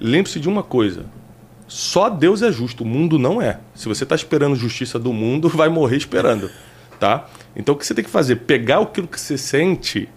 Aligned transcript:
lembre-se 0.00 0.38
de 0.40 0.48
uma 0.48 0.62
coisa: 0.62 1.04
só 1.68 2.08
Deus 2.08 2.42
é 2.42 2.50
justo, 2.52 2.84
o 2.84 2.86
mundo 2.86 3.18
não 3.18 3.40
é. 3.40 3.58
Se 3.74 3.88
você 3.88 4.04
está 4.04 4.14
esperando 4.14 4.54
justiça 4.56 4.98
do 4.98 5.12
mundo, 5.12 5.48
vai 5.50 5.68
morrer 5.68 5.96
esperando, 5.96 6.50
tá? 7.00 7.26
Então 7.54 7.74
o 7.74 7.78
que 7.78 7.86
você 7.86 7.94
tem 7.94 8.04
que 8.04 8.10
fazer? 8.10 8.36
Pegar 8.36 8.80
aquilo 8.80 9.06
que 9.08 9.20
você 9.20 9.36
sente 9.38 10.08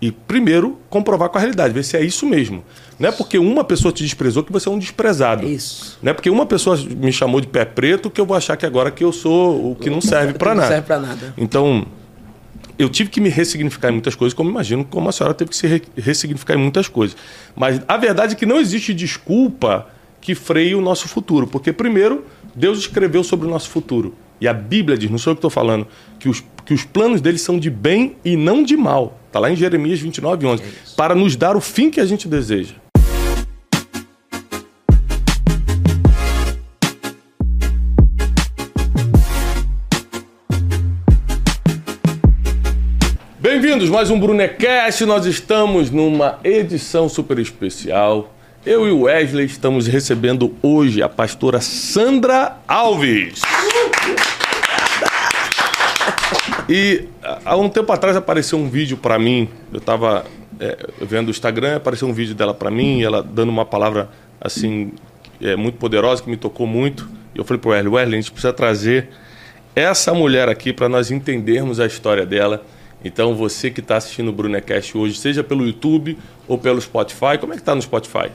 e 0.00 0.12
primeiro 0.12 0.78
comprovar 0.90 1.30
com 1.30 1.38
a 1.38 1.40
realidade, 1.40 1.72
ver 1.72 1.82
se 1.82 1.96
é 1.96 2.04
isso 2.04 2.26
mesmo. 2.26 2.62
Não 2.98 3.08
é 3.08 3.12
porque 3.12 3.38
uma 3.38 3.64
pessoa 3.64 3.90
te 3.92 4.02
desprezou 4.04 4.44
que 4.44 4.52
você 4.52 4.68
é 4.68 4.72
um 4.72 4.78
desprezado. 4.78 5.46
É 5.46 5.48
isso. 5.50 5.98
Não 6.02 6.10
é 6.10 6.14
porque 6.14 6.28
uma 6.28 6.44
pessoa 6.44 6.76
me 6.76 7.12
chamou 7.12 7.40
de 7.40 7.46
pé 7.46 7.64
preto 7.64 8.10
que 8.10 8.20
eu 8.20 8.26
vou 8.26 8.36
achar 8.36 8.56
que 8.56 8.66
agora 8.66 8.90
que 8.90 9.02
eu 9.02 9.12
sou 9.12 9.72
o 9.72 9.74
que 9.74 9.88
não 9.88 10.00
serve 10.02 10.34
para 10.34 10.50
Não 10.50 10.56
nada. 10.56 10.68
serve 10.68 10.86
pra 10.86 10.98
nada. 11.00 11.34
Então, 11.38 11.86
eu 12.78 12.88
tive 12.88 13.10
que 13.10 13.20
me 13.20 13.28
ressignificar 13.28 13.88
em 13.88 13.92
muitas 13.92 14.14
coisas, 14.14 14.34
como 14.34 14.50
imagino 14.50 14.84
como 14.84 15.08
a 15.08 15.12
senhora 15.12 15.34
teve 15.34 15.50
que 15.50 15.56
se 15.56 15.66
re- 15.66 15.82
ressignificar 15.96 16.54
em 16.54 16.58
muitas 16.58 16.88
coisas. 16.88 17.16
Mas 17.54 17.80
a 17.86 17.96
verdade 17.96 18.34
é 18.34 18.36
que 18.36 18.46
não 18.46 18.58
existe 18.58 18.92
desculpa 18.92 19.86
que 20.20 20.34
freie 20.34 20.74
o 20.74 20.80
nosso 20.80 21.06
futuro. 21.06 21.46
Porque, 21.46 21.72
primeiro, 21.72 22.24
Deus 22.54 22.78
escreveu 22.78 23.22
sobre 23.22 23.46
o 23.46 23.50
nosso 23.50 23.68
futuro. 23.70 24.14
E 24.40 24.48
a 24.48 24.52
Bíblia 24.52 24.96
diz, 24.98 25.10
não 25.10 25.18
sou 25.18 25.30
eu 25.30 25.36
que 25.36 25.38
estou 25.38 25.50
falando, 25.50 25.86
que 26.18 26.28
os, 26.28 26.42
que 26.64 26.74
os 26.74 26.84
planos 26.84 27.20
dele 27.20 27.38
são 27.38 27.58
de 27.58 27.70
bem 27.70 28.16
e 28.24 28.36
não 28.36 28.62
de 28.62 28.76
mal. 28.76 29.18
Está 29.28 29.38
lá 29.38 29.50
em 29.50 29.56
Jeremias 29.56 30.00
29, 30.00 30.46
11. 30.46 30.62
para 30.96 31.14
nos 31.14 31.36
dar 31.36 31.56
o 31.56 31.60
fim 31.60 31.90
que 31.90 32.00
a 32.00 32.06
gente 32.06 32.26
deseja. 32.26 32.74
Bem-vindos, 43.84 43.90
mais 43.90 44.10
um 44.10 44.18
Brunecast. 44.18 45.04
Nós 45.04 45.26
estamos 45.26 45.90
numa 45.90 46.38
edição 46.42 47.06
super 47.06 47.38
especial. 47.38 48.32
Eu 48.64 48.88
e 48.88 48.90
o 48.90 49.02
Wesley 49.02 49.44
estamos 49.44 49.86
recebendo 49.86 50.54
hoje 50.62 51.02
a 51.02 51.08
pastora 51.08 51.60
Sandra 51.60 52.56
Alves. 52.66 53.42
E 56.66 57.04
há 57.44 57.56
um 57.56 57.68
tempo 57.68 57.92
atrás 57.92 58.16
apareceu 58.16 58.58
um 58.58 58.70
vídeo 58.70 58.96
para 58.96 59.18
mim. 59.18 59.50
Eu 59.70 59.80
estava 59.80 60.24
vendo 61.02 61.28
o 61.28 61.30
Instagram, 61.30 61.76
apareceu 61.76 62.08
um 62.08 62.12
vídeo 62.14 62.34
dela 62.34 62.54
para 62.54 62.70
mim, 62.70 63.02
ela 63.02 63.22
dando 63.22 63.50
uma 63.50 63.66
palavra 63.66 64.08
assim 64.40 64.92
é, 65.42 65.56
muito 65.56 65.76
poderosa 65.76 66.22
que 66.22 66.30
me 66.30 66.38
tocou 66.38 66.66
muito. 66.66 67.06
E 67.34 67.38
eu 67.38 67.44
falei 67.44 67.60
para 67.60 67.68
o 67.68 67.72
Wesley, 67.72 67.92
Wesley, 67.92 68.18
a 68.18 68.22
gente 68.22 68.32
precisa 68.32 68.52
trazer 68.52 69.10
essa 69.76 70.14
mulher 70.14 70.48
aqui 70.48 70.72
para 70.72 70.88
nós 70.88 71.10
entendermos 71.10 71.80
a 71.80 71.86
história 71.86 72.24
dela. 72.24 72.64
Então, 73.04 73.34
você 73.34 73.70
que 73.70 73.80
está 73.80 73.96
assistindo 73.96 74.28
o 74.28 74.32
Brunecast 74.32 74.96
hoje, 74.96 75.18
seja 75.18 75.44
pelo 75.44 75.66
YouTube 75.66 76.16
ou 76.48 76.56
pelo 76.56 76.80
Spotify, 76.80 77.38
como 77.38 77.52
é 77.52 77.56
que 77.56 77.62
está 77.62 77.74
no 77.74 77.82
Spotify? 77.82 78.30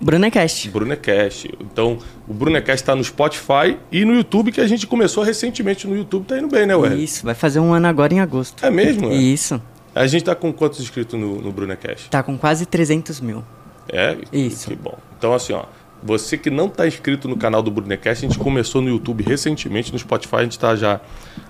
Brunecast. 0.00 0.70
Brunecast. 0.70 1.50
Então, 1.60 1.98
o 2.26 2.32
Brunecast 2.32 2.82
está 2.82 2.94
no 2.94 3.02
Spotify 3.02 3.76
e 3.90 4.04
no 4.04 4.14
YouTube, 4.14 4.52
que 4.52 4.60
a 4.60 4.66
gente 4.66 4.86
começou 4.86 5.22
recentemente 5.22 5.86
no 5.86 5.96
YouTube. 5.96 6.24
Tá 6.24 6.38
indo 6.38 6.48
bem, 6.48 6.66
né, 6.66 6.74
Wesley? 6.74 7.04
Isso, 7.04 7.24
vai 7.24 7.34
fazer 7.34 7.60
um 7.60 7.72
ano 7.72 7.86
agora 7.86 8.14
em 8.14 8.20
agosto. 8.20 8.64
É 8.64 8.70
mesmo? 8.70 9.10
É? 9.10 9.14
Isso. 9.14 9.60
A 9.94 10.06
gente 10.06 10.24
tá 10.24 10.34
com 10.34 10.52
quantos 10.52 10.80
inscritos 10.80 11.18
no, 11.18 11.42
no 11.42 11.50
Brunecast? 11.50 12.08
Tá 12.10 12.22
com 12.22 12.38
quase 12.38 12.64
300 12.64 13.20
mil. 13.20 13.44
É? 13.88 14.16
Isso. 14.32 14.68
Que 14.68 14.76
bom. 14.76 14.96
Então, 15.18 15.34
assim, 15.34 15.52
ó. 15.52 15.64
Você 16.00 16.38
que 16.38 16.48
não 16.48 16.66
está 16.66 16.86
inscrito 16.86 17.26
no 17.26 17.36
canal 17.36 17.60
do 17.60 17.72
Brunecast, 17.72 18.24
a 18.24 18.28
gente 18.28 18.38
começou 18.38 18.80
no 18.80 18.88
YouTube 18.88 19.24
recentemente, 19.24 19.92
no 19.92 19.98
Spotify 19.98 20.36
a 20.36 20.42
gente 20.44 20.52
está 20.52 20.76
já 20.76 21.00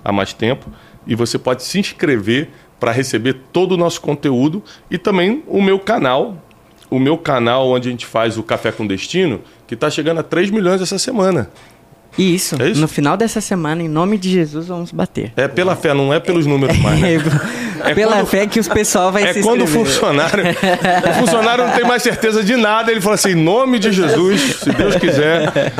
há 0.03 0.11
mais 0.11 0.33
tempo. 0.33 0.71
E 1.07 1.15
você 1.15 1.37
pode 1.39 1.63
se 1.63 1.79
inscrever 1.79 2.49
para 2.79 2.91
receber 2.91 3.35
todo 3.51 3.73
o 3.73 3.77
nosso 3.77 3.99
conteúdo 4.01 4.63
e 4.89 4.97
também 4.97 5.43
o 5.47 5.61
meu 5.61 5.79
canal, 5.79 6.37
o 6.89 6.97
meu 6.99 7.17
canal 7.17 7.69
onde 7.69 7.89
a 7.89 7.91
gente 7.91 8.05
faz 8.05 8.37
o 8.37 8.43
Café 8.43 8.71
com 8.71 8.85
Destino, 8.87 9.41
que 9.67 9.73
está 9.73 9.89
chegando 9.89 10.19
a 10.19 10.23
3 10.23 10.49
milhões 10.49 10.81
essa 10.81 10.97
semana. 10.97 11.49
E 12.17 12.33
isso, 12.33 12.59
É 12.61 12.69
isso? 12.69 12.81
no 12.81 12.87
final 12.87 13.15
dessa 13.15 13.39
semana, 13.39 13.83
em 13.83 13.87
nome 13.87 14.17
de 14.17 14.31
Jesus, 14.31 14.67
vamos 14.67 14.91
bater. 14.91 15.31
É 15.37 15.47
pela 15.47 15.75
fé, 15.75 15.93
não 15.93 16.11
é 16.13 16.19
pelos 16.19 16.45
números 16.45 16.77
mais, 16.79 16.99
né? 16.99 17.17
É 17.85 17.93
Pela 17.93 18.17
quando- 18.17 18.25
fé 18.27 18.45
que 18.45 18.59
os 18.59 18.67
pessoal 18.67 19.09
vai 19.09 19.23
É 19.23 19.33
se 19.33 19.41
quando 19.41 19.63
o 19.63 19.67
funcionário, 19.67 20.43
o 20.51 21.13
funcionário 21.19 21.65
não 21.65 21.73
tem 21.73 21.85
mais 21.85 22.03
certeza 22.03 22.43
de 22.43 22.57
nada, 22.57 22.91
ele 22.91 22.99
fala 22.99 23.15
assim, 23.15 23.29
em 23.31 23.35
nome 23.35 23.79
de 23.79 23.91
Jesus, 23.93 24.57
se 24.61 24.69
Deus 24.71 24.95
quiser. 24.97 25.71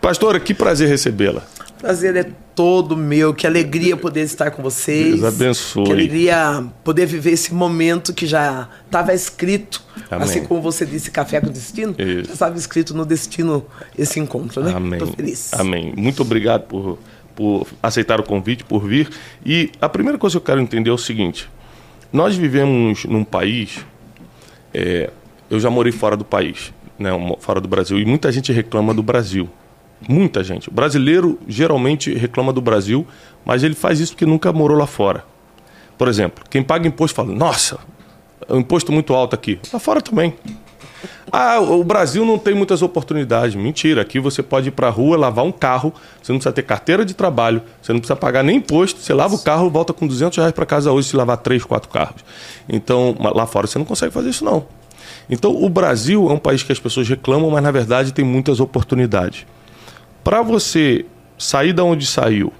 Pastora, 0.00 0.38
que 0.40 0.52
prazer 0.52 0.88
recebê-la. 0.88 1.42
Prazer 1.80 2.14
é 2.16 2.24
todo 2.54 2.96
meu. 2.96 3.32
Que 3.32 3.46
alegria 3.46 3.96
poder 3.96 4.22
estar 4.22 4.50
com 4.50 4.62
vocês. 4.62 5.20
Deus 5.20 5.34
abençoe. 5.34 5.84
Que 5.84 5.92
alegria 5.92 6.64
poder 6.84 7.06
viver 7.06 7.32
esse 7.32 7.54
momento 7.54 8.12
que 8.12 8.26
já 8.26 8.68
estava 8.84 9.14
escrito. 9.14 9.82
Amém. 10.10 10.24
Assim 10.24 10.44
como 10.44 10.60
você 10.60 10.84
disse, 10.84 11.10
Café 11.10 11.40
com 11.40 11.48
Destino. 11.48 11.94
Isso. 11.98 12.26
Já 12.26 12.32
estava 12.34 12.56
escrito 12.56 12.94
no 12.94 13.06
destino 13.06 13.64
esse 13.98 14.20
encontro, 14.20 14.62
né? 14.62 14.72
Amém. 14.74 14.98
Tô 14.98 15.06
feliz. 15.06 15.54
Amém. 15.54 15.94
Muito 15.96 16.20
obrigado 16.20 16.62
por, 16.66 16.98
por 17.34 17.66
aceitar 17.82 18.20
o 18.20 18.22
convite, 18.22 18.62
por 18.62 18.86
vir. 18.86 19.08
E 19.44 19.70
a 19.80 19.88
primeira 19.88 20.18
coisa 20.18 20.34
que 20.34 20.38
eu 20.38 20.46
quero 20.46 20.60
entender 20.60 20.90
é 20.90 20.92
o 20.92 20.98
seguinte: 20.98 21.48
nós 22.12 22.36
vivemos 22.36 23.04
num 23.06 23.24
país. 23.24 23.78
é, 24.74 25.10
eu 25.50 25.58
já 25.58 25.68
morei 25.68 25.90
fora 25.92 26.16
do 26.16 26.24
país, 26.24 26.72
né, 26.96 27.10
fora 27.40 27.60
do 27.60 27.66
Brasil, 27.66 27.98
e 27.98 28.04
muita 28.04 28.30
gente 28.30 28.52
reclama 28.52 28.94
do 28.94 29.02
Brasil. 29.02 29.50
Muita 30.08 30.42
gente. 30.42 30.68
O 30.68 30.72
brasileiro 30.72 31.38
geralmente 31.46 32.12
reclama 32.14 32.52
do 32.52 32.60
Brasil, 32.60 33.06
mas 33.44 33.62
ele 33.62 33.74
faz 33.74 34.00
isso 34.00 34.12
porque 34.12 34.26
nunca 34.26 34.52
morou 34.52 34.76
lá 34.76 34.86
fora. 34.86 35.24
Por 35.98 36.08
exemplo, 36.08 36.44
quem 36.48 36.62
paga 36.62 36.88
imposto 36.88 37.14
fala: 37.14 37.32
Nossa, 37.34 37.78
o 38.48 38.56
imposto 38.56 38.90
muito 38.90 39.14
alto 39.14 39.34
aqui. 39.34 39.58
Lá 39.72 39.78
fora 39.78 40.00
também. 40.00 40.34
Ah, 41.32 41.60
o 41.60 41.84
Brasil 41.84 42.24
não 42.24 42.38
tem 42.38 42.54
muitas 42.54 42.82
oportunidades. 42.82 43.54
Mentira, 43.54 44.02
aqui 44.02 44.18
você 44.18 44.42
pode 44.42 44.68
ir 44.68 44.72
para 44.72 44.88
a 44.88 44.90
rua, 44.90 45.16
lavar 45.16 45.44
um 45.44 45.52
carro, 45.52 45.94
você 46.20 46.32
não 46.32 46.38
precisa 46.38 46.52
ter 46.52 46.62
carteira 46.62 47.04
de 47.04 47.14
trabalho, 47.14 47.62
você 47.80 47.92
não 47.92 48.00
precisa 48.00 48.16
pagar 48.16 48.42
nem 48.42 48.56
imposto, 48.56 49.00
você 49.00 49.14
lava 49.14 49.34
o 49.34 49.38
carro, 49.38 49.70
volta 49.70 49.92
com 49.92 50.06
200 50.06 50.36
reais 50.38 50.52
para 50.52 50.66
casa 50.66 50.90
hoje 50.90 51.08
se 51.08 51.16
lavar 51.16 51.36
três, 51.36 51.64
quatro 51.64 51.88
carros. 51.88 52.24
Então, 52.68 53.16
lá 53.18 53.46
fora 53.46 53.66
você 53.66 53.78
não 53.78 53.84
consegue 53.84 54.12
fazer 54.12 54.30
isso 54.30 54.44
não. 54.44 54.66
Então, 55.28 55.54
o 55.54 55.68
Brasil 55.68 56.28
é 56.28 56.32
um 56.32 56.38
país 56.38 56.62
que 56.62 56.72
as 56.72 56.80
pessoas 56.80 57.08
reclamam, 57.08 57.50
mas 57.50 57.62
na 57.62 57.70
verdade 57.70 58.12
tem 58.12 58.24
muitas 58.24 58.58
oportunidades. 58.58 59.46
Para 60.22 60.42
você 60.42 61.04
sair 61.38 61.72
da 61.72 61.84
onde 61.84 62.06
saiu 62.06 62.52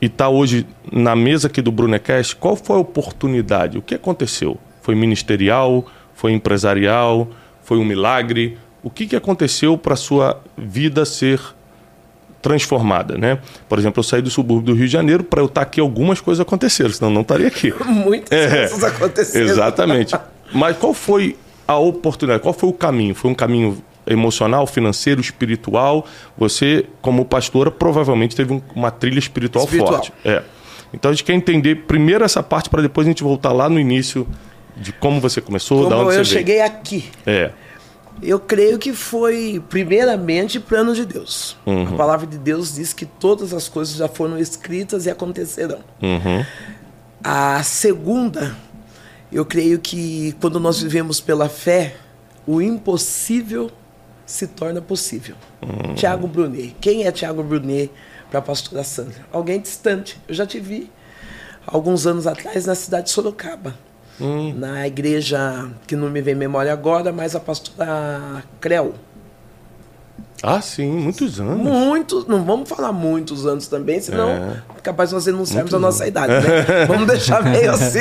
e 0.00 0.06
estar 0.06 0.28
hoje 0.28 0.66
na 0.90 1.14
mesa 1.14 1.48
aqui 1.48 1.60
do 1.60 1.70
Brunecast, 1.72 2.36
qual 2.36 2.56
foi 2.56 2.76
a 2.76 2.80
oportunidade? 2.80 3.78
O 3.78 3.82
que 3.82 3.94
aconteceu? 3.94 4.56
Foi 4.80 4.94
ministerial? 4.94 5.84
Foi 6.14 6.32
empresarial? 6.32 7.28
Foi 7.62 7.78
um 7.78 7.84
milagre? 7.84 8.56
O 8.82 8.90
que, 8.90 9.06
que 9.06 9.16
aconteceu 9.16 9.76
para 9.76 9.94
a 9.94 9.96
sua 9.96 10.40
vida 10.56 11.04
ser 11.04 11.40
transformada, 12.40 13.18
né? 13.18 13.38
Por 13.68 13.78
exemplo, 13.78 13.98
eu 13.98 14.04
saí 14.04 14.22
do 14.22 14.30
subúrbio 14.30 14.72
do 14.72 14.78
Rio 14.78 14.86
de 14.86 14.92
Janeiro 14.92 15.24
para 15.24 15.40
eu 15.40 15.46
estar 15.46 15.60
aqui, 15.62 15.80
algumas 15.80 16.20
coisas 16.20 16.40
aconteceram, 16.40 16.90
senão 16.90 17.10
eu 17.10 17.14
não 17.14 17.22
estaria 17.22 17.48
aqui. 17.48 17.74
Muitas 17.84 18.30
É, 18.30 18.68
coisas 18.68 18.84
aconteceram. 18.84 19.46
Exatamente. 19.46 20.14
Mas 20.54 20.76
qual 20.76 20.94
foi 20.94 21.36
a 21.66 21.76
oportunidade? 21.76 22.40
Qual 22.42 22.54
foi 22.54 22.68
o 22.68 22.72
caminho? 22.72 23.14
Foi 23.14 23.30
um 23.30 23.34
caminho 23.34 23.82
emocional, 24.08 24.66
financeiro, 24.66 25.20
espiritual? 25.20 26.06
Você, 26.36 26.86
como 27.00 27.24
pastora, 27.24 27.70
provavelmente 27.70 28.34
teve 28.36 28.52
um- 28.52 28.62
uma 28.74 28.90
trilha 28.90 29.18
espiritual, 29.18 29.64
Espiritual. 29.64 29.92
forte. 29.94 30.12
É. 30.24 30.42
Então 30.92 31.10
a 31.10 31.14
gente 31.14 31.24
quer 31.24 31.34
entender 31.34 31.84
primeiro 31.86 32.24
essa 32.24 32.42
parte 32.42 32.70
para 32.70 32.80
depois 32.82 33.06
a 33.06 33.10
gente 33.10 33.22
voltar 33.22 33.52
lá 33.52 33.68
no 33.68 33.78
início 33.78 34.26
de 34.76 34.92
como 34.92 35.20
você 35.20 35.40
começou, 35.40 35.84
da 35.88 35.96
Como 35.96 36.08
onde 36.08 36.16
eu 36.18 36.24
você 36.24 36.30
veio. 36.34 36.38
cheguei 36.46 36.60
aqui. 36.62 37.04
É. 37.26 37.50
Eu 38.22 38.40
creio 38.40 38.78
que 38.78 38.92
foi, 38.92 39.62
primeiramente, 39.68 40.58
plano 40.58 40.92
de 40.94 41.04
Deus. 41.04 41.56
Uhum. 41.64 41.88
A 41.88 41.92
palavra 41.92 42.26
de 42.26 42.36
Deus 42.38 42.74
diz 42.74 42.92
que 42.92 43.06
todas 43.06 43.52
as 43.52 43.68
coisas 43.68 43.94
já 43.96 44.08
foram 44.08 44.38
escritas 44.38 45.06
e 45.06 45.10
acontecerão. 45.10 45.78
Uhum. 46.02 46.44
A 47.22 47.62
segunda, 47.62 48.56
eu 49.32 49.44
creio 49.44 49.78
que 49.78 50.34
quando 50.40 50.58
nós 50.58 50.80
vivemos 50.82 51.20
pela 51.20 51.48
fé, 51.48 51.94
o 52.46 52.60
impossível 52.62 53.70
se 54.28 54.46
torna 54.46 54.80
possível. 54.82 55.34
Tiago 55.96 56.28
Brunet. 56.28 56.76
Quem 56.80 57.06
é 57.06 57.10
Tiago 57.10 57.42
Brunet 57.42 57.90
para 58.30 58.40
a 58.40 58.42
pastora 58.42 58.84
Sandra? 58.84 59.24
Alguém 59.32 59.58
distante. 59.58 60.20
Eu 60.28 60.34
já 60.34 60.44
te 60.46 60.60
vi 60.60 60.90
alguns 61.66 62.06
anos 62.06 62.26
atrás 62.26 62.66
na 62.66 62.74
cidade 62.74 63.04
de 63.06 63.10
Sorocaba. 63.10 63.74
Na 64.54 64.86
igreja 64.86 65.70
que 65.86 65.96
não 65.96 66.10
me 66.10 66.20
vem 66.20 66.34
memória 66.34 66.72
agora, 66.72 67.10
mas 67.12 67.34
a 67.34 67.40
pastora 67.40 68.42
Creu. 68.60 68.94
Ah, 70.42 70.60
sim, 70.60 70.88
muitos 70.90 71.40
anos. 71.40 71.56
Muitos, 71.56 72.26
não 72.26 72.44
vamos 72.44 72.68
falar 72.68 72.92
muitos 72.92 73.46
anos 73.46 73.66
também, 73.66 74.00
senão 74.00 74.28
É. 74.28 74.62
é 74.76 74.80
capaz 74.82 75.08
de 75.08 75.14
nós 75.14 75.24
denunciarmos 75.24 75.72
a 75.74 75.78
nossa 75.78 76.06
idade, 76.06 76.32
né? 76.46 76.84
vamos 76.86 77.06
deixar 77.08 77.42
meio 77.42 77.70
assim. 77.72 78.00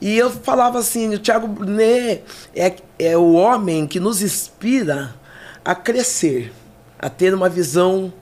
E 0.00 0.16
eu 0.18 0.30
falava 0.30 0.78
assim, 0.78 1.14
o 1.14 1.18
Tiago 1.18 1.46
Brunet 1.48 2.22
é, 2.54 2.74
é 2.98 3.16
o 3.16 3.32
homem 3.32 3.86
que 3.86 3.98
nos 3.98 4.22
inspira 4.22 5.14
a 5.64 5.74
crescer, 5.74 6.52
a 6.98 7.08
ter 7.08 7.34
uma 7.34 7.48
visão 7.48 8.12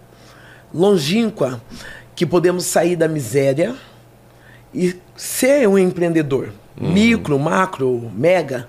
longínqua, 0.73 1.61
que 2.15 2.25
podemos 2.27 2.65
sair 2.65 2.97
da 2.97 3.09
miséria 3.09 3.75
e 4.75 4.95
ser 5.17 5.69
um 5.69 5.79
empreendedor, 5.79 6.51
micro, 6.81 7.39
macro, 7.39 8.11
mega. 8.15 8.69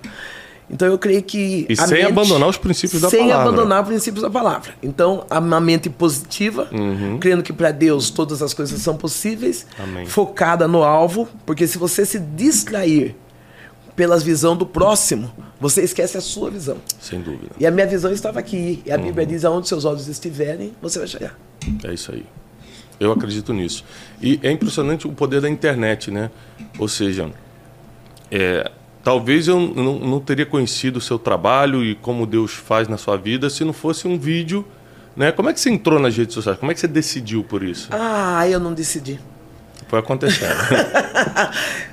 Então 0.70 0.88
eu 0.88 0.98
creio 0.98 1.22
que. 1.22 1.66
E 1.68 1.76
sem 1.76 2.02
abandonar 2.02 2.48
os 2.48 2.56
princípios 2.56 3.02
da 3.02 3.10
sem 3.10 3.20
palavra. 3.20 3.36
Sem 3.44 3.48
abandonar 3.52 3.82
os 3.82 3.88
princípios 3.88 4.22
da 4.22 4.30
palavra. 4.30 4.72
Então, 4.82 5.26
a 5.28 5.38
uma 5.38 5.60
mente 5.60 5.90
positiva, 5.90 6.68
Uhum. 6.72 7.18
crendo 7.18 7.42
que 7.42 7.52
para 7.52 7.70
Deus 7.70 8.08
todas 8.08 8.40
as 8.40 8.54
coisas 8.54 8.80
são 8.80 8.96
possíveis, 8.96 9.66
Amém. 9.78 10.06
focada 10.06 10.66
no 10.66 10.82
alvo, 10.82 11.28
porque 11.44 11.66
se 11.66 11.76
você 11.76 12.06
se 12.06 12.18
distrair 12.18 13.14
pela 13.94 14.18
visão 14.18 14.56
do 14.56 14.64
próximo, 14.66 15.30
você 15.60 15.82
esquece 15.82 16.16
a 16.16 16.20
sua 16.20 16.50
visão. 16.50 16.78
Sem 17.00 17.20
dúvida. 17.20 17.54
E 17.58 17.66
a 17.66 17.70
minha 17.70 17.86
visão 17.86 18.12
estava 18.12 18.38
aqui. 18.38 18.82
E 18.86 18.90
a 18.92 18.96
Uhum. 18.96 19.02
Bíblia 19.04 19.26
diz: 19.26 19.44
aonde 19.44 19.68
seus 19.68 19.84
olhos 19.84 20.08
estiverem, 20.08 20.72
você 20.80 20.98
vai 20.98 21.08
chegar. 21.08 21.38
É 21.84 21.92
isso 21.92 22.12
aí. 22.12 22.24
Eu 22.98 23.10
acredito 23.12 23.52
nisso. 23.52 23.84
E 24.20 24.38
é 24.42 24.50
impressionante 24.50 25.06
o 25.06 25.12
poder 25.12 25.40
da 25.40 25.48
internet, 25.50 26.10
né? 26.10 26.30
Ou 26.78 26.86
seja, 26.88 27.30
é, 28.30 28.70
talvez 29.02 29.48
eu 29.48 29.58
não, 29.58 29.98
não 29.98 30.20
teria 30.20 30.46
conhecido 30.46 30.98
o 30.98 31.00
seu 31.00 31.18
trabalho 31.18 31.84
e 31.84 31.94
como 31.96 32.26
Deus 32.26 32.52
faz 32.52 32.86
na 32.88 32.96
sua 32.96 33.16
vida 33.16 33.50
se 33.50 33.64
não 33.64 33.72
fosse 33.72 34.06
um 34.06 34.18
vídeo. 34.18 34.64
Né? 35.16 35.30
Como 35.32 35.48
é 35.50 35.52
que 35.52 35.60
você 35.60 35.68
entrou 35.68 35.98
nas 35.98 36.16
redes 36.16 36.32
sociais? 36.34 36.58
Como 36.58 36.70
é 36.70 36.74
que 36.74 36.80
você 36.80 36.88
decidiu 36.88 37.44
por 37.44 37.62
isso? 37.62 37.88
Ah, 37.90 38.48
eu 38.48 38.58
não 38.58 38.72
decidi. 38.72 39.20
Foi 39.88 39.98
acontecendo. 39.98 40.54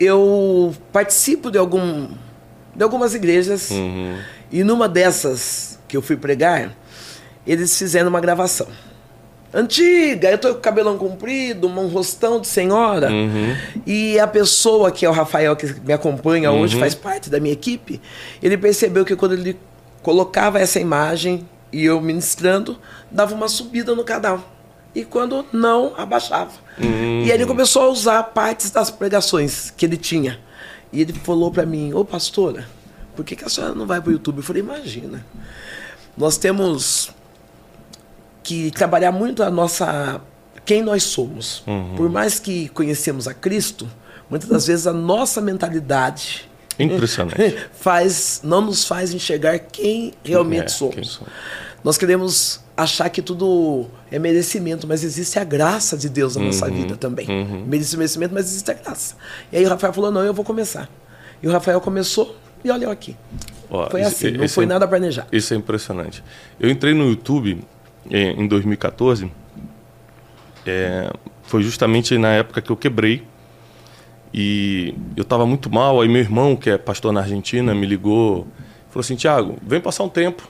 eu 0.00 0.74
participo 0.92 1.50
de 1.50 1.58
algum 1.58 2.08
de 2.74 2.82
algumas 2.82 3.14
igrejas 3.14 3.70
Uhum. 3.70 4.16
e 4.50 4.64
numa 4.64 4.88
dessas 4.88 5.78
que 5.86 5.96
eu 5.96 6.00
fui 6.02 6.16
pregar, 6.16 6.74
eles 7.46 7.76
fizeram 7.76 8.08
uma 8.08 8.20
gravação. 8.20 8.66
Antiga, 9.52 10.30
eu 10.30 10.38
tô 10.38 10.50
com 10.52 10.58
o 10.58 10.60
cabelão 10.60 10.96
comprido, 10.96 11.66
um 11.66 11.88
rostão 11.88 12.40
de 12.40 12.46
senhora. 12.46 13.10
Uhum. 13.10 13.56
E 13.84 14.16
a 14.20 14.26
pessoa 14.26 14.92
que 14.92 15.04
é 15.04 15.08
o 15.10 15.12
Rafael, 15.12 15.56
que 15.56 15.66
me 15.84 15.92
acompanha 15.92 16.52
hoje, 16.52 16.78
faz 16.78 16.94
parte 16.94 17.28
da 17.28 17.40
minha 17.40 17.52
equipe, 17.52 18.00
ele 18.40 18.56
percebeu 18.56 19.04
que 19.04 19.16
quando 19.16 19.32
ele 19.34 19.58
colocava 20.02 20.60
essa 20.60 20.78
imagem 20.78 21.46
e 21.72 21.84
eu 21.84 22.00
ministrando, 22.00 22.78
dava 23.10 23.34
uma 23.34 23.48
subida 23.48 23.94
no 23.94 24.04
canal. 24.04 24.40
E 24.94 25.04
quando 25.04 25.44
não, 25.52 25.94
abaixava. 25.96 26.50
E 26.78 27.24
aí 27.24 27.30
ele 27.30 27.46
começou 27.46 27.82
a 27.82 27.88
usar 27.88 28.22
partes 28.24 28.70
das 28.70 28.90
pregações 28.90 29.70
que 29.76 29.86
ele 29.86 29.96
tinha. 29.96 30.40
E 30.92 31.00
ele 31.00 31.12
falou 31.12 31.50
para 31.52 31.64
mim, 31.64 31.92
ô 31.94 32.04
pastora, 32.04 32.66
por 33.14 33.24
que, 33.24 33.36
que 33.36 33.44
a 33.44 33.48
senhora 33.48 33.74
não 33.74 33.86
vai 33.86 34.00
pro 34.00 34.10
YouTube? 34.10 34.38
Eu 34.38 34.42
falei, 34.42 34.62
imagina. 34.62 35.24
Nós 36.16 36.36
temos 36.36 37.10
que 38.42 38.70
trabalhar 38.72 39.12
muito 39.12 39.42
a 39.42 39.50
nossa 39.50 40.20
quem 40.64 40.82
nós 40.82 41.02
somos. 41.04 41.62
Por 41.96 42.08
mais 42.08 42.38
que 42.38 42.68
conhecemos 42.70 43.26
a 43.28 43.34
Cristo, 43.34 43.88
muitas 44.28 44.48
das 44.48 44.66
vezes 44.66 44.86
a 44.86 44.92
nossa 44.92 45.40
mentalidade 45.40 46.48
Impressionante. 46.78 47.56
faz 47.72 48.40
não 48.42 48.60
nos 48.60 48.84
faz 48.84 49.12
enxergar 49.12 49.58
quem 49.58 50.14
realmente 50.24 50.64
É, 50.66 50.68
somos. 50.68 50.94
quem 50.94 51.04
somos. 51.04 51.32
Nós 51.84 51.96
queremos 51.98 52.60
achar 52.82 53.08
que 53.10 53.20
tudo 53.22 53.86
é 54.10 54.18
merecimento, 54.18 54.86
mas 54.86 55.02
existe 55.04 55.38
a 55.38 55.44
graça 55.44 55.96
de 55.96 56.08
Deus 56.08 56.34
na 56.36 56.40
Uhum, 56.42 56.46
nossa 56.48 56.70
vida 56.70 56.96
também. 56.96 57.26
Merece 57.66 57.96
merecimento, 57.96 58.34
mas 58.34 58.46
existe 58.46 58.70
a 58.70 58.74
graça. 58.74 59.16
E 59.52 59.56
aí 59.56 59.64
o 59.64 59.68
Rafael 59.68 59.92
falou: 59.92 60.10
"Não, 60.10 60.22
eu 60.22 60.34
vou 60.34 60.44
começar". 60.44 60.88
E 61.42 61.48
o 61.48 61.50
Rafael 61.52 61.80
começou 61.80 62.36
e 62.64 62.70
olha 62.70 62.84
eu 62.84 62.90
aqui. 62.90 63.16
Ó, 63.70 63.88
Foi 63.90 64.00
esse- 64.02 64.26
assim, 64.26 64.36
não 64.36 64.44
esse 64.44 64.54
foi 64.54 64.64
é- 64.64 64.66
nada 64.66 64.86
planejado. 64.86 65.28
Isso 65.32 65.54
é 65.54 65.56
impressionante. 65.56 66.22
Eu 66.58 66.68
entrei 66.70 66.92
no 66.94 67.08
YouTube 67.08 67.62
eh, 68.10 68.34
em 68.36 68.46
2014. 68.48 69.30
eh, 70.66 71.10
foi 71.44 71.62
justamente 71.62 72.16
na 72.18 72.28
época 72.32 72.60
que 72.60 72.70
eu 72.70 72.76
quebrei. 72.76 73.22
E 74.32 74.94
eu 75.16 75.22
estava 75.22 75.44
muito 75.46 75.68
mal. 75.70 76.00
Aí 76.00 76.08
meu 76.08 76.20
irmão, 76.20 76.54
que 76.54 76.70
é 76.70 76.78
pastor 76.78 77.12
na 77.12 77.20
Argentina, 77.20 77.74
me 77.74 77.86
ligou. 77.86 78.46
Falou 78.90 79.00
assim, 79.00 79.16
Tiago, 79.16 79.56
vem 79.62 79.80
passar 79.80 80.04
um 80.04 80.08
tempo. 80.08 80.48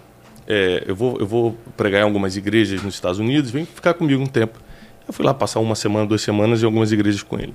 Eh, 0.52 0.82
eu, 0.88 0.96
vou, 0.96 1.16
eu 1.20 1.26
vou 1.28 1.56
pregar 1.76 2.00
em 2.00 2.04
algumas 2.04 2.36
igrejas 2.36 2.82
nos 2.82 2.94
Estados 2.94 3.20
Unidos. 3.20 3.52
Vem 3.52 3.64
ficar 3.64 3.94
comigo 3.94 4.20
um 4.20 4.26
tempo. 4.26 4.58
Eu 5.06 5.14
fui 5.14 5.24
lá 5.24 5.32
passar 5.32 5.60
uma 5.60 5.76
semana, 5.76 6.04
duas 6.08 6.22
semanas 6.22 6.60
em 6.60 6.66
algumas 6.66 6.90
igrejas 6.90 7.22
com 7.22 7.38
ele. 7.38 7.54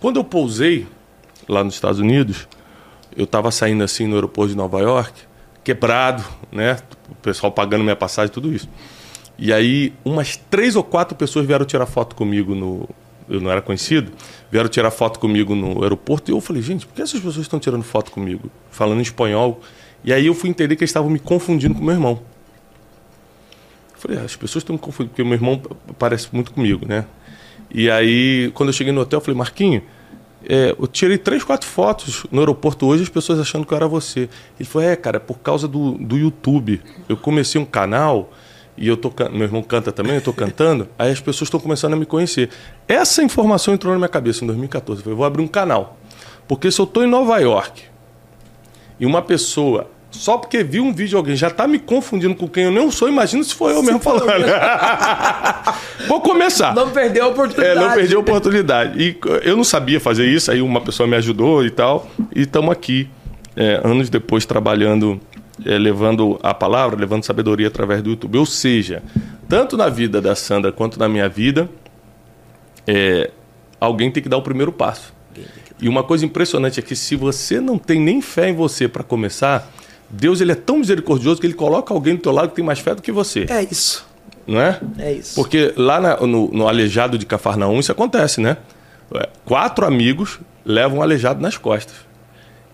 Quando 0.00 0.16
eu 0.16 0.24
pousei 0.24 0.88
lá 1.48 1.62
nos 1.62 1.74
Estados 1.74 2.00
Unidos, 2.00 2.48
eu 3.16 3.24
estava 3.24 3.52
saindo 3.52 3.84
assim 3.84 4.08
no 4.08 4.16
aeroporto 4.16 4.50
de 4.50 4.56
Nova 4.56 4.80
York, 4.80 5.12
quebrado, 5.62 6.24
né? 6.50 6.78
O 7.08 7.14
pessoal 7.14 7.52
pagando 7.52 7.84
minha 7.84 7.94
passagem, 7.94 8.32
tudo 8.32 8.52
isso. 8.52 8.68
E 9.38 9.52
aí, 9.52 9.92
umas 10.04 10.36
três 10.36 10.74
ou 10.74 10.82
quatro 10.82 11.16
pessoas 11.16 11.46
vieram 11.46 11.64
tirar 11.64 11.86
foto 11.86 12.16
comigo 12.16 12.56
no. 12.56 12.88
Eu 13.28 13.40
não 13.40 13.52
era 13.52 13.62
conhecido, 13.62 14.10
vieram 14.50 14.68
tirar 14.68 14.90
foto 14.90 15.20
comigo 15.20 15.54
no 15.54 15.82
aeroporto 15.82 16.30
e 16.30 16.34
eu 16.34 16.40
falei, 16.40 16.62
gente, 16.62 16.86
por 16.86 16.94
que 16.94 17.02
essas 17.02 17.20
pessoas 17.20 17.44
estão 17.44 17.60
tirando 17.60 17.84
foto 17.84 18.10
comigo? 18.10 18.50
Falando 18.68 18.98
em 18.98 19.02
espanhol. 19.02 19.60
E 20.06 20.12
aí 20.12 20.26
eu 20.26 20.34
fui 20.34 20.48
entender 20.48 20.76
que 20.76 20.84
eles 20.84 20.90
estavam 20.90 21.10
me 21.10 21.18
confundindo 21.18 21.74
com 21.74 21.82
meu 21.82 21.94
irmão. 21.94 22.22
Eu 23.92 24.00
falei, 24.00 24.18
ah, 24.18 24.22
as 24.22 24.36
pessoas 24.36 24.62
estão 24.62 24.74
me 24.74 24.80
confundindo, 24.80 25.10
porque 25.10 25.24
meu 25.24 25.34
irmão 25.34 25.60
parece 25.98 26.28
muito 26.32 26.52
comigo, 26.52 26.86
né? 26.86 27.04
E 27.70 27.90
aí, 27.90 28.52
quando 28.54 28.68
eu 28.68 28.72
cheguei 28.72 28.92
no 28.92 29.00
hotel, 29.00 29.16
eu 29.16 29.20
falei, 29.20 29.36
Marquinho, 29.36 29.82
é, 30.48 30.76
eu 30.78 30.86
tirei 30.86 31.18
três, 31.18 31.42
quatro 31.42 31.68
fotos 31.68 32.24
no 32.30 32.38
aeroporto 32.38 32.86
hoje, 32.86 33.02
as 33.02 33.08
pessoas 33.08 33.40
achando 33.40 33.66
que 33.66 33.72
eu 33.72 33.76
era 33.76 33.88
você. 33.88 34.28
Ele 34.58 34.68
falou, 34.68 34.88
é, 34.88 34.94
cara, 34.94 35.18
por 35.18 35.40
causa 35.40 35.66
do, 35.66 35.92
do 35.92 36.16
YouTube. 36.16 36.80
Eu 37.08 37.16
comecei 37.16 37.60
um 37.60 37.64
canal 37.64 38.32
e 38.76 38.86
eu 38.86 38.96
tô 38.96 39.12
meu 39.32 39.42
irmão 39.42 39.62
canta 39.62 39.90
também, 39.90 40.14
eu 40.14 40.20
tô 40.20 40.32
cantando, 40.32 40.86
aí 40.96 41.10
as 41.10 41.18
pessoas 41.18 41.48
estão 41.48 41.58
começando 41.58 41.94
a 41.94 41.96
me 41.96 42.06
conhecer. 42.06 42.50
Essa 42.86 43.24
informação 43.24 43.74
entrou 43.74 43.92
na 43.92 43.98
minha 43.98 44.08
cabeça 44.08 44.44
em 44.44 44.46
2014. 44.46 45.00
Eu 45.00 45.04
falei, 45.04 45.16
vou 45.16 45.26
abrir 45.26 45.42
um 45.42 45.48
canal. 45.48 45.98
Porque 46.46 46.70
se 46.70 46.80
eu 46.80 46.86
tô 46.86 47.02
em 47.02 47.08
Nova 47.08 47.38
York 47.38 47.82
e 49.00 49.06
uma 49.06 49.20
pessoa, 49.20 49.90
só 50.10 50.38
porque 50.38 50.62
viu 50.64 50.82
um 50.84 50.92
vídeo 50.92 51.10
de 51.10 51.16
alguém, 51.16 51.36
já 51.36 51.50
tá 51.50 51.66
me 51.68 51.78
confundindo 51.78 52.34
com 52.34 52.48
quem 52.48 52.64
eu 52.64 52.70
não 52.70 52.90
sou, 52.90 53.08
imagina 53.08 53.42
se 53.44 53.54
foi 53.54 53.72
eu 53.74 53.82
mesmo 53.82 53.98
eu 53.98 54.00
falando. 54.00 54.46
vou 56.08 56.20
começar. 56.20 56.74
Não 56.74 56.90
perdeu 56.90 57.24
a 57.24 57.26
É, 57.26 57.30
oportunidade. 57.30 57.80
não 57.80 57.92
perdi 57.92 58.14
a 58.14 58.18
oportunidade. 58.18 59.02
E 59.02 59.18
eu 59.42 59.56
não 59.56 59.64
sabia 59.64 60.00
fazer 60.00 60.26
isso, 60.26 60.50
aí 60.50 60.62
uma 60.62 60.80
pessoa 60.80 61.06
me 61.06 61.16
ajudou 61.16 61.64
e 61.64 61.70
tal. 61.70 62.08
E 62.34 62.42
estamos 62.42 62.70
aqui, 62.70 63.08
é, 63.54 63.80
anos 63.84 64.08
depois, 64.08 64.46
trabalhando, 64.46 65.20
é, 65.64 65.76
levando 65.78 66.38
a 66.42 66.54
palavra, 66.54 66.98
levando 66.98 67.24
sabedoria 67.24 67.68
através 67.68 68.02
do 68.02 68.10
YouTube. 68.10 68.38
Ou 68.38 68.46
seja, 68.46 69.02
tanto 69.48 69.76
na 69.76 69.88
vida 69.88 70.20
da 70.22 70.34
Sandra 70.34 70.72
quanto 70.72 70.98
na 70.98 71.08
minha 71.08 71.28
vida, 71.28 71.68
é, 72.86 73.30
alguém 73.80 74.10
tem 74.10 74.22
que 74.22 74.28
dar 74.28 74.36
o 74.36 74.42
primeiro 74.42 74.72
passo. 74.72 75.14
E 75.78 75.88
uma 75.90 76.02
coisa 76.02 76.24
impressionante 76.24 76.80
é 76.80 76.82
que 76.82 76.96
se 76.96 77.14
você 77.16 77.60
não 77.60 77.76
tem 77.76 78.00
nem 78.00 78.22
fé 78.22 78.48
em 78.48 78.54
você 78.54 78.88
para 78.88 79.02
começar, 79.02 79.70
Deus 80.08 80.40
ele 80.40 80.52
é 80.52 80.54
tão 80.54 80.78
misericordioso 80.78 81.40
que 81.40 81.46
ele 81.46 81.54
coloca 81.54 81.92
alguém 81.92 82.14
do 82.16 82.22
teu 82.22 82.32
lado 82.32 82.48
que 82.50 82.54
tem 82.56 82.64
mais 82.64 82.78
fé 82.78 82.94
do 82.94 83.02
que 83.02 83.10
você, 83.12 83.46
É 83.48 83.62
isso. 83.62 84.06
não 84.46 84.60
é? 84.60 84.80
É 84.98 85.12
isso. 85.12 85.34
Porque 85.34 85.72
lá 85.76 86.00
na- 86.00 86.16
no, 86.18 86.48
no 86.52 86.68
aleijado 86.68 87.18
de 87.18 87.26
Cafarnaum 87.26 87.78
isso 87.80 87.90
acontece, 87.92 88.40
né? 88.40 88.56
É, 89.14 89.28
Quatro 89.44 89.84
amigos 89.86 90.38
levam 90.64 90.98
um 90.98 91.02
aleijado 91.02 91.40
nas 91.40 91.56
costas. 91.56 91.94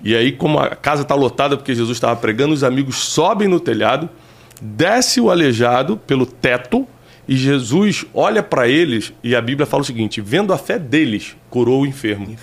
E 0.05 0.17
aí, 0.17 0.33
como 0.33 0.59
a 0.59 0.71
casa 0.75 1.03
está 1.03 1.15
lotada 1.15 1.57
porque 1.57 1.75
Jesus 1.75 1.97
estava 1.97 2.17
pregando, 2.17 2.53
os 2.53 2.65
amigos 2.65 2.97
sobem 2.97 3.47
no 3.49 3.61
telhado, 3.61 4.09
desce 4.61 5.21
o 5.21 5.31
aleijado 5.31 5.97
pelo 5.97 6.27
teto 6.27 6.87
e 7.29 7.37
Jesus 7.37 8.05
olha 8.13 8.43
para 8.43 8.67
eles 8.67 9.13
e 9.23 9.35
a 9.37 9.41
Bíblia 9.41 9.65
fala 9.65 9.83
o 9.83 9.87
seguinte: 9.87 10.21
vendo 10.21 10.53
a 10.53 10.59
fé 10.59 10.79
deles, 10.79 11.37
curou 11.49 11.83
o 11.83 11.87
enfermo. 11.87 12.35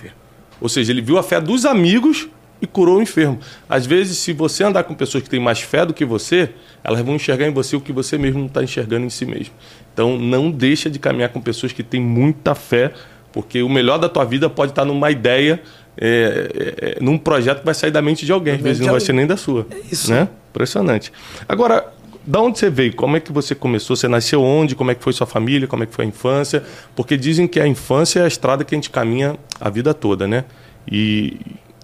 Ou 0.60 0.68
seja, 0.68 0.90
ele 0.92 1.02
viu 1.02 1.18
a 1.18 1.22
fé 1.22 1.40
dos 1.40 1.64
amigos 1.66 2.28
e 2.60 2.66
curou 2.66 2.98
o 2.98 3.02
enfermo. 3.02 3.38
Às 3.68 3.86
vezes, 3.86 4.18
se 4.18 4.32
você 4.32 4.64
andar 4.64 4.84
com 4.84 4.94
pessoas 4.94 5.22
que 5.22 5.30
têm 5.30 5.40
mais 5.40 5.60
fé 5.60 5.86
do 5.86 5.94
que 5.94 6.04
você, 6.04 6.50
elas 6.84 7.00
vão 7.00 7.14
enxergar 7.14 7.46
em 7.46 7.52
você 7.52 7.76
o 7.76 7.80
que 7.80 7.92
você 7.92 8.18
mesmo 8.18 8.40
não 8.40 8.46
está 8.46 8.62
enxergando 8.62 9.06
em 9.06 9.10
si 9.10 9.24
mesmo. 9.24 9.54
Então, 9.92 10.18
não 10.18 10.50
deixa 10.50 10.90
de 10.90 10.98
caminhar 10.98 11.30
com 11.30 11.40
pessoas 11.40 11.72
que 11.72 11.82
têm 11.82 12.00
muita 12.00 12.54
fé, 12.54 12.92
porque 13.32 13.62
o 13.62 13.68
melhor 13.68 13.98
da 13.98 14.08
tua 14.08 14.24
vida 14.24 14.50
pode 14.50 14.72
estar 14.72 14.84
numa 14.84 15.10
ideia, 15.10 15.62
é, 15.96 16.06
é, 16.06 16.90
é, 16.90 16.98
num 17.00 17.16
projeto 17.16 17.60
que 17.60 17.64
vai 17.64 17.74
sair 17.74 17.90
da 17.90 18.02
mente 18.02 18.26
de 18.26 18.32
alguém, 18.32 18.54
às 18.54 18.60
vezes 18.60 18.80
não 18.80 18.92
vai 18.92 19.00
ser 19.00 19.12
nem 19.12 19.26
da 19.26 19.36
sua. 19.36 19.66
É 19.70 19.80
isso. 19.90 20.10
Né? 20.10 20.28
Impressionante. 20.50 21.12
Agora, 21.48 21.92
da 22.26 22.40
onde 22.40 22.58
você 22.58 22.68
veio? 22.68 22.94
Como 22.94 23.16
é 23.16 23.20
que 23.20 23.32
você 23.32 23.54
começou? 23.54 23.96
Você 23.96 24.06
nasceu 24.06 24.42
onde? 24.42 24.74
Como 24.74 24.90
é 24.90 24.94
que 24.94 25.02
foi 25.02 25.12
sua 25.12 25.26
família? 25.26 25.66
Como 25.66 25.82
é 25.82 25.86
que 25.86 25.94
foi 25.94 26.04
a 26.04 26.08
infância? 26.08 26.62
Porque 26.94 27.16
dizem 27.16 27.46
que 27.46 27.58
a 27.58 27.66
infância 27.66 28.20
é 28.20 28.24
a 28.24 28.28
estrada 28.28 28.64
que 28.64 28.74
a 28.74 28.76
gente 28.76 28.90
caminha 28.90 29.36
a 29.60 29.70
vida 29.70 29.94
toda, 29.94 30.26
né? 30.26 30.44
E, 30.90 31.38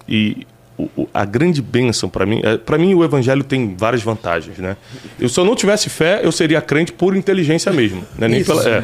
e 0.07 0.47
o- 0.77 1.07
a 1.13 1.25
grande 1.25 1.61
bênção 1.61 2.07
para 2.09 2.25
mim, 2.25 2.41
para 2.65 2.77
mim 2.77 2.93
o 2.93 3.03
evangelho 3.03 3.43
tem 3.43 3.75
várias 3.75 4.03
vantagens, 4.03 4.57
né? 4.59 4.77
Eu, 5.19 5.27
se 5.27 5.39
eu 5.39 5.43
não 5.45 5.55
tivesse 5.55 5.89
fé, 5.89 6.21
eu 6.23 6.31
seria 6.31 6.61
crente 6.61 6.91
por 6.91 7.15
inteligência 7.15 7.71
mesmo, 7.73 8.03
né? 8.17 8.27
Nem 8.27 8.41
Isso. 8.41 8.51
pela, 8.55 8.69
é. 8.69 8.83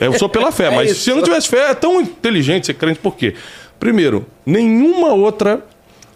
eu 0.00 0.12
sou 0.18 0.28
pela 0.28 0.50
fé, 0.50 0.66
É 0.72 0.74
mas 0.74 0.90
isso. 0.90 1.02
se 1.02 1.10
eu 1.10 1.16
não 1.16 1.22
tivesse 1.22 1.48
fé, 1.48 1.70
é 1.70 1.74
tão 1.74 2.00
inteligente 2.00 2.66
ser 2.66 2.74
crente 2.74 2.98
por 2.98 3.14
quê? 3.16 3.34
Primeiro, 3.78 4.26
nenhuma 4.44 5.12
outra 5.14 5.64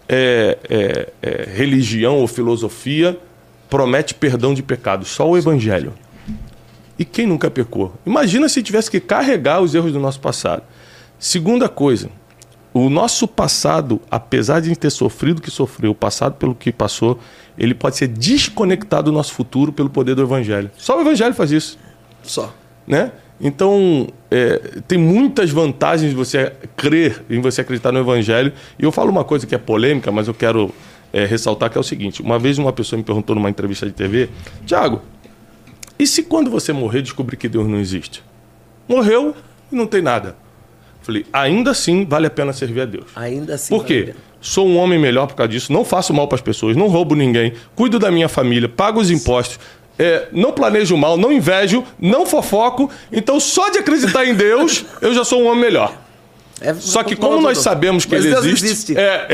é, 0.09 0.59
é, 0.69 1.09
é, 1.23 1.49
religião 1.55 2.17
ou 2.17 2.27
filosofia 2.27 3.17
promete 3.71 4.15
perdão 4.15 4.53
de 4.53 4.63
pecados, 4.63 5.09
só 5.09 5.29
o 5.31 5.39
evangelho. 5.39 5.93
E 6.99 7.05
quem 7.05 7.27
nunca 7.27 7.51
pecou? 7.51 7.95
Imagina 8.05 8.49
se 8.49 8.63
tivesse 8.63 8.91
que 8.91 9.01
carregar 9.01 9.61
os 9.63 9.75
erros 9.75 9.93
do 9.93 9.99
nosso 10.01 10.21
passado. 10.21 10.63
Segunda 11.19 11.69
coisa, 11.69 12.11
o 12.75 12.89
nosso 12.89 13.29
passado, 13.29 14.01
apesar 14.11 14.61
de 14.61 14.75
ter 14.75 14.91
sofrido 14.91 15.39
o 15.39 15.43
que 15.43 15.51
sofreu, 15.51 15.91
o 15.91 15.95
passado 15.95 16.35
pelo 16.35 16.55
que 16.55 16.73
passou, 16.73 17.19
ele 17.59 17.75
pode 17.75 17.97
ser 17.97 18.09
desconectado 18.09 19.11
do 19.11 19.15
nosso 19.15 19.35
futuro 19.35 19.73
pelo 19.73 19.91
poder 19.91 20.15
do 20.15 20.23
Evangelho. 20.23 20.71
Só 20.79 20.97
o 20.97 21.01
Evangelho 21.03 21.35
faz 21.35 21.53
isso. 21.53 21.79
Só. 22.23 22.55
Né? 22.87 23.13
Então, 23.41 24.09
é, 24.31 24.81
tem 24.89 24.97
muitas 24.97 25.51
vantagens 25.51 26.11
de 26.11 26.17
você 26.17 26.53
crer, 26.77 27.23
em 27.29 27.41
você 27.41 27.61
acreditar 27.61 27.93
no 27.93 27.99
Evangelho. 27.99 28.53
E 28.79 28.85
eu 28.85 28.93
falo 28.93 29.11
uma 29.11 29.25
coisa 29.25 29.47
que 29.47 29.55
é 29.55 29.59
polêmica, 29.59 30.11
mas 30.11 30.29
eu 30.29 30.35
quero 30.35 30.73
é, 31.13 31.27
ressaltar 31.27 31.69
que 31.69 31.77
é 31.77 31.81
o 31.81 31.85
seguinte: 31.85 32.23
uma 32.23 32.39
vez 32.39 32.57
uma 32.57 32.73
pessoa 32.73 32.97
me 32.97 33.05
perguntou 33.05 33.37
numa 33.37 33.51
entrevista 33.51 33.85
de 33.85 33.93
TV, 33.93 34.31
Tiago, 34.65 35.03
e 35.99 36.07
se 36.07 36.23
quando 36.23 36.51
você 36.51 36.73
morrer 36.73 37.03
descobrir 37.03 37.37
que 37.37 37.49
Deus 37.49 37.69
não 37.69 37.79
existe? 37.79 38.23
Morreu 38.89 39.37
e 39.71 39.77
não 39.77 39.87
tem 39.87 40.01
nada. 40.01 40.37
Falei, 41.03 41.27
ainda 41.33 41.73
assim 41.73 42.05
vale 42.05 42.27
a 42.27 42.31
pena 42.31 42.53
servir 42.53 42.83
a 42.83 42.85
Deus. 42.85 43.07
Ainda 43.17 43.55
assim. 43.55 43.75
Por 43.75 43.85
quê? 43.85 44.15
Sou 44.41 44.67
um 44.67 44.77
homem 44.77 44.99
melhor 44.99 45.27
por 45.27 45.35
causa 45.35 45.53
disso, 45.53 45.73
não 45.73 45.85
faço 45.85 46.13
mal 46.13 46.27
para 46.27 46.37
as 46.37 46.43
pessoas, 46.43 46.77
não 46.77 46.89
roubo 46.89 47.15
ninguém, 47.15 47.53
cuido 47.77 47.99
da 47.99 48.11
minha 48.11 48.29
família, 48.29 48.69
pago 48.69 49.01
os 49.01 49.11
impostos, 49.11 49.59
é, 49.99 50.29
não 50.33 50.53
planejo 50.53 50.97
mal, 50.97 51.17
não 51.17 51.31
invejo, 51.31 51.85
não 52.01 52.27
fofoco. 52.27 52.91
Então, 53.13 53.39
só 53.39 53.71
de 53.71 53.79
acreditar 53.79 54.25
em 54.25 54.35
Deus, 54.35 54.85
eu 55.01 55.15
já 55.15 55.25
sou 55.25 55.43
um 55.43 55.47
homem 55.47 55.61
melhor. 55.61 55.97
É, 56.61 56.75
só 56.75 57.03
que 57.03 57.17
como 57.17 57.41
nós 57.41 57.59
sabemos 57.59 58.05
que 58.05 58.15
ele 58.15 58.31
Deus 58.31 58.45
existe, 58.45 58.65
existe. 58.65 58.97
É, 58.97 59.27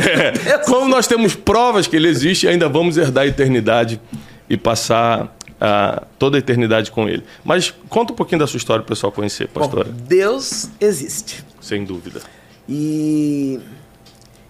é, 0.47 0.59
como 0.65 0.89
nós 0.89 1.07
temos 1.07 1.35
provas 1.35 1.87
que 1.87 1.95
ele 1.95 2.09
existe, 2.09 2.49
ainda 2.49 2.69
vamos 2.69 2.97
herdar 2.97 3.25
a 3.25 3.27
eternidade 3.27 4.01
e 4.49 4.57
passar 4.57 5.37
a, 5.61 6.03
toda 6.19 6.37
a 6.37 6.41
eternidade 6.41 6.91
com 6.91 7.09
ele. 7.09 7.23
Mas 7.45 7.73
conta 7.89 8.13
um 8.13 8.17
pouquinho 8.17 8.39
da 8.39 8.47
sua 8.47 8.57
história 8.57 8.83
para 8.83 8.93
o 8.93 8.95
pessoal 8.95 9.13
conhecer, 9.13 9.49
pastora. 9.49 9.85
Bom, 9.85 10.05
Deus 10.07 10.71
existe. 10.81 11.45
Sem 11.69 11.85
dúvida. 11.85 12.23
E 12.67 13.61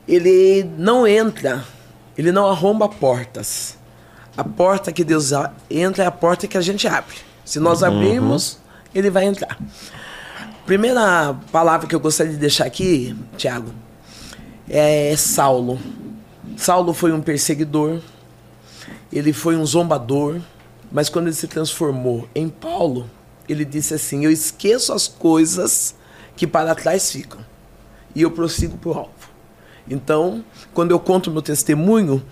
ele 0.06 0.62
não 0.78 1.04
entra, 1.04 1.64
ele 2.16 2.30
não 2.30 2.46
arromba 2.46 2.88
portas. 2.88 3.76
A 4.36 4.44
porta 4.44 4.92
que 4.92 5.02
Deus 5.02 5.32
entra 5.68 6.04
é 6.04 6.06
a 6.06 6.12
porta 6.12 6.46
que 6.46 6.56
a 6.56 6.60
gente 6.60 6.86
abre. 6.86 7.16
Se 7.44 7.58
nós 7.58 7.82
uhum. 7.82 7.88
abrirmos, 7.88 8.60
ele 8.94 9.10
vai 9.10 9.24
entrar. 9.24 9.58
Primeira 10.64 11.36
palavra 11.50 11.88
que 11.88 11.94
eu 11.96 11.98
gostaria 11.98 12.30
de 12.30 12.38
deixar 12.38 12.66
aqui, 12.66 13.16
Tiago, 13.36 13.72
é 14.70 15.12
Saulo. 15.16 15.76
Saulo 16.56 16.94
foi 16.94 17.10
um 17.10 17.20
perseguidor, 17.20 18.00
ele 19.12 19.32
foi 19.32 19.56
um 19.56 19.66
zombador, 19.66 20.40
mas 20.92 21.08
quando 21.08 21.26
ele 21.26 21.34
se 21.34 21.48
transformou 21.48 22.28
em 22.32 22.48
Paulo, 22.48 23.10
ele 23.48 23.64
disse 23.64 23.92
assim: 23.92 24.24
Eu 24.24 24.30
esqueço 24.30 24.92
as 24.92 25.08
coisas 25.08 25.97
que 26.38 26.46
para 26.46 26.72
trás 26.72 27.10
ficam 27.10 27.40
e 28.14 28.22
eu 28.22 28.30
prossigo 28.30 28.78
para 28.78 28.90
o 28.90 28.94
alvo. 28.94 29.10
Então, 29.90 30.44
quando 30.72 30.92
eu 30.92 31.00
conto 31.00 31.32
meu 31.32 31.42
testemunho, 31.42 32.22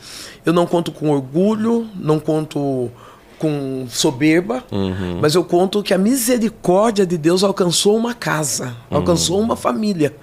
eu 0.44 0.52
não 0.52 0.64
conto 0.64 0.92
com 0.92 1.10
orgulho, 1.10 1.88
não 1.96 2.20
conto 2.20 2.88
com 3.36 3.86
soberba, 3.90 4.62
uhum. 4.70 5.18
mas 5.20 5.34
eu 5.34 5.42
conto 5.42 5.82
que 5.82 5.92
a 5.92 5.98
misericórdia 5.98 7.04
de 7.04 7.18
Deus 7.18 7.42
alcançou 7.42 7.96
uma 7.96 8.14
casa, 8.14 8.76
uhum. 8.90 8.98
alcançou 8.98 9.40
uma 9.40 9.56
família. 9.56 10.14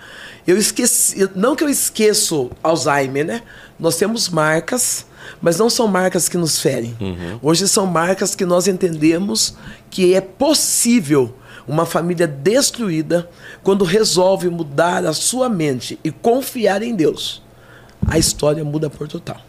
Eu 0.48 0.58
esqueci, 0.58 1.30
não 1.36 1.54
que 1.54 1.64
eu 1.64 1.70
esqueço 1.70 2.52
Alzheimer, 2.64 3.26
né? 3.26 3.44
Nós 3.78 3.98
temos 3.98 4.30
marcas, 4.30 5.06
mas 5.42 5.58
não 5.58 5.70
são 5.70 5.88
marcas 5.90 6.30
que 6.30 6.38
nos 6.38 6.62
ferem. 6.62 6.96
Uhum. 7.02 7.40
Hoje 7.42 7.68
são 7.68 7.86
marcas 7.86 8.34
que 8.34 8.46
nós 8.46 8.66
entendemos 8.66 9.56
que 9.90 10.14
é 10.14 10.22
possível 10.22 11.36
uma 11.68 11.86
família 11.86 12.28
destruída, 12.28 13.30
quando 13.62 13.84
resolve 13.86 14.50
mudar 14.50 15.06
a 15.06 15.14
sua 15.14 15.50
mente 15.50 16.00
e 16.04 16.12
confiar 16.12 16.84
em 16.84 16.96
Deus, 16.96 17.42
a 18.08 18.18
história 18.18 18.64
muda 18.64 18.90
por 18.90 19.08
total. 19.08 19.42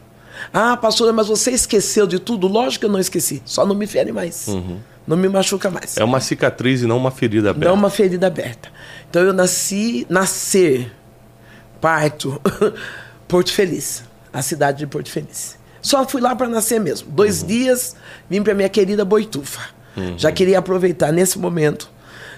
Ah, 0.52 0.76
pastora, 0.76 1.12
mas 1.12 1.28
você 1.28 1.50
esqueceu 1.50 2.06
de 2.06 2.18
tudo? 2.18 2.46
Lógico 2.46 2.80
que 2.80 2.86
eu 2.86 2.92
não 2.92 2.98
esqueci, 2.98 3.42
só 3.44 3.64
não 3.66 3.74
me 3.74 3.86
fere 3.86 4.12
mais. 4.12 4.48
Uhum. 4.48 4.78
Não 5.06 5.16
me 5.16 5.28
machuca 5.28 5.70
mais. 5.70 5.96
É 5.96 6.04
uma 6.04 6.20
cicatriz 6.20 6.82
e 6.82 6.86
não 6.86 6.96
uma 6.96 7.10
ferida 7.10 7.50
aberta. 7.50 7.68
Não 7.68 7.74
uma 7.74 7.90
ferida 7.90 8.26
aberta. 8.26 8.70
Então 9.10 9.22
eu 9.22 9.32
nasci, 9.32 10.06
nascer, 10.08 10.92
parto, 11.80 12.40
Porto 13.28 13.52
Feliz, 13.52 14.02
a 14.32 14.40
cidade 14.40 14.78
de 14.78 14.86
Porto 14.86 15.10
Feliz. 15.10 15.58
Só 15.82 16.06
fui 16.08 16.20
lá 16.22 16.34
para 16.34 16.48
nascer 16.48 16.80
mesmo. 16.80 17.10
Dois 17.10 17.42
uhum. 17.42 17.48
dias, 17.48 17.94
vim 18.28 18.42
para 18.42 18.54
minha 18.54 18.68
querida 18.68 19.04
Boitufa. 19.04 19.60
Uhum. 19.96 20.18
Já 20.18 20.32
queria 20.32 20.58
aproveitar 20.58 21.12
nesse 21.12 21.38
momento 21.38 21.90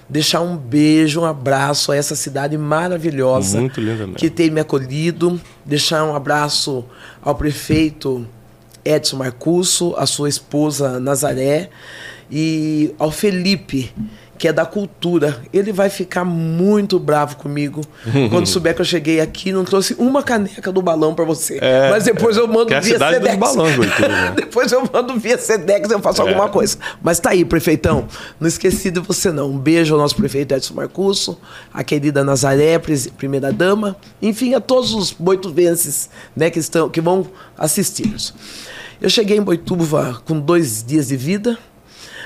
deixar 0.08 0.40
um 0.40 0.56
beijo, 0.56 1.20
um 1.20 1.24
abraço 1.24 1.92
a 1.92 1.96
essa 1.96 2.14
cidade 2.14 2.56
maravilhosa 2.56 3.60
Muito 3.60 3.80
linda 3.80 3.98
mesmo. 3.98 4.14
que 4.14 4.30
tem 4.30 4.50
me 4.50 4.60
acolhido, 4.60 5.40
deixar 5.64 6.04
um 6.04 6.14
abraço 6.14 6.84
ao 7.22 7.34
prefeito 7.34 8.26
Edson 8.84 9.16
Marcusso, 9.16 9.94
a 9.96 10.06
sua 10.06 10.28
esposa 10.28 11.00
Nazaré 11.00 11.70
e 12.30 12.94
ao 12.98 13.10
Felipe, 13.10 13.92
que 14.38 14.48
é 14.48 14.52
da 14.52 14.64
cultura. 14.64 15.40
Ele 15.52 15.72
vai 15.72 15.88
ficar 15.88 16.24
muito 16.24 16.98
bravo 16.98 17.36
comigo 17.36 17.80
quando 18.30 18.46
souber 18.46 18.74
que 18.74 18.80
eu 18.80 18.84
cheguei 18.84 19.20
aqui 19.20 19.52
não 19.52 19.64
trouxe 19.64 19.94
uma 19.98 20.22
caneca 20.22 20.70
do 20.72 20.82
balão 20.82 21.14
para 21.14 21.24
você. 21.24 21.58
É, 21.60 21.90
Mas 21.90 22.04
depois 22.04 22.36
eu 22.36 22.46
mando 22.46 22.72
é 22.72 22.80
via 22.80 22.98
Sedex. 22.98 23.36
Balões, 23.36 23.76
né? 24.00 24.32
depois 24.36 24.72
eu 24.72 24.82
mando 24.92 25.18
via 25.18 25.38
Sedex, 25.38 25.90
eu 25.90 26.00
faço 26.00 26.22
é. 26.22 26.28
alguma 26.28 26.48
coisa. 26.48 26.76
Mas 27.02 27.18
tá 27.18 27.30
aí, 27.30 27.44
prefeitão. 27.44 28.06
Não 28.38 28.48
esqueci 28.48 28.90
de 28.90 29.00
você 29.00 29.30
não. 29.32 29.50
Um 29.50 29.58
beijo 29.58 29.94
ao 29.94 30.00
nosso 30.00 30.16
prefeito 30.16 30.54
Edson 30.54 30.74
Marcusso, 30.74 31.38
a 31.72 31.82
querida 31.82 32.24
Nazaré, 32.24 32.80
primeira 33.16 33.52
dama, 33.52 33.96
enfim, 34.20 34.54
a 34.54 34.60
todos 34.60 34.94
os 34.94 35.12
boituvenses, 35.12 36.10
né, 36.34 36.50
que 36.50 36.58
estão 36.58 36.88
que 36.88 37.00
vão 37.00 37.26
assistir-nos. 37.56 38.34
Eu 39.00 39.10
cheguei 39.10 39.36
em 39.36 39.42
Boituva 39.42 40.22
com 40.24 40.40
dois 40.40 40.82
dias 40.82 41.08
de 41.08 41.16
vida. 41.16 41.58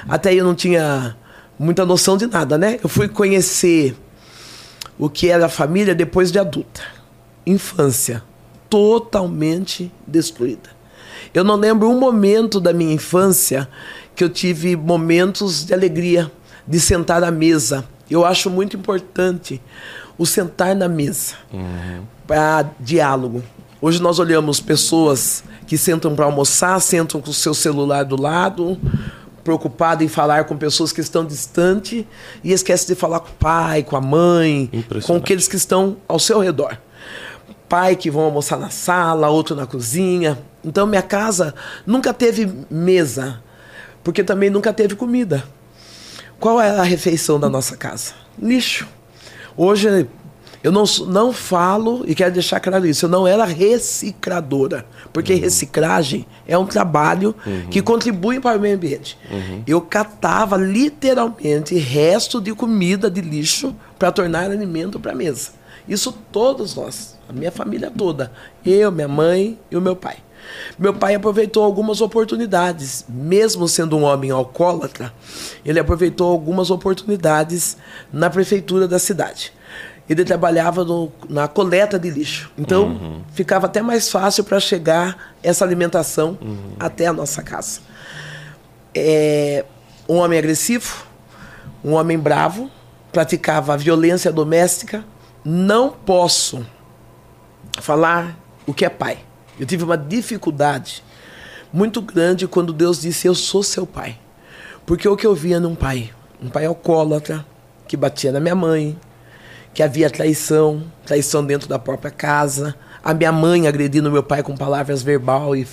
Até 0.09 0.31
aí 0.31 0.39
eu 0.39 0.45
não 0.45 0.55
tinha 0.55 1.17
muita 1.61 1.85
noção 1.85 2.17
de 2.17 2.27
nada, 2.27 2.57
né? 2.57 2.81
Eu 2.83 2.89
fui 2.89 3.07
conhecer 3.07 3.95
o 4.99 5.11
que 5.11 5.29
era 5.29 5.45
a 5.45 5.49
família 5.49 5.95
depois 5.95 6.33
de 6.33 6.39
adulta. 6.39 6.81
Infância 7.47 8.23
totalmente 8.71 9.93
destruída. 10.07 10.71
Eu 11.35 11.45
não 11.45 11.57
lembro 11.57 11.91
um 11.91 12.01
momento 12.01 12.59
da 12.59 12.73
minha 12.73 12.95
infância 12.95 13.69
que 14.17 14.25
eu 14.25 14.31
tive 14.31 14.75
momentos 14.75 15.67
de 15.67 15.75
alegria, 15.75 16.33
de 16.67 16.81
sentar 16.81 17.23
à 17.23 17.31
mesa. 17.31 17.85
Eu 18.11 18.25
acho 18.25 18.49
muito 18.49 18.79
importante 18.79 19.61
o 20.17 20.25
sentar 20.25 20.75
na 20.75 20.89
mesa 20.89 21.35
uhum. 21.53 22.05
para 22.27 22.71
diálogo. 22.81 23.43
Hoje 23.83 24.01
nós 24.01 24.19
olhamos 24.19 24.61
pessoas 24.61 25.45
que 25.67 25.77
sentam 25.77 26.17
para 26.17 26.25
almoçar, 26.25 26.81
sentam 26.81 27.21
com 27.21 27.31
o 27.31 27.35
seu 27.35 27.53
celular 27.53 28.05
do 28.05 28.21
lado, 28.21 28.79
preocupado 29.43 30.05
em 30.05 30.09
falar 30.09 30.45
com 30.45 30.57
pessoas 30.57 30.93
que 30.93 31.01
estão 31.01 31.25
distantes 31.25 32.05
e 32.43 32.53
esquece 32.53 32.87
de 32.87 32.95
falar 32.95 33.21
com 33.21 33.29
o 33.29 33.33
pai, 33.33 33.83
com 33.83 33.97
a 33.97 34.01
mãe, 34.01 34.71
com 35.07 35.17
aqueles 35.17 35.49
que 35.49 35.57
estão 35.57 35.97
ao 36.07 36.19
seu 36.19 36.41
redor. 36.41 36.77
Pai 37.69 37.97
que 37.97 38.11
vão 38.11 38.25
almoçar 38.25 38.59
na 38.59 38.71
sala, 38.71 39.29
outro 39.29 39.55
na 39.55 39.67
cozinha. 39.67 40.39
Então 40.65 40.87
minha 40.87 41.03
casa 41.03 41.55
nunca 41.87 42.13
teve 42.13 42.53
mesa, 42.71 43.43
porque 44.03 44.25
também 44.25 44.51
nunca 44.51 44.73
teve 44.73 44.95
comida. 44.95 45.45
Qual 46.39 46.61
é 46.61 46.71
a 46.71 46.83
refeição 46.83 47.39
da 47.39 47.49
nossa 47.49 47.77
casa? 47.77 48.15
Lixo. 48.41 48.89
Hoje 49.57 50.09
eu 50.63 50.71
não, 50.71 50.85
não 51.07 51.33
falo, 51.33 52.05
e 52.07 52.15
quero 52.15 52.33
deixar 52.33 52.61
claro 52.61 52.87
isso, 52.87 53.07
eu 53.07 53.09
não 53.09 53.27
era 53.27 53.45
recicladora, 53.45 54.85
porque 55.13 55.35
uhum. 55.35 55.41
reciclagem 55.41 56.27
é 56.47 56.57
um 56.57 56.67
trabalho 56.67 57.35
uhum. 57.47 57.67
que 57.69 57.83
contribui 57.83 58.41
para 58.41 58.59
o 58.59 58.61
meio 58.61 58.77
ambiente. 58.77 59.19
Uhum. 59.31 59.63
Eu 59.67 59.81
catava 59.81 60.57
literalmente 60.57 61.77
resto 61.77 62.41
de 62.41 62.55
comida 62.55 63.11
de 63.11 63.21
lixo 63.21 63.75
para 63.99 64.13
tornar 64.13 64.51
alimento 64.51 65.01
para 65.01 65.13
a 65.13 65.15
mesa. 65.15 65.51
Isso 65.89 66.13
todos 66.31 66.75
nós, 66.75 67.19
a 67.29 67.33
minha 67.33 67.51
família 67.51 67.91
toda, 67.91 68.33
eu, 68.65 68.93
minha 68.93 69.09
mãe 69.09 69.59
e 69.71 69.77
o 69.77 69.81
meu 69.81 69.97
pai. 69.97 70.19
Meu 70.79 70.95
pai 70.95 71.15
aproveitou 71.15 71.63
algumas 71.63 72.01
oportunidades, 72.01 73.05
mesmo 73.09 73.69
sendo 73.69 73.97
um 73.97 74.03
homem 74.03 74.31
alcoólatra, 74.31 75.13
ele 75.65 75.79
aproveitou 75.79 76.31
algumas 76.31 76.71
oportunidades 76.71 77.77
na 78.13 78.31
prefeitura 78.31 78.89
da 78.89 78.99
cidade 78.99 79.53
ele 80.11 80.25
trabalhava 80.25 80.85
no, 80.85 81.13
na 81.29 81.47
coleta 81.47 81.97
de 81.97 82.11
lixo. 82.11 82.51
Então, 82.59 82.89
uhum. 82.89 83.23
ficava 83.33 83.67
até 83.67 83.81
mais 83.81 84.11
fácil 84.11 84.43
para 84.43 84.59
chegar 84.59 85.35
essa 85.41 85.65
alimentação 85.65 86.37
uhum. 86.43 86.73
até 86.81 87.07
a 87.07 87.13
nossa 87.13 87.45
casa. 87.45 87.81
É, 88.93 89.65
um 90.09 90.17
homem 90.17 90.37
agressivo, 90.37 91.07
um 91.85 91.93
homem 91.93 92.19
bravo, 92.19 92.69
praticava 93.13 93.77
violência 93.77 94.33
doméstica. 94.33 95.05
Não 95.45 95.91
posso 95.91 96.67
falar 97.81 98.37
o 98.67 98.75
que 98.75 98.85
é 98.85 98.89
pai. 98.89 99.21
Eu 99.61 99.65
tive 99.65 99.85
uma 99.85 99.97
dificuldade 99.97 101.05
muito 101.73 102.03
grande 102.03 102.49
quando 102.49 102.73
Deus 102.73 103.01
disse: 103.01 103.29
Eu 103.29 103.35
sou 103.37 103.63
seu 103.63 103.87
pai. 103.87 104.19
Porque 104.85 105.09
o 105.09 105.17
que 105.17 105.25
eu 105.25 105.37
via 105.37 105.61
num 105.61 105.77
pai? 105.77 106.11
Um 106.43 106.49
pai 106.49 106.67
alcoólatra, 106.67 107.47
que 107.87 107.97
batia 107.97 108.33
na 108.33 108.41
minha 108.41 108.57
mãe, 108.57 108.99
que 109.81 109.85
havia 109.85 110.11
traição, 110.11 110.83
traição 111.07 111.43
dentro 111.43 111.67
da 111.67 111.79
própria 111.79 112.11
casa. 112.11 112.75
A 113.03 113.15
minha 113.15 113.33
mãe 113.33 113.67
agredindo 113.67 114.11
meu 114.13 114.23
pai 114.23 114.43
com 114.43 114.55
palavras 114.55 115.03
verbal 115.03 115.57
e 115.57 115.67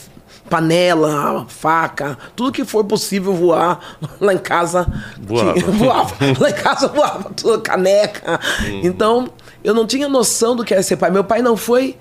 panela, 0.50 1.46
faca, 1.50 2.18
tudo 2.34 2.54
que 2.54 2.64
for 2.64 2.86
possível 2.86 3.34
voar 3.34 3.98
lá 4.22 4.34
em 4.34 4.38
casa 4.38 4.88
Voava. 5.22 5.54
tinha- 5.56 5.66
voava. 5.76 6.16
lá 6.40 6.50
em 6.50 6.54
casa 6.54 6.88
voava, 6.88 7.32
tudo, 7.36 7.62
caneca. 7.62 8.40
Então, 8.82 9.28
eu 9.62 9.74
não 9.74 9.86
tinha 9.86 10.08
noção 10.08 10.56
do 10.56 10.64
que 10.64 10.74
era 10.74 10.82
ser 10.82 10.96
pai. 10.96 11.12
Meu 11.12 11.26
pai 11.26 11.42
não 11.42 11.58
foi 11.58 11.98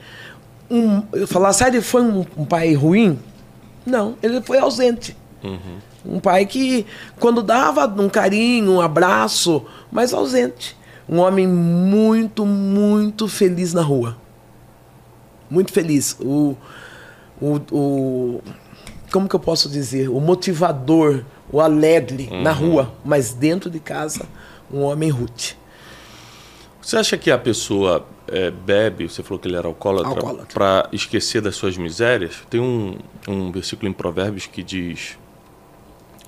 um. 0.71 1.03
Eu 1.13 1.27
falar, 1.27 1.53
sério, 1.53 1.79
ele 1.79 1.85
foi 1.85 2.03
um, 2.03 2.25
um 2.37 2.45
pai 2.45 2.73
ruim? 2.75 3.19
Não, 3.85 4.15
ele 4.23 4.41
foi 4.43 4.59
ausente. 4.59 5.17
Um 6.05 6.21
pai 6.21 6.47
que, 6.47 6.87
quando 7.19 7.43
dava 7.43 7.85
um 8.01 8.09
carinho, 8.09 8.71
um 8.75 8.81
abraço, 8.81 9.65
mas 9.91 10.15
ausente. 10.15 10.76
Um 11.09 11.19
homem 11.19 11.47
muito, 11.47 12.45
muito 12.45 13.29
feliz 13.29 13.73
na 13.73 13.83
rua. 13.83 14.17
Muito 15.49 15.73
feliz. 15.73 16.17
O, 16.21 16.57
o, 17.41 17.61
o- 17.71 18.43
como 19.13 19.29
que 19.29 19.37
eu 19.37 19.41
posso 19.41 19.69
dizer? 19.69 20.09
O 20.09 20.21
motivador, 20.21 21.23
o 21.53 21.61
alegre 21.61 22.29
na 22.43 22.51
rua, 22.53 22.93
mas 23.05 23.33
dentro 23.33 23.71
de 23.71 23.79
casa, 23.79 24.27
um 24.73 24.81
homem 24.83 25.09
rude. 25.11 25.57
Você 26.83 26.97
acha 26.97 27.17
que 27.17 27.31
a 27.31 27.39
pessoa 27.39 28.05
é, 28.29 28.51
bebe, 28.51 29.09
você 29.09 29.23
falou 29.23 29.39
que 29.39 29.47
ele 29.49 29.57
era 29.57 29.67
alcoólatra, 29.69 30.09
Alcoólatra. 30.11 30.47
para 30.53 30.89
esquecer 30.93 31.41
das 31.41 31.55
suas 31.57 31.77
misérias? 31.77 32.43
Tem 32.51 32.61
um, 32.61 32.99
um 33.29 33.51
versículo 33.53 33.89
em 33.89 33.93
Provérbios 33.93 34.47
que 34.47 34.63
diz: 34.63 35.17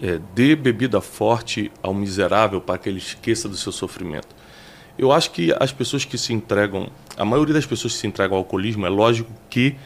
é, 0.00 0.20
dê 0.34 0.54
bebida 0.56 1.00
forte 1.00 1.70
ao 1.82 1.92
miserável 1.92 2.60
para 2.60 2.78
que 2.78 2.88
ele 2.88 2.98
esqueça 2.98 3.48
do 3.48 3.56
seu 3.56 3.72
sofrimento. 3.72 4.37
Eu 4.98 5.12
acho 5.12 5.30
que 5.30 5.54
as 5.60 5.70
pessoas 5.72 6.04
que 6.04 6.18
se 6.18 6.32
entregam, 6.32 6.88
a 7.16 7.24
maioria 7.24 7.54
das 7.54 7.64
pessoas 7.64 7.92
que 7.92 8.00
se 8.00 8.06
entregam 8.06 8.36
ao 8.36 8.42
alcoolismo, 8.42 8.84
é 8.84 8.88
lógico 8.88 9.30
que 9.48 9.76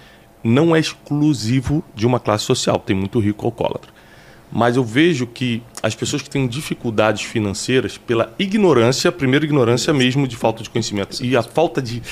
não 0.43 0.75
é 0.75 0.81
exclusivo 0.81 1.85
de 1.95 2.07
uma 2.07 2.19
classe 2.19 2.45
social, 2.45 2.79
tem 2.79 2.97
muito 2.97 3.21
rico 3.21 3.45
alcoólatra. 3.45 3.93
Mas 4.55 4.77
eu 4.77 4.85
vejo 4.85 5.27
que 5.27 5.63
as 5.83 5.95
pessoas 5.95 6.21
que 6.21 6.29
têm 6.29 6.47
dificuldades 6.47 7.23
financeiras, 7.23 7.97
pela 7.97 8.35
ignorância, 8.39 9.11
primeiro 9.11 9.47
ignorância 9.47 9.95
mesmo 9.95 10.29
de 10.29 10.37
falta 10.37 10.63
de 10.63 10.69
conhecimento, 10.69 11.25
e 11.25 11.35
a 11.35 11.43
falta 11.43 11.81
de, 11.81 12.03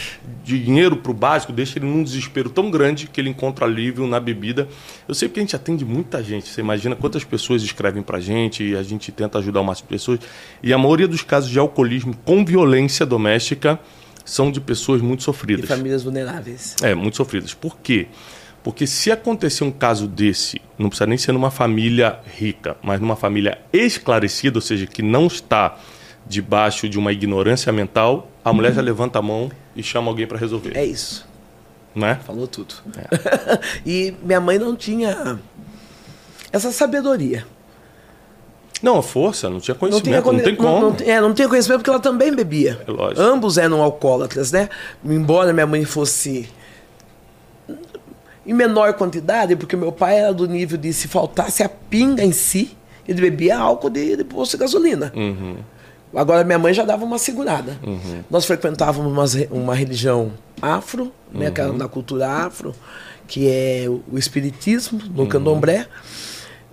de 0.42 0.58
dinheiro 0.64 0.96
para 0.96 1.10
o 1.10 1.14
básico 1.14 1.52
deixa 1.52 1.78
ele 1.78 1.84
num 1.86 2.02
desespero 2.02 2.48
tão 2.48 2.70
grande 2.70 3.06
que 3.08 3.20
ele 3.20 3.28
encontra 3.28 3.66
alívio 3.66 4.06
na 4.06 4.18
bebida. 4.18 4.66
Eu 5.06 5.14
sei 5.14 5.28
que 5.28 5.38
a 5.38 5.42
gente 5.42 5.54
atende 5.54 5.84
muita 5.84 6.22
gente, 6.22 6.48
você 6.48 6.62
imagina 6.62 6.96
quantas 6.96 7.24
pessoas 7.24 7.62
escrevem 7.62 8.02
para 8.02 8.16
a 8.16 8.20
gente 8.20 8.64
e 8.64 8.74
a 8.74 8.82
gente 8.82 9.12
tenta 9.12 9.38
ajudar 9.38 9.60
o 9.60 9.64
máximo 9.64 9.86
de 9.88 9.94
pessoas. 9.94 10.20
E 10.62 10.72
a 10.72 10.78
maioria 10.78 11.06
dos 11.06 11.22
casos 11.22 11.50
de 11.50 11.58
alcoolismo 11.58 12.16
com 12.24 12.42
violência 12.42 13.04
doméstica 13.04 13.78
são 14.24 14.50
de 14.50 14.60
pessoas 14.62 15.02
muito 15.02 15.20
E 15.20 15.24
sofridas. 15.24 15.68
famílias 15.68 16.02
vulneráveis. 16.04 16.74
É, 16.82 16.94
muito 16.94 17.18
sofridas. 17.18 17.52
Por 17.52 17.76
quê? 17.82 18.06
Porque 18.06 18.39
se 18.86 19.10
acontecer 19.10 19.64
um 19.64 19.70
caso 19.70 20.06
desse, 20.06 20.60
não 20.78 20.88
precisa 20.88 21.06
nem 21.06 21.16
ser 21.16 21.32
numa 21.32 21.50
família 21.50 22.18
rica, 22.36 22.76
mas 22.82 23.00
numa 23.00 23.16
família 23.16 23.58
esclarecida, 23.72 24.58
ou 24.58 24.62
seja, 24.62 24.86
que 24.86 25.02
não 25.02 25.26
está 25.26 25.76
debaixo 26.26 26.88
de 26.88 26.98
uma 26.98 27.12
ignorância 27.12 27.72
mental, 27.72 28.30
a 28.44 28.52
mulher 28.52 28.72
já 28.72 28.82
levanta 28.82 29.18
a 29.18 29.22
mão 29.22 29.50
e 29.74 29.82
chama 29.82 30.08
alguém 30.08 30.26
para 30.26 30.38
resolver. 30.38 30.76
É 30.76 30.84
isso. 30.84 31.26
Né? 31.94 32.18
Falou 32.24 32.46
tudo. 32.46 32.74
e 33.84 34.14
minha 34.22 34.40
mãe 34.40 34.58
não 34.58 34.76
tinha 34.76 35.40
essa 36.52 36.70
sabedoria. 36.70 37.44
Não, 38.82 38.96
a 38.98 39.02
força, 39.02 39.50
não 39.50 39.60
tinha 39.60 39.74
Não, 39.74 39.78
conhecimento, 39.80 40.04
tinha, 40.04 40.16
não, 40.16 40.22
conhe- 40.22 40.42
tem 40.42 40.54
como. 40.56 40.80
Não, 40.80 40.90
não- 40.90 40.96
é, 41.00 41.20
não 41.20 41.34
tinha 41.34 41.48
conhecimento 41.48 41.80
porque 41.80 41.90
ela 41.90 42.00
também 42.00 42.34
bebia. 42.34 42.80
É 42.86 42.90
lógico. 42.90 43.20
Ambos 43.20 43.58
eram 43.58 43.82
alcoólatras, 43.82 44.52
né? 44.52 44.68
Embora 45.04 45.52
minha 45.52 45.66
mãe 45.66 45.84
fosse 45.84 46.48
em 48.50 48.54
menor 48.54 48.94
quantidade, 48.94 49.54
porque 49.54 49.76
meu 49.76 49.92
pai 49.92 50.18
era 50.18 50.34
do 50.34 50.48
nível 50.48 50.76
de 50.76 50.92
se 50.92 51.06
faltasse 51.06 51.62
a 51.62 51.68
pinga 51.68 52.24
em 52.24 52.32
si, 52.32 52.76
ele 53.06 53.20
bebia 53.20 53.56
álcool 53.56 53.90
de, 53.90 54.16
de 54.16 54.24
posto 54.24 54.52
de 54.52 54.58
gasolina. 54.58 55.12
Uhum. 55.14 55.56
Agora 56.12 56.42
minha 56.42 56.58
mãe 56.58 56.74
já 56.74 56.84
dava 56.84 57.04
uma 57.04 57.18
segurada. 57.18 57.78
Nós 58.28 58.44
frequentávamos 58.44 59.12
umas 59.12 59.34
re- 59.34 59.48
uma, 59.52 59.74
religião 59.74 60.32
afro, 60.60 61.12
né, 61.32 61.50
que 61.52 61.60
é 61.60 61.66
na 61.70 61.86
cultura 61.86 62.28
afro, 62.28 62.74
que 63.28 63.46
é 63.48 63.84
o 63.88 64.02
o 64.12 64.18
espiritismo, 64.18 65.00
no 65.14 65.28
candomblé. 65.28 65.86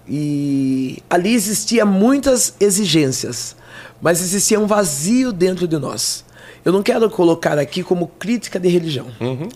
E 0.10 0.98
ali 1.10 1.34
existia 1.34 1.86
muitas 1.86 2.56
exigências, 2.60 3.56
mas 4.02 4.22
existia 4.22 4.60
um 4.60 4.66
vazio 4.66 5.32
dentro 5.32 5.68
de 5.68 5.78
nós. 5.78 6.26
Eu 6.66 6.72
não 6.72 6.82
quero 6.82 7.10
colocar 7.10 7.60
aqui 7.60 7.84
como 7.84 8.08
crítica 8.08 8.60
de 8.60 8.68
religião, 8.68 9.08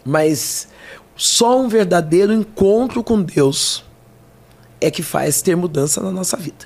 mas 0.05 0.67
só 1.15 1.59
um 1.59 1.67
verdadeiro 1.67 2.33
encontro 2.33 3.03
com 3.03 3.21
Deus 3.21 3.83
é 4.79 4.89
que 4.89 5.03
faz 5.03 5.41
ter 5.41 5.55
mudança 5.55 6.01
na 6.01 6.11
nossa 6.11 6.35
vida. 6.35 6.65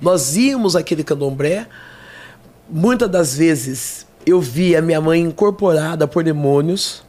Nós 0.00 0.36
íamos 0.36 0.76
àquele 0.76 1.02
candomblé, 1.02 1.66
muitas 2.70 3.10
das 3.10 3.36
vezes 3.36 4.06
eu 4.24 4.40
via 4.40 4.80
minha 4.80 5.00
mãe 5.00 5.20
incorporada 5.20 6.06
por 6.06 6.22
demônios, 6.22 7.04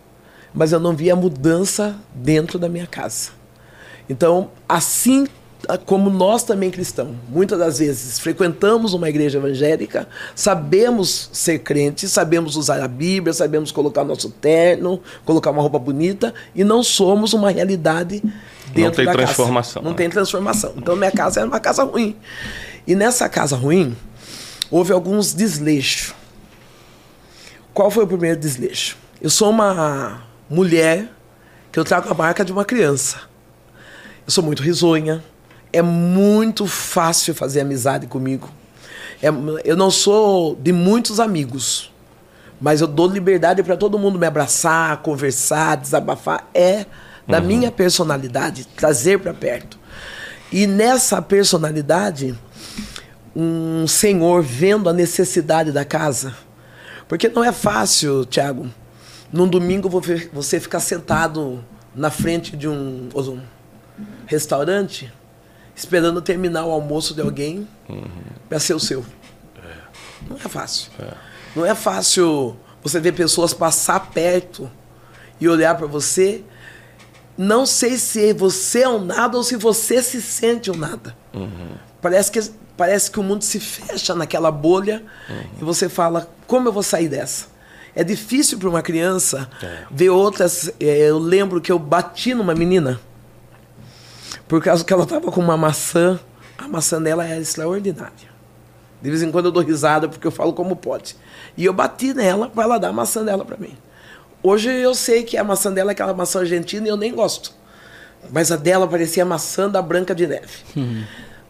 mas 0.54 0.72
eu 0.72 0.80
não 0.80 0.96
via 0.96 1.16
mudança 1.16 1.96
dentro 2.14 2.58
da 2.58 2.68
minha 2.68 2.88
casa. 2.88 3.30
Então, 4.10 4.50
assim 4.68 5.28
como 5.86 6.10
nós 6.10 6.44
também 6.44 6.70
cristãos, 6.70 7.16
muitas 7.30 7.58
das 7.58 7.80
vezes 7.80 8.20
frequentamos 8.20 8.94
uma 8.94 9.10
igreja 9.10 9.38
evangélica, 9.40 10.08
sabemos 10.36 11.30
ser 11.34 11.60
crentes, 11.60 12.12
sabemos 12.12 12.56
usar 12.56 12.82
a 12.82 12.88
Bíblia, 12.88 13.34
sabemos 13.34 13.72
colocar 13.72 14.04
nosso 14.04 14.30
terno, 14.30 15.02
colocar 15.26 15.52
uma 15.52 15.62
roupa 15.62 15.80
bonita 15.80 16.34
e 16.54 16.64
não 16.64 16.84
somos 16.84 17.34
uma 17.34 17.50
realidade 17.50 18.22
dentro 18.74 18.98
tem 18.98 19.06
da 19.06 19.14
casa. 19.14 19.26
transformação, 19.26 19.82
Não 19.82 19.92
né? 19.92 19.98
tem 19.98 20.10
transformação. 20.10 20.74
Então 20.78 20.96
minha 20.96 21.12
casa 21.12 21.40
era 21.40 21.50
uma 21.50 21.60
casa 21.60 21.84
ruim. 21.84 22.16
E 22.86 22.96
nessa 22.96 23.28
casa 23.28 23.56
ruim 23.56 23.96
houve 24.70 24.94
alguns 24.94 25.34
desleixos. 25.34 26.14
Qual 27.74 27.90
foi 27.92 28.04
o 28.04 28.08
primeiro 28.08 28.40
desleixo? 28.40 28.98
Eu 29.22 29.30
sou 29.30 29.50
uma 29.50 30.24
mulher 30.50 31.10
que 31.72 31.80
eu 31.80 31.84
trago 31.84 32.10
a 32.10 32.14
marca 32.14 32.46
de 32.46 32.52
uma 32.52 32.64
criança. 32.64 33.22
Eu 34.26 34.32
sou 34.32 34.44
muito 34.44 34.62
risonha. 34.62 35.24
É 35.72 35.82
muito 35.82 36.66
fácil 36.66 37.34
fazer 37.36 37.62
amizade 37.62 38.08
comigo. 38.08 38.50
É- 39.22 39.28
eu 39.64 39.76
não 39.76 39.92
sou 39.92 40.56
de 40.56 40.72
muitos 40.72 41.20
amigos, 41.20 41.92
mas 42.60 42.82
eu 42.82 42.88
dou 42.88 43.08
liberdade 43.08 43.62
para 43.64 43.76
todo 43.78 43.98
mundo 44.00 44.18
me 44.18 44.26
abraçar, 44.26 44.98
conversar, 45.02 45.76
desabafar. 45.78 46.50
É 46.54 46.86
da 47.28 47.42
minha 47.42 47.70
personalidade 47.72 48.66
trazer 48.76 49.20
para 49.20 49.34
perto. 49.34 49.78
E 50.52 50.66
nessa 50.66 51.22
personalidade, 51.22 52.34
um 53.36 53.86
senhor 53.86 54.42
vendo 54.42 54.90
a 54.90 54.94
necessidade 54.94 55.72
da 55.74 55.84
casa, 55.84 56.34
porque 57.08 57.28
não 57.28 57.44
é 57.44 57.52
fácil, 57.52 58.24
Tiago, 58.26 58.68
num 59.32 59.48
domingo 59.48 59.90
vo- 59.90 60.02
você 60.32 60.58
ficar 60.60 60.80
sentado 60.80 61.64
na 61.94 62.10
frente 62.10 62.56
de 62.56 62.68
um, 62.68 63.10
um 63.14 63.42
restaurante 64.26 65.12
esperando 65.78 66.22
terminar 66.22 66.66
o 66.66 66.72
almoço 66.72 67.14
de 67.14 67.22
alguém 67.22 67.68
para 68.50 68.60
ser 68.60 68.74
o 68.74 68.80
seu. 68.80 69.06
Não 70.28 70.36
é 70.36 70.50
fácil. 70.50 70.92
Não 71.56 71.66
é 71.66 71.76
fácil 71.76 72.58
você 72.82 73.00
ver 73.00 73.12
pessoas 73.14 73.54
passar 73.54 74.10
perto 74.10 74.70
e 75.40 75.48
olhar 75.48 75.76
para 75.78 75.86
você. 75.88 76.44
Não 77.38 77.66
sei 77.68 77.98
se 77.98 78.34
você 78.34 78.82
é 78.82 78.90
um 78.90 79.00
nada 79.06 79.38
ou 79.38 79.44
se 79.44 79.56
você 79.56 80.02
se 80.02 80.20
sente 80.22 80.72
um 80.72 80.76
nada. 80.76 81.16
Parece, 82.02 82.32
que, 82.32 82.40
parece 82.76 83.12
que 83.12 83.20
o 83.20 83.24
mundo 83.24 83.44
se 83.44 83.60
fecha 83.60 84.16
naquela 84.16 84.50
bolha 84.52 85.04
e 85.62 85.64
você 85.64 85.88
fala: 85.88 86.28
como 86.48 86.68
eu 86.68 86.74
vou 86.74 86.84
sair 86.84 87.08
dessa? 87.08 87.46
É 87.96 88.04
difícil 88.04 88.58
para 88.60 88.70
uma 88.70 88.82
criança 88.82 89.48
ver 89.92 90.10
outras. 90.10 90.70
é, 90.80 91.10
Eu 91.10 91.18
lembro 91.20 91.62
que 91.62 91.72
eu 91.72 91.80
bati 91.80 92.34
numa 92.34 92.54
menina 92.56 93.00
por 94.48 94.62
causa 94.64 94.84
que 94.84 94.94
ela 94.94 95.04
estava 95.04 95.32
com 95.32 95.42
uma 95.42 95.58
maçã. 95.58 96.20
A 96.58 96.68
maçã 96.68 97.02
dela 97.02 97.26
era 97.26 97.40
extraordinária. 97.40 98.38
De 99.02 99.10
vez 99.10 99.22
em 99.22 99.32
quando 99.32 99.46
eu 99.46 99.52
dou 99.52 99.64
risada 99.64 100.10
porque 100.10 100.26
eu 100.26 100.32
falo 100.32 100.54
como 100.54 100.76
pode. 100.76 101.16
E 101.56 101.66
eu 101.66 101.74
bati 101.74 102.14
nela 102.14 102.50
para 102.50 102.64
ela 102.64 102.78
dar 102.80 102.90
a 102.90 102.94
maçã 102.94 103.24
dela 103.24 103.46
para 103.46 103.58
mim. 103.58 103.78
Hoje 104.42 104.70
eu 104.70 104.96
sei 104.96 105.24
que 105.24 105.38
a 105.38 105.44
maçã 105.44 105.72
dela 105.72 105.92
é 105.92 105.94
aquela 105.94 106.14
maçã 106.14 106.40
argentina 106.40 106.88
e 106.88 106.90
eu 106.90 106.98
nem 106.98 107.14
gosto. 107.14 107.54
Mas 108.32 108.52
a 108.52 108.56
dela 108.56 108.88
parecia 108.88 109.24
a 109.24 109.26
maçã 109.26 109.70
da 109.70 109.82
Branca 109.82 110.16
de 110.16 110.26
Neve. 110.26 110.64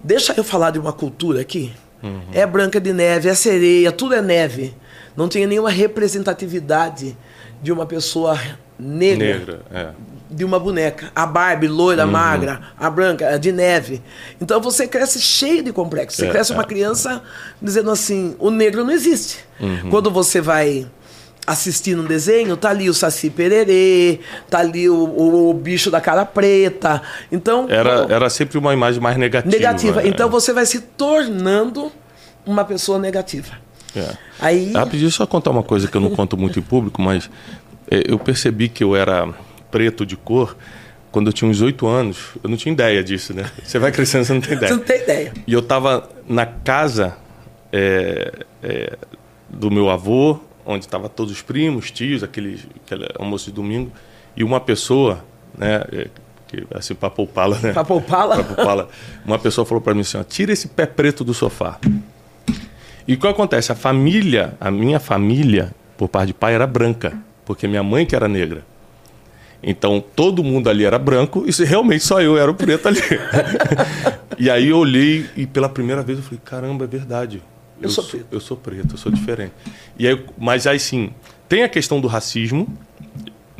Deixa 0.03 0.33
eu 0.35 0.43
falar 0.43 0.71
de 0.71 0.79
uma 0.79 0.91
cultura 0.91 1.41
aqui. 1.41 1.73
É 2.33 2.45
Branca 2.45 2.79
de 2.79 2.93
Neve, 2.93 3.29
é 3.29 3.33
sereia, 3.33 3.91
tudo 3.91 4.13
é 4.13 4.21
neve. 4.21 4.75
Não 5.15 5.27
tinha 5.27 5.47
nenhuma 5.47 5.69
representatividade 5.69 7.17
de 7.61 7.71
uma 7.71 7.85
pessoa 7.85 8.39
negra 8.77 9.39
Negra, 9.39 9.61
é. 9.71 9.89
De 10.29 10.43
uma 10.43 10.59
boneca. 10.59 11.11
A 11.15 11.25
Barbie, 11.25 11.67
loira, 11.67 12.05
magra, 12.05 12.61
a 12.77 12.89
branca, 12.89 13.29
a 13.29 13.37
de 13.37 13.51
neve. 13.51 14.01
Então 14.41 14.59
você 14.61 14.87
cresce 14.87 15.19
cheio 15.21 15.63
de 15.63 15.71
complexo. 15.71 16.17
Você 16.17 16.27
É, 16.27 16.29
cresce 16.29 16.51
uma 16.51 16.63
é. 16.63 16.65
criança 16.65 17.21
dizendo 17.61 17.89
assim: 17.91 18.35
o 18.39 18.49
negro 18.49 18.83
não 18.83 18.91
existe. 18.91 19.39
Quando 19.89 20.11
você 20.11 20.39
vai 20.41 20.87
assistindo 21.45 22.01
um 22.01 22.05
desenho, 22.05 22.57
tá 22.57 22.69
ali 22.69 22.89
o 22.89 22.93
Saci 22.93 23.29
Pererê, 23.29 24.19
tá 24.49 24.59
ali 24.59 24.89
o, 24.89 25.49
o 25.49 25.53
bicho 25.53 25.89
da 25.89 26.01
cara 26.01 26.25
preta. 26.25 27.01
Então. 27.31 27.67
Era, 27.69 28.05
era 28.09 28.29
sempre 28.29 28.57
uma 28.57 28.73
imagem 28.73 29.01
mais 29.01 29.15
negativa. 29.17 29.55
Negativa. 29.55 30.01
é. 30.03 30.07
Então 30.09 30.29
você 30.29 30.51
vai 30.51 30.65
se 30.65 30.81
tornando 30.81 31.89
uma 32.45 32.65
pessoa 32.65 32.99
negativa. 32.99 33.53
É. 33.95 34.09
Aí. 34.39 34.73
Rapidinho, 34.73 35.09
só 35.09 35.25
contar 35.25 35.51
uma 35.51 35.63
coisa 35.63 35.87
que 35.87 35.95
eu 35.95 36.01
não 36.01 36.09
conto 36.09 36.35
muito 36.37 36.59
em 36.59 36.61
público, 36.61 37.01
mas 37.01 37.29
é, 37.89 38.03
eu 38.11 38.19
percebi 38.19 38.67
que 38.67 38.83
eu 38.83 38.93
era 38.95 39.29
preto 39.71 40.05
de 40.05 40.15
cor 40.15 40.57
quando 41.11 41.27
eu 41.27 41.33
tinha 41.33 41.49
uns 41.49 41.61
oito 41.61 41.87
anos. 41.87 42.35
Eu 42.43 42.49
não 42.49 42.57
tinha 42.57 42.71
ideia 42.71 43.03
disso, 43.03 43.33
né? 43.33 43.49
Você 43.63 43.79
vai 43.79 43.91
crescendo, 43.91 44.25
você 44.25 44.33
não 44.33 44.41
tem 44.41 44.53
ideia. 44.53 44.67
Você 44.67 44.77
não 44.77 44.83
tem 44.83 45.01
ideia. 45.01 45.33
E 45.45 45.53
eu 45.53 45.61
tava 45.61 46.09
na 46.27 46.45
casa 46.45 47.15
é, 47.71 48.45
é, 48.61 48.97
do 49.49 49.71
meu 49.71 49.89
avô, 49.89 50.39
onde 50.65 50.85
estavam 50.85 51.09
todos 51.09 51.31
os 51.31 51.41
primos, 51.41 51.91
tios, 51.91 52.23
aquele, 52.23 52.59
aquele 52.85 53.07
almoço 53.17 53.45
de 53.45 53.51
domingo, 53.51 53.91
e 54.35 54.43
uma 54.43 54.59
pessoa, 54.59 55.23
né, 55.57 55.83
é, 55.91 56.07
que, 56.47 56.65
assim, 56.73 56.93
para 56.93 57.09
poupá-la, 57.09 57.57
né? 57.59 57.73
Pra 57.73 57.83
poupá-la? 57.83 58.35
Pra 58.35 58.55
poupá-la. 58.55 58.87
Uma 59.25 59.39
pessoa 59.39 59.65
falou 59.65 59.81
para 59.81 59.93
mim 59.93 60.01
assim, 60.01 60.17
ó, 60.17 60.23
tira 60.23 60.53
esse 60.53 60.67
pé 60.67 60.85
preto 60.85 61.23
do 61.23 61.33
sofá. 61.33 61.79
E 63.07 63.13
o 63.13 63.17
que 63.17 63.27
acontece? 63.27 63.71
A 63.71 63.75
família, 63.75 64.53
a 64.59 64.69
minha 64.69 64.99
família, 64.99 65.73
por 65.97 66.09
parte 66.09 66.27
de 66.27 66.33
pai, 66.33 66.53
era 66.53 66.67
branca, 66.67 67.17
porque 67.45 67.67
minha 67.67 67.83
mãe 67.83 68.05
que 68.05 68.15
era 68.15 68.27
negra. 68.27 68.65
Então 69.69 70.01
todo 70.15 70.41
mundo 70.41 70.69
ali 70.69 70.85
era 70.85 70.97
branco 70.97 71.45
e 71.45 71.63
realmente 71.65 72.01
só 72.01 72.21
eu 72.21 72.37
era 72.37 72.49
o 72.49 72.55
preto 72.55 72.87
ali. 72.87 73.01
e 74.39 74.49
aí 74.49 74.69
eu 74.69 74.77
olhei 74.77 75.25
e 75.35 75.45
pela 75.45 75.67
primeira 75.67 76.01
vez 76.01 76.17
eu 76.17 76.23
falei, 76.23 76.39
caramba, 76.43 76.85
é 76.85 76.87
verdade. 76.87 77.43
Eu 77.81 77.89
sou 77.89 78.05
preto. 78.05 78.25
Eu 78.31 78.39
sou 78.39 78.55
preto, 78.55 78.93
eu 78.93 78.97
sou 78.97 79.11
diferente. 79.11 79.51
E 79.99 80.07
aí, 80.07 80.25
mas 80.37 80.65
aí 80.65 80.79
sim, 80.79 81.11
tem 81.49 81.63
a 81.63 81.69
questão 81.69 81.99
do 81.99 82.07
racismo, 82.07 82.65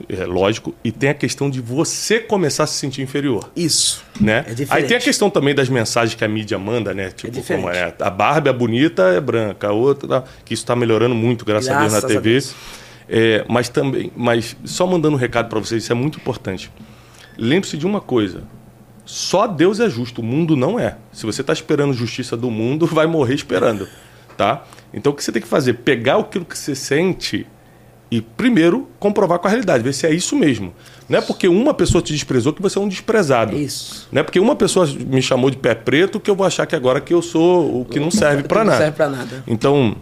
é 0.08 0.26
lógico, 0.26 0.74
e 0.82 0.94
tem 0.94 1.10
a 1.10 1.14
questão 1.14 1.50
de 1.50 1.60
você 1.60 2.22
começar 2.22 2.64
a 2.64 2.68
se 2.68 2.76
sentir 2.76 3.02
inferior. 3.02 3.52
Isso. 3.54 4.02
Né? 4.20 4.46
É 4.48 4.54
diferente. 4.54 4.72
Aí 4.72 4.84
tem 4.88 4.96
a 4.96 5.02
questão 5.02 5.30
também 5.30 5.54
das 5.54 5.68
mensagens 5.68 6.16
que 6.16 6.24
a 6.24 6.28
mídia 6.28 6.58
manda, 6.58 6.94
né? 6.94 7.12
Tipo, 7.12 7.34
diferente. 7.34 7.64
como 7.64 7.74
é. 7.74 7.94
A 8.00 8.10
Barbie 8.10 8.50
é 8.50 8.54
bonita, 8.54 9.04
é 9.10 9.20
branca, 9.20 9.68
a 9.68 9.74
outra. 9.74 10.24
Que 10.46 10.54
isso 10.54 10.64
está 10.64 10.76
melhorando 10.76 11.14
muito, 11.14 11.44
graças, 11.44 11.70
a 11.70 11.80
Deus, 11.80 11.92
Graças 11.92 12.04
na 12.04 12.16
TV. 12.16 12.32
Deus. 12.32 12.56
É, 13.10 13.46
mas 13.48 13.70
também, 13.70 14.12
mas 14.16 14.56
só 14.66 14.86
mandando 14.86 15.16
um 15.16 15.20
recado 15.20 15.48
para 15.48 15.60
vocês, 15.60 15.84
isso 15.84 15.92
é 15.92 15.96
muito 15.96 16.18
importante. 16.20 16.72
Lembre-se 17.38 17.78
de 17.78 17.86
uma 17.86 18.02
coisa: 18.02 18.44
só 19.06 19.48
Deus 19.48 19.80
é 19.80 19.90
justo, 19.90 20.22
o 20.22 20.24
mundo 20.24 20.56
não 20.56 20.80
é. 20.80 20.98
Se 21.12 21.26
você 21.26 21.42
está 21.42 21.54
esperando 21.54 21.94
justiça 21.94 22.36
do 22.36 22.52
mundo, 22.52 22.86
vai 22.88 23.08
morrer 23.08 23.36
esperando, 23.36 23.88
tá? 24.36 24.64
Então 24.94 25.12
o 25.12 25.16
que 25.16 25.24
você 25.24 25.32
tem 25.32 25.42
que 25.42 25.48
fazer? 25.48 25.74
Pegar 25.76 26.18
aquilo 26.18 26.44
que 26.46 26.58
você 26.58 26.76
sente 26.76 27.48
e 28.10 28.22
primeiro 28.22 28.88
comprovar 29.00 29.38
com 29.40 29.48
a 29.48 29.50
realidade, 29.50 29.84
ver 29.84 29.94
se 29.94 30.06
é 30.08 30.14
isso 30.14 30.36
mesmo. 30.36 30.74
Não 31.10 31.20
é 31.20 31.22
porque 31.22 31.48
uma 31.48 31.74
pessoa 31.74 32.02
te 32.02 32.14
desprezou 32.14 32.54
que 32.54 32.62
você 32.62 32.78
é 32.78 32.82
um 32.82 32.88
desprezado. 32.88 33.56
Isso. 33.56 34.08
Não 34.12 34.22
é 34.22 34.24
porque 34.24 34.40
uma 34.40 34.56
pessoa 34.56 34.86
me 34.86 35.22
chamou 35.22 35.50
de 35.50 35.58
pé 35.58 35.76
preto 35.76 36.20
que 36.20 36.30
eu 36.30 36.36
vou 36.36 36.46
achar 36.46 36.66
que 36.66 36.76
agora 36.76 37.02
que 37.02 37.14
eu 37.14 37.22
sou 37.22 37.82
o 37.82 37.86
que 37.86 38.00
não 38.00 38.12
serve 38.12 38.44
para 38.44 38.60
não 38.64 38.72
nada. 38.72 38.78
serve 38.78 38.96
pra 38.96 39.10
nada. 39.10 39.44
Então, 39.46 39.96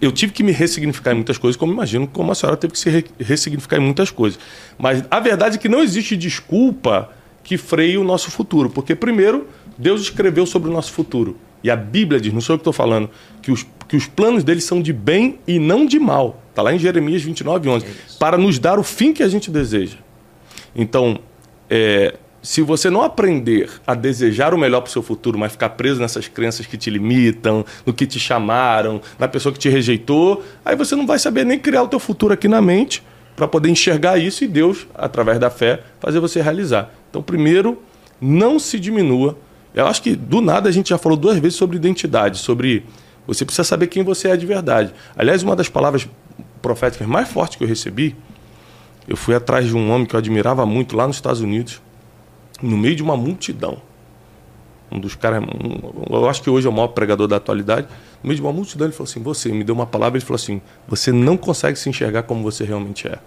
eu 0.00 0.10
tive 0.12 0.32
que 0.32 0.42
me 0.42 0.52
ressignificar 0.52 1.12
em 1.12 1.16
muitas 1.16 1.36
coisas, 1.38 1.56
como 1.58 1.72
imagino 1.72 2.06
como 2.06 2.32
a 2.32 2.34
senhora 2.34 2.56
teve 2.56 2.72
que 2.72 2.78
se 2.78 2.88
re- 2.90 3.04
ressignificar 3.18 3.76
em 3.76 3.80
muitas 3.80 4.10
coisas. 4.10 4.38
Mas 4.78 5.04
a 5.10 5.20
verdade 5.20 5.56
é 5.56 5.58
que 5.58 5.68
não 5.68 5.82
existe 5.82 6.16
desculpa 6.16 7.10
que 7.44 7.56
freie 7.56 7.98
o 7.98 8.04
nosso 8.04 8.30
futuro. 8.30 8.70
Porque, 8.70 8.94
primeiro, 8.94 9.46
Deus 9.76 10.00
escreveu 10.02 10.46
sobre 10.46 10.70
o 10.70 10.72
nosso 10.72 10.92
futuro. 10.92 11.36
E 11.62 11.70
a 11.70 11.76
Bíblia 11.76 12.20
diz, 12.20 12.32
não 12.32 12.40
sou 12.40 12.54
eu 12.54 12.58
que 12.58 12.62
estou 12.62 12.72
falando, 12.72 13.10
que 13.42 13.50
os, 13.52 13.66
que 13.86 13.96
os 13.96 14.06
planos 14.06 14.42
dele 14.42 14.60
são 14.60 14.80
de 14.80 14.92
bem 14.92 15.38
e 15.46 15.58
não 15.58 15.84
de 15.84 15.98
mal. 15.98 16.42
Está 16.50 16.62
lá 16.62 16.72
em 16.74 16.78
Jeremias 16.78 17.22
29, 17.22 17.68
11. 17.68 17.86
para 18.18 18.38
nos 18.38 18.58
dar 18.58 18.78
o 18.78 18.82
fim 18.82 19.12
que 19.12 19.22
a 19.22 19.28
gente 19.28 19.50
deseja. 19.50 19.96
Então, 20.74 21.18
é, 21.68 22.14
se 22.42 22.62
você 22.62 22.88
não 22.88 23.02
aprender 23.02 23.70
a 23.86 23.94
desejar 23.94 24.54
o 24.54 24.58
melhor 24.58 24.80
para 24.80 24.88
o 24.88 24.92
seu 24.92 25.02
futuro, 25.02 25.38
mas 25.38 25.52
ficar 25.52 25.70
preso 25.70 26.00
nessas 26.00 26.26
crenças 26.26 26.66
que 26.66 26.76
te 26.76 26.88
limitam, 26.88 27.64
no 27.84 27.92
que 27.92 28.06
te 28.06 28.18
chamaram, 28.18 29.00
na 29.18 29.28
pessoa 29.28 29.52
que 29.52 29.58
te 29.58 29.68
rejeitou, 29.68 30.42
aí 30.64 30.74
você 30.74 30.96
não 30.96 31.06
vai 31.06 31.18
saber 31.18 31.44
nem 31.44 31.58
criar 31.58 31.82
o 31.82 31.88
teu 31.88 31.98
futuro 31.98 32.32
aqui 32.32 32.48
na 32.48 32.62
mente 32.62 33.02
para 33.36 33.46
poder 33.46 33.68
enxergar 33.70 34.18
isso 34.18 34.44
e 34.44 34.48
Deus, 34.48 34.86
através 34.94 35.38
da 35.38 35.50
fé, 35.50 35.82
fazer 35.98 36.20
você 36.20 36.40
realizar. 36.40 36.92
Então, 37.10 37.22
primeiro, 37.22 37.82
não 38.20 38.58
se 38.58 38.78
diminua. 38.78 39.38
Eu 39.74 39.86
acho 39.86 40.02
que 40.02 40.16
do 40.16 40.40
nada 40.40 40.68
a 40.68 40.72
gente 40.72 40.90
já 40.90 40.98
falou 40.98 41.16
duas 41.16 41.38
vezes 41.38 41.56
sobre 41.56 41.76
identidade, 41.76 42.38
sobre 42.38 42.84
você 43.26 43.44
precisa 43.44 43.64
saber 43.64 43.86
quem 43.86 44.02
você 44.02 44.28
é 44.28 44.36
de 44.36 44.44
verdade. 44.46 44.92
Aliás, 45.16 45.42
uma 45.42 45.54
das 45.54 45.68
palavras 45.68 46.08
proféticas 46.60 47.06
mais 47.06 47.28
fortes 47.28 47.56
que 47.56 47.64
eu 47.64 47.68
recebi, 47.68 48.16
eu 49.06 49.16
fui 49.16 49.34
atrás 49.34 49.66
de 49.66 49.76
um 49.76 49.90
homem 49.90 50.06
que 50.06 50.14
eu 50.14 50.18
admirava 50.18 50.66
muito 50.66 50.96
lá 50.96 51.06
nos 51.06 51.16
Estados 51.16 51.40
Unidos, 51.40 51.80
no 52.62 52.76
meio 52.76 52.94
de 52.96 53.02
uma 53.02 53.16
multidão. 53.16 53.78
Um 54.92 54.98
dos 54.98 55.14
caras, 55.14 55.42
um- 55.44 56.14
eu 56.16 56.28
acho 56.28 56.42
que 56.42 56.50
hoje 56.50 56.66
é 56.66 56.70
o 56.70 56.72
maior 56.72 56.88
pregador 56.88 57.28
da 57.28 57.36
atualidade. 57.36 57.86
No 58.22 58.28
meio 58.28 58.36
de 58.36 58.42
uma 58.42 58.52
multidão, 58.52 58.86
ele 58.86 58.92
falou 58.92 59.08
assim: 59.08 59.22
Você 59.22 59.48
me 59.50 59.62
deu 59.62 59.74
uma 59.74 59.86
palavra, 59.86 60.18
ele 60.18 60.24
falou 60.24 60.36
assim: 60.36 60.60
Você 60.88 61.12
não 61.12 61.36
consegue 61.36 61.78
se 61.78 61.88
enxergar 61.88 62.24
como 62.24 62.42
você 62.42 62.64
realmente 62.64 63.06
é. 63.06 63.18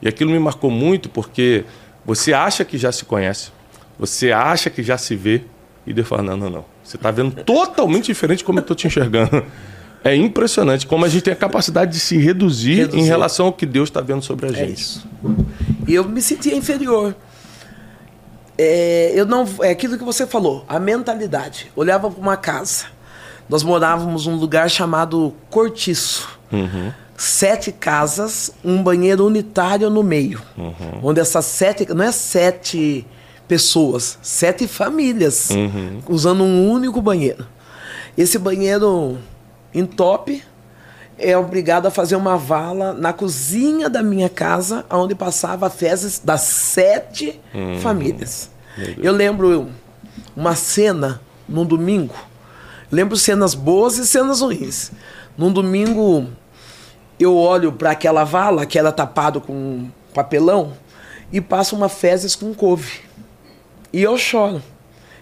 E 0.00 0.06
aquilo 0.06 0.30
me 0.30 0.38
marcou 0.38 0.70
muito 0.70 1.08
porque 1.08 1.64
você 2.04 2.32
acha 2.32 2.64
que 2.64 2.78
já 2.78 2.92
se 2.92 3.04
conhece, 3.04 3.50
você 3.98 4.30
acha 4.30 4.70
que 4.70 4.82
já 4.82 4.96
se 4.96 5.16
vê, 5.16 5.42
e 5.86 5.92
Deus 5.92 6.06
fala: 6.06 6.22
Não, 6.22 6.36
não, 6.36 6.50
não. 6.50 6.64
Você 6.84 6.96
está 6.96 7.10
vendo 7.10 7.42
totalmente 7.42 8.04
diferente 8.06 8.44
como 8.44 8.58
eu 8.58 8.62
estou 8.62 8.76
te 8.76 8.86
enxergando. 8.86 9.42
É 10.04 10.14
impressionante 10.14 10.86
como 10.86 11.04
a 11.04 11.08
gente 11.08 11.22
tem 11.22 11.32
a 11.32 11.36
capacidade 11.36 11.90
de 11.90 11.98
se 11.98 12.16
reduzir, 12.16 12.74
Reduzir. 12.76 13.00
em 13.00 13.04
relação 13.06 13.46
ao 13.46 13.52
que 13.52 13.66
Deus 13.66 13.88
está 13.88 14.00
vendo 14.00 14.22
sobre 14.22 14.46
a 14.46 14.50
É 14.50 14.52
gente. 14.52 14.78
isso. 14.80 15.04
E 15.88 15.92
eu 15.94 16.04
me 16.08 16.22
sentia 16.22 16.54
inferior. 16.54 17.16
É, 18.58 19.12
eu 19.14 19.26
não, 19.26 19.46
é 19.60 19.70
aquilo 19.70 19.98
que 19.98 20.04
você 20.04 20.26
falou, 20.26 20.64
a 20.68 20.78
mentalidade. 20.78 21.70
Olhava 21.76 22.10
para 22.10 22.20
uma 22.20 22.36
casa. 22.36 22.86
Nós 23.48 23.62
morávamos 23.62 24.26
num 24.26 24.36
lugar 24.36 24.68
chamado 24.70 25.34
Cortiço. 25.50 26.28
Sete 27.16 27.72
casas, 27.72 28.50
um 28.64 28.82
banheiro 28.82 29.24
unitário 29.24 29.88
no 29.88 30.02
meio. 30.02 30.42
Onde 31.02 31.20
essas 31.20 31.44
sete. 31.44 31.86
Não 31.94 32.04
é 32.04 32.12
sete 32.12 33.06
pessoas, 33.46 34.18
sete 34.22 34.66
famílias 34.66 35.50
usando 36.08 36.42
um 36.42 36.70
único 36.70 37.00
banheiro. 37.00 37.46
Esse 38.18 38.38
banheiro 38.38 39.18
entope 39.72 40.42
é 41.18 41.36
obrigado 41.36 41.86
a 41.86 41.90
fazer 41.90 42.16
uma 42.16 42.36
vala 42.36 42.92
na 42.92 43.12
cozinha 43.12 43.88
da 43.88 44.02
minha 44.02 44.28
casa, 44.28 44.84
onde 44.90 45.14
passava 45.14 45.70
fezes 45.70 46.20
das 46.22 46.42
sete 46.42 47.40
famílias. 47.80 48.50
Eu 49.02 49.12
lembro 49.12 49.68
uma 50.36 50.54
cena 50.54 51.20
num 51.48 51.64
domingo. 51.64 52.14
Lembro 52.90 53.16
cenas 53.16 53.54
boas 53.54 53.96
e 53.98 54.06
cenas 54.06 54.40
ruins. 54.40 54.92
Num 55.36 55.50
domingo, 55.52 56.28
eu 57.18 57.34
olho 57.34 57.72
para 57.72 57.90
aquela 57.90 58.24
vala 58.24 58.66
que 58.66 58.78
era 58.78 58.92
tapado 58.92 59.40
com 59.40 59.88
papelão 60.14 60.74
e 61.32 61.40
passa 61.40 61.74
uma 61.74 61.88
fezes 61.88 62.36
com 62.36 62.54
couve. 62.54 63.00
E 63.92 64.02
eu 64.02 64.16
choro. 64.18 64.62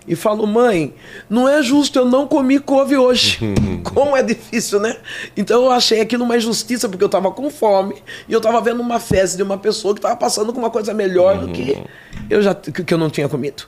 E 0.07 0.15
falo, 0.15 0.47
mãe, 0.47 0.93
não 1.31 1.49
é 1.49 1.63
justo, 1.63 1.99
eu 1.99 2.05
não 2.05 2.27
comi 2.27 2.59
couve 2.59 2.97
hoje. 2.97 3.39
Como 3.83 4.17
é 4.17 4.23
difícil, 4.23 4.79
né? 4.79 4.97
Então 5.37 5.65
eu 5.65 5.71
achei 5.71 6.01
aquilo 6.01 6.25
uma 6.25 6.37
injustiça, 6.37 6.89
porque 6.89 7.03
eu 7.03 7.09
tava 7.09 7.31
com 7.31 7.51
fome 7.51 7.97
e 8.29 8.33
eu 8.33 8.41
tava 8.41 8.61
vendo 8.61 8.81
uma 8.81 9.01
fezes 9.01 9.37
de 9.37 9.43
uma 9.43 9.57
pessoa 9.57 9.95
que 9.95 10.01
tava 10.01 10.17
passando 10.17 10.53
com 10.53 10.59
uma 10.59 10.71
coisa 10.71 10.93
melhor 10.93 11.39
do 11.39 11.49
que 11.49 11.83
eu 12.29 12.43
já 12.43 12.55
que 12.55 12.93
eu 12.93 12.99
não 12.99 13.09
tinha 13.09 13.29
comido. 13.29 13.65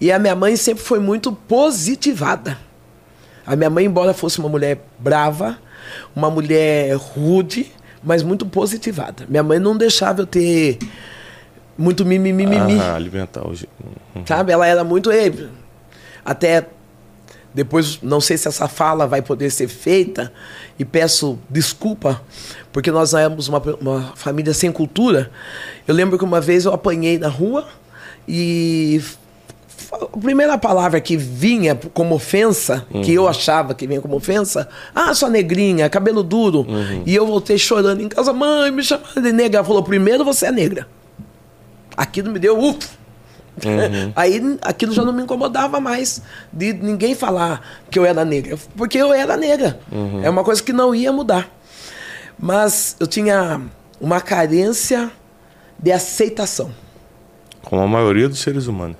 E 0.00 0.10
a 0.12 0.18
minha 0.18 0.34
mãe 0.34 0.56
sempre 0.56 0.82
foi 0.82 0.98
muito 0.98 1.32
positivada. 1.32 2.58
A 3.46 3.56
minha 3.56 3.70
mãe, 3.70 3.84
embora 3.86 4.12
fosse 4.12 4.38
uma 4.38 4.48
mulher 4.48 4.78
brava, 4.98 5.58
uma 6.14 6.30
mulher 6.30 6.94
rude, 6.94 7.72
mas 8.02 8.22
muito 8.22 8.44
positivada. 8.46 9.24
Minha 9.28 9.42
mãe 9.42 9.58
não 9.58 9.76
deixava 9.76 10.22
eu 10.22 10.26
ter 10.26 10.78
muito 11.76 12.04
mimimi. 12.04 12.46
Ah, 12.80 12.94
alimentar 12.94 13.46
hoje. 13.46 13.68
Sabe? 14.26 14.52
Ela 14.52 14.66
era 14.66 14.84
muito. 14.84 15.10
Até 16.24 16.66
depois, 17.54 17.98
não 18.02 18.20
sei 18.20 18.38
se 18.38 18.48
essa 18.48 18.66
fala 18.66 19.06
vai 19.06 19.20
poder 19.20 19.50
ser 19.50 19.68
feita, 19.68 20.32
e 20.78 20.84
peço 20.84 21.38
desculpa, 21.50 22.22
porque 22.72 22.90
nós 22.90 23.12
éramos 23.12 23.46
uma, 23.46 23.62
uma 23.80 24.12
família 24.16 24.54
sem 24.54 24.72
cultura. 24.72 25.30
Eu 25.86 25.94
lembro 25.94 26.16
que 26.16 26.24
uma 26.24 26.40
vez 26.40 26.64
eu 26.64 26.72
apanhei 26.72 27.18
na 27.18 27.28
rua 27.28 27.68
e 28.26 29.02
a 29.92 30.18
primeira 30.18 30.56
palavra 30.56 30.98
que 30.98 31.14
vinha 31.14 31.74
como 31.92 32.14
ofensa, 32.14 32.86
que 33.04 33.12
eu 33.12 33.28
achava 33.28 33.74
que 33.74 33.86
vinha 33.86 34.00
como 34.00 34.16
ofensa, 34.16 34.66
ah, 34.94 35.12
sua 35.12 35.28
negrinha, 35.28 35.90
cabelo 35.90 36.22
duro. 36.22 36.66
E 37.04 37.14
eu 37.14 37.26
voltei 37.26 37.58
chorando 37.58 38.00
em 38.00 38.08
casa, 38.08 38.32
mãe, 38.32 38.70
me 38.70 38.82
chamaram 38.82 39.20
de 39.22 39.32
negra. 39.32 39.58
Ela 39.58 39.66
falou, 39.66 39.82
primeiro 39.82 40.24
você 40.24 40.46
é 40.46 40.52
negra. 40.52 40.88
Aquilo 41.94 42.30
me 42.30 42.38
deu 42.38 42.58
ufa. 42.58 43.01
Aí 44.16 44.40
aquilo 44.62 44.92
já 44.92 45.04
não 45.04 45.12
me 45.12 45.22
incomodava 45.22 45.80
mais 45.80 46.22
de 46.52 46.72
ninguém 46.72 47.14
falar 47.14 47.60
que 47.90 47.98
eu 47.98 48.04
era 48.04 48.24
negra, 48.24 48.58
porque 48.76 48.98
eu 48.98 49.12
era 49.12 49.36
negra. 49.36 49.78
É 50.22 50.30
uma 50.30 50.42
coisa 50.44 50.62
que 50.62 50.72
não 50.72 50.94
ia 50.94 51.12
mudar. 51.12 51.48
Mas 52.38 52.96
eu 52.98 53.06
tinha 53.06 53.60
uma 54.00 54.20
carência 54.20 55.10
de 55.78 55.92
aceitação. 55.92 56.72
Como 57.62 57.80
a 57.80 57.86
maioria 57.86 58.28
dos 58.28 58.40
seres 58.40 58.66
humanos. 58.66 58.96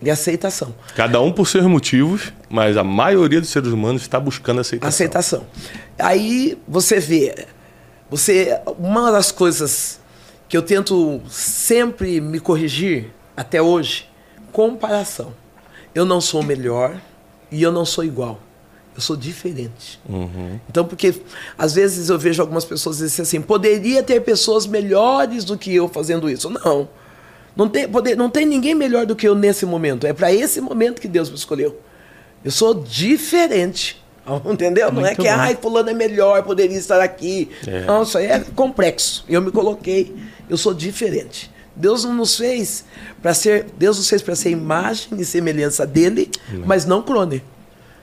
De 0.00 0.10
aceitação. 0.10 0.74
Cada 0.94 1.20
um 1.20 1.32
por 1.32 1.48
seus 1.48 1.64
motivos, 1.64 2.32
mas 2.50 2.76
a 2.76 2.84
maioria 2.84 3.40
dos 3.40 3.48
seres 3.48 3.70
humanos 3.70 4.02
está 4.02 4.20
buscando 4.20 4.60
aceitação. 4.60 4.88
Aceitação. 4.88 5.46
Aí 5.98 6.58
você 6.68 7.00
vê, 7.00 7.46
você 8.10 8.60
uma 8.78 9.10
das 9.10 9.32
coisas 9.32 9.98
que 10.48 10.56
eu 10.56 10.62
tento 10.62 11.20
sempre 11.28 12.20
me 12.20 12.38
corrigir 12.38 13.10
até 13.36 13.60
hoje, 13.60 14.08
comparação. 14.52 15.32
Eu 15.94 16.04
não 16.04 16.20
sou 16.20 16.42
melhor 16.42 17.00
e 17.50 17.62
eu 17.62 17.70
não 17.70 17.84
sou 17.84 18.04
igual. 18.04 18.40
Eu 18.94 19.00
sou 19.02 19.14
diferente. 19.14 20.00
Uhum. 20.08 20.58
Então, 20.70 20.84
porque 20.84 21.14
às 21.58 21.74
vezes 21.74 22.08
eu 22.08 22.18
vejo 22.18 22.40
algumas 22.40 22.64
pessoas 22.64 22.98
dizendo 22.98 23.24
assim: 23.26 23.40
poderia 23.42 24.02
ter 24.02 24.20
pessoas 24.20 24.66
melhores 24.66 25.44
do 25.44 25.58
que 25.58 25.74
eu 25.74 25.86
fazendo 25.88 26.30
isso. 26.30 26.48
Não. 26.48 26.88
Não 27.54 27.68
tem, 27.68 27.88
poder, 27.88 28.16
não 28.16 28.28
tem 28.28 28.44
ninguém 28.44 28.74
melhor 28.74 29.06
do 29.06 29.16
que 29.16 29.26
eu 29.26 29.34
nesse 29.34 29.64
momento. 29.64 30.06
É 30.06 30.12
para 30.12 30.32
esse 30.32 30.60
momento 30.60 31.00
que 31.00 31.08
Deus 31.08 31.30
me 31.30 31.36
escolheu. 31.36 31.78
Eu 32.44 32.50
sou 32.50 32.74
diferente. 32.74 34.02
Entendeu? 34.44 34.90
Não 34.92 35.00
é 35.02 35.06
Muito 35.06 35.22
que, 35.22 35.28
bom. 35.28 35.34
ai, 35.34 35.56
fulano 35.60 35.90
é 35.90 35.94
melhor, 35.94 36.42
poderia 36.42 36.76
estar 36.76 37.00
aqui. 37.00 37.50
É. 37.66 37.84
Não, 37.84 38.02
isso 38.02 38.18
aí 38.18 38.26
é 38.26 38.40
complexo. 38.54 39.24
Eu 39.28 39.40
me 39.40 39.50
coloquei, 39.50 40.14
eu 40.48 40.56
sou 40.56 40.74
diferente. 40.74 41.50
Deus 41.76 42.04
não 42.04 42.14
nos 42.14 42.36
fez 42.36 42.84
para 43.20 43.34
ser, 43.34 43.66
Deus 43.78 43.98
nos 43.98 44.08
fez 44.08 44.22
para 44.22 44.34
ser 44.34 44.50
imagem 44.50 45.08
e 45.18 45.24
semelhança 45.24 45.86
dele, 45.86 46.30
mas 46.64 46.86
não 46.86 47.02
clone. 47.02 47.42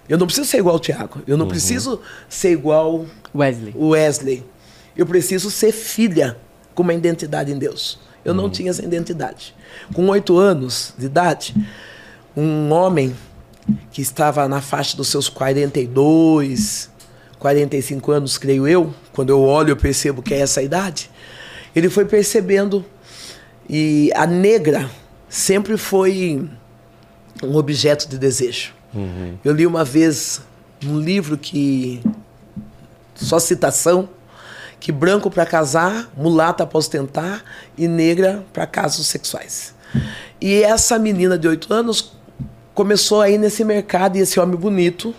Eu 0.08 0.18
não 0.18 0.28
preciso 0.28 0.48
ser 0.48 0.58
igual 0.58 0.76
ao 0.76 0.80
Tiago. 0.80 1.22
Eu 1.26 1.38
não 1.38 1.48
preciso 1.48 2.00
ser 2.30 2.52
igual 2.52 3.06
Wesley. 3.34 3.74
o 3.76 3.90
Wesley. 3.90 4.44
Eu 4.96 5.06
preciso 5.06 5.50
ser 5.50 5.72
filha 5.72 6.38
com 6.76 6.84
uma 6.84 6.94
identidade 6.94 7.52
em 7.52 7.58
Deus. 7.58 8.00
Eu 8.24 8.34
não 8.34 8.50
tinha 8.50 8.70
essa 8.70 8.84
identidade. 8.84 9.56
Com 9.94 10.08
oito 10.10 10.38
anos 10.38 10.94
de 10.98 11.08
idade, 11.08 11.56
um 12.36 12.72
homem 12.72 13.16
que 13.92 14.02
estava 14.02 14.48
na 14.48 14.62
faixa 14.62 14.96
dos 14.96 15.08
seus 15.08 15.30
42, 15.30 16.90
45 17.40 18.12
anos, 18.12 18.38
creio 18.38 18.68
eu, 18.68 18.94
quando 19.14 19.30
eu 19.30 19.42
olho 19.42 19.72
eu 19.72 19.78
percebo 19.78 20.22
que 20.22 20.34
é 20.34 20.40
essa 20.40 20.62
idade, 20.62 21.10
ele 21.76 21.90
foi 21.90 22.06
percebendo 22.06 22.86
e 23.70 24.12
a 24.16 24.26
negra 24.26 24.90
sempre 25.30 25.78
foi 25.78 26.48
um 27.44 27.56
objeto 27.56 28.08
de 28.08 28.18
desejo. 28.18 28.74
Eu 29.44 29.54
li 29.54 29.66
uma 29.66 29.84
vez 29.84 30.42
um 30.86 31.00
livro 31.00 31.38
que 31.38 32.02
só 33.16 33.40
citação 33.40 34.10
que 34.84 34.92
branco 34.92 35.32
para 35.32 35.46
casar, 35.46 36.12
mulata 36.16 36.68
para 36.68 36.78
ostentar 36.78 37.42
e 37.78 37.88
negra 37.88 38.44
para 38.52 38.68
casos 38.68 39.08
sexuais. 39.08 39.74
E 40.42 40.62
essa 40.62 41.00
menina 41.00 41.38
de 41.38 41.48
oito 41.48 41.74
anos 41.74 42.12
começou 42.74 43.22
aí 43.22 43.38
nesse 43.38 43.64
mercado 43.64 44.18
e 44.18 44.20
esse 44.20 44.42
homem 44.42 44.58
bonito, 44.58 45.16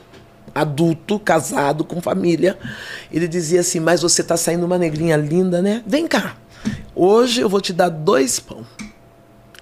adulto, 0.54 1.18
casado, 1.18 1.83
com 1.83 1.98
família, 1.98 2.59
ele 3.11 3.26
dizia 3.26 3.61
assim: 3.61 3.80
Mas 3.80 4.02
você 4.02 4.22
tá 4.22 4.37
saindo 4.37 4.66
uma 4.66 4.76
negrinha 4.76 5.16
linda, 5.16 5.62
né? 5.62 5.83
Vem 5.87 6.07
cá, 6.07 6.37
hoje 6.94 7.40
eu 7.40 7.48
vou 7.48 7.61
te 7.61 7.72
dar 7.72 7.88
dois 7.88 8.40
pão. 8.40 8.64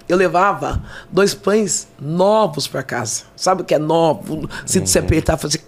Eu 0.07 0.17
levava 0.17 0.83
dois 1.11 1.33
pães 1.33 1.87
novos 1.99 2.67
para 2.67 2.83
casa. 2.83 3.23
Sabe 3.35 3.61
o 3.61 3.65
que 3.65 3.73
é 3.73 3.79
novo? 3.79 4.49
Se 4.65 4.79
você 4.79 4.99
apertar, 4.99 5.37
fazia. 5.37 5.61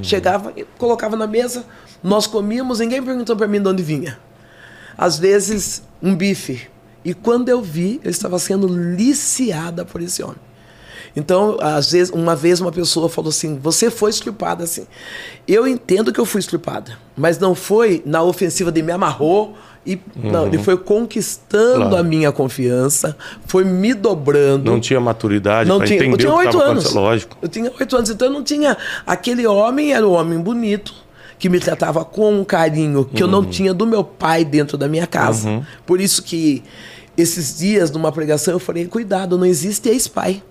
Chegava 0.00 0.52
e 0.56 0.64
colocava 0.78 1.16
na 1.16 1.26
mesa. 1.26 1.64
Nós 2.02 2.26
comíamos, 2.26 2.78
ninguém 2.78 3.02
perguntou 3.02 3.36
para 3.36 3.48
mim 3.48 3.60
de 3.60 3.68
onde 3.68 3.82
vinha. 3.82 4.18
Às 4.96 5.18
vezes, 5.18 5.82
um 6.00 6.14
bife. 6.14 6.68
E 7.04 7.14
quando 7.14 7.48
eu 7.48 7.60
vi, 7.60 8.00
eu 8.04 8.10
estava 8.10 8.38
sendo 8.38 8.66
liciada 8.68 9.84
por 9.84 10.00
esse 10.00 10.22
homem. 10.22 10.38
Então, 11.14 11.58
às 11.60 11.90
vezes, 11.90 12.12
uma 12.12 12.34
vez 12.34 12.60
uma 12.60 12.72
pessoa 12.72 13.08
falou 13.08 13.28
assim: 13.28 13.58
"Você 13.58 13.90
foi 13.90 14.10
estripada 14.10 14.64
assim". 14.64 14.86
Eu 15.46 15.66
entendo 15.66 16.12
que 16.12 16.18
eu 16.18 16.24
fui 16.24 16.40
estripada, 16.40 16.96
mas 17.16 17.38
não 17.38 17.54
foi 17.54 18.02
na 18.06 18.22
ofensiva 18.22 18.72
de 18.72 18.82
me 18.82 18.92
amarrou 18.92 19.54
e 19.84 19.98
não, 20.16 20.46
ele 20.46 20.58
foi 20.58 20.76
conquistando 20.76 21.80
Claro. 21.88 21.96
a 21.96 22.02
minha 22.02 22.30
confiança, 22.30 23.16
foi 23.46 23.64
me 23.64 23.92
dobrando. 23.94 24.70
Não 24.70 24.78
tinha 24.80 25.00
maturidade 25.00 25.68
Não 25.68 25.80
tinha. 25.82 25.98
entender 25.98 26.12
Eu 26.12 26.18
tinha 26.18 26.34
oito 26.34 26.60
anos. 26.60 26.92
Lógico. 26.92 27.36
Eu 27.42 27.48
tinha 27.48 27.70
oito 27.78 27.96
anos, 27.96 28.10
então 28.10 28.28
eu 28.28 28.32
não 28.32 28.42
tinha. 28.44 28.76
Aquele 29.06 29.46
homem 29.46 29.92
era 29.92 30.06
um 30.06 30.12
homem 30.12 30.38
bonito, 30.40 30.94
que 31.38 31.48
me 31.48 31.58
tratava 31.58 32.04
com 32.04 32.32
um 32.40 32.44
carinho 32.44 33.04
que 33.04 33.22
eu 33.22 33.26
Uhum. 33.26 33.32
não 33.32 33.44
tinha 33.44 33.74
do 33.74 33.84
meu 33.86 34.04
pai 34.04 34.44
dentro 34.44 34.78
da 34.78 34.86
minha 34.86 35.06
casa. 35.06 35.66
Por 35.84 36.00
isso 36.00 36.22
que 36.22 36.62
esses 37.16 37.58
dias, 37.58 37.90
numa 37.90 38.12
pregação, 38.12 38.54
eu 38.54 38.60
falei: 38.60 38.86
cuidado, 38.86 39.36
não 39.36 39.44
existe 39.46 39.88
ex-pai. 39.88 40.42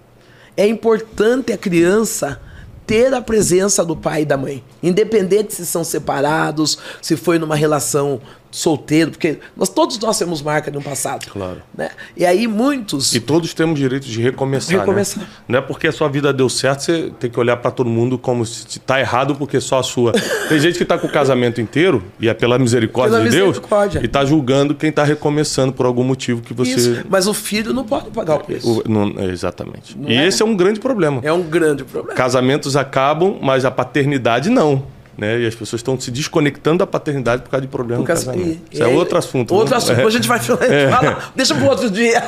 É 0.58 0.68
importante 0.68 1.54
a 1.54 1.58
criança 1.58 2.40
ter 2.86 3.14
a 3.14 3.22
presença 3.22 3.86
do 3.86 3.96
pai 3.96 4.24
e 4.24 4.26
da 4.26 4.36
mãe, 4.36 4.62
independente 4.84 5.54
se 5.54 5.66
são 5.66 5.82
separados, 5.82 6.78
se 7.02 7.16
foi 7.16 7.40
numa 7.40 7.56
relação 7.56 8.20
solteiro, 8.52 9.12
porque 9.12 9.40
nós 9.56 9.70
todos 9.70 9.98
nós 10.00 10.20
temos 10.20 10.42
marca 10.42 10.70
de 10.70 10.78
um 10.78 10.82
passado. 10.82 11.26
Claro. 11.32 11.62
Né? 11.76 11.90
E 12.18 12.26
aí 12.26 12.48
muitos 12.48 13.16
E 13.16 13.20
todos 13.20 13.54
temos 13.54 13.80
direito 13.80 14.06
de 14.06 14.22
recomeçar. 14.22 14.80
Recomeçar. 14.80 15.24
Né? 15.24 15.30
Não 15.48 15.60
é 15.60 15.62
porque 15.62 15.88
a 15.88 15.92
sua 15.92 16.10
vida 16.10 16.34
deu 16.34 16.50
certo, 16.50 16.82
você 16.82 17.12
tem 17.20 17.30
que 17.30 17.40
olhar 17.40 17.58
para 17.58 17.72
todo 17.72 17.90
mundo 17.90 18.18
como 18.18 18.46
se 18.46 18.80
tá 18.80 19.00
errado 19.00 19.36
porque 19.36 19.60
só 19.62 19.80
a 19.80 19.84
sua. 19.84 20.12
Tem 20.50 20.60
gente 20.60 20.78
que 20.78 20.84
tá 20.86 20.98
com 20.98 21.08
o 21.08 21.10
casamento 21.12 21.62
inteiro, 21.62 22.04
e 22.20 22.28
é 22.28 22.34
pela 22.34 22.60
misericórdia 22.60 23.18
Pela 23.18 23.30
de 23.30 23.36
Deus, 23.36 23.48
misericórdia. 23.50 24.02
e 24.04 24.08
tá 24.08 24.26
julgando 24.26 24.76
quem 24.76 24.92
tá 24.92 25.04
recomeçando 25.04 25.72
por 25.72 25.86
algum 25.86 26.04
motivo 26.04 26.42
que 26.42 26.54
você. 26.54 26.72
Isso. 26.76 27.06
Mas 27.10 27.28
o 27.28 27.34
filho 27.34 27.74
não 27.74 27.86
pode 27.86 28.10
pagar 28.10 28.36
o 28.36 28.40
preço. 28.40 28.80
O- 28.80 28.84
não- 28.90 29.14
é, 29.18 29.26
exatamente. 29.26 29.98
Não 29.98 30.10
e 30.10 30.16
é? 30.18 30.28
esse 30.28 30.42
é 30.42 30.46
um 30.46 30.56
grande 30.56 30.80
problema. 30.80 31.22
É 31.24 31.32
um 31.32 31.44
grande 31.44 31.84
problema. 31.86 32.16
Casamentos 32.16 32.76
acabam, 32.76 33.38
mas 33.42 33.64
a 33.64 33.72
paternidade 33.72 34.50
não. 34.50 34.84
Né? 35.22 35.42
E 35.42 35.46
as 35.46 35.54
pessoas 35.54 35.82
estão 35.82 36.00
se 36.00 36.10
desconectando 36.10 36.80
da 36.80 36.88
paternidade 36.88 37.44
por 37.44 37.52
causa 37.52 37.62
de 37.62 37.68
problema 37.68 38.02
Por 38.02 38.08
causa- 38.08 38.26
no 38.26 38.32
casamento. 38.40 38.62
e- 38.72 38.74
Isso 38.74 38.84
é 38.84 38.92
e- 38.92 38.96
outro 38.96 39.20
assunto. 39.20 39.54
Outro 39.54 39.70
né? 39.70 39.78
assunto. 39.78 40.00
É. 40.00 40.04
A 40.04 40.10
gente 40.10 40.28
vai 40.28 40.40
falar. 40.40 41.32
Deixa 41.36 41.54
para 41.54 41.70
outro 41.70 41.92
dia. 41.92 42.24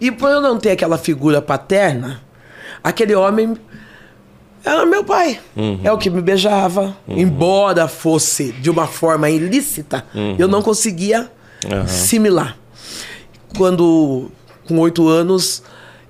E 0.00 0.12
por 0.12 0.30
eu 0.30 0.40
não 0.40 0.56
ter 0.60 0.70
aquela 0.70 0.96
figura 0.96 1.42
paterna, 1.42 2.20
aquele 2.84 3.16
homem 3.16 3.56
era 4.64 4.86
meu 4.86 5.02
pai. 5.02 5.40
Uhum. 5.56 5.80
É 5.82 5.90
o 5.90 5.98
que 5.98 6.08
me 6.08 6.22
beijava. 6.22 6.96
Embora 7.08 7.88
fosse 7.88 8.52
de 8.52 8.70
uma 8.70 8.86
forma 8.86 9.28
ilícita, 9.28 10.04
Uhum. 10.14 10.36
eu 10.38 10.46
não 10.46 10.62
conseguia 10.62 11.28
assimilar. 11.84 12.56
Quando, 13.58 14.30
com 14.68 14.78
oito 14.78 15.08
anos, 15.08 15.64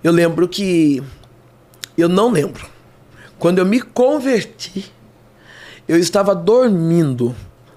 eu 0.04 0.12
lembro 0.12 0.46
que. 0.46 1.02
Eu 1.96 2.10
não 2.10 2.30
lembro. 2.30 2.66
Quando 3.38 3.58
eu 3.58 3.64
me 3.64 3.80
converti, 3.80 4.92
eu 5.88 5.96
estava 5.98 6.34
dormindo. 6.34 7.34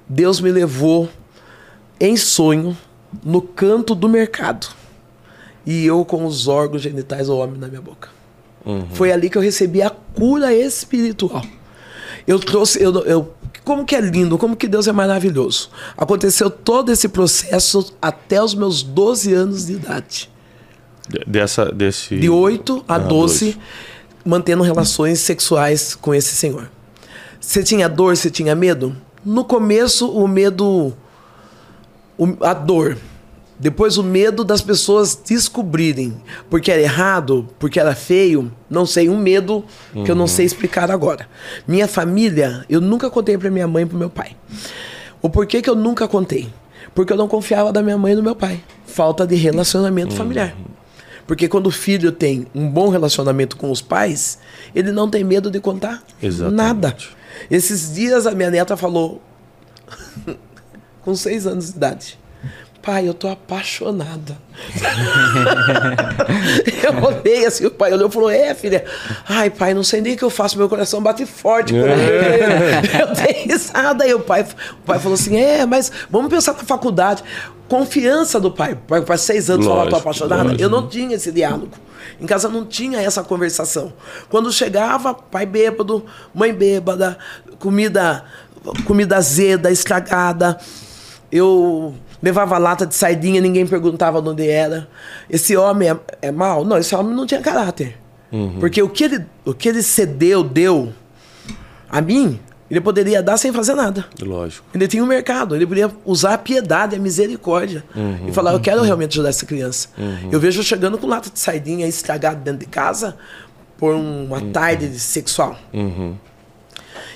Deus 0.07 0.39
me 0.39 0.51
levou 0.51 1.09
em 1.99 2.15
sonho 2.17 2.77
no 3.23 3.41
canto 3.41 3.95
do 3.95 4.07
mercado. 4.09 4.67
E 5.65 5.85
eu 5.85 6.05
com 6.05 6.25
os 6.25 6.47
órgãos 6.47 6.81
genitais 6.83 7.27
do 7.27 7.37
homem 7.37 7.59
na 7.59 7.67
minha 7.67 7.81
boca. 7.81 8.09
Foi 8.93 9.11
ali 9.11 9.29
que 9.29 9.37
eu 9.37 9.41
recebi 9.41 9.81
a 9.81 9.89
cura 9.91 10.53
espiritual. 10.53 11.43
Eu 12.27 12.39
trouxe. 12.39 12.81
Eu, 12.81 12.91
eu, 13.05 13.31
como 13.63 13.85
que 13.85 13.95
é 13.95 14.01
lindo, 14.01 14.37
como 14.39 14.55
que 14.55 14.67
Deus 14.67 14.87
é 14.87 14.91
maravilhoso. 14.91 15.69
Aconteceu 15.95 16.49
todo 16.49 16.91
esse 16.91 17.07
processo 17.07 17.93
até 18.01 18.41
os 18.43 18.55
meus 18.55 18.81
12 18.83 19.33
anos 19.33 19.65
de 19.67 19.73
idade. 19.73 20.29
De- 21.07 21.23
Dessa, 21.27 21.65
desse... 21.71 22.17
De 22.17 22.27
8 22.29 22.83
a 22.87 22.95
Ah, 22.95 22.99
12, 22.99 23.45
dois. 23.53 23.57
mantendo 24.25 24.63
relações 24.63 25.19
sexuais 25.19 25.93
com 25.95 26.13
esse 26.13 26.35
senhor. 26.35 26.69
Você 27.39 27.63
tinha 27.63 27.87
dor, 27.87 28.15
você 28.15 28.29
tinha 28.29 28.55
medo? 28.55 28.95
No 29.23 29.43
começo, 29.43 30.09
o 30.09 30.27
medo. 30.27 30.93
o- 32.17 32.37
a 32.45 32.53
dor. 32.53 32.97
Depois, 33.57 33.97
o 33.97 34.03
medo 34.03 34.43
das 34.43 34.61
pessoas 34.61 35.15
descobrirem. 35.15 36.13
Porque 36.49 36.71
era 36.71 36.81
errado, 36.81 37.47
porque 37.57 37.79
era 37.79 37.95
feio. 37.95 38.51
Não 38.69 38.85
sei, 38.85 39.09
um 39.09 39.17
medo 39.17 39.63
que 40.03 40.11
eu 40.11 40.15
não 40.15 40.27
sei 40.27 40.45
explicar 40.45 40.91
agora. 40.91 41.27
Minha 41.67 41.87
família, 41.87 42.65
eu 42.69 42.81
nunca 42.81 43.09
contei 43.09 43.37
para 43.37 43.49
minha 43.49 43.67
mãe 43.67 43.83
e 43.83 43.85
pro 43.85 43.97
meu 43.97 44.09
pai. 44.09 44.35
O 45.21 45.29
porquê 45.29 45.61
que 45.61 45.69
eu 45.69 45.75
nunca 45.75 46.07
contei? 46.07 46.49
Porque 46.93 47.11
eu 47.13 47.17
não 47.17 47.27
confiava 47.27 47.71
da 47.71 47.81
minha 47.81 47.97
mãe 47.97 48.13
e 48.13 48.15
do 48.15 48.23
meu 48.23 48.35
pai. 48.35 48.61
Falta 48.85 49.25
de 49.25 49.35
relacionamento 49.35 50.13
familiar. 50.13 50.53
Porque 51.25 51.47
quando 51.47 51.67
o 51.67 51.71
filho 51.71 52.11
tem 52.11 52.45
um 52.53 52.69
bom 52.69 52.89
relacionamento 52.89 53.57
com 53.57 53.71
os 53.71 53.81
pais, 53.81 54.37
ele 54.75 54.91
não 54.91 55.09
tem 55.09 55.23
medo 55.23 55.49
de 55.49 55.59
contar 55.59 56.03
Exatamente. 56.21 56.55
nada. 56.55 56.95
Esses 57.49 57.93
dias 57.93 58.25
a 58.25 58.31
minha 58.31 58.49
neta 58.49 58.75
falou, 58.77 59.21
com 61.03 61.15
seis 61.15 61.45
anos 61.45 61.71
de 61.71 61.77
idade, 61.77 62.19
pai, 62.85 63.07
eu 63.07 63.13
tô 63.15 63.27
apaixonada. 63.27 64.37
eu 66.83 67.03
olhei 67.03 67.45
assim, 67.45 67.65
o 67.65 67.71
pai 67.71 67.91
olhou 67.91 68.07
e 68.07 68.11
falou: 68.11 68.29
É, 68.29 68.53
filha. 68.53 68.85
Ai, 69.27 69.49
pai, 69.49 69.73
não 69.73 69.83
sei 69.83 70.01
nem 70.01 70.13
o 70.13 70.17
que 70.17 70.23
eu 70.23 70.29
faço, 70.29 70.57
meu 70.57 70.69
coração 70.69 71.01
bate 71.01 71.25
forte 71.25 71.73
ele. 71.75 71.83
eu 73.01 73.15
dei 73.15 73.45
risada. 73.45 74.03
Aí 74.03 74.13
o 74.13 74.19
pai, 74.19 74.43
o 74.43 74.85
pai 74.85 74.99
falou 74.99 75.15
assim: 75.15 75.35
É, 75.35 75.65
mas 75.65 75.91
vamos 76.09 76.29
pensar 76.29 76.53
na 76.53 76.59
faculdade. 76.59 77.23
Confiança 77.67 78.39
do 78.39 78.51
pai. 78.51 78.77
Pai, 78.87 79.01
para 79.01 79.17
seis 79.17 79.49
anos 79.49 79.65
falar, 79.65 79.89
tô 79.89 79.95
apaixonada. 79.95 80.43
Lógico. 80.43 80.61
Eu 80.61 80.69
não 80.69 80.87
tinha 80.87 81.15
esse 81.15 81.31
diálogo. 81.31 81.71
Em 82.21 82.27
casa 82.27 82.47
não 82.47 82.63
tinha 82.63 83.01
essa 83.01 83.23
conversação. 83.23 83.91
Quando 84.29 84.53
chegava, 84.53 85.15
pai 85.15 85.47
bêbado, 85.47 86.05
mãe 86.33 86.53
bêbada, 86.53 87.17
comida, 87.57 88.23
comida 88.85 89.17
azeda, 89.17 89.71
estragada. 89.71 90.59
Eu 91.31 91.95
levava 92.21 92.57
lata 92.57 92.85
de 92.85 92.95
sardinha, 92.95 93.41
ninguém 93.41 93.65
perguntava 93.65 94.21
de 94.21 94.29
onde 94.29 94.49
era. 94.49 94.87
Esse 95.29 95.55
homem 95.55 95.89
é, 95.89 95.99
é 96.21 96.31
mau? 96.31 96.63
Não, 96.63 96.77
esse 96.77 96.95
homem 96.95 97.15
não 97.15 97.25
tinha 97.25 97.41
caráter. 97.41 97.97
Uhum. 98.31 98.59
Porque 98.59 98.81
o 98.81 98.89
que, 98.89 99.03
ele, 99.03 99.25
o 99.45 99.53
que 99.53 99.69
ele 99.69 99.81
cedeu, 99.81 100.43
deu 100.43 100.91
a 101.89 102.01
mim, 102.01 102.39
ele 102.69 102.81
poderia 102.81 103.21
dar 103.21 103.37
sem 103.37 103.53
fazer 103.53 103.75
nada. 103.75 104.05
Lógico. 104.21 104.65
Ele 104.73 104.87
tinha 104.87 105.03
um 105.03 105.07
mercado, 105.07 105.55
ele 105.55 105.65
poderia 105.65 105.91
usar 106.03 106.33
a 106.33 106.37
piedade, 106.37 106.95
a 106.95 106.99
misericórdia. 106.99 107.83
Uhum, 107.95 108.27
e 108.27 108.31
falar, 108.33 108.53
eu 108.53 108.59
quero 108.59 108.79
uhum. 108.79 108.85
realmente 108.85 109.11
ajudar 109.11 109.29
essa 109.29 109.45
criança. 109.45 109.89
Uhum. 109.97 110.29
Eu 110.31 110.39
vejo 110.39 110.63
chegando 110.63 110.97
com 110.97 111.07
lata 111.07 111.29
de 111.29 111.39
sardinha 111.39 111.87
estragada 111.87 112.37
dentro 112.37 112.59
de 112.59 112.65
casa 112.65 113.15
por 113.77 113.93
uma 113.93 114.39
uhum. 114.39 114.51
tarde 114.51 114.99
sexual. 114.99 115.57
Uhum. 115.71 116.15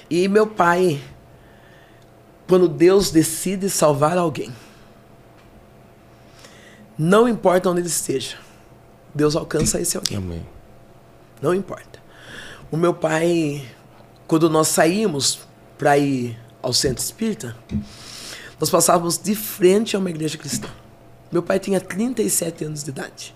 E 0.09 0.27
meu 0.27 0.47
pai, 0.47 0.99
quando 2.47 2.67
Deus 2.67 3.11
decide 3.11 3.69
salvar 3.69 4.17
alguém, 4.17 4.51
não 6.99 7.27
importa 7.27 7.69
onde 7.69 7.79
ele 7.79 7.87
esteja, 7.87 8.37
Deus 9.15 9.35
alcança 9.35 9.81
esse 9.81 9.97
alguém. 9.97 10.17
Amém. 10.17 10.45
Não 11.41 11.55
importa. 11.55 11.99
O 12.69 12.77
meu 12.77 12.93
pai 12.93 13.65
quando 14.29 14.47
nós 14.47 14.67
saímos 14.67 15.39
para 15.75 15.97
ir 15.97 16.37
ao 16.61 16.71
centro 16.71 17.03
espírita, 17.03 17.57
nós 18.59 18.69
passávamos 18.69 19.17
de 19.17 19.33
frente 19.33 19.95
a 19.95 19.99
uma 19.99 20.11
igreja 20.11 20.37
cristã. 20.37 20.69
Meu 21.31 21.41
pai 21.41 21.57
tinha 21.59 21.81
37 21.81 22.65
anos 22.65 22.83
de 22.83 22.91
idade. 22.91 23.35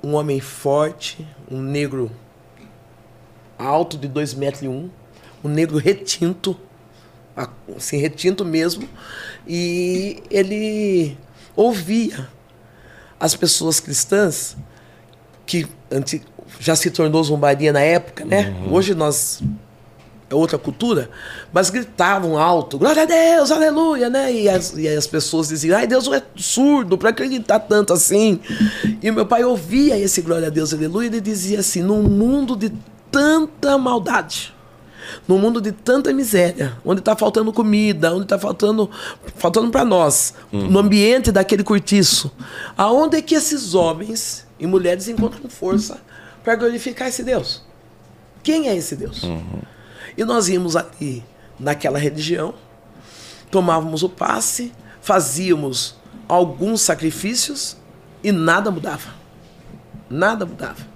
Um 0.00 0.14
homem 0.14 0.38
forte, 0.38 1.26
um 1.50 1.60
negro 1.60 2.12
alto 3.58 3.98
de 3.98 4.06
2 4.06 4.34
metros 4.34 4.62
e 4.62 4.68
um, 4.68 4.88
um 5.42 5.48
negro 5.48 5.78
retinto, 5.78 6.56
assim, 7.76 7.96
retinto 7.96 8.44
mesmo, 8.44 8.88
e 9.48 10.22
ele 10.30 11.18
ouvia 11.56 12.28
as 13.18 13.34
pessoas 13.34 13.80
cristãs 13.80 14.56
que 15.46 15.66
já 16.60 16.76
se 16.76 16.90
tornou 16.90 17.22
zombaria 17.24 17.72
na 17.72 17.80
época, 17.80 18.24
né? 18.24 18.54
Uhum. 18.60 18.74
Hoje 18.74 18.94
nós 18.94 19.42
é 20.30 20.34
outra 20.34 20.58
cultura, 20.58 21.08
mas 21.52 21.70
gritavam 21.70 22.36
alto, 22.36 22.76
glória 22.76 23.02
a 23.02 23.06
Deus, 23.06 23.50
aleluia, 23.50 24.10
né? 24.10 24.30
E 24.30 24.48
as, 24.48 24.74
e 24.76 24.86
as 24.86 25.06
pessoas 25.06 25.48
diziam, 25.48 25.78
ai, 25.78 25.86
Deus 25.86 26.06
é 26.08 26.22
surdo 26.36 26.98
para 26.98 27.10
acreditar 27.10 27.60
tanto 27.60 27.94
assim. 27.94 28.38
E 29.02 29.10
meu 29.10 29.24
pai 29.24 29.42
ouvia 29.42 29.98
esse 29.98 30.20
glória 30.20 30.48
a 30.48 30.50
Deus, 30.50 30.74
aleluia, 30.74 31.06
e 31.06 31.08
ele 31.08 31.20
dizia 31.20 31.60
assim: 31.60 31.82
num 31.82 32.02
mundo 32.02 32.54
de 32.54 32.70
tanta 33.10 33.78
maldade, 33.78 34.54
num 35.26 35.38
mundo 35.38 35.60
de 35.60 35.72
tanta 35.72 36.12
miséria, 36.12 36.76
onde 36.84 37.00
está 37.00 37.16
faltando 37.16 37.52
comida, 37.52 38.12
onde 38.12 38.24
está 38.24 38.38
faltando, 38.38 38.90
faltando 39.36 39.70
para 39.70 39.84
nós, 39.84 40.34
uhum. 40.52 40.68
no 40.68 40.78
ambiente 40.78 41.32
daquele 41.32 41.64
cortiço, 41.64 42.30
aonde 42.76 43.16
é 43.16 43.22
que 43.22 43.34
esses 43.34 43.74
homens 43.74 44.46
e 44.58 44.66
mulheres 44.66 45.08
encontram 45.08 45.48
força 45.48 46.00
para 46.42 46.56
glorificar 46.56 47.08
esse 47.08 47.22
Deus? 47.22 47.62
Quem 48.42 48.68
é 48.68 48.76
esse 48.76 48.96
Deus? 48.96 49.22
Uhum. 49.22 49.62
E 50.16 50.24
nós 50.24 50.48
íamos 50.48 50.76
ali 50.76 51.24
naquela 51.58 51.98
religião, 51.98 52.54
tomávamos 53.50 54.02
o 54.02 54.08
passe, 54.08 54.72
fazíamos 55.00 55.96
alguns 56.28 56.82
sacrifícios 56.82 57.76
e 58.22 58.30
nada 58.30 58.70
mudava. 58.70 59.14
Nada 60.10 60.44
mudava. 60.44 60.86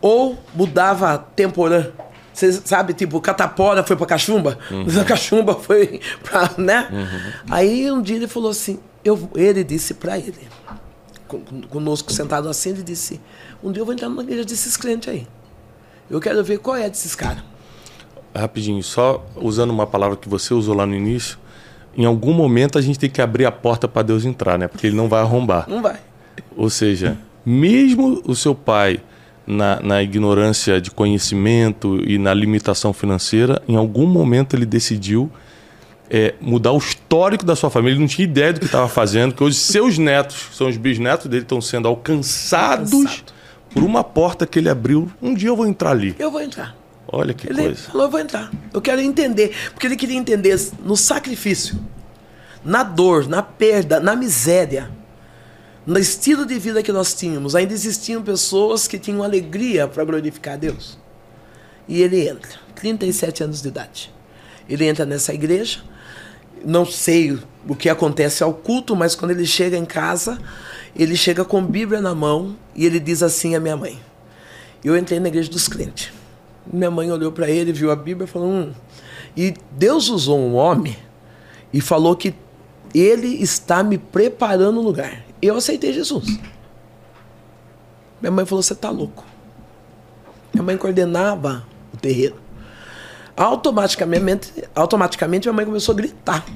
Ou 0.00 0.38
mudava 0.54 1.18
temporã. 1.18 1.86
Você 2.32 2.52
sabe, 2.52 2.94
tipo, 2.94 3.20
Catapora 3.20 3.82
foi 3.82 3.96
para 3.96 4.06
Cachumba, 4.06 4.58
uhum. 4.70 4.86
a 5.00 5.04
Cachumba 5.04 5.54
foi 5.54 6.00
para, 6.22 6.50
né? 6.58 6.88
Uhum. 6.90 7.32
Aí 7.50 7.90
um 7.90 8.00
dia 8.00 8.16
ele 8.16 8.28
falou 8.28 8.50
assim, 8.50 8.78
eu, 9.04 9.30
ele 9.34 9.62
disse 9.62 9.94
para 9.94 10.18
ele, 10.18 10.48
conosco 11.68 12.12
sentado 12.12 12.48
assim, 12.48 12.70
ele 12.70 12.82
disse, 12.82 13.20
um 13.62 13.70
dia 13.70 13.80
eu 13.80 13.84
vou 13.84 13.94
entrar 13.94 14.08
numa 14.08 14.22
igreja 14.22 14.44
desses 14.44 14.76
crentes 14.76 15.08
aí. 15.08 15.26
Eu 16.10 16.20
quero 16.20 16.42
ver 16.42 16.58
qual 16.58 16.76
é 16.76 16.88
desses 16.88 17.14
caras 17.14 17.42
rapidinho, 18.34 18.82
só 18.82 19.24
usando 19.36 19.70
uma 19.70 19.86
palavra 19.86 20.16
que 20.16 20.28
você 20.28 20.54
usou 20.54 20.74
lá 20.74 20.86
no 20.86 20.94
início, 20.94 21.38
em 21.96 22.04
algum 22.04 22.32
momento 22.32 22.78
a 22.78 22.82
gente 22.82 22.98
tem 22.98 23.10
que 23.10 23.20
abrir 23.20 23.44
a 23.44 23.52
porta 23.52 23.86
para 23.86 24.02
Deus 24.02 24.24
entrar, 24.24 24.58
né? 24.58 24.66
Porque 24.66 24.86
ele 24.86 24.96
não 24.96 25.08
vai 25.08 25.20
arrombar. 25.20 25.68
Não 25.68 25.82
vai. 25.82 26.00
Ou 26.56 26.70
seja, 26.70 27.18
mesmo 27.44 28.22
o 28.24 28.34
seu 28.34 28.54
pai 28.54 29.02
na, 29.46 29.80
na 29.80 30.02
ignorância 30.02 30.80
de 30.80 30.90
conhecimento 30.90 32.02
e 32.06 32.18
na 32.18 32.32
limitação 32.32 32.92
financeira, 32.92 33.62
em 33.68 33.76
algum 33.76 34.06
momento 34.06 34.54
ele 34.54 34.66
decidiu 34.66 35.30
é, 36.10 36.34
mudar 36.40 36.72
o 36.72 36.78
histórico 36.78 37.44
da 37.44 37.56
sua 37.56 37.70
família. 37.70 37.94
Ele 37.94 38.00
não 38.00 38.06
tinha 38.06 38.24
ideia 38.24 38.52
do 38.52 38.60
que 38.60 38.66
estava 38.66 38.88
fazendo, 38.88 39.34
que 39.34 39.42
hoje 39.42 39.56
seus 39.56 39.98
netos, 39.98 40.48
são 40.52 40.68
os 40.68 40.76
bisnetos 40.76 41.26
dele, 41.26 41.42
estão 41.42 41.60
sendo 41.60 41.88
alcançados 41.88 42.92
Alcançado. 42.92 43.32
por 43.72 43.82
uma 43.82 44.04
porta 44.04 44.46
que 44.46 44.58
ele 44.58 44.68
abriu. 44.68 45.10
Um 45.20 45.34
dia 45.34 45.48
eu 45.48 45.56
vou 45.56 45.66
entrar 45.66 45.90
ali. 45.90 46.14
Eu 46.18 46.30
vou 46.30 46.42
entrar. 46.42 46.76
Olha 47.08 47.34
que 47.34 47.48
ele 47.48 47.62
coisa. 47.62 47.82
falou: 47.90 48.06
eu 48.06 48.10
vou 48.10 48.20
entrar. 48.20 48.50
Eu 48.72 48.80
quero 48.80 49.00
entender. 49.00 49.54
Porque 49.72 49.86
ele 49.86 49.96
queria 49.96 50.16
entender 50.16 50.58
no 50.84 50.96
sacrifício, 50.96 51.78
na 52.64 52.82
dor, 52.82 53.28
na 53.28 53.42
perda, 53.42 53.98
na 53.98 54.14
miséria, 54.14 54.90
no 55.86 55.98
estilo 55.98 56.46
de 56.46 56.58
vida 56.58 56.82
que 56.82 56.92
nós 56.92 57.14
tínhamos. 57.14 57.54
Ainda 57.54 57.72
existiam 57.72 58.22
pessoas 58.22 58.86
que 58.86 58.98
tinham 58.98 59.22
alegria 59.22 59.88
para 59.88 60.04
glorificar 60.04 60.54
a 60.54 60.56
Deus. 60.56 60.98
E 61.88 62.00
ele 62.00 62.28
entra, 62.28 62.50
37 62.74 63.44
anos 63.44 63.62
de 63.62 63.68
idade. 63.68 64.12
Ele 64.68 64.86
entra 64.86 65.04
nessa 65.04 65.34
igreja. 65.34 65.80
Não 66.64 66.86
sei 66.86 67.38
o 67.68 67.74
que 67.74 67.88
acontece 67.88 68.42
ao 68.42 68.54
culto, 68.54 68.94
mas 68.94 69.14
quando 69.14 69.32
ele 69.32 69.44
chega 69.44 69.76
em 69.76 69.84
casa, 69.84 70.38
ele 70.96 71.16
chega 71.16 71.44
com 71.44 71.64
Bíblia 71.64 72.00
na 72.00 72.14
mão 72.14 72.56
e 72.74 72.86
ele 72.86 73.00
diz 73.00 73.22
assim 73.22 73.56
à 73.56 73.60
minha 73.60 73.76
mãe: 73.76 73.98
Eu 74.84 74.96
entrei 74.96 75.18
na 75.18 75.28
igreja 75.28 75.50
dos 75.50 75.66
crentes. 75.66 76.12
Minha 76.72 76.90
mãe 76.90 77.10
olhou 77.10 77.32
para 77.32 77.50
ele, 77.50 77.72
viu 77.72 77.90
a 77.90 77.96
Bíblia 77.96 78.26
e 78.26 78.28
falou: 78.28 78.48
hum. 78.48 78.72
E 79.36 79.54
Deus 79.72 80.08
usou 80.08 80.38
um 80.38 80.54
homem 80.54 80.96
e 81.72 81.80
falou 81.80 82.14
que 82.14 82.34
ele 82.94 83.42
está 83.42 83.82
me 83.82 83.98
preparando 83.98 84.78
o 84.78 84.82
lugar. 84.82 85.24
Eu 85.42 85.56
aceitei 85.56 85.92
Jesus. 85.92 86.38
Minha 88.20 88.30
mãe 88.30 88.46
falou: 88.46 88.62
Você 88.62 88.72
está 88.72 88.88
louco. 88.88 89.24
Minha 90.54 90.62
mãe 90.62 90.76
coordenava 90.76 91.66
o 91.92 91.96
terreiro. 91.96 92.36
Automaticamente, 93.36 94.64
automaticamente 94.74 95.48
minha 95.48 95.56
mãe 95.56 95.66
começou 95.66 95.92
a 95.92 95.96
gritar. 95.96 96.46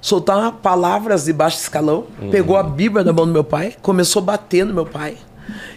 Soltar 0.00 0.52
palavras 0.52 1.24
de 1.24 1.32
baixo 1.32 1.58
escalão. 1.58 2.06
Uhum. 2.20 2.30
Pegou 2.30 2.56
a 2.56 2.62
Bíblia 2.62 3.04
da 3.04 3.12
mão 3.12 3.26
do 3.26 3.32
meu 3.32 3.44
pai, 3.44 3.76
começou 3.82 4.22
a 4.22 4.24
bater 4.24 4.64
no 4.64 4.72
meu 4.72 4.86
pai. 4.86 5.18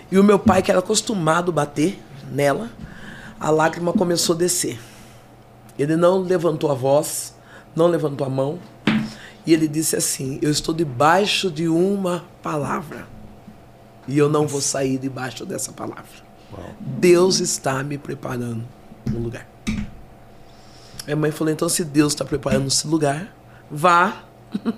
E 0.10 0.18
o 0.18 0.24
meu 0.24 0.40
pai, 0.40 0.62
que 0.62 0.72
era 0.72 0.80
acostumado 0.80 1.52
a 1.52 1.54
bater 1.54 2.00
nela, 2.32 2.70
a 3.40 3.50
lágrima 3.50 3.92
começou 3.92 4.36
a 4.36 4.38
descer. 4.38 4.80
Ele 5.78 5.98
não 5.98 6.20
levantou 6.20 6.72
a 6.72 6.74
voz, 6.74 7.36
não 7.76 7.88
levantou 7.88 8.26
a 8.26 8.30
mão, 8.30 8.60
e 9.46 9.54
ele 9.54 9.68
disse 9.68 9.96
assim: 9.96 10.40
Eu 10.42 10.52
estou 10.52 10.74
debaixo 10.74 11.52
de 11.52 11.68
uma 11.68 12.26
palavra, 12.42 13.08
e 14.08 14.18
eu 14.18 14.30
não 14.30 14.48
vou 14.48 14.62
sair 14.62 14.98
debaixo 14.98 15.46
dessa 15.46 15.72
palavra. 15.72 16.24
Uau. 16.52 16.70
Deus 16.80 17.40
está 17.40 17.84
me 17.84 17.98
preparando 17.98 18.64
um 19.14 19.20
lugar. 19.20 19.48
Minha 21.06 21.18
mãe 21.18 21.32
falou: 21.32 21.52
Então, 21.52 21.68
se 21.68 21.84
Deus 21.84 22.14
está 22.14 22.24
preparando 22.24 22.68
esse 22.68 22.88
lugar, 22.88 23.36
vá 23.70 24.24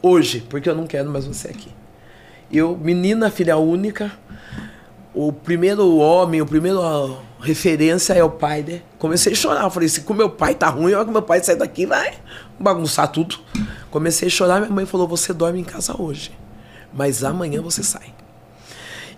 hoje, 0.00 0.46
porque 0.48 0.68
eu 0.68 0.74
não 0.74 0.86
quero 0.86 1.10
mais 1.10 1.26
você 1.26 1.48
aqui. 1.48 1.72
Eu, 2.50 2.76
menina, 2.76 3.30
filha 3.30 3.58
única, 3.58 4.12
o 5.12 5.32
primeiro 5.32 5.96
homem, 5.96 6.40
o 6.40 6.46
primeiro 6.46 6.80
referência 7.40 8.14
é 8.14 8.24
o 8.24 8.30
pai, 8.30 8.64
né? 8.66 8.82
Comecei 8.98 9.32
a 9.32 9.36
chorar. 9.36 9.68
Falei, 9.70 9.88
se 9.88 10.00
com 10.00 10.14
meu 10.14 10.30
pai 10.30 10.54
tá 10.54 10.68
ruim, 10.68 10.94
hora 10.94 11.04
que 11.04 11.10
meu 11.10 11.22
pai 11.22 11.42
sair 11.42 11.56
daqui, 11.56 11.84
vai 11.84 12.14
bagunçar 12.58 13.08
tudo. 13.08 13.38
Comecei 13.90 14.28
a 14.28 14.30
chorar, 14.30 14.60
minha 14.60 14.72
mãe 14.72 14.86
falou, 14.86 15.06
você 15.08 15.32
dorme 15.32 15.60
em 15.60 15.64
casa 15.64 16.00
hoje, 16.00 16.32
mas 16.92 17.24
amanhã 17.24 17.62
você 17.62 17.82
sai. 17.82 18.12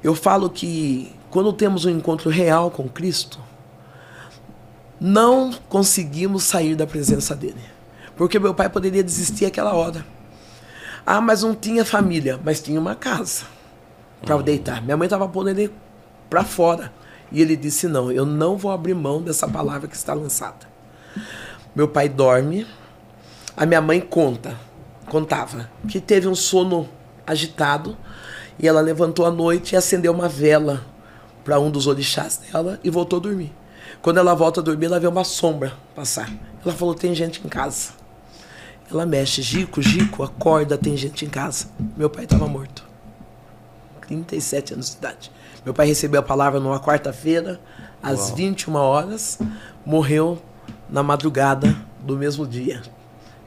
Eu 0.03 0.14
falo 0.14 0.49
que 0.49 1.12
quando 1.30 1.53
temos 1.53 1.84
um 1.84 1.91
encontro 1.91 2.30
real 2.30 2.70
com 2.70 2.88
Cristo, 2.88 3.38
não 5.01 5.53
conseguimos 5.68 6.45
sair 6.45 6.74
da 6.74 6.86
presença 6.86 7.34
dele. 7.34 7.61
Porque 8.16 8.38
meu 8.38 8.55
pai 8.55 8.68
poderia 8.68 9.03
desistir 9.03 9.47
aquela 9.47 9.74
hora. 9.74 10.05
Ah, 11.07 11.20
mas 11.20 11.43
não 11.43 11.55
tinha 11.55 11.84
família, 11.84 12.38
mas 12.45 12.61
tinha 12.61 12.78
uma 12.78 12.95
casa 12.95 13.45
para 14.22 14.36
Uhum. 14.36 14.43
deitar. 14.43 14.82
Minha 14.82 14.97
mãe 14.97 15.07
estava 15.07 15.26
pondo 15.26 15.49
ele 15.49 15.72
para 16.28 16.45
fora. 16.45 16.93
E 17.32 17.41
ele 17.41 17.57
disse: 17.57 17.88
Não, 17.88 18.12
eu 18.12 18.26
não 18.26 18.57
vou 18.59 18.70
abrir 18.70 18.95
mão 18.95 19.22
dessa 19.22 19.49
palavra 19.49 19.88
que 19.88 19.97
está 19.97 20.12
lançada. 20.12 20.68
Meu 21.74 21.88
pai 21.88 22.09
dorme. 22.09 22.66
A 23.57 23.67
minha 23.67 23.81
mãe 23.81 24.01
conta, 24.01 24.57
contava, 25.07 25.71
que 25.89 26.01
teve 26.01 26.29
um 26.29 26.35
sono 26.35 26.89
agitado 27.27 27.97
e 28.59 28.67
ela 28.67 28.81
levantou 28.81 29.27
à 29.27 29.31
noite 29.31 29.73
e 29.73 29.77
acendeu 29.77 30.13
uma 30.13 30.29
vela 30.29 30.85
para 31.45 31.59
um 31.59 31.71
dos 31.71 31.87
orixás 31.87 32.37
dela 32.37 32.79
e 32.85 32.91
voltou 32.91 33.19
a 33.19 33.23
dormir. 33.23 33.53
Quando 34.03 34.19
ela 34.19 34.35
volta 34.35 34.61
a 34.61 34.63
dormir, 34.63 34.87
ela 34.87 35.01
vê 35.01 35.07
uma 35.07 35.25
sombra 35.25 35.73
passar. 35.95 36.31
Ela 36.65 36.75
falou: 36.75 36.95
Tem 36.95 37.15
gente 37.15 37.41
em 37.45 37.49
casa. 37.49 37.91
Ela 38.91 39.07
mexe, 39.07 39.41
Gico, 39.41 39.81
Gico, 39.81 40.23
acorda, 40.23 40.77
tem 40.77 40.97
gente 40.97 41.25
em 41.25 41.29
casa. 41.29 41.67
Meu 41.97 42.11
pai 42.11 42.25
estava 42.25 42.47
morto. 42.47 42.85
37 44.01 44.75
anos 44.75 44.91
de 44.91 44.97
idade. 44.97 45.31
Meu 45.65 45.73
pai 45.73 45.87
recebeu 45.87 46.21
a 46.21 46.23
palavra 46.23 46.59
numa 46.59 46.81
quarta-feira, 46.81 47.61
às 48.03 48.31
21 48.31 48.75
horas, 48.75 49.39
morreu 49.87 50.43
na 50.89 51.03
madrugada 51.03 51.77
do 52.01 52.17
mesmo 52.17 52.47
dia. 52.47 52.83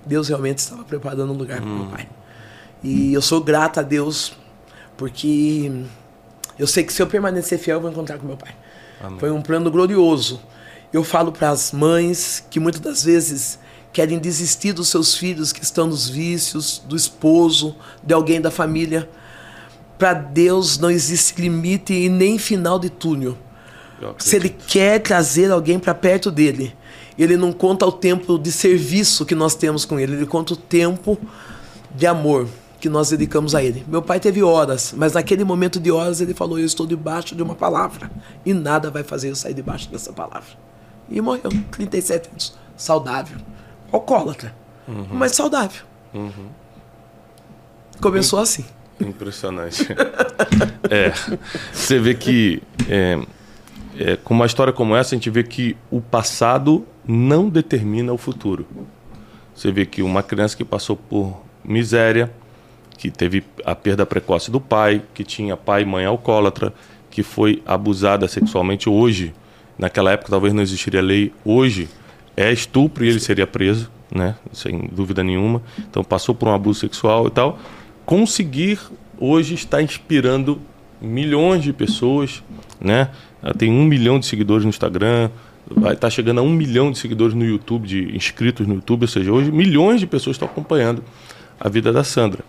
Deus 0.05 0.27
realmente 0.27 0.59
estava 0.59 0.83
preparando 0.83 1.31
um 1.31 1.35
lugar 1.35 1.61
para 1.61 1.69
meu 1.69 1.85
pai. 1.87 2.09
E 2.83 3.13
eu 3.13 3.21
sou 3.21 3.41
grato 3.41 3.79
a 3.79 3.83
Deus, 3.83 4.33
porque 4.97 5.71
eu 6.59 6.67
sei 6.67 6.83
que 6.83 6.91
se 6.91 7.01
eu 7.01 7.07
permanecer 7.07 7.57
fiel, 7.57 7.77
eu 7.77 7.81
vou 7.81 7.91
encontrar 7.91 8.17
com 8.17 8.27
meu 8.27 8.37
pai. 8.37 8.53
Foi 9.19 9.31
um 9.31 9.41
plano 9.41 9.71
glorioso. 9.71 10.41
Eu 10.91 11.03
falo 11.03 11.31
para 11.31 11.49
as 11.49 11.71
mães 11.71 12.45
que 12.49 12.59
muitas 12.59 12.81
das 12.81 13.03
vezes 13.03 13.59
querem 13.91 14.19
desistir 14.19 14.73
dos 14.73 14.89
seus 14.89 15.15
filhos 15.15 15.53
que 15.53 15.63
estão 15.63 15.87
nos 15.87 16.09
vícios, 16.09 16.81
do 16.85 16.95
esposo, 16.95 17.75
de 18.03 18.13
alguém 18.13 18.41
da 18.41 18.51
família. 18.51 19.09
Para 19.97 20.13
Deus 20.13 20.77
não 20.77 20.89
existe 20.89 21.39
limite 21.41 21.93
e 21.93 22.09
nem 22.09 22.37
final 22.37 22.79
de 22.79 22.89
túnel. 22.89 23.37
Se 24.17 24.35
ele 24.35 24.49
quer 24.49 24.99
trazer 24.99 25.51
alguém 25.51 25.79
para 25.79 25.93
perto 25.93 26.29
dele, 26.29 26.75
ele 27.17 27.37
não 27.37 27.51
conta 27.51 27.85
o 27.85 27.91
tempo 27.91 28.37
de 28.37 28.51
serviço 28.51 29.25
que 29.25 29.35
nós 29.35 29.55
temos 29.55 29.85
com 29.85 29.99
ele, 29.99 30.13
ele 30.13 30.25
conta 30.25 30.53
o 30.53 30.57
tempo 30.57 31.17
de 31.95 32.07
amor 32.07 32.47
que 32.79 32.89
nós 32.89 33.09
dedicamos 33.09 33.55
a 33.55 33.63
ele. 33.63 33.85
Meu 33.87 34.01
pai 34.01 34.19
teve 34.19 34.43
horas, 34.43 34.93
mas 34.97 35.13
naquele 35.13 35.43
momento 35.43 35.79
de 35.79 35.89
horas 35.89 36.19
ele 36.19 36.33
falou: 36.33 36.59
Eu 36.59 36.65
estou 36.65 36.85
debaixo 36.85 37.33
de 37.35 37.41
uma 37.41 37.55
palavra 37.55 38.11
e 38.45 38.53
nada 38.53 38.91
vai 38.91 39.03
fazer 39.03 39.29
eu 39.29 39.35
sair 39.35 39.53
debaixo 39.53 39.89
dessa 39.89 40.11
palavra. 40.11 40.49
E 41.09 41.21
morreu, 41.21 41.51
37 41.71 42.29
anos, 42.29 42.57
saudável, 42.75 43.37
alcoólatra, 43.91 44.53
mas 45.11 45.33
saudável. 45.33 45.83
Começou 48.01 48.39
assim. 48.39 48.65
Impressionante. 48.99 49.87
é. 50.89 51.13
Você 51.71 51.99
vê 51.99 52.13
que 52.13 52.61
é, 52.89 53.19
é, 53.97 54.17
com 54.17 54.33
uma 54.33 54.45
história 54.45 54.73
como 54.73 54.95
essa, 54.95 55.15
a 55.15 55.17
gente 55.17 55.29
vê 55.29 55.43
que 55.43 55.77
o 55.89 56.01
passado 56.01 56.85
não 57.05 57.49
determina 57.49 58.13
o 58.13 58.17
futuro. 58.17 58.65
Você 59.55 59.71
vê 59.71 59.85
que 59.85 60.01
uma 60.01 60.23
criança 60.23 60.57
que 60.57 60.65
passou 60.65 60.95
por 60.95 61.43
miséria, 61.63 62.31
que 62.97 63.11
teve 63.11 63.43
a 63.65 63.75
perda 63.75 64.05
precoce 64.05 64.49
do 64.49 64.59
pai, 64.59 65.01
que 65.13 65.23
tinha 65.23 65.55
pai 65.55 65.83
e 65.83 65.85
mãe 65.85 66.05
alcoólatra, 66.05 66.73
que 67.11 67.21
foi 67.21 67.61
abusada 67.65 68.27
sexualmente 68.27 68.89
hoje, 68.89 69.33
naquela 69.77 70.11
época 70.11 70.31
talvez 70.31 70.53
não 70.53 70.63
existiria 70.63 71.01
lei, 71.01 71.31
hoje 71.45 71.87
é 72.35 72.51
estupro 72.51 73.05
e 73.05 73.09
ele 73.09 73.19
seria 73.19 73.45
preso, 73.45 73.91
né? 74.13 74.35
Sem 74.51 74.89
dúvida 74.91 75.23
nenhuma. 75.23 75.61
Então 75.77 76.03
passou 76.03 76.33
por 76.33 76.47
um 76.47 76.53
abuso 76.53 76.79
sexual 76.79 77.27
e 77.27 77.31
tal. 77.31 77.59
Conseguir 78.05 78.79
hoje 79.19 79.53
está 79.53 79.81
inspirando 79.81 80.59
milhões 80.99 81.63
de 81.63 81.71
pessoas, 81.71 82.43
né? 82.81 83.09
Ela 83.41 83.53
tem 83.53 83.69
um 83.71 83.83
milhão 83.83 84.19
de 84.19 84.25
seguidores 84.25 84.63
no 84.63 84.69
Instagram, 84.69 85.29
vai 85.69 85.93
estar 85.93 86.09
chegando 86.09 86.39
a 86.39 86.41
um 86.41 86.49
milhão 86.49 86.91
de 86.91 86.97
seguidores 86.97 87.33
no 87.33 87.45
YouTube, 87.45 87.87
de 87.87 88.15
inscritos 88.15 88.67
no 88.67 88.75
YouTube, 88.75 89.03
ou 89.03 89.07
seja, 89.07 89.31
hoje 89.31 89.51
milhões 89.51 89.99
de 89.99 90.07
pessoas 90.07 90.35
estão 90.35 90.47
acompanhando 90.47 91.03
a 91.59 91.69
vida 91.69 91.91
da 91.91 92.03
Sandra. 92.03 92.43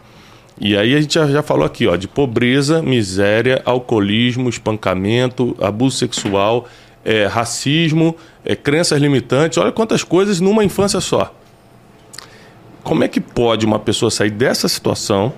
E 0.61 0.77
aí 0.77 0.95
a 0.95 1.01
gente 1.01 1.15
já, 1.15 1.27
já 1.27 1.43
falou 1.43 1.65
aqui, 1.65 1.87
ó, 1.87 1.97
de 1.97 2.07
pobreza, 2.07 2.81
miséria, 2.81 3.61
alcoolismo, 3.65 4.49
espancamento, 4.49 5.57
abuso 5.61 5.97
sexual, 5.97 6.69
é, 7.05 7.27
racismo, 7.27 8.17
é, 8.45 8.55
crenças 8.55 9.01
limitantes. 9.01 9.59
Olha 9.59 9.73
quantas 9.73 10.05
coisas 10.05 10.41
numa 10.41 10.65
infância 10.65 11.01
só. 11.01 11.35
Como 12.85 13.03
é 13.03 13.09
que 13.09 13.21
pode 13.21 13.67
uma 13.67 13.79
pessoa 13.79 14.11
sair 14.11 14.31
dessa 14.31 14.69
situação 14.69 15.33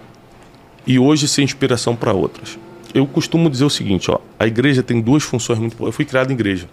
e 0.86 0.98
hoje 0.98 1.26
ser 1.28 1.42
inspiração 1.42 1.96
para 1.96 2.12
outras? 2.12 2.58
Eu 2.92 3.06
costumo 3.06 3.48
dizer 3.48 3.64
o 3.64 3.70
seguinte, 3.70 4.10
ó, 4.10 4.18
a 4.38 4.46
igreja 4.46 4.82
tem 4.82 5.00
duas 5.00 5.22
funções 5.22 5.58
muito. 5.58 5.82
Eu 5.84 5.92
fui 5.92 6.04
criado 6.04 6.30
em 6.30 6.34
igreja. 6.34 6.68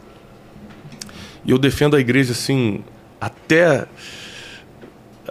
E 1.45 1.51
eu 1.51 1.57
defendo 1.57 1.95
a 1.95 1.99
igreja 1.99 2.31
assim 2.31 2.83
até 3.19 3.85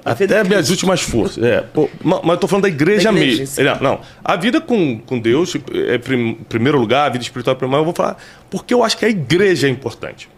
até 0.05 0.43
minhas 0.43 0.71
últimas 0.71 1.01
forças. 1.01 1.43
É, 1.43 1.61
pô, 1.61 1.89
ma- 2.03 2.21
mas 2.23 2.33
eu 2.33 2.39
tô 2.39 2.49
falando 2.49 2.63
da 2.65 2.69
igreja, 2.69 3.13
Da 3.13 3.19
igreja, 3.19 3.39
mesmo. 3.41 3.65
Não, 3.65 3.81
não. 3.81 4.01
A 4.25 4.37
vida 4.37 4.61
com, 4.61 4.99
com 4.99 5.19
Deus 5.19 5.55
é 5.89 5.99
prim, 5.99 6.35
primeiro 6.49 6.79
lugar, 6.79 7.07
a 7.07 7.09
vida 7.11 7.23
espiritual 7.23 7.55
é 7.55 7.59
primeiro, 7.59 7.81
eu 7.83 7.85
vou 7.85 7.95
falar 7.95 8.17
porque 8.51 8.75
eu 8.75 8.83
acho 8.83 8.97
que 8.97 9.05
a 9.05 9.09
igreja 9.09 9.67
é 9.69 9.71
importante. 9.71 10.29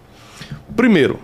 Primeiro, 0.76 1.18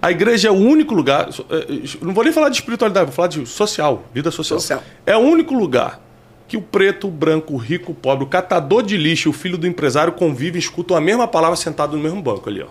a 0.00 0.10
igreja 0.10 0.48
é 0.48 0.50
o 0.50 0.54
único 0.54 0.94
lugar. 0.94 1.28
eh, 1.50 1.66
Não 2.00 2.14
vou 2.14 2.24
nem 2.24 2.32
falar 2.32 2.48
de 2.48 2.56
espiritualidade, 2.56 3.06
vou 3.06 3.14
falar 3.14 3.28
de 3.28 3.44
social, 3.46 4.04
vida 4.14 4.30
social. 4.30 4.60
Social. 4.60 4.82
É 5.04 5.16
o 5.16 5.20
único 5.20 5.52
lugar 5.54 6.00
que 6.46 6.56
o 6.56 6.62
preto, 6.62 7.08
o 7.08 7.10
branco, 7.10 7.52
o 7.52 7.56
rico, 7.58 7.92
o 7.92 7.94
pobre, 7.94 8.24
o 8.24 8.26
catador 8.26 8.82
de 8.82 8.96
lixo 8.96 9.28
o 9.28 9.32
filho 9.32 9.58
do 9.58 9.66
empresário 9.66 10.12
convivem 10.14 10.56
e 10.56 10.62
escutam 10.62 10.96
a 10.96 11.00
mesma 11.00 11.28
palavra 11.28 11.56
sentado 11.56 11.96
no 11.96 12.02
mesmo 12.02 12.22
banco 12.22 12.48
ali, 12.48 12.62
ó. 12.62 12.68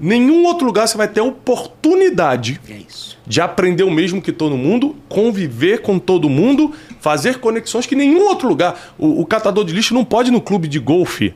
Nenhum 0.00 0.44
outro 0.44 0.66
lugar 0.66 0.88
você 0.88 0.96
vai 0.96 1.08
ter 1.08 1.20
a 1.20 1.24
oportunidade 1.24 2.60
É 2.68 2.80
de 3.26 3.40
aprender 3.40 3.84
o 3.84 3.90
mesmo 3.90 4.20
que 4.20 4.32
todo 4.32 4.56
mundo, 4.56 4.96
conviver 5.08 5.82
com 5.82 5.98
todo 5.98 6.28
mundo, 6.28 6.72
fazer 6.98 7.38
conexões 7.38 7.86
que 7.86 7.94
nenhum 7.94 8.26
outro 8.26 8.48
lugar. 8.48 8.94
O, 8.98 9.20
o 9.20 9.26
catador 9.26 9.64
de 9.64 9.72
lixo 9.72 9.94
não 9.94 10.04
pode 10.04 10.30
ir 10.30 10.32
no 10.32 10.40
clube 10.40 10.66
de 10.66 10.80
golfe 10.80 11.32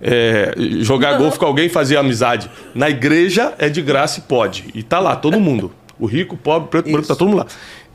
é, 0.00 0.54
jogar 0.80 1.18
golfe 1.18 1.38
com 1.38 1.44
alguém 1.44 1.66
e 1.66 1.68
fazer 1.68 1.96
amizade. 1.96 2.50
Na 2.74 2.88
igreja 2.88 3.54
é 3.58 3.68
de 3.68 3.82
graça 3.82 4.20
e 4.20 4.22
pode. 4.22 4.66
E 4.74 4.82
tá 4.82 4.98
lá, 4.98 5.14
todo 5.14 5.38
mundo. 5.38 5.72
O 5.98 6.06
rico, 6.06 6.34
o 6.34 6.38
pobre, 6.38 6.66
o 6.66 6.70
preto, 6.70 6.88
o 6.88 6.92
branco, 6.92 7.06
tá 7.08 7.14
todo 7.14 7.28
mundo 7.28 7.38
lá. 7.38 7.46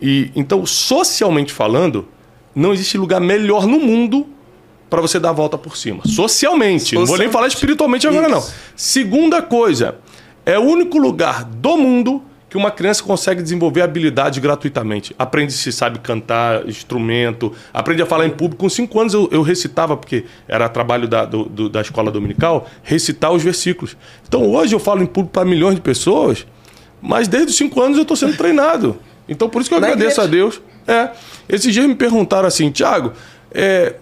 E, 0.02 0.32
então, 0.36 0.66
socialmente 0.66 1.52
falando, 1.52 2.08
não 2.54 2.72
existe 2.72 2.98
lugar 2.98 3.20
melhor 3.20 3.66
no 3.66 3.80
mundo 3.80 4.28
para 4.90 5.02
você 5.02 5.20
dar 5.20 5.30
a 5.30 5.34
volta 5.34 5.58
por 5.58 5.76
cima. 5.78 6.02
Socialmente. 6.06 6.96
Não 6.96 7.02
vou 7.06 7.18
nem 7.18 7.28
Socialmente. 7.28 7.34
falar 7.34 7.48
espiritualmente 7.48 8.08
agora, 8.08 8.30
não. 8.30 8.40
Isso. 8.40 8.54
Segunda 8.76 9.42
coisa, 9.42 9.96
é 10.46 10.58
o 10.60 10.64
único 10.64 10.98
lugar 10.98 11.44
do 11.44 11.76
mundo 11.78 12.22
que 12.50 12.56
uma 12.58 12.72
criança 12.72 13.04
consegue 13.04 13.42
desenvolver 13.42 13.82
habilidade 13.82 14.40
gratuitamente. 14.40 15.14
Aprende 15.20 15.52
se 15.52 15.72
sabe 15.74 16.00
cantar 16.00 16.66
instrumento, 16.70 17.52
aprende 17.74 18.02
a 18.02 18.06
falar 18.06 18.26
em 18.26 18.30
público. 18.30 18.58
Com 18.64 18.70
cinco 18.70 19.00
anos 19.02 19.14
eu, 19.14 19.28
eu 19.32 19.42
recitava, 19.42 19.98
porque 19.98 20.24
era 20.48 20.70
trabalho 20.70 21.08
da, 21.08 21.26
do- 21.26 21.46
do- 21.46 21.68
da 21.70 21.82
escola 21.82 22.10
dominical, 22.12 22.70
recitar 22.84 23.32
os 23.32 23.44
versículos. 23.44 23.98
Então 24.28 24.50
hoje 24.52 24.74
eu 24.74 24.80
falo 24.80 25.02
em 25.04 25.06
público 25.06 25.34
para 25.34 25.44
milhões 25.44 25.76
de 25.76 25.82
pessoas, 25.82 26.46
mas 27.02 27.28
desde 27.28 27.50
os 27.52 27.58
cinco 27.58 27.82
anos 27.82 27.98
eu 27.98 28.04
estou 28.04 28.16
sendo 28.16 28.38
treinado. 28.38 28.98
Então 29.28 29.50
por 29.50 29.60
isso 29.60 29.70
que 29.70 29.76
eu 29.76 29.82
Na 29.82 29.88
agradeço 29.88 30.22
igreja. 30.22 30.22
a 30.22 30.28
Deus. 30.28 30.62
É, 30.88 31.10
esses 31.50 31.74
dias 31.74 31.86
me 31.88 31.96
perguntaram 31.96 32.48
assim, 32.48 32.70
Tiago, 32.72 33.12
é, 33.52 33.64
é, 33.64 33.96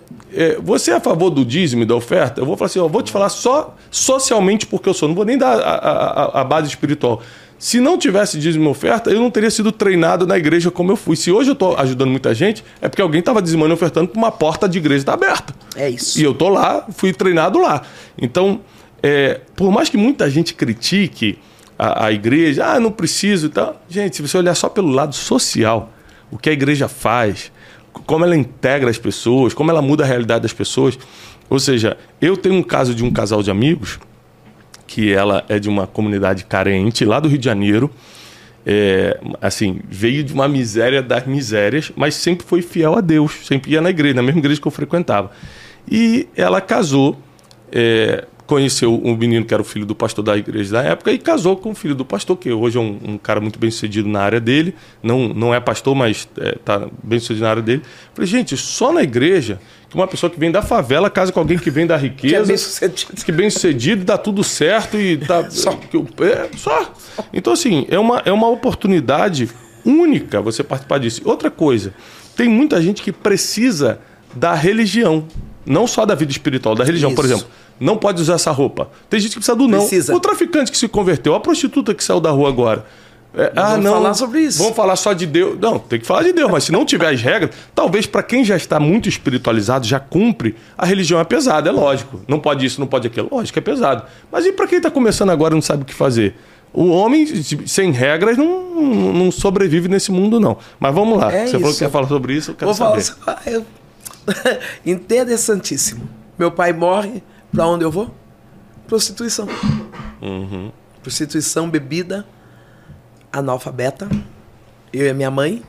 você 0.63 0.91
é 0.91 0.95
a 0.95 0.99
favor 0.99 1.29
do 1.29 1.45
dízimo 1.45 1.83
e 1.83 1.85
da 1.85 1.95
oferta? 1.95 2.41
Eu 2.41 2.45
vou 2.45 2.57
falar 2.57 2.65
assim, 2.67 2.79
ó, 2.79 2.87
vou 2.87 3.01
te 3.01 3.11
falar 3.11 3.29
só 3.29 3.75
socialmente 3.91 4.65
porque 4.65 4.89
eu 4.89 4.93
sou, 4.93 5.07
não 5.07 5.15
vou 5.15 5.25
nem 5.25 5.37
dar 5.37 5.59
a, 5.59 5.71
a- 5.75 6.41
a- 6.41 6.43
base 6.43 6.67
espiritual. 6.67 7.21
Se 7.59 7.79
não 7.79 7.97
tivesse 7.97 8.37
dízimo 8.37 8.65
e 8.65 8.67
oferta, 8.71 9.09
eu 9.09 9.21
não 9.21 9.31
teria 9.31 9.49
sido 9.49 9.71
treinado 9.71 10.27
na 10.27 10.37
igreja 10.37 10.69
como 10.69 10.91
eu 10.91 10.97
fui. 10.97 11.15
Se 11.15 11.31
hoje 11.31 11.49
eu 11.51 11.53
estou 11.53 11.77
ajudando 11.77 12.09
muita 12.09 12.33
gente, 12.33 12.61
é 12.81 12.89
porque 12.89 13.01
alguém 13.01 13.19
estava 13.19 13.41
dizimando 13.41 13.71
e 13.71 13.75
ofertando 13.75 14.09
para 14.09 14.17
uma 14.17 14.31
porta 14.31 14.67
de 14.67 14.77
igreja 14.79 15.03
estar 15.03 15.13
aberta. 15.13 15.53
É 15.75 15.89
isso. 15.89 16.19
E 16.19 16.23
eu 16.23 16.33
tô 16.33 16.49
lá, 16.49 16.85
fui 16.91 17.13
treinado 17.13 17.59
lá. 17.59 17.83
Então, 18.17 18.59
é, 19.01 19.39
por 19.55 19.71
mais 19.71 19.87
que 19.87 19.95
muita 19.95 20.29
gente 20.29 20.53
critique 20.53 21.39
a, 21.79 22.07
a 22.07 22.11
igreja, 22.11 22.65
ah, 22.65 22.79
não 22.81 22.91
preciso 22.91 23.45
e 23.45 23.49
tal. 23.49 23.81
Gente, 23.87 24.17
se 24.17 24.21
você 24.21 24.37
olhar 24.37 24.55
só 24.55 24.67
pelo 24.67 24.89
lado 24.89 25.15
social, 25.15 25.89
o 26.29 26.37
que 26.37 26.49
a 26.49 26.53
igreja 26.53 26.89
faz, 26.89 27.49
como 28.05 28.25
ela 28.25 28.35
integra 28.35 28.89
as 28.89 28.97
pessoas, 28.97 29.53
como 29.53 29.69
ela 29.69 29.81
muda 29.81 30.03
a 30.03 30.07
realidade 30.07 30.41
das 30.41 30.53
pessoas. 30.53 30.97
Ou 31.49 31.59
seja, 31.59 31.97
eu 32.21 32.35
tenho 32.35 32.55
um 32.55 32.63
caso 32.63 32.95
de 32.95 33.03
um 33.03 33.11
casal 33.11 33.43
de 33.43 33.51
amigos 33.51 33.99
que 34.87 35.11
ela 35.11 35.43
é 35.49 35.59
de 35.59 35.69
uma 35.69 35.87
comunidade 35.87 36.45
carente 36.45 37.05
lá 37.05 37.19
do 37.19 37.27
Rio 37.27 37.37
de 37.37 37.45
Janeiro. 37.45 37.89
É, 38.65 39.19
assim, 39.41 39.81
veio 39.89 40.23
de 40.23 40.33
uma 40.33 40.47
miséria 40.47 41.01
das 41.01 41.25
misérias, 41.25 41.91
mas 41.95 42.15
sempre 42.15 42.45
foi 42.45 42.61
fiel 42.61 42.95
a 42.95 43.01
Deus, 43.01 43.45
sempre 43.45 43.71
ia 43.71 43.81
na 43.81 43.89
igreja, 43.89 44.15
na 44.15 44.23
mesma 44.23 44.39
igreja 44.39 44.61
que 44.61 44.67
eu 44.67 44.71
frequentava. 44.71 45.31
E 45.89 46.27
ela 46.35 46.61
casou, 46.61 47.19
é, 47.71 48.25
conheceu 48.45 48.93
um 49.03 49.15
menino 49.15 49.45
que 49.45 49.53
era 49.53 49.61
o 49.61 49.65
filho 49.65 49.85
do 49.85 49.95
pastor 49.95 50.23
da 50.23 50.37
igreja 50.37 50.73
da 50.73 50.83
época 50.83 51.11
e 51.11 51.17
casou 51.17 51.55
com 51.55 51.71
o 51.71 51.75
filho 51.75 51.95
do 51.95 52.03
pastor, 52.03 52.37
que 52.37 52.51
hoje 52.51 52.77
é 52.77 52.81
um, 52.81 52.99
um 53.03 53.17
cara 53.17 53.39
muito 53.39 53.57
bem 53.57 53.71
sucedido 53.71 54.07
na 54.09 54.21
área 54.21 54.39
dele. 54.39 54.75
Não, 55.01 55.29
não 55.29 55.53
é 55.53 55.59
pastor, 55.59 55.95
mas 55.95 56.27
está 56.37 56.75
é, 56.75 56.87
bem 57.03 57.19
sucedido 57.19 57.43
na 57.43 57.49
área 57.49 57.61
dele. 57.61 57.81
Falei, 58.13 58.29
gente, 58.29 58.57
só 58.57 58.91
na 58.91 59.01
igreja 59.01 59.59
que 59.89 59.95
uma 59.95 60.07
pessoa 60.07 60.29
que 60.29 60.39
vem 60.39 60.51
da 60.51 60.61
favela 60.61 61.09
casa 61.09 61.31
com 61.31 61.39
alguém 61.39 61.57
que 61.57 61.69
vem 61.69 61.87
da 61.87 61.95
riqueza. 61.95 62.35
Que 62.35 62.41
é 62.41 62.45
bem 62.45 62.57
sucedido. 62.57 63.25
Que 63.25 63.31
bem 63.31 63.49
sucedido, 63.49 64.03
dá 64.03 64.17
tudo 64.17 64.43
certo 64.43 64.99
e 64.99 65.17
tá. 65.17 65.47
só. 65.51 65.71
É, 65.71 66.57
só. 66.57 66.93
Então, 67.31 67.53
assim, 67.53 67.85
é 67.89 67.97
uma, 67.97 68.21
é 68.25 68.31
uma 68.31 68.49
oportunidade 68.49 69.49
única 69.85 70.41
você 70.41 70.63
participar 70.63 70.97
disso. 70.97 71.21
Outra 71.25 71.49
coisa, 71.49 71.93
tem 72.35 72.49
muita 72.49 72.81
gente 72.81 73.01
que 73.01 73.11
precisa 73.11 73.99
da 74.35 74.53
religião. 74.53 75.27
Não 75.65 75.87
só 75.87 76.05
da 76.05 76.15
vida 76.15 76.31
espiritual, 76.31 76.75
da 76.75 76.83
religião. 76.83 77.11
Isso. 77.11 77.15
Por 77.15 77.25
exemplo, 77.25 77.47
não 77.83 77.97
pode 77.97 78.21
usar 78.21 78.35
essa 78.35 78.51
roupa. 78.51 78.89
Tem 79.09 79.19
gente 79.19 79.31
que 79.31 79.37
precisa 79.37 79.55
do 79.55 79.67
não. 79.67 79.79
Precisa. 79.79 80.15
O 80.15 80.19
traficante 80.19 80.71
que 80.71 80.77
se 80.77 80.87
converteu, 80.87 81.35
a 81.35 81.39
prostituta 81.39 81.93
que 81.93 82.03
saiu 82.03 82.19
da 82.19 82.31
rua 82.31 82.49
agora. 82.49 82.85
É, 83.35 83.51
ah, 83.55 83.69
vamos 83.69 83.85
não. 83.85 83.93
falar 83.93 84.13
sobre 84.13 84.41
isso. 84.41 84.59
Vamos 84.59 84.75
falar 84.75 84.95
só 84.95 85.11
de 85.11 85.25
Deus. 85.25 85.57
Não, 85.59 85.79
tem 85.79 85.99
que 85.99 86.05
falar 86.05 86.21
de 86.21 86.31
Deus, 86.31 86.51
mas 86.51 86.65
se 86.65 86.71
não 86.71 86.85
tiver 86.85 87.09
as 87.09 87.21
regras, 87.21 87.49
talvez 87.73 88.05
para 88.05 88.21
quem 88.21 88.45
já 88.45 88.55
está 88.55 88.79
muito 88.79 89.09
espiritualizado, 89.09 89.87
já 89.87 89.99
cumpre, 89.99 90.55
a 90.77 90.85
religião 90.85 91.19
é 91.19 91.23
pesada, 91.23 91.67
é 91.67 91.71
lógico. 91.71 92.21
Não 92.27 92.39
pode 92.39 92.65
isso, 92.65 92.79
não 92.79 92.87
pode 92.87 93.07
aquilo. 93.07 93.27
Lógico, 93.31 93.57
é 93.57 93.61
pesado. 93.61 94.03
Mas 94.31 94.45
e 94.45 94.51
para 94.53 94.67
quem 94.67 94.77
está 94.77 94.91
começando 94.91 95.31
agora 95.31 95.53
e 95.53 95.55
não 95.55 95.61
sabe 95.61 95.81
o 95.81 95.85
que 95.85 95.93
fazer? 95.93 96.35
O 96.71 96.87
homem 96.89 97.25
sem 97.65 97.91
regras 97.91 98.37
não, 98.37 99.13
não 99.13 99.31
sobrevive 99.31 99.87
nesse 99.87 100.11
mundo, 100.11 100.39
não. 100.39 100.57
Mas 100.79 100.93
vamos 100.93 101.17
lá. 101.17 101.31
É 101.31 101.39
Você 101.39 101.43
isso. 101.45 101.59
falou 101.59 101.73
que 101.73 101.79
quer 101.79 101.89
falar 101.89 102.07
sobre 102.07 102.33
isso, 102.33 102.51
eu 102.51 102.55
quero 102.55 102.73
Vou 102.73 102.75
saber. 102.75 103.01
Falar, 103.01 103.41
eu... 103.47 103.65
Interessantíssimo. 104.85 106.07
Meu 106.37 106.51
pai 106.51 106.71
morre, 106.71 107.21
para 107.53 107.67
onde 107.67 107.85
eu 107.85 107.91
vou? 107.91 108.11
Prostituição. 108.87 109.47
Uhum. 110.21 110.71
Prostituição, 111.01 111.69
bebida, 111.69 112.25
analfabeta, 113.31 114.09
eu 114.91 115.05
e 115.05 115.09
a 115.09 115.13
minha 115.13 115.31
mãe. 115.31 115.63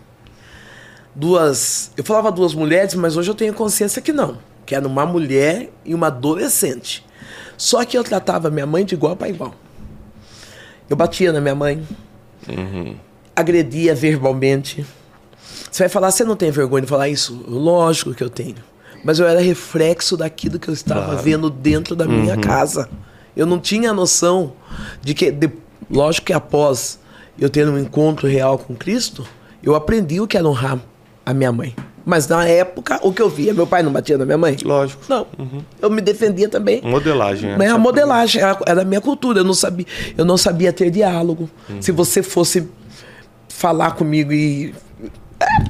Duas. 1.15 1.93
Eu 1.97 2.03
falava 2.03 2.33
duas 2.33 2.55
mulheres, 2.55 2.95
mas 2.95 3.17
hoje 3.17 3.31
eu 3.31 3.35
tenho 3.35 3.53
consciência 3.53 4.01
que 4.01 4.13
não. 4.13 4.39
Que 4.65 4.75
era 4.75 4.87
uma 4.87 5.05
mulher 5.05 5.71
e 5.85 5.95
uma 5.95 6.07
adolescente. 6.07 7.05
Só 7.57 7.85
que 7.85 7.97
eu 7.97 8.03
tratava 8.03 8.51
minha 8.51 8.67
mãe 8.67 8.85
de 8.85 8.95
igual 8.95 9.15
para 9.15 9.29
igual. 9.29 9.55
Eu 10.89 10.97
batia 10.97 11.33
na 11.33 11.41
minha 11.41 11.55
mãe, 11.55 11.87
uhum. 12.49 12.97
agredia 13.35 13.95
verbalmente. 13.95 14.85
Você 15.71 15.85
vai 15.85 15.89
falar, 15.89 16.11
você 16.11 16.25
não 16.25 16.37
tem 16.37 16.51
vergonha 16.51 16.83
de 16.83 16.89
falar 16.89 17.09
isso? 17.09 17.45
Lógico 17.47 18.15
que 18.15 18.23
eu 18.23 18.31
tenho. 18.31 18.57
Mas 19.05 19.19
eu 19.19 19.27
era 19.27 19.41
reflexo 19.41 20.17
daquilo 20.17 20.59
que 20.59 20.69
eu 20.69 20.75
estava 20.75 21.05
claro. 21.05 21.23
vendo 21.23 21.51
dentro 21.51 21.95
da 21.95 22.07
minha 22.07 22.35
uhum. 22.35 22.41
casa. 22.41 22.89
Eu 23.37 23.47
não 23.47 23.59
tinha 23.59 23.93
noção 23.93 24.55
de 25.03 25.13
que, 25.13 25.31
de, 25.31 25.51
lógico 25.91 26.27
que 26.27 26.33
após 26.33 26.99
eu 27.39 27.51
ter 27.51 27.69
um 27.69 27.79
encontro 27.79 28.27
real 28.27 28.59
com 28.59 28.75
Cristo, 28.75 29.27
eu 29.63 29.75
aprendi 29.75 30.21
o 30.21 30.27
que 30.27 30.37
era 30.37 30.49
honrar 30.49 30.79
a 31.27 31.35
minha 31.35 31.53
mãe. 31.53 31.75
Mas 32.05 32.29
na 32.29 32.47
época, 32.47 33.01
o 33.03 33.13
que 33.13 33.23
eu 33.23 33.31
via, 33.31 33.55
meu 33.55 33.67
pai 33.67 33.83
não 33.83 33.91
batia 33.91 34.19
na 34.19 34.27
minha 34.27 34.37
mãe? 34.37 34.57
Lógico. 34.63 35.03
Não. 35.09 35.27
Uhum. 35.39 35.63
Eu 35.81 35.91
me 35.91 36.03
defendia 36.03 36.49
também. 36.49 36.83
Modelagem. 36.83 37.51
É, 37.51 37.69
a 37.69 37.79
modelagem 37.79 38.43
era 38.67 38.83
a 38.83 38.85
minha 38.85 39.01
cultura. 39.01 39.41
Eu 39.41 39.45
não 39.45 39.55
sabia, 39.55 39.87
eu 40.17 40.25
não 40.25 40.37
sabia 40.37 40.73
ter 40.73 40.91
diálogo. 40.91 41.49
Uhum. 41.69 41.81
Se 41.81 41.93
você 41.93 42.23
fosse 42.23 42.69
falar 43.49 43.93
comigo 43.93 44.33
e 44.33 44.75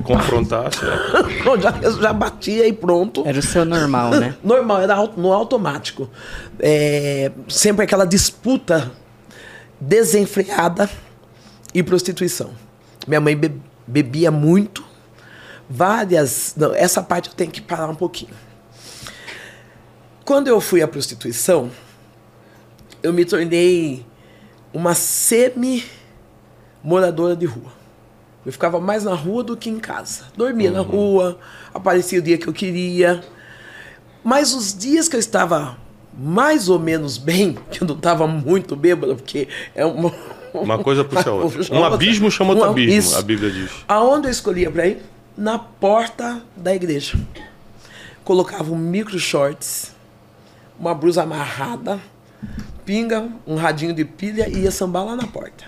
confrontar, 0.02 0.72
certo? 0.72 1.60
já, 1.60 1.90
já 1.90 2.12
batia 2.12 2.66
e 2.66 2.72
pronto. 2.72 3.22
Era 3.26 3.38
o 3.38 3.42
seu 3.42 3.64
normal, 3.64 4.10
né? 4.10 4.34
normal, 4.44 4.82
era 4.82 4.96
no 5.16 5.32
automático. 5.32 6.10
É, 6.58 7.30
sempre 7.48 7.84
aquela 7.84 8.04
disputa 8.04 8.90
desenfreada 9.80 10.90
e 11.72 11.82
prostituição. 11.82 12.50
Minha 13.06 13.20
mãe 13.20 13.36
be, 13.36 13.52
bebia 13.86 14.30
muito 14.30 14.82
várias. 15.68 16.54
Não, 16.56 16.74
essa 16.74 17.02
parte 17.02 17.28
eu 17.28 17.34
tenho 17.34 17.50
que 17.50 17.60
parar 17.60 17.90
um 17.90 17.94
pouquinho. 17.94 18.32
Quando 20.24 20.48
eu 20.48 20.58
fui 20.60 20.80
à 20.80 20.88
prostituição, 20.88 21.70
eu 23.02 23.12
me 23.12 23.26
tornei 23.26 24.06
uma 24.72 24.94
semi-moradora 24.94 27.36
de 27.36 27.44
rua. 27.46 27.83
Eu 28.44 28.52
ficava 28.52 28.80
mais 28.80 29.04
na 29.04 29.14
rua 29.14 29.42
do 29.42 29.56
que 29.56 29.70
em 29.70 29.78
casa. 29.78 30.24
Dormia 30.36 30.70
uhum. 30.70 30.76
na 30.76 30.82
rua, 30.82 31.38
aparecia 31.72 32.18
o 32.18 32.22
dia 32.22 32.36
que 32.36 32.46
eu 32.46 32.52
queria. 32.52 33.24
Mas 34.22 34.54
os 34.54 34.76
dias 34.76 35.08
que 35.08 35.16
eu 35.16 35.20
estava 35.20 35.78
mais 36.16 36.68
ou 36.68 36.78
menos 36.78 37.18
bem, 37.18 37.56
que 37.70 37.82
eu 37.82 37.88
não 37.88 37.96
estava 37.96 38.26
muito 38.26 38.76
bêbado, 38.76 39.16
porque 39.16 39.48
é 39.74 39.84
uma. 39.84 40.12
Uma 40.54 40.78
coisa 40.78 41.02
puxa 41.02 41.30
a 41.30 41.32
outra. 41.32 41.74
Um 41.74 41.82
abismo 41.82 42.30
chama 42.30 42.52
outro 42.52 42.70
abismo, 42.70 42.92
isso. 42.96 43.18
a 43.18 43.22
Bíblia 43.22 43.50
diz. 43.50 43.72
Aonde 43.88 44.28
eu 44.28 44.30
escolhia 44.30 44.70
para 44.70 44.86
ir? 44.86 45.02
na 45.36 45.58
porta 45.58 46.42
da 46.56 46.74
igreja. 46.74 47.18
Colocava 48.24 48.72
um 48.72 48.76
micro 48.76 49.18
shorts, 49.18 49.92
uma 50.78 50.94
blusa 50.94 51.22
amarrada, 51.22 52.00
pinga, 52.84 53.28
um 53.46 53.56
radinho 53.56 53.92
de 53.92 54.04
pilha 54.04 54.48
e 54.48 54.62
ia 54.62 54.70
sambar 54.70 55.04
lá 55.04 55.16
na 55.16 55.26
porta. 55.26 55.64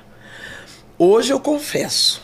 Hoje 0.99 1.33
eu 1.33 1.41
confesso, 1.41 2.23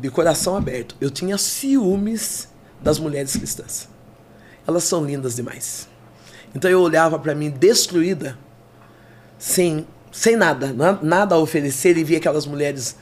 de 0.00 0.10
coração 0.10 0.56
aberto, 0.56 0.96
eu 1.00 1.10
tinha 1.10 1.38
ciúmes 1.38 2.48
das 2.80 2.98
mulheres 2.98 3.36
cristãs. 3.36 3.88
Elas 4.66 4.84
são 4.84 5.04
lindas 5.04 5.36
demais. 5.36 5.88
Então 6.54 6.70
eu 6.70 6.80
olhava 6.80 7.18
para 7.18 7.34
mim 7.34 7.50
destruída, 7.50 8.38
sem, 9.38 9.86
sem 10.12 10.36
nada, 10.36 10.74
nada 11.02 11.34
a 11.34 11.38
oferecer 11.38 11.96
e 11.96 12.04
via 12.04 12.18
aquelas 12.18 12.46
mulheres 12.46 12.96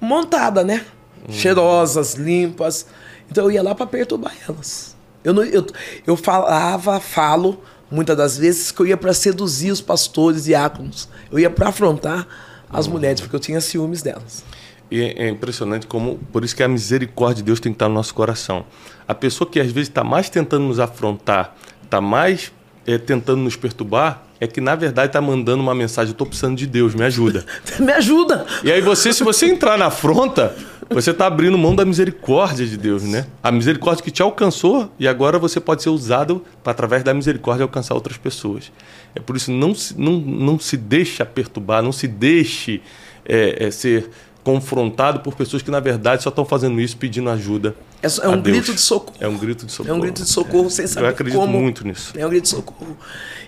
montadas, 0.00 0.64
né? 0.64 0.84
Hum. 1.28 1.32
Cheirosas, 1.32 2.14
limpas. 2.14 2.86
Então 3.30 3.44
eu 3.44 3.50
ia 3.50 3.62
lá 3.62 3.74
para 3.74 3.86
perturbar 3.86 4.34
elas. 4.48 4.94
Eu, 5.22 5.32
não, 5.32 5.42
eu, 5.42 5.66
eu 6.06 6.16
falava, 6.16 7.00
falo, 7.00 7.62
muitas 7.90 8.16
das 8.16 8.36
vezes, 8.36 8.70
que 8.70 8.80
eu 8.80 8.86
ia 8.86 8.96
para 8.96 9.14
seduzir 9.14 9.70
os 9.70 9.80
pastores 9.80 10.42
e 10.42 10.44
diáconos. 10.46 11.08
Eu 11.32 11.38
ia 11.38 11.50
para 11.50 11.68
afrontar 11.68 12.26
as 12.70 12.86
mulheres, 12.86 13.20
porque 13.20 13.34
eu 13.34 13.40
tinha 13.40 13.60
ciúmes 13.60 14.02
delas. 14.02 14.44
E 14.90 15.00
é, 15.00 15.24
é 15.24 15.28
impressionante 15.28 15.86
como, 15.86 16.18
por 16.32 16.44
isso 16.44 16.54
que 16.54 16.62
a 16.62 16.68
misericórdia 16.68 17.36
de 17.36 17.42
Deus 17.44 17.60
tem 17.60 17.72
que 17.72 17.76
estar 17.76 17.88
no 17.88 17.94
nosso 17.94 18.14
coração. 18.14 18.64
A 19.06 19.14
pessoa 19.14 19.48
que 19.48 19.60
às 19.60 19.70
vezes 19.70 19.88
está 19.88 20.04
mais 20.04 20.28
tentando 20.28 20.64
nos 20.64 20.78
afrontar, 20.78 21.56
está 21.82 22.00
mais 22.00 22.52
é, 22.86 22.98
tentando 22.98 23.40
nos 23.40 23.56
perturbar, 23.56 24.22
é 24.40 24.46
que 24.46 24.60
na 24.60 24.74
verdade 24.74 25.08
está 25.08 25.20
mandando 25.20 25.62
uma 25.62 25.74
mensagem: 25.74 26.10
eu 26.10 26.12
estou 26.12 26.26
precisando 26.26 26.56
de 26.56 26.66
Deus, 26.66 26.94
me 26.94 27.04
ajuda. 27.04 27.44
me 27.80 27.92
ajuda! 27.92 28.46
E 28.62 28.70
aí 28.70 28.80
você, 28.80 29.12
se 29.12 29.24
você 29.24 29.46
entrar 29.46 29.78
na 29.78 29.86
afronta, 29.86 30.54
você 30.90 31.10
está 31.10 31.26
abrindo 31.26 31.56
mão 31.56 31.74
da 31.74 31.84
misericórdia 31.84 32.66
de 32.66 32.76
Deus, 32.76 33.02
né? 33.02 33.26
A 33.42 33.50
misericórdia 33.50 34.04
que 34.04 34.10
te 34.10 34.22
alcançou 34.22 34.90
e 34.98 35.08
agora 35.08 35.38
você 35.38 35.60
pode 35.60 35.82
ser 35.82 35.88
usado 35.88 36.44
para, 36.62 36.72
através 36.72 37.02
da 37.02 37.14
misericórdia, 37.14 37.64
alcançar 37.64 37.94
outras 37.94 38.16
pessoas. 38.16 38.70
É 39.14 39.20
por 39.20 39.36
isso, 39.36 39.50
não 39.50 39.74
se, 39.74 39.98
não, 39.98 40.12
não 40.12 40.58
se 40.58 40.76
deixa 40.76 41.24
perturbar, 41.24 41.82
não 41.82 41.92
se 41.92 42.06
deixe 42.06 42.82
é, 43.24 43.66
é, 43.66 43.70
ser 43.70 44.10
confrontado 44.44 45.20
por 45.20 45.34
pessoas 45.34 45.62
que, 45.62 45.70
na 45.70 45.80
verdade, 45.80 46.22
só 46.22 46.28
estão 46.28 46.44
fazendo 46.44 46.78
isso 46.78 46.96
pedindo 46.98 47.30
ajuda. 47.30 47.74
É, 48.02 48.06
é 48.06 48.28
um 48.28 48.40
grito 48.40 48.74
de 48.74 48.80
socorro. 48.80 49.16
É 49.18 49.26
um 49.26 49.38
grito 49.38 49.64
de 49.64 49.72
socorro. 49.72 49.94
É 49.94 49.96
um 49.96 50.00
grito 50.00 50.22
de 50.22 50.28
socorro 50.28 50.70
sem 50.70 50.86
saber 50.86 51.06
Eu 51.06 51.10
acredito 51.10 51.40
como. 51.40 51.58
muito 51.58 51.84
nisso. 51.86 52.12
É 52.14 52.26
um 52.26 52.28
grito 52.28 52.44
de 52.44 52.50
socorro. 52.50 52.96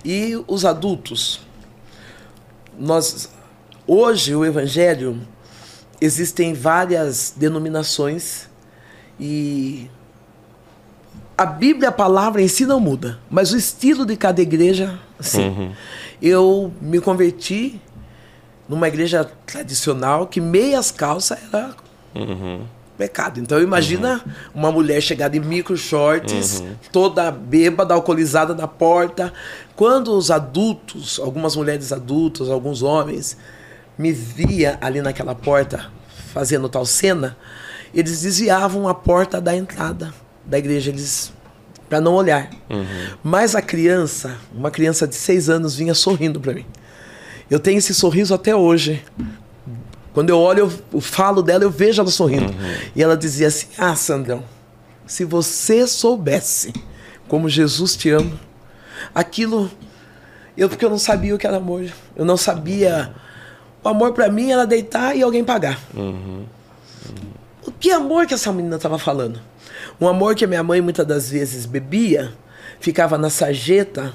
E 0.03 0.43
os 0.49 0.65
adultos, 0.65 1.41
nós 2.79 3.31
hoje 3.87 4.35
o 4.35 4.45
evangelho 4.45 5.21
existem 6.01 6.55
várias 6.55 7.35
denominações 7.37 8.49
e 9.21 9.89
a 11.37 11.45
Bíblia, 11.45 11.91
a 11.91 11.93
palavra 11.93 12.41
em 12.41 12.49
si 12.49 12.65
não 12.65 12.81
muda, 12.81 13.19
mas 13.31 13.53
o 13.53 13.59
estilo 13.59 14.07
de 14.07 14.17
cada 14.17 14.41
igreja, 14.41 14.99
sim. 15.21 15.49
Uhum. 15.49 15.73
Eu 16.21 16.73
me 16.81 16.99
converti 16.99 17.79
numa 18.69 18.89
igreja 18.89 19.29
tradicional 19.47 20.27
que 20.27 20.41
meias 20.41 20.91
calças 20.91 21.39
era 21.53 21.75
uhum. 22.15 22.63
pecado. 22.97 23.41
Então 23.41 23.61
imagina 23.61 24.23
uhum. 24.25 24.33
uma 24.55 24.73
mulher 24.73 25.01
chegar 25.01 25.29
de 25.29 25.39
micro 25.39 25.77
shorts, 25.77 26.61
uhum. 26.61 26.75
toda 26.93 27.31
bêbada, 27.31 27.95
alcoolizada 27.95 28.55
na 28.55 28.67
porta. 28.67 29.33
Quando 29.75 30.17
os 30.17 30.31
adultos, 30.31 31.21
algumas 31.21 31.55
mulheres 31.55 31.93
adultas, 31.93 32.49
alguns 32.49 32.83
homens, 32.83 33.37
me 33.99 34.13
via 34.13 34.79
ali 34.81 35.01
naquela 35.01 35.35
porta 35.35 35.91
fazendo 36.33 36.69
tal 36.69 36.85
cena, 36.85 37.37
eles 37.95 38.23
desviavam 38.23 38.89
a 38.89 38.95
porta 38.95 39.41
da 39.41 39.57
entrada 39.57 40.13
da 40.45 40.59
igreja, 40.59 40.91
eles 40.91 41.33
para 41.89 42.01
não 42.01 42.15
olhar. 42.15 42.51
Uhum. 42.69 42.85
Mas 43.23 43.55
a 43.55 43.63
criança, 43.63 44.37
uma 44.53 44.71
criança 44.71 45.07
de 45.07 45.15
seis 45.15 45.49
anos, 45.49 45.75
vinha 45.75 45.95
sorrindo 45.95 46.41
para 46.41 46.53
mim. 46.53 46.67
Eu 47.51 47.61
tenho 47.61 47.79
esse 47.79 47.95
sorriso 47.95 48.35
até 48.35 48.55
hoje. 48.55 49.03
Quando 50.13 50.31
eu 50.31 50.39
olho, 50.39 50.73
eu, 50.93 51.01
falo 51.01 51.43
dela, 51.43 51.65
eu 51.65 51.71
vejo 51.71 52.01
ela 52.01 52.11
sorrindo. 52.11 52.47
Uhum. 52.47 52.77
E 52.95 53.03
ela 53.03 53.17
dizia 53.17 53.49
assim: 53.49 53.67
Ah, 53.79 53.95
Sandrão, 53.95 54.43
se 55.07 55.25
você 55.25 55.87
soubesse 55.87 56.73
como 57.29 57.49
Jesus 57.49 57.97
te 57.97 58.11
ama, 58.11 58.33
aquilo. 59.15 59.71
Eu 60.57 60.71
porque 60.71 60.85
eu 60.85 60.91
não 60.91 60.99
sabia 60.99 61.35
o 61.35 61.39
que 61.39 61.47
era 61.47 61.59
amor. 61.59 61.85
Eu 62.17 62.25
não 62.25 62.37
sabia. 62.37 63.15
O 63.85 63.89
amor 63.89 64.15
para 64.15 64.31
mim 64.31 64.51
era 64.51 64.67
deitar 64.67 65.15
e 65.15 65.23
alguém 65.23 65.45
pagar. 65.45 65.79
Uhum. 65.95 66.47
O 67.67 67.71
que 67.71 67.91
amor 67.91 68.27
que 68.27 68.35
essa 68.35 68.51
menina 68.53 68.77
estava 68.77 68.99
falando? 68.99 69.39
Um 70.01 70.09
amor 70.09 70.35
que 70.35 70.45
a 70.45 70.49
minha 70.49 70.63
mãe 70.63 70.81
muitas 70.81 71.07
das 71.07 71.31
vezes 71.31 71.67
bebia, 71.67 72.33
ficava 72.81 73.19
na 73.19 73.29
sarjeta, 73.29 74.15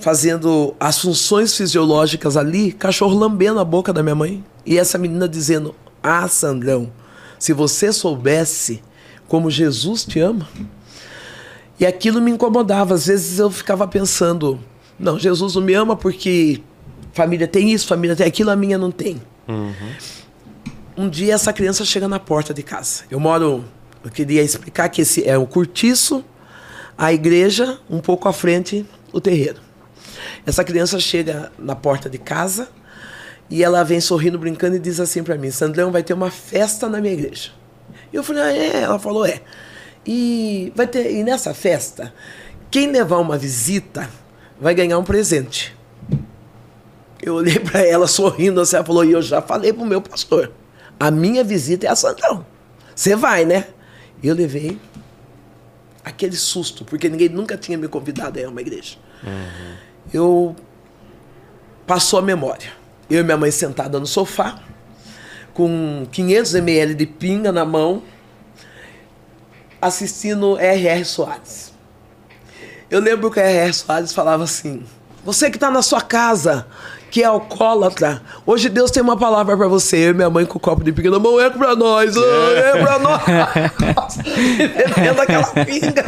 fazendo 0.00 0.74
as 0.78 1.00
funções 1.00 1.56
fisiológicas 1.56 2.36
ali, 2.36 2.72
cachorro 2.72 3.16
lambendo 3.18 3.60
a 3.60 3.64
boca 3.64 3.92
da 3.92 4.02
minha 4.02 4.14
mãe. 4.14 4.44
E 4.64 4.78
essa 4.78 4.98
menina 4.98 5.28
dizendo: 5.28 5.74
Ah, 6.02 6.26
Sandrão, 6.28 6.90
se 7.38 7.52
você 7.52 7.92
soubesse 7.92 8.82
como 9.28 9.50
Jesus 9.50 10.04
te 10.04 10.18
ama. 10.18 10.48
E 11.78 11.86
aquilo 11.86 12.20
me 12.20 12.30
incomodava. 12.30 12.94
Às 12.94 13.06
vezes 13.06 13.38
eu 13.38 13.50
ficava 13.50 13.86
pensando: 13.86 14.58
Não, 14.98 15.18
Jesus 15.18 15.54
não 15.54 15.62
me 15.62 15.74
ama 15.74 15.94
porque 15.94 16.60
família 17.12 17.46
tem 17.46 17.70
isso, 17.70 17.86
família 17.86 18.16
tem 18.16 18.26
aquilo, 18.26 18.50
a 18.50 18.56
minha 18.56 18.78
não 18.78 18.90
tem. 18.90 19.20
Uhum. 19.46 19.74
Um 20.96 21.08
dia 21.08 21.34
essa 21.34 21.52
criança 21.52 21.84
chega 21.84 22.08
na 22.08 22.18
porta 22.18 22.52
de 22.52 22.62
casa. 22.62 23.04
Eu 23.10 23.20
moro. 23.20 23.64
Eu 24.02 24.10
queria 24.10 24.42
explicar 24.42 24.88
que 24.88 25.02
esse 25.02 25.28
é 25.28 25.36
o 25.36 25.44
cortiço, 25.44 26.24
a 26.96 27.12
igreja, 27.12 27.78
um 27.90 27.98
pouco 27.98 28.28
à 28.28 28.32
frente, 28.32 28.86
o 29.12 29.20
terreiro. 29.20 29.67
Essa 30.46 30.64
criança 30.64 30.98
chega 30.98 31.52
na 31.58 31.74
porta 31.74 32.08
de 32.08 32.18
casa 32.18 32.68
e 33.50 33.64
ela 33.64 33.82
vem 33.82 34.00
sorrindo, 34.00 34.38
brincando 34.38 34.76
e 34.76 34.78
diz 34.78 35.00
assim 35.00 35.22
para 35.22 35.36
mim: 35.36 35.50
Sandrão, 35.50 35.90
vai 35.90 36.02
ter 36.02 36.12
uma 36.12 36.30
festa 36.30 36.88
na 36.88 37.00
minha 37.00 37.14
igreja. 37.14 37.50
E 38.12 38.16
eu 38.16 38.22
falei: 38.22 38.42
ah, 38.42 38.52
é? 38.52 38.82
Ela 38.82 38.98
falou: 38.98 39.24
é. 39.26 39.40
E, 40.06 40.72
vai 40.74 40.86
ter, 40.86 41.10
e 41.12 41.22
nessa 41.22 41.52
festa, 41.52 42.12
quem 42.70 42.90
levar 42.90 43.18
uma 43.18 43.36
visita 43.36 44.08
vai 44.60 44.74
ganhar 44.74 44.98
um 44.98 45.04
presente. 45.04 45.76
Eu 47.20 47.34
olhei 47.34 47.58
para 47.58 47.80
ela 47.80 48.06
sorrindo 48.06 48.60
assim, 48.60 48.76
ela 48.76 48.84
falou: 48.84 49.04
e 49.04 49.12
eu 49.12 49.22
já 49.22 49.40
falei 49.40 49.72
pro 49.72 49.84
meu 49.84 50.00
pastor: 50.00 50.52
a 50.98 51.10
minha 51.10 51.42
visita 51.42 51.86
é 51.86 51.90
a 51.90 51.96
Sandrão. 51.96 52.44
Você 52.94 53.14
vai, 53.14 53.44
né? 53.44 53.66
Eu 54.22 54.34
levei 54.34 54.78
aquele 56.04 56.36
susto, 56.36 56.84
porque 56.84 57.08
ninguém 57.08 57.28
nunca 57.28 57.56
tinha 57.56 57.78
me 57.78 57.86
convidado 57.86 58.38
a 58.38 58.42
ir 58.42 58.44
a 58.46 58.48
uma 58.48 58.60
igreja. 58.60 58.96
Uhum. 59.22 59.87
Eu 60.12 60.56
passou 61.86 62.18
a 62.18 62.22
memória. 62.22 62.72
Eu 63.10 63.20
e 63.20 63.22
minha 63.24 63.36
mãe 63.36 63.50
sentada 63.50 63.98
no 63.98 64.06
sofá, 64.06 64.58
com 65.54 66.06
500 66.12 66.54
ml 66.56 66.94
de 66.94 67.06
pinga 67.06 67.50
na 67.50 67.64
mão, 67.64 68.02
assistindo 69.80 70.58
R.R. 70.58 71.04
Soares. 71.04 71.72
Eu 72.90 73.00
lembro 73.00 73.30
que 73.30 73.40
R.R. 73.40 73.72
Soares 73.72 74.12
falava 74.12 74.44
assim: 74.44 74.84
Você 75.24 75.50
que 75.50 75.56
está 75.56 75.70
na 75.70 75.82
sua 75.82 76.00
casa, 76.00 76.66
que 77.10 77.22
é 77.22 77.26
alcoólatra, 77.26 78.22
hoje 78.46 78.68
Deus 78.68 78.90
tem 78.90 79.02
uma 79.02 79.16
palavra 79.16 79.56
para 79.56 79.68
você. 79.68 79.96
Eu 79.96 80.10
e 80.10 80.14
minha 80.14 80.30
mãe 80.30 80.44
com 80.44 80.58
o 80.58 80.60
copo 80.60 80.84
de 80.84 80.92
pinga 80.92 81.10
na 81.10 81.18
mão, 81.18 81.40
é 81.40 81.50
para 81.50 81.74
nós, 81.74 82.14
é, 82.16 82.58
é 82.58 82.84
para 82.84 82.98
nós. 82.98 83.22
Bebendo 84.96 85.20
aquela 85.20 85.46
pinga. 85.64 86.04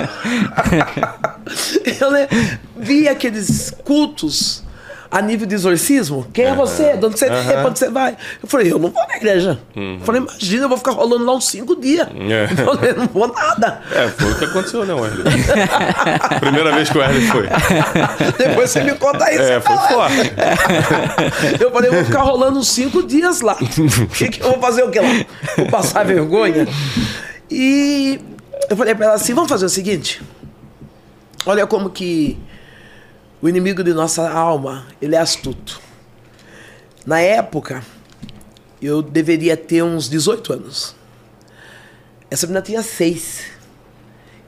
Eu 2.01 2.11
né, 2.11 2.29
vi 2.77 3.09
aqueles 3.09 3.71
cultos 3.85 4.63
a 5.11 5.21
nível 5.21 5.47
de 5.47 5.55
exorcismo. 5.55 6.27
Quem 6.33 6.45
é 6.45 6.55
você? 6.55 6.97
De 6.97 7.05
onde 7.05 7.19
você 7.19 7.29
vem? 7.29 7.45
Pra 7.45 7.67
onde 7.67 7.79
você 7.79 7.91
vai? 7.91 8.17
Eu 8.41 8.49
falei, 8.49 8.73
eu 8.73 8.79
não 8.79 8.91
vou 8.91 9.07
na 9.09 9.17
igreja. 9.17 9.59
Uhum. 9.75 9.97
Eu 9.99 10.07
falei, 10.07 10.21
imagina, 10.23 10.65
eu 10.65 10.69
vou 10.69 10.79
ficar 10.79 10.93
rolando 10.93 11.25
lá 11.25 11.35
uns 11.35 11.49
cinco 11.49 11.75
dias. 11.75 12.07
É. 12.07 12.45
Eu 12.53 12.65
falei, 12.65 12.93
não 12.93 13.07
vou 13.07 13.27
nada. 13.27 13.83
É, 13.91 14.09
foi 14.09 14.31
o 14.31 14.39
que 14.39 14.45
aconteceu, 14.45 14.87
né, 14.87 14.95
Wesley? 14.95 15.25
Primeira 16.39 16.73
vez 16.73 16.91
que 16.91 16.97
o 16.97 17.01
Wesley 17.01 17.27
foi. 17.27 17.49
Depois 18.39 18.71
você 18.71 18.85
me 18.85 18.95
conta 18.95 19.33
isso. 19.33 19.43
É, 19.43 19.61
foi 19.61 19.77
forte. 19.77 20.33
Eu 21.61 21.73
falei, 21.73 21.91
eu 21.91 21.95
vou 21.95 22.05
ficar 22.05 22.23
rolando 22.23 22.61
uns 22.61 22.69
cinco 22.69 23.03
dias 23.03 23.41
lá. 23.41 23.57
O 23.61 24.07
que, 24.15 24.29
que 24.29 24.41
eu 24.41 24.51
vou 24.51 24.61
fazer 24.61 24.85
o 24.85 24.91
que 24.91 25.01
lá? 25.01 25.09
Vou 25.57 25.67
passar 25.67 26.05
vergonha? 26.05 26.69
E 27.51 28.21
eu 28.69 28.77
falei 28.77 28.95
pra 28.95 29.07
ela 29.07 29.15
assim, 29.17 29.35
vamos 29.35 29.51
fazer 29.51 29.67
o 29.67 29.69
seguinte? 29.69 30.23
Olha 31.45 31.67
como 31.67 31.91
que 31.91 32.39
o 33.43 33.49
inimigo 33.49 33.83
de 33.83 33.93
nossa 33.95 34.31
alma, 34.31 34.87
ele 35.01 35.15
é 35.15 35.19
astuto. 35.19 35.81
Na 37.07 37.21
época, 37.21 37.83
eu 38.81 39.03
deveria 39.03 39.57
ter 39.57 39.83
uns 39.83 40.09
18 40.09 40.53
anos. 40.53 40.95
Essa 42.31 42.47
menina 42.47 42.63
tinha 42.63 42.83
seis. 42.83 43.45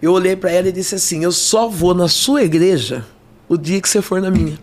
Eu 0.00 0.12
olhei 0.12 0.36
para 0.36 0.50
ela 0.50 0.68
e 0.68 0.72
disse 0.72 0.94
assim: 0.94 1.24
Eu 1.24 1.32
só 1.32 1.68
vou 1.68 1.94
na 1.94 2.08
sua 2.08 2.42
igreja 2.42 3.04
o 3.48 3.56
dia 3.56 3.80
que 3.80 3.88
você 3.88 4.02
for 4.02 4.20
na 4.20 4.30
minha. 4.30 4.58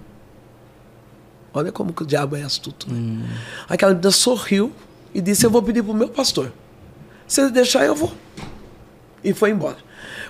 Olha 1.54 1.72
como 1.72 1.92
que 1.92 2.04
o 2.04 2.06
diabo 2.06 2.36
é 2.36 2.44
astuto. 2.44 2.92
Né? 2.92 3.26
Aquela 3.68 3.94
menina 3.94 4.12
sorriu 4.12 4.72
e 5.14 5.22
disse: 5.22 5.46
Eu 5.46 5.50
vou 5.50 5.64
pedir 5.64 5.84
pro 5.84 5.94
meu 5.94 6.10
pastor. 6.10 6.52
Se 7.28 7.42
ele 7.42 7.52
deixar, 7.52 7.86
eu 7.86 7.96
vou. 7.96 8.14
E 9.24 9.34
foi 9.34 9.52
embora. 9.52 9.78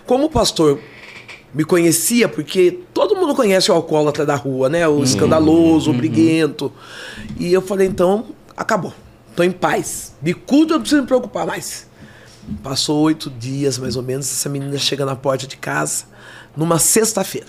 Como 0.06 0.26
o 0.26 0.30
pastor 0.30 0.82
me 1.54 1.64
conhecia, 1.64 2.30
porque 2.30 2.80
todo 2.94 3.16
mundo 3.16 3.34
conhece 3.36 3.72
o 3.72 3.74
alcoólatra 3.74 4.26
da 4.26 4.36
rua, 4.36 4.70
né? 4.70 4.88
O 4.88 5.04
escandaloso, 5.04 5.92
o 5.92 5.94
briguento. 5.94 6.72
E 7.38 7.52
eu 7.52 7.62
falei, 7.62 7.88
então, 7.88 8.28
acabou. 8.56 8.94
Tô 9.36 9.44
em 9.44 9.52
paz. 9.52 10.14
De 10.22 10.34
culto 10.34 10.74
eu 10.74 10.78
não 10.78 10.82
preciso 10.82 11.02
me 11.02 11.08
preocupar 11.08 11.46
mais. 11.48 11.88
Passou 12.64 13.02
oito 13.02 13.30
dias, 13.30 13.78
mais 13.78 13.96
ou 13.96 14.04
menos, 14.04 14.32
essa 14.32 14.50
menina 14.50 14.78
chega 14.78 15.06
na 15.06 15.16
porta 15.16 15.48
de 15.48 15.58
casa, 15.58 16.06
numa 16.56 16.80
sexta-feira. 16.80 17.48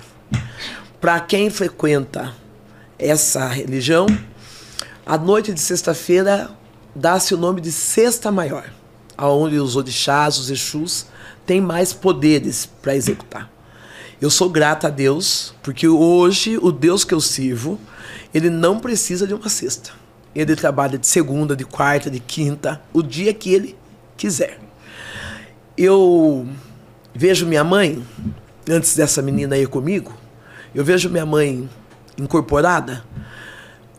Para 1.01 1.19
quem 1.21 1.49
frequenta 1.49 2.35
essa 2.99 3.47
religião, 3.49 4.07
a 5.07 5.17
noite 5.17 5.53
de 5.53 5.61
sexta-feira 5.61 6.51
dá-se 6.95 7.35
o 7.35 7.39
nome 7.39 7.61
de 7.61 7.73
Sexta 7.73 8.31
Maior, 8.31 8.71
aonde 9.17 9.59
os 9.59 9.77
orixás, 9.77 10.39
os 10.39 10.51
exus, 10.51 11.07
têm 11.47 11.61
mais 11.61 11.93
poderes 11.93 12.67
para 12.67 12.95
executar. 12.95 13.51
Eu 14.21 14.29
sou 14.29 14.51
grata 14.51 14.89
a 14.89 14.91
Deus, 14.91 15.55
porque 15.63 15.89
hoje 15.89 16.59
o 16.61 16.71
Deus 16.71 17.05
que 17.05 17.15
eu 17.15 17.23
sirvo, 17.23 17.81
ele 18.35 18.51
não 18.51 18.79
precisa 18.79 19.27
de 19.27 19.33
uma 19.33 19.49
cesta. 19.49 19.93
Ele 20.35 20.55
trabalha 20.55 20.99
de 20.99 21.07
segunda, 21.07 21.57
de 21.57 21.65
quarta, 21.65 22.11
de 22.11 22.21
quinta, 22.21 22.83
o 22.93 23.03
dia 23.03 23.33
que 23.33 23.51
ele 23.51 23.77
quiser. 24.19 24.61
Eu 25.75 26.47
vejo 27.15 27.47
minha 27.47 27.65
mãe, 27.65 28.05
antes 28.69 28.95
dessa 28.95 29.23
menina 29.23 29.57
ir 29.57 29.69
comigo, 29.69 30.13
eu 30.75 30.85
vejo 30.85 31.09
minha 31.09 31.25
mãe 31.25 31.67
incorporada 32.19 33.03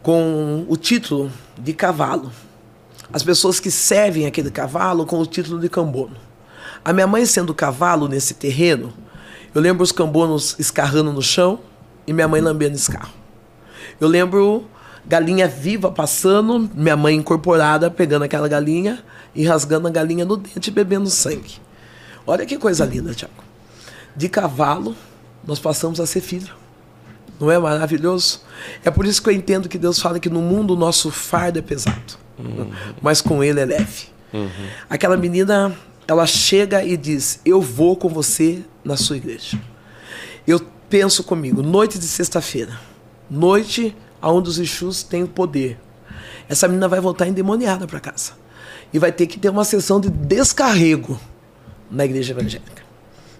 com 0.03 0.65
o 0.69 0.77
título 0.77 1.31
de 1.57 1.73
cavalo. 1.73 2.31
As 3.11 3.23
pessoas 3.23 3.59
que 3.59 3.71
servem 3.71 4.27
aquele 4.27 4.51
cavalo 4.51 5.03
com 5.03 5.19
o 5.19 5.25
título 5.25 5.59
de 5.59 5.67
cambono. 5.67 6.15
A 6.85 6.93
minha 6.93 7.07
mãe 7.07 7.25
sendo 7.25 7.55
cavalo 7.55 8.07
nesse 8.07 8.35
terreno, 8.35 8.93
eu 9.53 9.61
lembro 9.61 9.83
os 9.83 9.91
cambonos 9.91 10.55
escarrando 10.59 11.11
no 11.11 11.21
chão 11.21 11.59
e 12.07 12.13
minha 12.13 12.27
mãe 12.27 12.41
lambendo 12.41 12.75
escarro. 12.75 13.13
Eu 13.99 14.07
lembro 14.07 14.65
galinha 15.05 15.47
viva 15.47 15.91
passando, 15.91 16.69
minha 16.73 16.95
mãe 16.95 17.15
incorporada 17.15 17.89
pegando 17.89 18.23
aquela 18.23 18.47
galinha 18.47 19.03
e 19.35 19.45
rasgando 19.45 19.87
a 19.87 19.91
galinha 19.91 20.25
no 20.25 20.37
dente 20.37 20.69
e 20.69 20.71
bebendo 20.71 21.09
sangue. 21.09 21.55
Olha 22.25 22.45
que 22.45 22.57
coisa 22.57 22.85
linda, 22.85 23.13
Tiago. 23.13 23.33
De 24.15 24.29
cavalo, 24.29 24.95
nós 25.45 25.59
passamos 25.59 25.99
a 25.99 26.05
ser 26.05 26.21
filho. 26.21 26.53
Não 27.39 27.49
é 27.49 27.57
maravilhoso? 27.57 28.41
É 28.85 28.91
por 28.91 29.05
isso 29.05 29.21
que 29.21 29.29
eu 29.29 29.33
entendo 29.33 29.67
que 29.67 29.77
Deus 29.77 29.99
fala 29.99 30.19
que 30.19 30.29
no 30.29 30.41
mundo 30.41 30.75
o 30.75 30.77
nosso 30.77 31.09
fardo 31.09 31.57
é 31.59 31.61
pesado, 31.61 32.19
Uhum. 32.37 32.71
mas 33.01 33.21
com 33.21 33.43
ele 33.43 33.59
é 33.59 33.65
leve. 33.65 34.07
Aquela 34.89 35.17
menina, 35.17 35.75
ela 36.07 36.25
chega 36.27 36.83
e 36.83 36.95
diz: 36.95 37.39
Eu 37.43 37.59
vou 37.61 37.95
com 37.97 38.07
você 38.07 38.63
na 38.83 38.97
sua 38.97 39.17
igreja. 39.17 39.59
Eu 40.45 40.59
penso 40.89 41.23
comigo, 41.23 41.61
noite 41.61 41.97
de 41.97 42.07
sexta-feira, 42.07 42.79
noite 43.29 43.95
onde 44.21 44.49
os 44.49 44.59
Exus 44.59 45.03
têm 45.03 45.23
o 45.23 45.27
poder. 45.27 45.79
Essa 46.47 46.67
menina 46.67 46.87
vai 46.87 46.99
voltar 46.99 47.27
endemoniada 47.27 47.87
para 47.87 47.99
casa. 47.99 48.33
E 48.93 48.99
vai 48.99 49.11
ter 49.11 49.25
que 49.25 49.39
ter 49.39 49.49
uma 49.49 49.63
sessão 49.63 50.01
de 50.01 50.09
descarrego 50.09 51.17
na 51.89 52.03
igreja 52.03 52.33
evangélica. 52.33 52.83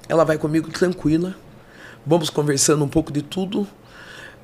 Ela 0.08 0.24
vai 0.24 0.38
comigo 0.38 0.70
tranquila, 0.70 1.36
vamos 2.06 2.30
conversando 2.30 2.84
um 2.84 2.88
pouco 2.88 3.12
de 3.12 3.22
tudo. 3.22 3.68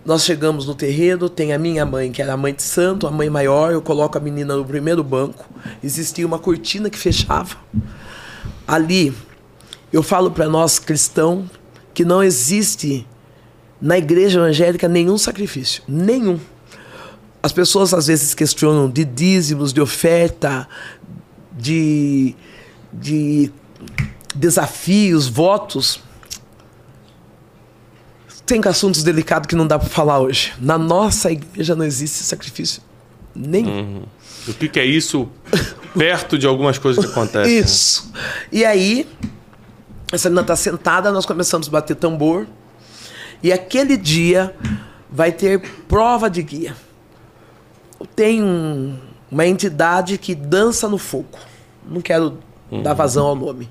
Nós 0.06 0.24
chegamos 0.24 0.66
no 0.66 0.76
terreiro, 0.76 1.30
tem 1.30 1.54
a 1.54 1.60
minha 1.60 1.86
mãe, 1.86 2.12
que 2.12 2.22
era 2.22 2.34
a 2.34 2.38
mãe 2.38 2.54
de 2.54 2.64
santo, 2.64 3.08
a 3.08 3.12
mãe 3.12 3.30
maior, 3.30 3.72
eu 3.72 3.82
coloco 3.82 4.18
a 4.18 4.22
menina 4.22 4.56
no 4.56 4.66
primeiro 4.66 5.04
banco. 5.04 5.46
Existia 5.84 6.26
uma 6.26 6.40
cortina 6.40 6.90
que 6.90 6.98
fechava. 6.98 7.56
Ali, 8.68 9.14
eu 9.92 10.04
falo 10.04 10.32
para 10.32 10.48
nós 10.48 10.80
cristãos 10.80 11.46
que 11.94 12.04
não 12.04 12.24
existe 12.24 13.08
na 13.82 13.98
igreja 13.98 14.40
evangélica 14.40 14.88
nenhum 14.88 15.18
sacrifício, 15.18 15.84
nenhum. 15.88 16.40
As 17.42 17.52
pessoas 17.52 17.94
às 17.94 18.08
vezes 18.08 18.34
questionam 18.34 18.90
de 18.90 19.06
dízimos, 19.06 19.72
de 19.72 19.80
oferta, 19.80 20.68
de, 21.52 22.36
de 22.92 23.52
desafios, 24.36 25.28
votos. 25.28 26.02
tem 28.46 28.62
assuntos 28.66 29.04
delicados 29.04 29.48
que 29.48 29.56
não 29.56 29.68
dá 29.68 29.78
para 29.78 29.90
falar 29.90 30.20
hoje. 30.20 30.54
Na 30.60 30.78
nossa 30.78 31.32
igreja 31.32 31.76
não 31.76 31.86
existe 31.86 32.24
sacrifício 32.24 32.82
nenhum. 33.36 33.70
Uhum. 33.70 34.04
O 34.48 34.54
que, 34.54 34.68
que, 34.68 34.80
é 34.80 34.86
isso 34.86 35.30
perto 35.98 36.38
de 36.38 36.48
algumas 36.48 36.78
coisas 36.78 37.06
que 37.06 37.12
acontecem? 37.12 37.60
Isso. 37.60 38.12
E 38.52 38.66
aí, 38.66 39.08
essa 40.12 40.30
menina 40.30 40.42
está 40.42 40.56
sentada, 40.56 41.12
nós 41.12 41.26
começamos 41.26 41.68
a 41.68 41.72
bater 41.72 41.96
tambor. 41.96 42.48
E 43.44 43.52
aquele 43.52 43.98
dia 43.98 44.56
vai 45.10 45.32
ter 45.32 45.60
prova 45.88 46.30
de 46.30 46.42
guia. 46.42 46.76
Tem 48.16 48.42
um, 48.42 48.98
uma 49.30 49.46
entidade 49.46 50.18
que 50.18 50.34
dança 50.34 50.88
no 50.88 50.98
fogo. 50.98 51.38
Não 51.86 52.02
quero 52.02 52.38
uhum. 52.72 52.82
dar 52.82 52.94
vazão 52.94 53.28
ao 53.28 53.36
nome. 53.36 53.70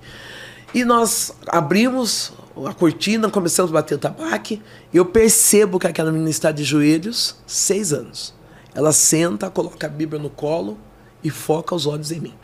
E 0.75 0.85
nós 0.85 1.35
abrimos 1.47 2.33
a 2.67 2.75
cortina, 2.75 3.31
começamos 3.31 3.71
a 3.71 3.75
bater 3.75 3.95
o 3.95 3.99
tabaque. 3.99 4.63
E 4.93 4.97
eu 4.97 5.07
percebo 5.07 5.79
que 5.79 5.87
aquela 5.87 6.13
menina 6.13 6.31
está 6.31 6.53
de 6.53 6.65
joelhos, 6.65 7.37
seis 7.47 7.93
anos. 7.93 8.35
Ela 8.75 8.93
senta, 8.93 9.49
coloca 9.49 9.87
a 9.87 9.91
Bíblia 9.91 10.21
no 10.21 10.29
colo 10.29 10.79
e 11.25 11.31
foca 11.31 11.75
os 11.75 11.87
olhos 11.87 12.13
em 12.13 12.21
mim. 12.21 12.35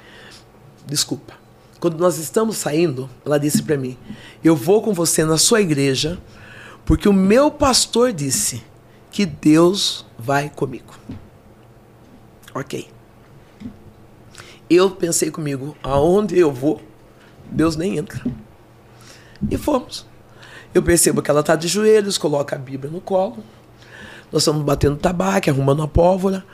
Desculpa. 0.87 1.42
Quando 1.83 1.99
nós 1.99 2.17
estamos 2.17 2.59
saindo, 2.59 3.11
ela 3.27 3.39
disse 3.39 3.61
para 3.61 3.77
mim: 3.77 3.99
Eu 4.45 4.55
vou 4.55 4.81
com 4.81 4.95
você 4.95 5.25
na 5.25 5.37
sua 5.37 5.61
igreja, 5.61 6.17
porque 6.85 7.09
o 7.09 7.13
meu 7.13 7.51
pastor 7.51 8.13
disse 8.13 8.63
que 9.11 9.27
Deus 9.27 10.07
vai 10.17 10.49
comigo. 10.49 10.95
Ok. 12.55 12.89
Eu 14.71 14.93
pensei 14.93 15.29
comigo: 15.29 15.77
aonde 15.83 16.39
eu 16.39 16.53
vou, 16.53 16.81
Deus 17.51 17.75
nem 17.75 17.99
entra. 17.99 18.25
E 19.51 19.59
fomos. 19.59 20.07
Eu 20.73 20.85
percebo 20.85 21.21
que 21.21 21.33
ela 21.33 21.41
está 21.41 21.57
de 21.57 21.67
joelhos, 21.67 22.17
coloca 22.17 22.55
a 22.55 22.61
Bíblia 22.61 22.93
no 22.93 23.01
colo. 23.01 23.39
Nós 24.31 24.43
estamos 24.43 24.63
batendo 24.63 24.99
tabaco, 24.99 25.51
arrumando 25.51 25.83
a 25.83 25.89
pólvora. 25.89 26.47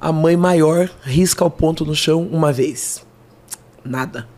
A 0.00 0.10
mãe 0.10 0.36
maior 0.36 0.90
risca 1.04 1.44
o 1.44 1.50
ponto 1.50 1.84
no 1.84 1.94
chão 1.94 2.26
uma 2.26 2.52
vez. 2.52 3.06
Nada. 3.84 4.31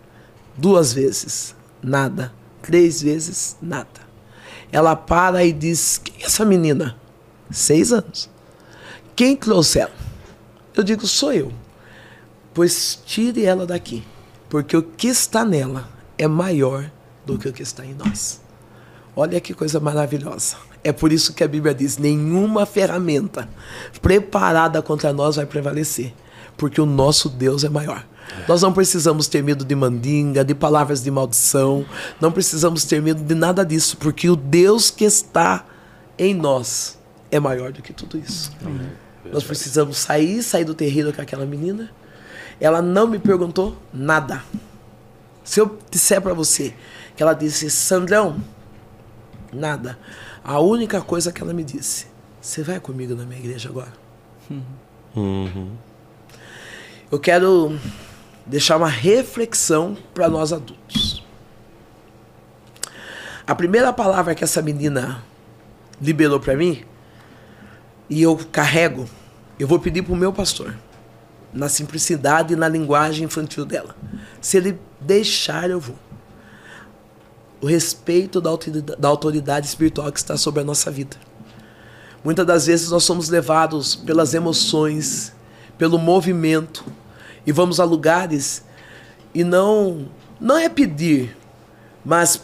Duas 0.56 0.92
vezes. 0.92 1.54
Nada. 1.82 2.32
Três 2.62 3.02
vezes. 3.02 3.56
Nada. 3.60 4.04
Ela 4.70 4.96
para 4.96 5.44
e 5.44 5.52
diz: 5.52 5.98
Quem 5.98 6.22
é 6.22 6.26
essa 6.26 6.44
menina? 6.44 6.96
Seis 7.50 7.92
anos. 7.92 8.30
Quem 9.14 9.36
trouxe 9.36 9.80
ela? 9.80 9.94
Eu 10.74 10.82
digo: 10.82 11.06
Sou 11.06 11.32
eu. 11.32 11.52
Pois 12.52 13.00
tire 13.04 13.44
ela 13.44 13.66
daqui. 13.66 14.04
Porque 14.48 14.76
o 14.76 14.82
que 14.82 15.08
está 15.08 15.44
nela 15.44 15.88
é 16.16 16.28
maior 16.28 16.90
do 17.24 17.38
que 17.38 17.48
o 17.48 17.52
que 17.52 17.62
está 17.62 17.84
em 17.84 17.94
nós. 17.94 18.40
Olha 19.16 19.40
que 19.40 19.54
coisa 19.54 19.78
maravilhosa. 19.80 20.56
É 20.82 20.92
por 20.92 21.12
isso 21.12 21.32
que 21.32 21.42
a 21.42 21.48
Bíblia 21.48 21.74
diz: 21.74 21.98
nenhuma 21.98 22.66
ferramenta 22.66 23.48
preparada 24.02 24.82
contra 24.82 25.12
nós 25.12 25.36
vai 25.36 25.46
prevalecer, 25.46 26.12
porque 26.56 26.80
o 26.80 26.86
nosso 26.86 27.28
Deus 27.28 27.64
é 27.64 27.68
maior. 27.68 28.06
Nós 28.48 28.62
não 28.62 28.72
precisamos 28.72 29.28
ter 29.28 29.42
medo 29.42 29.64
de 29.64 29.74
mandinga, 29.74 30.44
de 30.44 30.54
palavras 30.54 31.02
de 31.02 31.10
maldição, 31.10 31.84
não 32.20 32.32
precisamos 32.32 32.84
ter 32.84 33.00
medo 33.00 33.22
de 33.22 33.34
nada 33.34 33.64
disso, 33.64 33.96
porque 33.96 34.28
o 34.28 34.36
Deus 34.36 34.90
que 34.90 35.04
está 35.04 35.64
em 36.18 36.34
nós 36.34 36.98
é 37.30 37.40
maior 37.40 37.72
do 37.72 37.82
que 37.82 37.92
tudo 37.92 38.18
isso. 38.18 38.52
Nós 39.32 39.44
precisamos 39.44 39.98
sair, 39.98 40.42
sair 40.42 40.64
do 40.64 40.74
terreiro 40.74 41.12
com 41.12 41.22
aquela 41.22 41.46
menina. 41.46 41.90
Ela 42.60 42.80
não 42.80 43.06
me 43.06 43.18
perguntou 43.18 43.76
nada. 43.92 44.42
Se 45.42 45.60
eu 45.60 45.78
disser 45.90 46.20
para 46.20 46.34
você 46.34 46.74
que 47.16 47.22
ela 47.22 47.34
disse, 47.34 47.70
Sandrão, 47.70 48.36
nada. 49.52 49.98
A 50.42 50.60
única 50.60 51.00
coisa 51.00 51.32
que 51.32 51.42
ela 51.42 51.52
me 51.52 51.64
disse: 51.64 52.06
Você 52.40 52.62
vai 52.62 52.78
comigo 52.78 53.14
na 53.14 53.24
minha 53.24 53.40
igreja 53.40 53.68
agora? 53.68 53.92
Uhum. 55.16 55.70
Eu 57.10 57.18
quero 57.18 57.78
deixar 58.46 58.76
uma 58.76 58.88
reflexão 58.88 59.96
para 60.12 60.28
nós 60.28 60.52
adultos. 60.52 61.24
A 63.46 63.54
primeira 63.54 63.92
palavra 63.92 64.34
que 64.34 64.44
essa 64.44 64.62
menina 64.62 65.22
liberou 66.00 66.40
para 66.40 66.56
mim, 66.56 66.84
e 68.08 68.22
eu 68.22 68.36
carrego, 68.50 69.08
eu 69.58 69.66
vou 69.66 69.78
pedir 69.78 70.02
para 70.02 70.12
o 70.12 70.16
meu 70.16 70.32
pastor, 70.32 70.74
na 71.52 71.68
simplicidade 71.68 72.54
e 72.54 72.56
na 72.56 72.68
linguagem 72.68 73.24
infantil 73.24 73.64
dela. 73.64 73.94
Se 74.40 74.56
ele 74.56 74.78
deixar, 75.00 75.70
eu 75.70 75.80
vou 75.80 75.96
o 77.64 77.66
respeito 77.66 78.42
da 78.42 78.50
autoridade, 78.50 79.00
da 79.00 79.08
autoridade 79.08 79.66
espiritual 79.66 80.12
que 80.12 80.18
está 80.18 80.36
sobre 80.36 80.60
a 80.60 80.64
nossa 80.64 80.90
vida. 80.90 81.16
Muitas 82.22 82.46
das 82.46 82.66
vezes 82.66 82.90
nós 82.90 83.04
somos 83.04 83.30
levados 83.30 83.96
pelas 83.96 84.34
emoções, 84.34 85.32
pelo 85.78 85.98
movimento, 85.98 86.84
e 87.46 87.52
vamos 87.52 87.80
a 87.80 87.84
lugares 87.84 88.64
e 89.34 89.42
não 89.44 90.08
não 90.40 90.58
é 90.58 90.68
pedir, 90.68 91.36
mas 92.04 92.40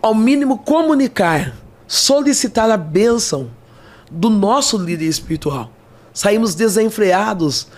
ao 0.00 0.14
mínimo 0.14 0.58
comunicar, 0.58 1.54
solicitar 1.86 2.70
a 2.70 2.76
bênção 2.76 3.50
do 4.10 4.30
nosso 4.30 4.78
líder 4.78 5.06
espiritual. 5.06 5.70
Saímos 6.12 6.54
desenfreados, 6.54 7.68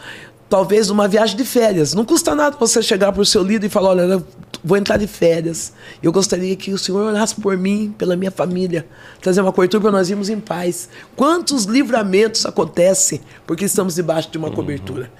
talvez 0.48 0.88
numa 0.88 1.08
viagem 1.08 1.36
de 1.36 1.44
férias. 1.44 1.94
Não 1.94 2.04
custa 2.04 2.34
nada 2.34 2.56
você 2.58 2.82
chegar 2.82 3.12
para 3.12 3.22
o 3.22 3.26
seu 3.26 3.42
líder 3.42 3.66
e 3.66 3.70
falar: 3.70 3.90
olha, 3.90 4.22
vou 4.62 4.76
entrar 4.76 4.96
de 4.96 5.06
férias. 5.06 5.72
Eu 6.02 6.12
gostaria 6.12 6.54
que 6.56 6.72
o 6.72 6.78
Senhor 6.78 7.02
orasse 7.06 7.34
por 7.34 7.56
mim, 7.56 7.94
pela 7.96 8.16
minha 8.16 8.30
família, 8.30 8.86
trazer 9.20 9.40
uma 9.40 9.52
cobertura 9.52 9.80
para 9.80 9.90
nós 9.90 10.08
irmos 10.10 10.28
em 10.28 10.38
paz. 10.38 10.88
Quantos 11.16 11.64
livramentos 11.64 12.46
acontecem 12.46 13.20
porque 13.46 13.64
estamos 13.64 13.94
debaixo 13.94 14.30
de 14.30 14.38
uma 14.38 14.48
uhum. 14.48 14.54
cobertura? 14.54 15.10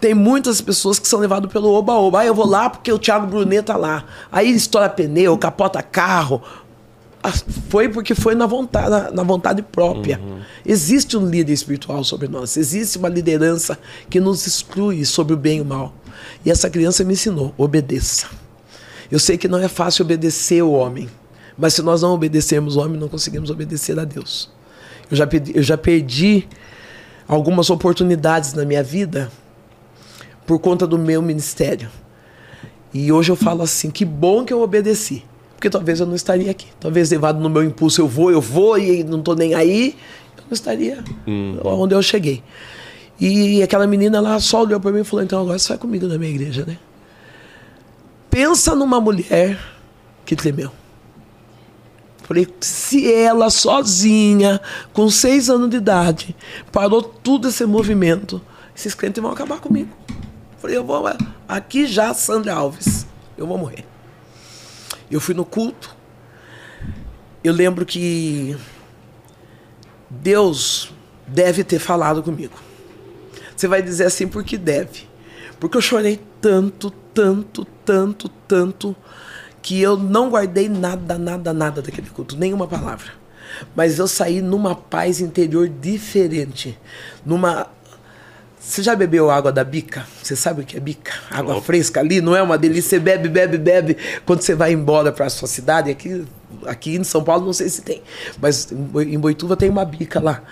Tem 0.00 0.14
muitas 0.14 0.60
pessoas 0.60 0.98
que 0.98 1.08
são 1.08 1.18
levadas 1.18 1.50
pelo 1.50 1.72
oba-oba. 1.72 2.20
Ah, 2.20 2.26
eu 2.26 2.34
vou 2.34 2.46
lá 2.46 2.70
porque 2.70 2.92
o 2.92 2.98
Thiago 2.98 3.26
Brunet 3.26 3.64
tá 3.64 3.76
lá. 3.76 4.04
Aí 4.30 4.50
estoura 4.50 4.88
pneu, 4.88 5.36
capota 5.36 5.82
carro. 5.82 6.42
Ah, 7.22 7.32
foi 7.68 7.88
porque 7.88 8.14
foi 8.14 8.34
na 8.34 8.46
vontade, 8.46 8.90
na, 8.90 9.10
na 9.10 9.22
vontade 9.24 9.60
própria. 9.60 10.20
Uhum. 10.20 10.40
Existe 10.64 11.16
um 11.16 11.26
líder 11.26 11.52
espiritual 11.52 12.04
sobre 12.04 12.28
nós. 12.28 12.56
Existe 12.56 12.96
uma 12.96 13.08
liderança 13.08 13.76
que 14.08 14.20
nos 14.20 14.46
exclui 14.46 15.04
sobre 15.04 15.34
o 15.34 15.36
bem 15.36 15.58
e 15.58 15.60
o 15.62 15.64
mal. 15.64 15.92
E 16.44 16.50
essa 16.50 16.70
criança 16.70 17.02
me 17.02 17.14
ensinou: 17.14 17.52
obedeça. 17.58 18.28
Eu 19.10 19.18
sei 19.18 19.36
que 19.36 19.48
não 19.48 19.58
é 19.58 19.68
fácil 19.68 20.04
obedecer 20.04 20.62
o 20.62 20.70
homem, 20.70 21.08
mas 21.56 21.74
se 21.74 21.82
nós 21.82 22.02
não 22.02 22.12
obedecermos 22.12 22.76
o 22.76 22.80
homem, 22.80 23.00
não 23.00 23.08
conseguimos 23.08 23.50
obedecer 23.50 23.98
a 23.98 24.04
Deus. 24.04 24.50
Eu 25.10 25.16
já, 25.16 25.26
perdi, 25.26 25.56
eu 25.56 25.62
já 25.62 25.78
perdi 25.78 26.46
algumas 27.26 27.70
oportunidades 27.70 28.52
na 28.52 28.64
minha 28.64 28.82
vida 28.82 29.30
por 30.48 30.58
conta 30.58 30.86
do 30.86 30.98
meu 30.98 31.20
ministério. 31.20 31.90
E 32.92 33.12
hoje 33.12 33.30
eu 33.30 33.36
falo 33.36 33.62
assim: 33.62 33.90
que 33.90 34.04
bom 34.04 34.44
que 34.46 34.52
eu 34.52 34.62
obedeci. 34.62 35.22
Porque 35.54 35.68
talvez 35.68 36.00
eu 36.00 36.06
não 36.06 36.14
estaria 36.14 36.50
aqui. 36.50 36.68
Talvez 36.80 37.10
levado 37.10 37.38
no 37.38 37.50
meu 37.50 37.62
impulso, 37.62 38.00
eu 38.00 38.08
vou, 38.08 38.30
eu 38.30 38.40
vou 38.40 38.78
e 38.78 39.04
não 39.04 39.18
estou 39.18 39.36
nem 39.36 39.54
aí, 39.54 39.94
eu 40.38 40.44
não 40.44 40.52
estaria 40.52 41.04
uhum. 41.26 41.60
onde 41.64 41.94
eu 41.94 42.00
cheguei. 42.00 42.42
E 43.20 43.62
aquela 43.62 43.86
menina 43.86 44.20
lá 44.20 44.40
só 44.40 44.62
olhou 44.62 44.80
para 44.80 44.90
mim 44.90 45.00
e 45.00 45.04
falou: 45.04 45.22
então 45.22 45.42
agora 45.42 45.58
você 45.58 45.68
vai 45.68 45.78
comigo 45.78 46.06
na 46.06 46.16
minha 46.16 46.30
igreja, 46.30 46.64
né? 46.66 46.78
Pensa 48.30 48.74
numa 48.74 49.00
mulher 49.00 49.58
que 50.24 50.34
tremeu. 50.34 50.70
Falei, 52.22 52.46
se 52.60 53.10
ela 53.10 53.48
sozinha, 53.48 54.60
com 54.92 55.10
seis 55.10 55.48
anos 55.48 55.70
de 55.70 55.78
idade, 55.78 56.36
parou 56.70 57.02
tudo 57.02 57.48
esse 57.48 57.64
movimento, 57.64 58.40
esses 58.76 58.94
crentes 58.94 59.22
vão 59.22 59.32
acabar 59.32 59.60
comigo. 59.60 59.88
Falei, 60.68 60.76
eu 60.76 60.84
vou 60.84 61.02
aqui 61.48 61.86
já, 61.86 62.12
Sandra 62.12 62.52
Alves, 62.52 63.06
eu 63.38 63.46
vou 63.46 63.56
morrer. 63.56 63.86
Eu 65.10 65.18
fui 65.18 65.34
no 65.34 65.42
culto. 65.42 65.96
Eu 67.42 67.54
lembro 67.54 67.86
que 67.86 68.54
Deus 70.10 70.92
deve 71.26 71.64
ter 71.64 71.78
falado 71.78 72.22
comigo. 72.22 72.52
Você 73.56 73.66
vai 73.66 73.80
dizer 73.80 74.04
assim 74.04 74.28
porque 74.28 74.58
deve. 74.58 75.08
Porque 75.58 75.78
eu 75.78 75.80
chorei 75.80 76.20
tanto, 76.38 76.90
tanto, 77.14 77.64
tanto, 77.82 78.28
tanto, 78.46 78.94
que 79.62 79.80
eu 79.80 79.96
não 79.96 80.28
guardei 80.28 80.68
nada, 80.68 81.16
nada, 81.16 81.54
nada 81.54 81.80
daquele 81.80 82.10
culto, 82.10 82.36
nenhuma 82.36 82.66
palavra. 82.66 83.12
Mas 83.74 83.98
eu 83.98 84.06
saí 84.06 84.42
numa 84.42 84.74
paz 84.74 85.18
interior 85.18 85.66
diferente, 85.66 86.78
numa 87.24 87.68
você 88.68 88.82
já 88.82 88.94
bebeu 88.94 89.30
água 89.30 89.50
da 89.50 89.64
bica? 89.64 90.06
Você 90.22 90.36
sabe 90.36 90.60
o 90.60 90.64
que 90.64 90.76
é 90.76 90.80
bica? 90.80 91.12
Água 91.30 91.56
oh. 91.56 91.62
fresca 91.62 92.00
ali, 92.00 92.20
não 92.20 92.36
é 92.36 92.42
uma 92.42 92.58
delícia? 92.58 92.90
Você 92.90 92.98
bebe, 93.00 93.26
bebe, 93.26 93.56
bebe. 93.56 93.96
Quando 94.26 94.42
você 94.42 94.54
vai 94.54 94.72
embora 94.72 95.10
para 95.10 95.24
a 95.24 95.30
sua 95.30 95.48
cidade, 95.48 95.90
aqui, 95.90 96.22
aqui 96.66 96.96
em 96.96 97.02
São 97.02 97.24
Paulo 97.24 97.46
não 97.46 97.52
sei 97.54 97.70
se 97.70 97.80
tem, 97.80 98.02
mas 98.38 98.70
em 98.70 99.18
Boituva 99.18 99.56
tem 99.56 99.70
uma 99.70 99.86
bica 99.86 100.20
lá. 100.20 100.42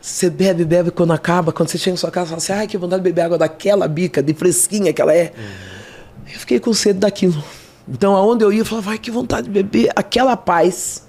Você 0.00 0.30
bebe, 0.30 0.64
bebe, 0.64 0.90
quando 0.90 1.12
acaba, 1.12 1.52
quando 1.52 1.68
você 1.68 1.76
chega 1.76 1.92
em 1.92 1.98
sua 1.98 2.10
casa, 2.10 2.28
você 2.28 2.30
fala 2.30 2.38
assim, 2.38 2.52
ai, 2.62 2.66
que 2.66 2.78
vontade 2.78 3.02
de 3.02 3.08
beber 3.10 3.22
água 3.22 3.36
daquela 3.36 3.86
bica, 3.86 4.22
de 4.22 4.32
fresquinha 4.32 4.90
que 4.90 5.02
ela 5.02 5.12
é. 5.12 5.34
Uhum. 5.36 6.32
Eu 6.32 6.40
fiquei 6.40 6.58
com 6.58 6.72
sede 6.72 7.00
daquilo. 7.00 7.44
Então, 7.86 8.16
aonde 8.16 8.44
eu 8.44 8.50
ia, 8.52 8.60
eu 8.60 8.64
falava, 8.64 8.92
ai, 8.92 8.98
que 8.98 9.10
vontade 9.10 9.46
de 9.46 9.52
beber 9.52 9.90
aquela 9.94 10.36
paz 10.36 11.02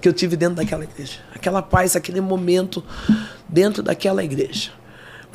que 0.00 0.06
que 0.06 0.08
eu 0.08 0.12
tive 0.12 0.36
dentro 0.36 0.54
daquela 0.54 0.84
igreja. 0.84 1.18
Aquela 1.34 1.60
paz, 1.60 1.96
aquele 1.96 2.20
momento 2.20 2.82
dentro 3.48 3.82
daquela 3.82 4.22
igreja. 4.22 4.70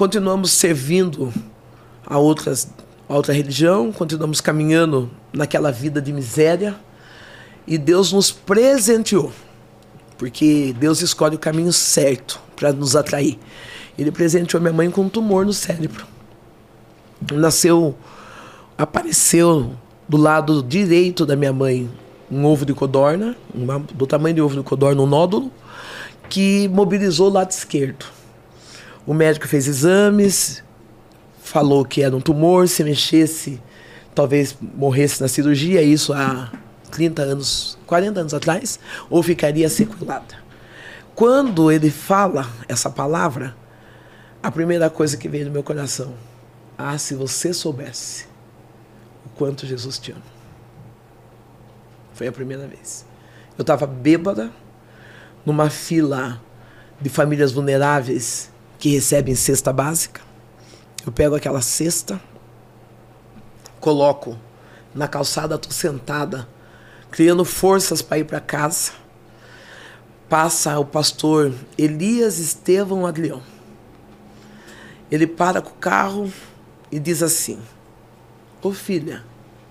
Continuamos 0.02 0.54
servindo 0.54 1.32
a 2.04 2.18
outras 2.18 2.68
a 3.08 3.14
outra 3.14 3.36
religião, 3.36 3.92
continuamos 3.92 4.42
caminhando 4.42 5.12
naquela 5.32 5.72
vida 5.72 6.02
de 6.02 6.12
miséria 6.12 6.76
e 7.68 7.78
Deus 7.78 8.12
nos 8.12 8.32
presenteou. 8.32 9.32
Porque 10.18 10.74
Deus 10.80 11.04
escolhe 11.04 11.36
o 11.36 11.40
caminho 11.40 11.72
certo 11.72 12.42
para 12.56 12.74
nos 12.74 12.96
atrair. 12.96 13.38
Ele 13.96 14.12
presenteou 14.12 14.60
minha 14.60 14.74
mãe 14.74 14.90
com 14.90 15.02
um 15.02 15.10
tumor 15.10 15.46
no 15.46 15.54
cérebro. 15.54 16.08
Nasceu, 17.32 17.96
apareceu 18.76 19.76
do 20.10 20.18
lado 20.18 20.64
direito 20.64 21.28
da 21.28 21.36
minha 21.36 21.54
mãe 21.54 21.88
um 22.32 22.44
ovo 22.44 22.66
de 22.66 22.74
codorna, 22.74 23.36
uma, 23.54 23.78
do 23.78 24.08
tamanho 24.08 24.34
de 24.34 24.42
ovo 24.42 24.56
de 24.56 24.64
codorna, 24.64 25.00
um 25.00 25.06
nódulo, 25.06 25.52
que 26.28 26.68
mobilizou 26.70 27.30
o 27.30 27.34
lado 27.34 27.52
esquerdo. 27.52 28.21
O 29.06 29.14
médico 29.14 29.48
fez 29.48 29.68
exames, 29.68 30.64
falou 31.42 31.84
que 31.84 32.04
era 32.04 32.16
um 32.16 32.22
tumor, 32.22 32.68
se 32.68 32.84
mexesse, 32.84 33.62
talvez 34.14 34.56
morresse 34.62 35.20
na 35.22 35.28
cirurgia, 35.28 35.82
isso 35.82 36.14
há 36.14 36.52
30 36.92 37.22
anos, 37.24 37.78
40 37.88 38.20
anos 38.20 38.34
atrás, 38.34 38.80
ou 39.10 39.24
ficaria 39.24 39.68
sequelada. 39.70 40.36
Quando 41.16 41.72
ele 41.72 41.90
fala 41.90 42.48
essa 42.68 42.90
palavra, 42.90 43.56
a 44.42 44.52
primeira 44.52 44.90
coisa 44.90 45.18
que 45.18 45.28
veio 45.28 45.46
no 45.46 45.52
meu 45.52 45.64
coração, 45.64 46.14
ah, 46.78 46.98
se 46.98 47.16
você 47.16 47.54
soubesse 47.54 48.26
o 49.26 49.30
quanto 49.30 49.66
Jesus 49.66 49.98
te 49.98 50.12
ama. 50.12 50.22
Foi 52.14 52.28
a 52.28 52.32
primeira 52.32 52.68
vez. 52.68 53.06
Eu 53.58 53.62
estava 53.62 53.86
bêbada, 53.86 54.52
numa 55.46 55.70
fila 55.70 56.40
de 57.00 57.10
famílias 57.10 57.52
vulneráveis 57.52 58.51
que 58.82 58.90
recebem 58.90 59.36
cesta 59.36 59.72
básica. 59.72 60.22
Eu 61.06 61.12
pego 61.12 61.36
aquela 61.36 61.62
cesta, 61.62 62.20
coloco 63.80 64.36
na 64.94 65.08
calçada, 65.08 65.54
estou 65.54 65.72
sentada, 65.72 66.50
criando 67.12 67.46
forças 67.46 68.02
para 68.02 68.18
ir 68.18 68.24
para 68.26 68.40
casa. 68.40 68.94
Passa 70.28 70.80
o 70.80 70.86
pastor 70.86 71.54
Elias 71.78 72.40
Estevão 72.40 73.06
Adrião. 73.06 73.44
Ele 75.12 75.28
para 75.28 75.62
com 75.62 75.70
o 75.70 75.76
carro 75.76 76.34
e 76.92 77.00
diz 77.00 77.22
assim: 77.22 77.60
Ô 78.64 78.70
oh, 78.70 78.74
filha, 78.74 79.24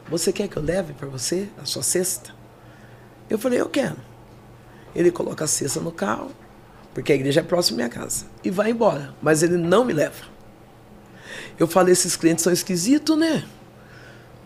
você 0.08 0.32
quer 0.32 0.46
que 0.46 0.56
eu 0.56 0.62
leve 0.62 0.92
para 0.92 1.08
você 1.08 1.48
a 1.60 1.64
sua 1.64 1.82
cesta? 1.82 2.32
Eu 3.28 3.40
falei: 3.40 3.60
Eu 3.60 3.68
quero. 3.68 3.96
Ele 4.94 5.10
coloca 5.10 5.44
a 5.44 5.48
cesta 5.48 5.80
no 5.80 5.90
carro, 5.90 6.30
porque 6.94 7.12
a 7.12 7.14
igreja 7.14 7.40
é 7.40 7.42
próxima 7.42 7.76
à 7.76 7.78
minha 7.78 7.88
casa, 7.88 8.26
e 8.42 8.50
vai 8.50 8.70
embora, 8.70 9.14
mas 9.22 9.42
ele 9.42 9.56
não 9.56 9.84
me 9.84 9.92
leva. 9.92 10.24
Eu 11.58 11.66
falei, 11.66 11.92
esses 11.92 12.16
clientes 12.16 12.42
são 12.42 12.52
esquisitos, 12.52 13.18
né? 13.18 13.44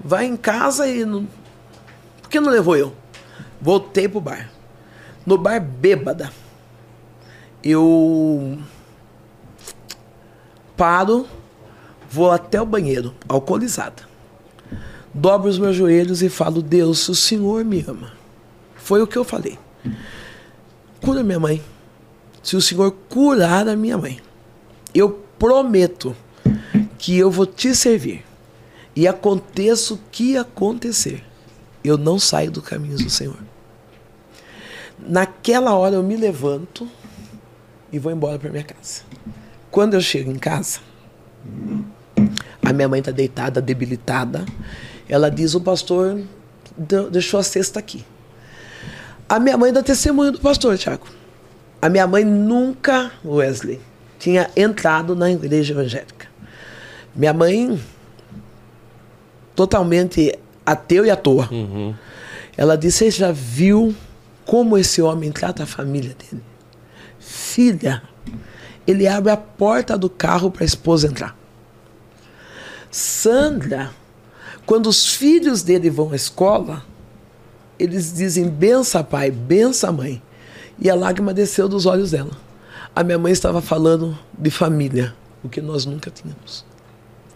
Vai 0.03 0.27
em 0.27 0.37
casa 0.37 0.87
e 0.89 1.05
não. 1.05 1.27
Por 2.21 2.29
que 2.29 2.41
não 2.41 2.51
levou 2.51 2.77
eu? 2.77 2.93
Voltei 3.61 4.09
pro 4.09 4.21
bar. 4.21 4.51
No 5.25 5.39
bar 5.39 5.61
bêbada. 5.61 6.33
Eu 7.63 8.59
paro, 10.77 11.27
vou 12.11 12.31
até 12.31 12.61
o 12.61 12.67
banheiro, 12.67 13.15
alcoolizada. 13.29 14.03
Dobro 15.15 15.49
os 15.49 15.59
meus 15.59 15.77
joelhos 15.77 16.21
e 16.23 16.29
falo: 16.29 16.61
Deus, 16.61 17.09
o 17.09 17.15
Senhor 17.15 17.65
me 17.65 17.85
ama. 17.87 18.13
Foi 18.75 19.01
o 19.01 19.07
que 19.07 19.17
eu 19.17 19.25
falei. 19.25 19.59
Cura 21.01 21.23
minha 21.23 21.39
mãe. 21.39 21.63
Se 22.45 22.57
o 22.57 22.61
Senhor 22.61 22.95
curar 23.09 23.67
a 23.67 23.75
minha 23.75 23.97
mãe, 23.97 24.21
eu 24.95 25.25
prometo 25.39 26.15
que 26.99 27.17
eu 27.17 27.31
vou 27.31 27.47
te 27.47 27.75
servir. 27.75 28.23
E 28.95 29.09
aconteça 29.09 29.95
o 29.95 29.99
que 30.13 30.37
acontecer, 30.37 31.25
eu 31.83 31.99
não 31.99 32.19
saio 32.19 32.51
do 32.51 32.63
caminho 32.63 32.97
do 32.97 33.11
Senhor. 33.11 33.39
Naquela 34.99 35.75
hora 35.75 35.97
eu 35.97 36.03
me 36.03 36.17
levanto 36.17 36.89
e 37.91 37.99
vou 37.99 38.13
embora 38.13 38.39
para 38.39 38.51
minha 38.51 38.63
casa. 38.63 39.03
Quando 39.71 39.95
eu 39.95 40.01
chego 40.01 40.31
em 40.31 40.39
casa, 40.39 40.79
a 42.63 42.73
minha 42.73 42.89
mãe 42.89 43.01
está 43.01 43.11
deitada, 43.11 43.61
debilitada. 43.61 44.45
Ela 45.09 45.31
diz: 45.31 45.55
O 45.55 45.61
pastor 45.61 46.23
deixou 47.11 47.41
a 47.41 47.43
cesta 47.43 47.81
aqui. 47.81 48.05
A 49.29 49.41
minha 49.41 49.57
mãe 49.57 49.73
dá 49.73 49.83
testemunho 49.83 50.31
do 50.31 50.41
pastor, 50.41 50.79
Tiago. 50.79 51.07
A 51.85 51.91
minha 51.91 52.07
mãe 52.07 52.25
nunca, 52.25 53.13
Wesley, 53.23 53.79
tinha 54.19 54.51
entrado 54.57 55.15
na 55.15 55.31
igreja 55.31 55.75
evangélica. 55.75 56.27
Minha 57.15 57.35
mãe, 57.35 57.79
totalmente 59.55 60.35
ateu 60.65 61.05
e 61.05 61.11
à 61.11 61.17
toa. 61.17 61.47
Uhum. 61.53 61.95
Ela 62.57 62.75
disse: 62.75 63.01
Você 63.01 63.11
já 63.11 63.33
viu 63.33 63.95
como 64.47 64.79
esse 64.79 65.03
homem 65.03 65.31
trata 65.31 65.65
a 65.65 65.67
família 65.67 66.17
dele? 66.19 66.43
Filha, 67.21 68.03
ele 68.87 69.07
abre 69.07 69.31
a 69.31 69.37
porta 69.37 69.99
do 69.99 70.09
carro 70.09 70.51
para 70.51 70.65
a 70.65 70.67
esposa 70.67 71.09
entrar. 71.09 71.37
Sandra, 72.91 73.91
quando 74.65 74.87
os 74.87 75.07
filhos 75.07 75.63
dele 75.63 75.91
vão 75.91 76.13
à 76.13 76.17
escola, 76.17 76.83
eles 77.79 78.11
dizem: 78.11 78.49
bença 78.49 79.05
pai, 79.05 79.31
bença 79.31 79.93
mãe. 79.93 80.23
E 80.79 80.91
a 80.91 80.95
lágrima 80.95 81.33
desceu 81.33 81.69
dos 81.69 81.87
olhos 81.87 82.11
dela. 82.11 82.33
A 82.95 83.03
minha 83.03 83.19
mãe 83.19 83.33
estava 83.33 83.61
falando 83.61 84.17
de 84.37 84.51
família, 84.51 85.15
o 85.43 85.49
que 85.49 85.61
nós 85.61 85.87
nunca 85.87 86.11
tínhamos 86.11 86.65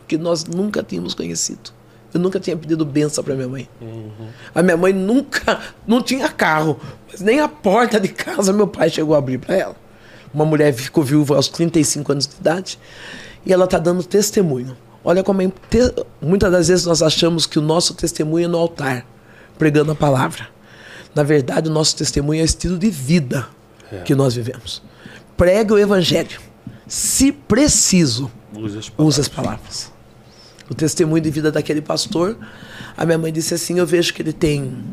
que 0.09 0.17
nós 0.17 0.45
nunca 0.47 0.83
tínhamos 0.83 1.15
conhecido. 1.15 1.71
Eu 2.13 2.19
nunca 2.19 2.41
tinha 2.41 2.57
pedido 2.57 2.87
benção 2.87 3.23
para 3.23 3.35
minha 3.35 3.47
mãe. 3.47 3.69
Uhum. 3.83 4.29
A 4.55 4.63
minha 4.63 4.77
mãe 4.79 4.95
nunca, 4.95 5.61
não 5.87 6.03
tinha 6.03 6.27
carro, 6.31 6.81
mas 7.11 7.21
nem 7.21 7.39
a 7.39 7.47
porta 7.47 8.01
de 8.01 8.09
casa 8.09 8.51
meu 8.51 8.67
pai 8.67 8.89
chegou 8.89 9.15
a 9.15 9.19
abrir 9.19 9.39
para 9.39 9.55
ela. 9.55 9.77
Uma 10.33 10.47
mulher 10.47 10.73
ficou 10.73 11.05
viúva 11.05 11.37
aos 11.37 11.49
35 11.49 12.11
anos 12.11 12.27
de 12.27 12.37
idade 12.37 12.79
e 13.45 13.53
ela 13.53 13.67
está 13.67 13.79
dando 13.79 14.03
testemunho. 14.03 14.75
Olha 15.05 15.23
como 15.23 15.43
é. 15.43 15.53
Muitas 16.21 16.51
das 16.51 16.69
vezes 16.69 16.87
nós 16.87 17.03
achamos 17.03 17.47
que 17.47 17.59
o 17.59 17.63
nosso 17.63 17.95
testemunho 17.95 18.47
é 18.47 18.49
no 18.49 18.59
altar, 18.59 19.07
pregando 19.59 19.93
a 19.93 19.95
palavra. 19.95 20.49
Na 21.19 21.25
verdade, 21.25 21.69
o 21.69 21.73
nosso 21.73 21.97
testemunho 21.97 22.41
é 22.41 22.43
o 22.43 22.45
estilo 22.45 22.79
de 22.79 22.91
vida 22.91 23.49
é. 23.91 24.03
que 24.03 24.15
nós 24.15 24.35
vivemos. 24.35 24.83
Pregue 25.37 25.73
o 25.73 25.79
evangelho. 25.79 26.41
Se 26.87 27.33
preciso, 27.33 28.31
use 28.55 28.79
as 28.79 28.89
palavras. 28.89 29.09
Use 29.09 29.21
as 29.21 29.29
palavras 29.29 29.99
o 30.71 30.75
testemunho 30.75 31.23
de 31.23 31.31
vida 31.31 31.51
daquele 31.51 31.81
pastor, 31.81 32.37
a 32.97 33.07
minha 33.07 33.19
mãe 33.19 33.33
disse 33.33 33.55
assim: 33.55 33.79
Eu 33.79 33.87
vejo 33.87 34.13
que 34.13 34.21
ele 34.21 34.33
tem 34.33 34.85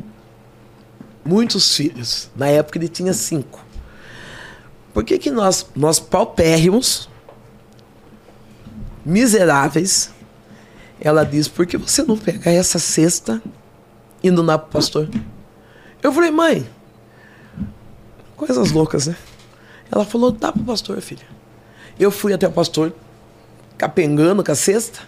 muitos 1.24 1.76
filhos. 1.76 2.30
Na 2.36 2.48
época 2.48 2.78
ele 2.78 2.88
tinha 2.88 3.14
cinco. 3.14 3.64
Por 4.94 5.04
que, 5.04 5.18
que 5.18 5.30
nós, 5.30 5.68
nós 5.76 6.00
paupérrimos, 6.00 7.10
miseráveis, 9.06 10.12
ela 11.00 11.26
diz: 11.26 11.48
Por 11.48 11.66
que 11.66 11.78
você 11.78 12.04
não 12.04 12.18
pega 12.18 12.50
essa 12.50 12.80
cesta 12.80 13.42
indo 14.24 14.42
na 14.42 14.58
pastor? 14.58 15.10
Eu 16.06 16.14
falei: 16.14 16.30
Mãe, 16.30 16.70
coisas 18.36 18.70
loucas, 18.70 19.08
né? 19.08 19.16
Ela 19.92 20.06
falou: 20.06 20.30
Dá 20.32 20.52
pro 20.52 20.64
pastor, 20.64 21.02
filha. 21.02 21.26
Eu 22.00 22.12
fui 22.12 22.32
até 22.32 22.48
o 22.48 22.52
pastor, 22.52 22.94
capengando 23.76 24.44
com 24.44 24.52
a 24.52 24.56
cesta. 24.56 25.00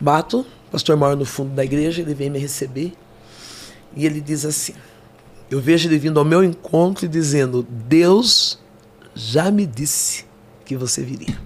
Bato, 0.00 0.40
o 0.40 0.70
pastor 0.70 0.96
mora 0.96 1.14
no 1.14 1.26
fundo 1.26 1.54
da 1.54 1.62
igreja, 1.62 2.00
ele 2.00 2.14
vem 2.14 2.30
me 2.30 2.38
receber 2.38 2.94
e 3.94 4.06
ele 4.06 4.22
diz 4.22 4.46
assim: 4.46 4.72
Eu 5.50 5.60
vejo 5.60 5.86
ele 5.86 5.98
vindo 5.98 6.18
ao 6.18 6.24
meu 6.24 6.42
encontro 6.42 7.04
e 7.04 7.08
dizendo: 7.08 7.62
Deus 7.68 8.58
já 9.14 9.50
me 9.50 9.66
disse 9.66 10.24
que 10.64 10.78
você 10.78 11.02
viria. 11.02 11.38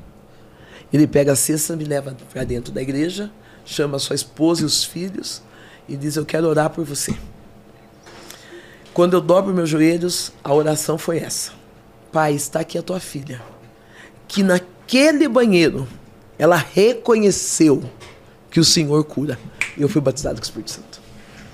Ele 0.92 1.08
pega 1.08 1.32
a 1.32 1.36
cesta, 1.36 1.74
me 1.74 1.82
leva 1.82 2.16
para 2.32 2.44
dentro 2.44 2.72
da 2.72 2.80
igreja, 2.80 3.32
chama 3.64 3.98
sua 3.98 4.14
esposa 4.14 4.62
e 4.62 4.64
os 4.64 4.84
filhos 4.84 5.42
e 5.88 5.96
diz: 5.96 6.14
Eu 6.14 6.24
quero 6.24 6.46
orar 6.46 6.70
por 6.70 6.84
você. 6.84 7.12
Quando 8.96 9.12
eu 9.12 9.20
dobro 9.20 9.52
meus 9.52 9.68
joelhos, 9.68 10.32
a 10.42 10.54
oração 10.54 10.96
foi 10.96 11.18
essa: 11.18 11.52
Pai, 12.10 12.32
está 12.32 12.60
aqui 12.60 12.78
a 12.78 12.82
tua 12.82 12.98
filha, 12.98 13.42
que 14.26 14.42
naquele 14.42 15.28
banheiro 15.28 15.86
ela 16.38 16.56
reconheceu 16.56 17.84
que 18.50 18.58
o 18.58 18.64
Senhor 18.64 19.04
cura. 19.04 19.38
E 19.76 19.82
eu 19.82 19.88
fui 19.90 20.00
batizado 20.00 20.36
com 20.36 20.40
o 20.40 20.44
Espírito 20.44 20.70
Santo. 20.70 21.02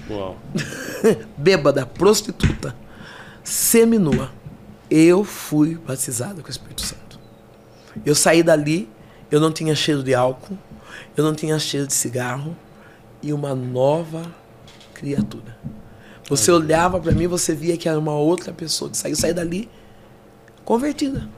Uau. 0.08 0.38
Bêbada, 1.36 1.84
prostituta, 1.84 2.76
seminua. 3.42 4.30
Eu 4.88 5.24
fui 5.24 5.74
batizado 5.74 6.42
com 6.42 6.46
o 6.46 6.52
Espírito 6.52 6.82
Santo. 6.82 7.18
Eu 8.06 8.14
saí 8.14 8.44
dali, 8.44 8.88
eu 9.32 9.40
não 9.40 9.50
tinha 9.50 9.74
cheiro 9.74 10.04
de 10.04 10.14
álcool, 10.14 10.56
eu 11.16 11.24
não 11.24 11.34
tinha 11.34 11.58
cheiro 11.58 11.88
de 11.88 11.94
cigarro 11.94 12.56
e 13.20 13.32
uma 13.32 13.52
nova 13.52 14.32
criatura. 14.94 15.58
Você 16.32 16.50
olhava 16.50 16.98
para 16.98 17.12
mim, 17.12 17.26
você 17.26 17.54
via 17.54 17.76
que 17.76 17.86
era 17.86 17.98
uma 17.98 18.14
outra 18.14 18.54
pessoa 18.54 18.90
que 18.90 18.96
saiu, 18.96 19.14
saiu 19.14 19.34
dali 19.34 19.68
convertida. 20.64 21.28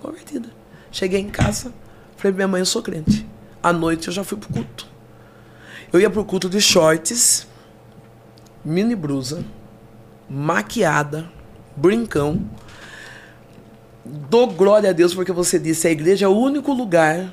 Convertida. 0.00 0.48
Cheguei 0.92 1.18
em 1.18 1.28
casa, 1.28 1.74
falei 2.16 2.32
pra 2.32 2.32
minha 2.34 2.46
mãe, 2.46 2.60
eu 2.60 2.66
sou 2.66 2.82
crente. 2.82 3.26
À 3.60 3.72
noite 3.72 4.06
eu 4.06 4.14
já 4.14 4.22
fui 4.22 4.38
pro 4.38 4.48
culto. 4.48 4.86
Eu 5.92 5.98
ia 5.98 6.08
pro 6.08 6.24
culto 6.24 6.48
de 6.48 6.60
shorts, 6.60 7.48
mini 8.64 8.94
blusa, 8.94 9.44
maquiada, 10.28 11.28
brincão. 11.76 12.48
Dou 14.04 14.46
glória 14.46 14.90
a 14.90 14.92
Deus 14.92 15.12
porque 15.12 15.32
você 15.32 15.58
disse, 15.58 15.88
a 15.88 15.90
igreja 15.90 16.26
é 16.26 16.28
o 16.28 16.38
único 16.38 16.72
lugar 16.72 17.28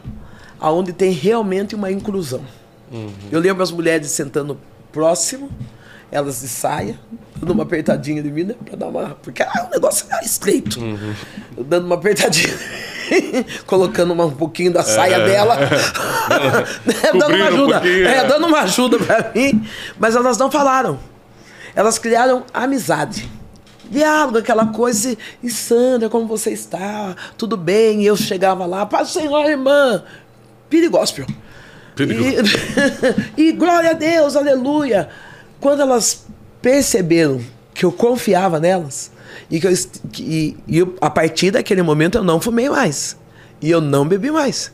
onde 0.60 0.92
tem 0.92 1.12
realmente 1.12 1.76
uma 1.76 1.92
inclusão. 1.92 2.44
Uhum. 2.92 3.14
Eu 3.32 3.40
lembro 3.40 3.62
as 3.62 3.70
mulheres 3.70 4.10
sentando 4.10 4.60
próximo, 4.92 5.52
elas 6.12 6.42
de 6.42 6.48
saia, 6.48 6.98
dando 7.36 7.54
uma 7.54 7.64
apertadinha 7.64 8.24
de 8.24 8.32
mim, 8.32 8.44
né? 8.44 8.56
Pra 8.66 8.76
dar 8.76 8.88
uma. 8.88 9.18
Porque 9.22 9.44
ah, 9.44 9.68
o 9.68 9.70
negócio 9.70 10.06
é 10.10 10.24
estreito. 10.24 10.80
Uhum. 10.80 11.14
Dando 11.66 11.86
uma 11.86 11.96
apertadinha. 11.96 12.54
colocando 13.66 14.12
uma, 14.14 14.26
um 14.26 14.32
pouquinho 14.32 14.72
da 14.72 14.84
saia 14.84 15.16
é. 15.16 15.26
dela. 15.26 15.58
é, 17.04 17.18
dando 17.18 17.36
uma 17.36 17.48
ajuda. 17.48 17.82
Um 17.82 18.08
é, 18.08 18.28
dando 18.28 18.48
uma 18.48 18.60
ajuda 18.62 18.98
pra 19.00 19.32
mim. 19.34 19.68
Mas 20.00 20.16
elas 20.16 20.38
não 20.38 20.50
falaram. 20.50 21.00
Elas 21.76 22.00
criaram 22.00 22.44
amizade. 22.54 23.30
Diálogo, 23.90 24.38
aquela 24.38 24.68
coisa. 24.68 25.18
E 25.44 25.50
Sandra, 25.50 26.10
como 26.10 26.26
você 26.26 26.52
está? 26.52 27.16
Tudo 27.38 27.56
bem? 27.56 28.02
E 28.02 28.06
eu 28.06 28.18
chegava 28.18 28.66
lá, 28.66 28.86
paz 28.86 29.10
Senhor, 29.10 29.46
irmã. 29.46 30.04
Perigóspio. 30.70 31.26
E, 33.38 33.50
e 33.50 33.52
glória 33.54 33.92
a 33.92 33.94
Deus, 33.94 34.36
aleluia. 34.36 35.10
Quando 35.60 35.82
elas 35.82 36.26
perceberam 36.62 37.42
que 37.74 37.86
eu 37.86 37.92
confiava 37.92 38.60
nelas, 38.60 39.12
e 39.50 39.60
que 39.60 39.68
eu, 39.68 39.74
e, 40.20 40.58
e 40.68 40.78
eu, 40.78 40.96
a 41.00 41.10
partir 41.10 41.52
daquele 41.52 41.82
momento 41.82 42.18
eu 42.18 42.24
não 42.24 42.42
fumei 42.42 42.70
mais. 42.70 43.18
E 43.62 43.70
eu 43.70 43.82
não 43.82 44.08
bebi 44.08 44.32
mais. 44.32 44.72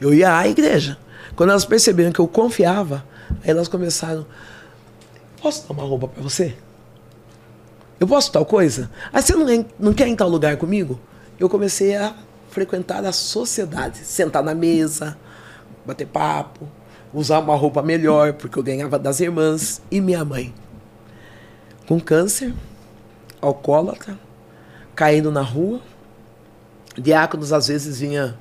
Eu 0.00 0.14
ia 0.14 0.36
à 0.36 0.48
igreja. 0.48 0.98
Quando 1.36 1.50
elas 1.50 1.64
perceberam 1.64 2.12
que 2.12 2.18
eu 2.18 2.26
confiava, 2.26 3.04
aí 3.42 3.50
elas 3.50 3.68
começaram: 3.68 4.26
Posso 5.40 5.72
uma 5.72 5.82
roupa 5.82 6.08
para 6.08 6.22
você? 6.22 6.54
Eu 8.00 8.06
posso 8.06 8.30
tal 8.30 8.44
coisa? 8.44 8.90
Aí 9.12 9.22
você 9.22 9.34
não, 9.34 9.66
não 9.78 9.92
quer 9.92 10.06
ir 10.06 10.12
em 10.12 10.16
tal 10.16 10.28
lugar 10.28 10.56
comigo? 10.56 10.98
Eu 11.38 11.48
comecei 11.48 11.96
a 11.96 12.14
frequentar 12.50 13.04
a 13.04 13.12
sociedade, 13.12 13.98
sentar 13.98 14.42
na 14.42 14.54
mesa, 14.54 15.16
bater 15.84 16.06
papo, 16.06 16.68
usar 17.12 17.38
uma 17.38 17.54
roupa 17.54 17.82
melhor, 17.82 18.34
porque 18.34 18.58
eu 18.58 18.62
ganhava 18.62 18.98
das 18.98 19.20
irmãs 19.20 19.80
e 19.90 20.00
minha 20.00 20.24
mãe. 20.24 20.54
Com 21.86 22.00
câncer, 22.00 22.52
alcoólatra, 23.40 24.18
caindo 24.94 25.30
na 25.30 25.42
rua. 25.42 25.80
Diáconos 26.96 27.52
às 27.52 27.68
vezes 27.68 28.00
vinha 28.00 28.36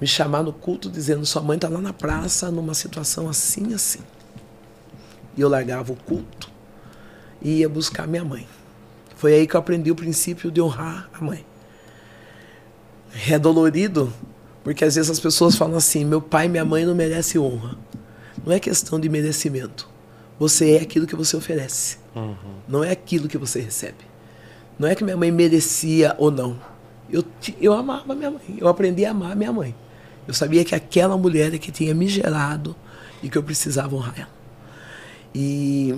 me 0.00 0.06
chamar 0.06 0.42
no 0.42 0.52
culto 0.52 0.90
dizendo: 0.90 1.26
sua 1.26 1.42
mãe 1.42 1.56
está 1.56 1.68
lá 1.68 1.80
na 1.80 1.92
praça 1.92 2.50
numa 2.50 2.74
situação 2.74 3.28
assim 3.28 3.74
assim. 3.74 4.00
E 5.36 5.40
eu 5.40 5.48
largava 5.48 5.92
o 5.92 5.96
culto 5.96 6.50
e 7.40 7.58
ia 7.58 7.68
buscar 7.68 8.06
minha 8.06 8.24
mãe. 8.24 8.48
Foi 9.16 9.34
aí 9.34 9.46
que 9.46 9.54
eu 9.54 9.60
aprendi 9.60 9.90
o 9.90 9.94
princípio 9.94 10.50
de 10.50 10.60
honrar 10.60 11.10
a 11.12 11.22
mãe. 11.22 11.44
É 13.28 13.38
dolorido, 13.38 14.12
porque 14.62 14.84
às 14.84 14.94
vezes 14.94 15.10
as 15.10 15.20
pessoas 15.20 15.56
falam 15.56 15.76
assim: 15.76 16.04
meu 16.04 16.20
pai 16.20 16.46
e 16.46 16.48
minha 16.48 16.64
mãe 16.64 16.84
não 16.84 16.94
merecem 16.94 17.40
honra. 17.40 17.76
Não 18.44 18.52
é 18.52 18.60
questão 18.60 18.98
de 18.98 19.08
merecimento. 19.08 19.88
Você 20.38 20.72
é 20.72 20.80
aquilo 20.80 21.06
que 21.06 21.14
você 21.14 21.36
oferece. 21.36 21.98
Uhum. 22.14 22.34
Não 22.66 22.82
é 22.82 22.90
aquilo 22.90 23.28
que 23.28 23.36
você 23.36 23.60
recebe. 23.60 24.10
Não 24.78 24.88
é 24.88 24.94
que 24.94 25.04
minha 25.04 25.16
mãe 25.16 25.30
merecia 25.30 26.14
ou 26.18 26.30
não. 26.30 26.58
Eu, 27.10 27.22
eu 27.60 27.72
amava 27.72 28.14
minha 28.14 28.30
mãe. 28.30 28.56
Eu 28.58 28.66
aprendi 28.66 29.04
a 29.04 29.10
amar 29.10 29.36
minha 29.36 29.52
mãe. 29.52 29.74
Eu 30.26 30.32
sabia 30.32 30.64
que 30.64 30.74
aquela 30.74 31.16
mulher 31.18 31.52
é 31.54 31.58
que 31.58 31.70
tinha 31.70 31.94
me 31.94 32.06
gerado 32.06 32.74
e 33.22 33.28
que 33.28 33.36
eu 33.36 33.42
precisava 33.42 33.94
honrar 33.94 34.14
ela. 34.16 34.40
E 35.34 35.94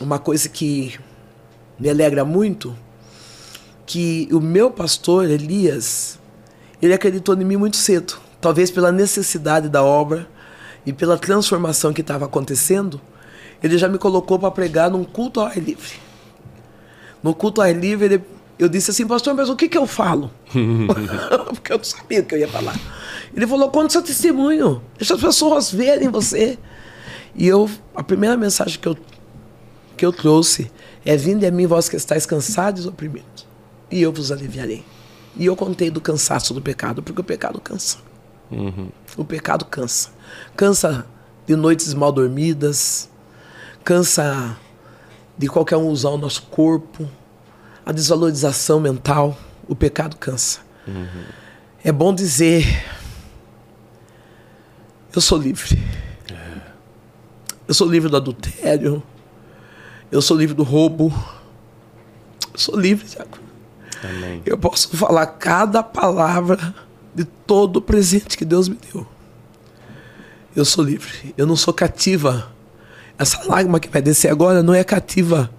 uma 0.00 0.18
coisa 0.18 0.48
que 0.48 0.98
me 1.78 1.88
alegra 1.88 2.24
muito, 2.24 2.76
que 3.86 4.28
o 4.30 4.40
meu 4.40 4.70
pastor 4.70 5.30
Elias, 5.30 6.18
ele 6.82 6.92
acreditou 6.92 7.34
em 7.34 7.44
mim 7.44 7.56
muito 7.56 7.76
cedo. 7.76 8.14
Talvez 8.40 8.70
pela 8.70 8.90
necessidade 8.90 9.68
da 9.68 9.82
obra 9.82 10.28
e 10.84 10.92
pela 10.92 11.16
transformação 11.16 11.92
que 11.92 12.00
estava 12.00 12.24
acontecendo, 12.24 13.00
ele 13.62 13.78
já 13.78 13.88
me 13.88 13.98
colocou 13.98 14.38
para 14.38 14.50
pregar 14.50 14.90
num 14.90 15.04
culto 15.04 15.40
ao 15.40 15.46
ar 15.46 15.56
livre. 15.56 15.92
No 17.22 17.32
culto 17.34 17.60
ao 17.60 17.68
ar 17.68 17.74
livre, 17.74 18.06
ele, 18.06 18.24
eu 18.58 18.68
disse 18.68 18.90
assim, 18.90 19.06
pastor, 19.06 19.32
mas 19.32 19.48
o 19.48 19.54
que, 19.54 19.68
que 19.68 19.78
eu 19.78 19.86
falo? 19.86 20.30
Porque 21.54 21.72
eu 21.72 21.78
não 21.78 21.84
sabia 21.84 22.20
o 22.20 22.24
que 22.24 22.34
eu 22.34 22.40
ia 22.40 22.48
falar. 22.48 22.78
Ele 23.34 23.46
falou, 23.46 23.70
conta 23.70 23.90
seu 23.90 24.02
testemunho, 24.02 24.82
deixa 24.98 25.14
as 25.14 25.20
pessoas 25.20 25.70
verem 25.70 26.08
você. 26.08 26.58
E 27.34 27.46
eu, 27.46 27.70
a 27.94 28.02
primeira 28.02 28.36
mensagem 28.36 28.78
que 28.78 28.88
eu, 28.88 28.96
que 29.96 30.04
eu 30.04 30.12
trouxe 30.12 30.70
é: 31.04 31.16
Vinde 31.16 31.46
a 31.46 31.50
mim, 31.50 31.66
vós 31.66 31.88
que 31.88 31.96
estáis 31.96 32.26
cansados 32.26 32.84
e 32.84 32.88
oprimidos, 32.88 33.46
e 33.90 34.02
eu 34.02 34.12
vos 34.12 34.30
aliviarei. 34.30 34.84
E 35.36 35.46
eu 35.46 35.56
contei 35.56 35.90
do 35.90 36.00
cansaço 36.00 36.52
do 36.52 36.60
pecado, 36.60 37.02
porque 37.02 37.20
o 37.20 37.24
pecado 37.24 37.60
cansa. 37.60 37.98
Uhum. 38.50 38.90
O 39.16 39.24
pecado 39.24 39.64
cansa. 39.64 40.10
Cansa 40.56 41.06
de 41.46 41.56
noites 41.56 41.94
mal 41.94 42.12
dormidas, 42.12 43.08
cansa 43.84 44.56
de 45.36 45.48
qualquer 45.48 45.76
um 45.76 45.88
usar 45.88 46.10
o 46.10 46.18
nosso 46.18 46.42
corpo, 46.42 47.08
a 47.84 47.92
desvalorização 47.92 48.78
mental, 48.78 49.36
o 49.66 49.74
pecado 49.74 50.16
cansa. 50.16 50.60
Uhum. 50.86 51.24
É 51.82 51.90
bom 51.90 52.14
dizer: 52.14 52.64
eu 55.14 55.20
sou 55.20 55.36
livre. 55.36 55.78
É. 56.32 56.60
Eu 57.68 57.74
sou 57.74 57.86
livre 57.86 58.08
do 58.08 58.16
adultério. 58.16 59.02
Eu 60.10 60.22
sou 60.22 60.36
livre 60.36 60.54
do 60.54 60.62
roubo. 60.62 61.12
Eu 62.50 62.58
sou 62.58 62.78
livre, 62.78 63.06
Tiago. 63.06 63.38
Amém. 64.02 64.42
Eu 64.44 64.58
posso 64.58 64.96
falar 64.96 65.26
cada 65.26 65.82
palavra 65.82 66.74
de 67.14 67.24
todo 67.24 67.76
o 67.76 67.82
presente 67.82 68.36
que 68.36 68.44
Deus 68.44 68.68
me 68.68 68.78
deu. 68.92 69.06
Eu 70.54 70.64
sou 70.64 70.84
livre. 70.84 71.34
Eu 71.36 71.46
não 71.46 71.56
sou 71.56 71.72
cativa 71.72 72.52
essa 73.22 73.44
lágrima 73.44 73.78
que 73.78 73.88
vai 73.88 74.02
descer 74.02 74.30
agora 74.30 74.62
não 74.62 74.74
é 74.74 74.82
cativa 74.82 75.50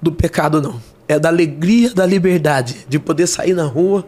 do 0.00 0.12
pecado, 0.12 0.60
não. 0.62 0.80
É 1.08 1.18
da 1.18 1.28
alegria 1.28 1.92
da 1.92 2.04
liberdade, 2.04 2.86
de 2.88 2.98
poder 2.98 3.26
sair 3.26 3.54
na 3.54 3.64
rua 3.64 4.06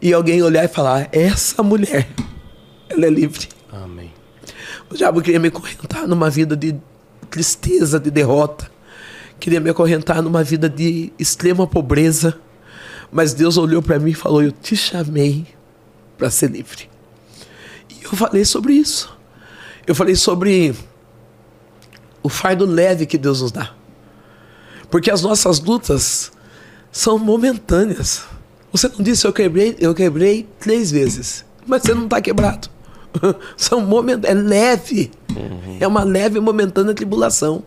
e 0.00 0.12
alguém 0.12 0.42
olhar 0.42 0.64
e 0.64 0.68
falar: 0.68 1.08
essa 1.12 1.62
mulher, 1.62 2.08
ela 2.88 3.06
é 3.06 3.10
livre. 3.10 3.48
Amém. 3.72 4.12
O 4.90 4.96
diabo 4.96 5.20
queria 5.22 5.38
me 5.38 5.48
acorrentar 5.48 6.06
numa 6.06 6.30
vida 6.30 6.56
de 6.56 6.74
tristeza, 7.30 8.00
de 8.00 8.10
derrota. 8.10 8.70
Queria 9.38 9.60
me 9.60 9.70
acorrentar 9.70 10.20
numa 10.20 10.42
vida 10.42 10.68
de 10.68 11.12
extrema 11.18 11.66
pobreza. 11.66 12.38
Mas 13.12 13.34
Deus 13.34 13.56
olhou 13.56 13.82
para 13.82 13.98
mim 13.98 14.10
e 14.10 14.14
falou: 14.14 14.42
Eu 14.42 14.52
te 14.52 14.76
chamei 14.76 15.46
para 16.16 16.30
ser 16.30 16.50
livre. 16.50 16.88
E 17.88 18.04
eu 18.04 18.10
falei 18.10 18.44
sobre 18.44 18.74
isso. 18.74 19.16
Eu 19.86 19.94
falei 19.94 20.14
sobre 20.14 20.74
o 22.22 22.28
fardo 22.28 22.64
leve 22.64 23.06
que 23.06 23.18
Deus 23.18 23.40
nos 23.40 23.50
dá. 23.50 23.72
Porque 24.90 25.10
as 25.10 25.22
nossas 25.22 25.60
lutas 25.60 26.32
são 26.92 27.18
momentâneas. 27.18 28.24
Você 28.72 28.88
não 28.88 29.02
disse 29.02 29.26
eu 29.26 29.32
quebrei, 29.32 29.76
eu 29.80 29.94
quebrei 29.94 30.48
três 30.58 30.90
vezes, 30.90 31.44
mas 31.66 31.82
você 31.82 31.94
não 31.94 32.04
está 32.04 32.20
quebrado. 32.20 32.68
São 33.56 33.80
momentos, 33.80 34.28
é 34.28 34.34
leve. 34.34 35.10
Uhum. 35.30 35.78
É 35.80 35.86
uma 35.86 36.04
leve 36.04 36.38
e 36.38 36.40
momentânea 36.40 36.94
tribulação. 36.94 37.64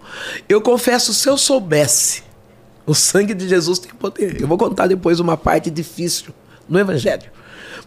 Eu 0.47 0.61
confesso, 0.61 1.13
se 1.13 1.27
eu 1.27 1.37
soubesse, 1.37 2.23
o 2.85 2.93
sangue 2.93 3.33
de 3.33 3.47
Jesus 3.47 3.79
tem 3.79 3.91
poder. 3.91 4.41
Eu 4.41 4.47
vou 4.47 4.57
contar 4.57 4.87
depois 4.87 5.19
uma 5.19 5.37
parte 5.37 5.69
difícil 5.69 6.33
no 6.67 6.79
Evangelho. 6.79 7.31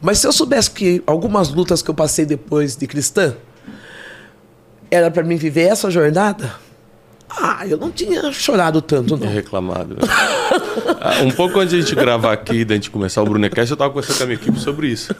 Mas 0.00 0.18
se 0.18 0.26
eu 0.26 0.32
soubesse 0.32 0.70
que 0.70 1.02
algumas 1.06 1.48
lutas 1.48 1.82
que 1.82 1.90
eu 1.90 1.94
passei 1.94 2.24
depois 2.24 2.76
de 2.76 2.86
cristã, 2.86 3.34
era 4.90 5.10
para 5.10 5.22
mim 5.22 5.36
viver 5.36 5.62
essa 5.62 5.90
jornada, 5.90 6.54
ah, 7.28 7.66
eu 7.66 7.76
não 7.76 7.90
tinha 7.90 8.30
chorado 8.32 8.80
tanto, 8.80 9.16
não. 9.16 9.26
reclamado. 9.26 9.94
Né? 9.94 10.00
ah, 11.00 11.22
um 11.22 11.30
pouco 11.30 11.58
antes 11.58 11.70
de 11.70 11.76
a 11.76 11.80
gente 11.80 11.94
gravar 11.94 12.32
aqui, 12.32 12.64
da 12.64 12.74
gente 12.74 12.90
começar 12.90 13.22
o 13.22 13.26
Brunecast, 13.26 13.70
eu 13.70 13.74
estava 13.74 13.90
conversando 13.90 14.18
com 14.18 14.22
a 14.22 14.26
minha 14.26 14.38
equipe 14.38 14.58
sobre 14.58 14.88
isso. 14.88 15.14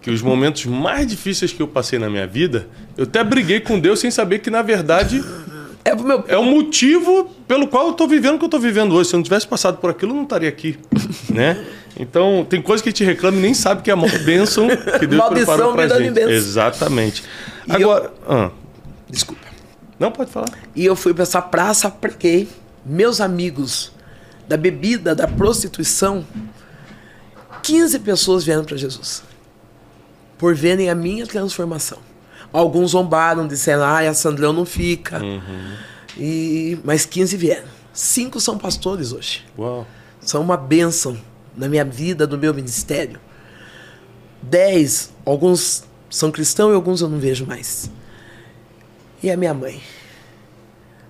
Que 0.00 0.10
os 0.10 0.20
momentos 0.20 0.66
mais 0.66 1.06
difíceis 1.06 1.52
que 1.52 1.62
eu 1.62 1.68
passei 1.68 1.98
na 1.98 2.10
minha 2.10 2.26
vida, 2.26 2.66
eu 2.96 3.04
até 3.04 3.22
briguei 3.22 3.60
com 3.60 3.78
Deus 3.78 4.00
sem 4.00 4.10
saber 4.10 4.40
que, 4.40 4.50
na 4.50 4.60
verdade, 4.60 5.22
é, 5.84 5.94
meu... 5.94 6.24
é 6.28 6.36
o 6.36 6.44
motivo 6.44 7.30
pelo 7.46 7.66
qual 7.66 7.86
eu 7.86 7.90
estou 7.92 8.06
vivendo 8.08 8.36
o 8.36 8.38
que 8.38 8.44
eu 8.44 8.48
estou 8.48 8.60
vivendo 8.60 8.94
hoje. 8.94 9.10
Se 9.10 9.14
eu 9.14 9.18
não 9.18 9.24
tivesse 9.24 9.46
passado 9.46 9.78
por 9.78 9.90
aquilo, 9.90 10.12
eu 10.12 10.16
não 10.16 10.22
estaria 10.22 10.48
aqui, 10.48 10.78
né? 11.28 11.64
Então, 11.98 12.46
tem 12.48 12.62
coisas 12.62 12.82
que 12.82 12.88
a 12.88 12.92
gente 12.92 13.04
reclama 13.04 13.38
e 13.38 13.40
nem 13.40 13.54
sabe 13.54 13.82
que 13.82 13.90
é 13.90 13.94
a 13.94 13.96
bênção 13.96 14.68
que 14.98 15.06
Deus 15.06 15.18
Maldição 15.18 15.56
preparou 15.56 15.72
pra 15.74 15.88
gente. 15.88 16.18
Exatamente. 16.20 17.22
E 17.66 17.72
Agora... 17.72 18.12
Eu... 18.26 18.34
Ah. 18.34 18.50
Desculpa. 19.08 19.42
Não, 19.98 20.10
pode 20.10 20.30
falar. 20.30 20.48
E 20.74 20.84
eu 20.84 20.96
fui 20.96 21.12
para 21.12 21.22
essa 21.22 21.42
praça, 21.42 21.90
preguei. 21.90 22.48
Meus 22.84 23.20
amigos 23.20 23.92
da 24.48 24.56
bebida, 24.56 25.14
da 25.14 25.28
prostituição, 25.28 26.26
15 27.62 27.98
pessoas 28.00 28.44
vieram 28.44 28.64
para 28.64 28.76
Jesus. 28.76 29.22
Por 30.36 30.54
verem 30.54 30.90
a 30.90 30.94
minha 30.94 31.26
transformação. 31.26 31.98
Alguns 32.52 32.90
zombaram, 32.90 33.46
disseram, 33.46 33.82
ah, 33.82 34.00
a 34.00 34.14
Sandrão 34.14 34.52
não 34.52 34.66
fica. 34.66 35.22
Uhum. 35.22 35.76
E, 36.16 36.78
mas 36.84 37.06
15 37.06 37.36
vieram. 37.36 37.68
Cinco 37.92 38.40
são 38.40 38.58
pastores 38.58 39.12
hoje. 39.12 39.44
Uau. 39.58 39.86
São 40.20 40.42
uma 40.42 40.56
bênção 40.56 41.18
na 41.56 41.68
minha 41.68 41.84
vida, 41.84 42.26
no 42.26 42.36
meu 42.36 42.52
ministério. 42.52 43.18
Dez, 44.42 45.12
alguns 45.24 45.84
são 46.10 46.30
cristãos 46.30 46.72
e 46.72 46.74
alguns 46.74 47.00
eu 47.00 47.08
não 47.08 47.18
vejo 47.18 47.46
mais. 47.46 47.90
E 49.22 49.30
a 49.30 49.36
minha 49.36 49.54
mãe? 49.54 49.80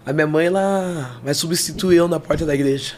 A 0.05 0.13
minha 0.13 0.27
mãe, 0.27 0.47
ela 0.47 1.21
vai 1.25 1.35
substituir 1.35 1.97
eu 1.97 2.09
na 2.09 2.21
porta 2.21 2.45
da 2.45 2.55
igreja. 2.55 2.95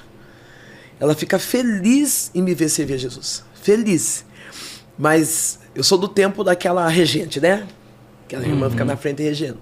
Ela 0.99 1.14
fica 1.14 1.38
feliz 1.38 2.30
em 2.34 2.42
me 2.42 2.55
ver 2.55 2.68
servir 2.68 2.95
a 2.95 2.99
Jesus. 2.99 3.45
Feliz. 3.55 4.24
Mas 4.99 5.59
eu 5.74 5.84
sou 5.84 5.99
do 5.99 6.09
tempo 6.09 6.42
daquela 6.42 6.88
regente, 6.88 7.40
né? 7.40 7.66
Aquela 8.35 8.49
irmã 8.49 8.68
fica 8.68 8.85
na 8.85 8.97
frente 8.97 9.22
regendo. 9.22 9.61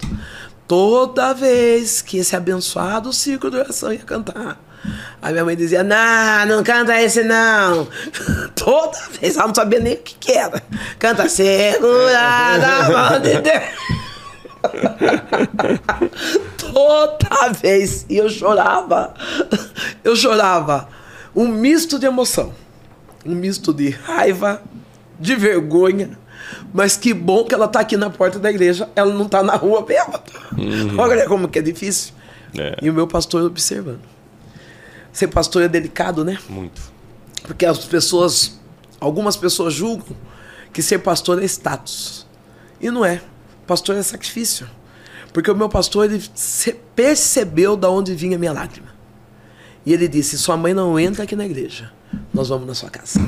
Toda 0.67 1.35
vez 1.35 2.01
que 2.01 2.17
esse 2.17 2.35
abençoado 2.35 3.13
círculo 3.13 3.51
de 3.51 3.59
oração 3.59 3.93
ia 3.93 3.99
cantar, 3.99 4.59
a 5.21 5.31
minha 5.31 5.45
mãe 5.45 5.55
dizia: 5.55 5.83
Não, 5.83 6.47
não 6.47 6.63
canta 6.63 6.99
esse 6.99 7.23
não. 7.23 7.87
Toda 8.57 8.99
vez, 9.21 9.37
ela 9.37 9.49
não 9.49 9.55
sabia 9.55 9.79
nem 9.79 9.93
o 9.93 9.99
que, 9.99 10.15
que 10.15 10.33
era. 10.33 10.63
Canta 10.99 11.29
segurada 11.29 12.67
a 12.67 12.91
mão 12.91 13.21
de 13.21 13.43
Deus. 13.43 13.63
Toda 16.57 17.53
vez. 17.53 18.07
E 18.09 18.17
eu 18.17 18.31
chorava. 18.31 19.13
Eu 20.03 20.17
chorava. 20.17 20.89
Um 21.37 21.47
misto 21.47 21.99
de 21.99 22.07
emoção. 22.07 22.55
Um 23.27 23.35
misto 23.35 23.75
de 23.75 23.91
raiva, 23.91 24.63
de 25.21 25.37
vergonha. 25.37 26.22
Mas 26.73 26.97
que 26.97 27.13
bom 27.13 27.45
que 27.45 27.55
ela 27.55 27.67
está 27.67 27.81
aqui 27.81 27.97
na 27.97 28.11
porta 28.11 28.39
da 28.39 28.51
igreja. 28.51 28.89
Ela 28.95 29.13
não 29.13 29.27
está 29.27 29.43
na 29.43 29.57
rua 29.57 29.83
bêbada. 29.83 30.23
Uhum. 30.57 30.99
Olha 30.99 31.27
como 31.27 31.49
que 31.49 31.59
é 31.59 31.63
difícil. 31.63 32.15
É. 32.59 32.77
E 32.83 32.91
o 32.91 32.95
meu 32.95 33.07
pastor 33.07 33.43
observando. 33.43 34.01
Ser 35.13 35.29
pastor 35.29 35.63
é 35.63 35.69
delicado, 35.69 36.25
né? 36.25 36.39
Muito. 36.49 36.81
Porque 37.43 37.67
as 37.67 37.79
pessoas, 37.85 38.59
algumas 39.01 39.37
pessoas 39.37 39.75
julgam 39.75 40.17
que 40.73 40.83
ser 40.83 40.99
pastor 40.99 41.43
é 41.43 41.45
status. 41.45 42.27
E 42.81 42.91
não 42.91 43.05
é. 43.05 43.21
Pastor 43.67 43.97
é 43.97 44.03
sacrifício. 44.03 44.69
Porque 45.33 45.51
o 45.51 45.57
meu 45.57 45.69
pastor 45.69 46.11
ele 46.11 46.23
percebeu 46.95 47.77
da 47.77 47.91
onde 47.91 48.15
vinha 48.15 48.37
a 48.37 48.39
minha 48.39 48.53
lágrima. 48.53 48.89
E 49.85 49.93
ele 49.93 50.07
disse: 50.09 50.39
Sua 50.39 50.57
mãe 50.57 50.75
não 50.75 50.99
entra 50.99 51.25
aqui 51.25 51.35
na 51.35 51.45
igreja, 51.45 51.91
nós 52.33 52.49
vamos 52.49 52.67
na 52.67 52.75
sua 52.75 52.91
casa. 52.91 53.21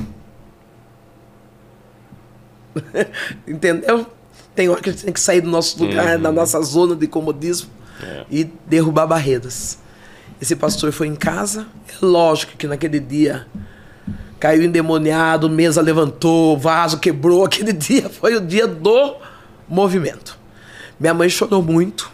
Entendeu? 3.46 4.06
Tem 4.54 4.68
hora 4.68 4.80
que 4.80 4.90
a 4.90 4.92
gente 4.92 5.04
tem 5.04 5.12
que 5.12 5.20
sair 5.20 5.40
do 5.40 5.50
nosso 5.50 5.82
lugar, 5.84 6.16
uhum. 6.16 6.22
da 6.22 6.32
nossa 6.32 6.60
zona 6.62 6.94
de 6.94 7.06
comodismo 7.06 7.68
é. 8.02 8.24
e 8.30 8.44
derrubar 8.66 9.06
barreiras. 9.06 9.78
Esse 10.40 10.54
pastor 10.54 10.92
foi 10.92 11.08
em 11.08 11.16
casa. 11.16 11.66
É 11.88 12.04
lógico 12.04 12.56
que 12.56 12.66
naquele 12.66 13.00
dia 13.00 13.46
caiu 14.38 14.62
endemoniado, 14.62 15.48
mesa 15.48 15.80
levantou, 15.80 16.56
vaso 16.58 16.98
quebrou. 16.98 17.44
Aquele 17.46 17.72
dia 17.72 18.08
foi 18.08 18.36
o 18.36 18.40
dia 18.40 18.66
do 18.66 19.16
movimento. 19.68 20.38
Minha 20.98 21.14
mãe 21.14 21.28
chorou 21.28 21.62
muito. 21.62 22.10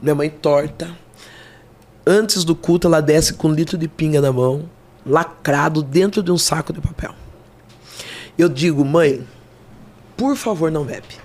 Minha 0.00 0.14
mãe 0.14 0.30
torta. 0.30 0.90
Antes 2.06 2.44
do 2.44 2.54
culto, 2.54 2.88
ela 2.88 3.00
desce 3.00 3.34
com 3.34 3.48
um 3.48 3.52
litro 3.54 3.78
de 3.78 3.86
pinga 3.86 4.20
na 4.20 4.32
mão, 4.32 4.68
lacrado 5.06 5.82
dentro 5.82 6.22
de 6.22 6.32
um 6.32 6.38
saco 6.38 6.72
de 6.72 6.80
papel. 6.80 7.14
Eu 8.36 8.48
digo, 8.48 8.84
mãe, 8.84 9.24
por 10.16 10.36
favor, 10.36 10.70
não 10.70 10.84
bebe. 10.84 11.18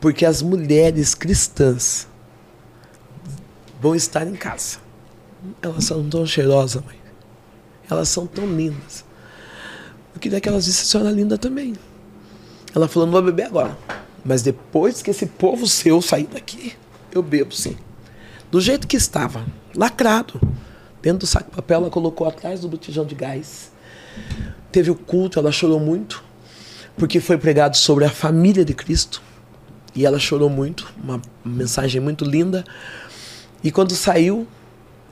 Porque 0.00 0.24
as 0.24 0.42
mulheres 0.42 1.14
cristãs 1.14 2.06
vão 3.80 3.94
estar 3.94 4.26
em 4.26 4.34
casa. 4.34 4.78
Elas 5.62 5.84
são 5.84 6.08
tão 6.08 6.26
cheirosas, 6.26 6.82
mãe. 6.84 6.98
Elas 7.90 8.08
são 8.08 8.26
tão 8.26 8.46
lindas. 8.46 9.04
Eu 10.14 10.20
queria 10.20 10.40
que 10.40 10.48
elas 10.48 10.66
vissem 10.66 10.82
a 10.82 10.86
senhora 10.86 11.10
linda 11.10 11.38
também. 11.38 11.74
Ela 12.74 12.88
falou, 12.88 13.06
não 13.06 13.12
vou 13.12 13.22
beber 13.22 13.46
agora. 13.46 13.76
Mas 14.24 14.42
depois 14.42 15.00
que 15.00 15.10
esse 15.10 15.26
povo 15.26 15.66
seu 15.66 16.02
sair 16.02 16.26
daqui, 16.26 16.74
eu 17.12 17.22
bebo 17.22 17.54
sim. 17.54 17.76
Do 18.50 18.60
jeito 18.60 18.86
que 18.86 18.96
estava, 18.96 19.44
lacrado. 19.74 20.40
Dentro 21.00 21.20
do 21.20 21.26
saco 21.26 21.50
de 21.50 21.56
papel, 21.56 21.82
ela 21.82 21.90
colocou 21.90 22.26
atrás 22.26 22.60
do 22.60 22.68
botijão 22.68 23.04
de 23.04 23.14
gás. 23.14 23.70
Teve 24.72 24.90
o 24.90 24.94
culto, 24.94 25.38
ela 25.38 25.52
chorou 25.52 25.78
muito, 25.78 26.22
porque 26.98 27.20
foi 27.20 27.38
pregado 27.38 27.76
sobre 27.76 28.04
a 28.04 28.10
família 28.10 28.64
de 28.64 28.74
Cristo. 28.74 29.22
E 29.94 30.04
ela 30.04 30.18
chorou 30.18 30.50
muito, 30.50 30.92
uma 31.02 31.20
mensagem 31.44 32.00
muito 32.00 32.24
linda. 32.24 32.64
E 33.62 33.70
quando 33.70 33.94
saiu, 33.94 34.46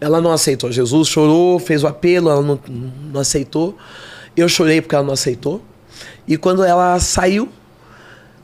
ela 0.01 0.21
não 0.21 0.33
aceitou. 0.33 0.71
Jesus 0.71 1.09
chorou, 1.09 1.59
fez 1.59 1.83
o 1.83 1.87
apelo, 1.87 2.31
ela 2.31 2.43
não, 2.43 2.61
não 3.13 3.21
aceitou. 3.21 3.77
Eu 4.37 4.49
chorei 4.49 4.81
porque 4.81 4.95
ela 4.95 5.05
não 5.05 5.15
aceitou. 5.15 5.63
E 6.29 6.37
quando 6.37 6.63
ela 6.63 6.99
saiu, 7.01 7.49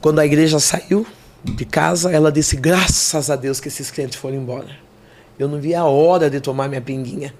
quando 0.00 0.18
a 0.18 0.26
igreja 0.26 0.58
saiu 0.58 1.06
de 1.44 1.64
casa, 1.64 2.10
ela 2.10 2.32
disse: 2.32 2.56
Graças 2.56 3.30
a 3.30 3.36
Deus 3.36 3.60
que 3.60 3.68
esses 3.68 3.90
crentes 3.90 4.18
foram 4.18 4.36
embora. 4.36 4.70
Eu 5.38 5.48
não 5.48 5.60
vi 5.60 5.74
a 5.74 5.84
hora 5.84 6.30
de 6.30 6.40
tomar 6.40 6.68
minha 6.68 6.80
pinguinha. 6.80 7.34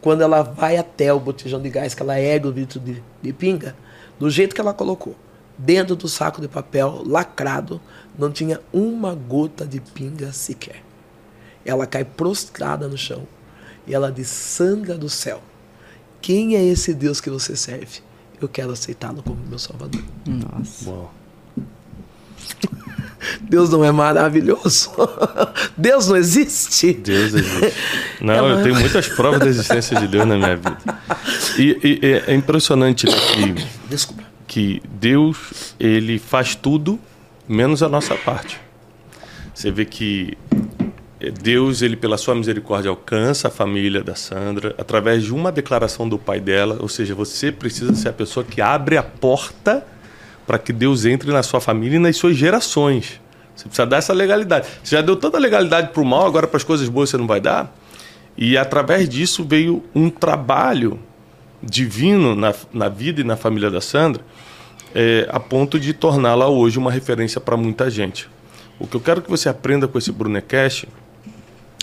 Quando 0.00 0.22
ela 0.22 0.42
vai 0.42 0.76
até 0.76 1.12
o 1.12 1.18
botijão 1.18 1.60
de 1.60 1.70
gás, 1.70 1.94
que 1.94 2.02
ela 2.02 2.20
ergue 2.20 2.48
o 2.48 2.50
litro 2.50 2.78
de, 2.78 3.02
de 3.22 3.32
pinga, 3.32 3.74
do 4.18 4.30
jeito 4.30 4.54
que 4.54 4.60
ela 4.60 4.74
colocou, 4.74 5.16
dentro 5.56 5.96
do 5.96 6.08
saco 6.08 6.40
de 6.40 6.48
papel, 6.48 7.02
lacrado, 7.06 7.80
não 8.18 8.30
tinha 8.30 8.60
uma 8.72 9.14
gota 9.14 9.66
de 9.66 9.80
pinga 9.80 10.32
sequer. 10.32 10.82
Ela 11.64 11.86
cai 11.86 12.04
prostrada 12.04 12.88
no 12.88 12.96
chão 12.96 13.26
e 13.86 13.94
ela 13.94 14.10
diz: 14.12 14.28
Sandra 14.28 14.96
do 14.96 15.08
céu, 15.08 15.42
quem 16.20 16.56
é 16.56 16.64
esse 16.64 16.92
Deus 16.92 17.20
que 17.20 17.30
você 17.30 17.56
serve? 17.56 18.00
Eu 18.40 18.48
quero 18.48 18.72
aceitá-lo 18.72 19.22
como 19.22 19.40
meu 19.48 19.58
Salvador. 19.58 20.02
Nossa. 20.26 20.90
Uau. 20.90 21.14
Deus 23.40 23.70
não 23.70 23.82
é 23.82 23.90
maravilhoso? 23.90 24.90
Deus 25.76 26.08
não 26.08 26.16
existe? 26.16 26.92
Deus 26.92 27.32
existe. 27.34 27.74
Não, 28.20 28.46
é 28.46 28.52
eu 28.52 28.62
tenho 28.62 28.74
muitas 28.78 29.08
provas 29.08 29.40
da 29.40 29.46
existência 29.46 29.98
de 29.98 30.06
Deus 30.08 30.26
na 30.26 30.36
minha 30.36 30.56
vida. 30.56 30.78
E, 31.58 32.00
e 32.02 32.22
é 32.26 32.34
impressionante 32.34 33.06
que, 33.06 33.66
Desculpa. 33.88 34.33
Que 34.54 34.80
Deus 34.88 35.74
ele 35.80 36.16
faz 36.16 36.54
tudo 36.54 36.96
menos 37.48 37.82
a 37.82 37.88
nossa 37.88 38.14
parte. 38.14 38.60
Você 39.52 39.68
vê 39.68 39.84
que 39.84 40.38
Deus, 41.42 41.82
ele 41.82 41.96
pela 41.96 42.16
sua 42.16 42.36
misericórdia 42.36 42.88
alcança 42.88 43.48
a 43.48 43.50
família 43.50 44.00
da 44.04 44.14
Sandra 44.14 44.72
através 44.78 45.24
de 45.24 45.34
uma 45.34 45.50
declaração 45.50 46.08
do 46.08 46.16
pai 46.16 46.38
dela, 46.38 46.78
ou 46.78 46.88
seja, 46.88 47.16
você 47.16 47.50
precisa 47.50 47.96
ser 47.96 48.10
a 48.10 48.12
pessoa 48.12 48.44
que 48.44 48.60
abre 48.60 48.96
a 48.96 49.02
porta 49.02 49.84
para 50.46 50.56
que 50.56 50.72
Deus 50.72 51.04
entre 51.04 51.32
na 51.32 51.42
sua 51.42 51.60
família 51.60 51.96
e 51.96 51.98
nas 51.98 52.16
suas 52.16 52.36
gerações. 52.36 53.20
Você 53.56 53.64
precisa 53.64 53.86
dar 53.86 53.96
essa 53.96 54.12
legalidade. 54.12 54.68
Você 54.84 54.94
já 54.94 55.02
deu 55.02 55.16
toda 55.16 55.36
a 55.36 55.40
legalidade 55.40 55.88
para 55.88 56.00
o 56.00 56.06
mal, 56.06 56.28
agora 56.28 56.46
para 56.46 56.58
as 56.58 56.64
coisas 56.64 56.88
boas 56.88 57.10
você 57.10 57.16
não 57.16 57.26
vai 57.26 57.40
dar? 57.40 57.76
E 58.38 58.56
através 58.56 59.08
disso 59.08 59.42
veio 59.42 59.82
um 59.92 60.08
trabalho 60.08 61.00
divino 61.64 62.34
na, 62.34 62.54
na 62.72 62.88
vida 62.88 63.20
e 63.20 63.24
na 63.24 63.36
família 63.36 63.70
da 63.70 63.80
Sandra, 63.80 64.22
é, 64.94 65.26
a 65.30 65.40
ponto 65.40 65.78
de 65.78 65.92
torná-la 65.92 66.48
hoje 66.48 66.78
uma 66.78 66.90
referência 66.90 67.40
para 67.40 67.56
muita 67.56 67.90
gente. 67.90 68.28
O 68.78 68.86
que 68.86 68.96
eu 68.96 69.00
quero 69.00 69.22
que 69.22 69.30
você 69.30 69.48
aprenda 69.48 69.88
com 69.88 69.98
esse 69.98 70.12
Brunecast 70.12 70.88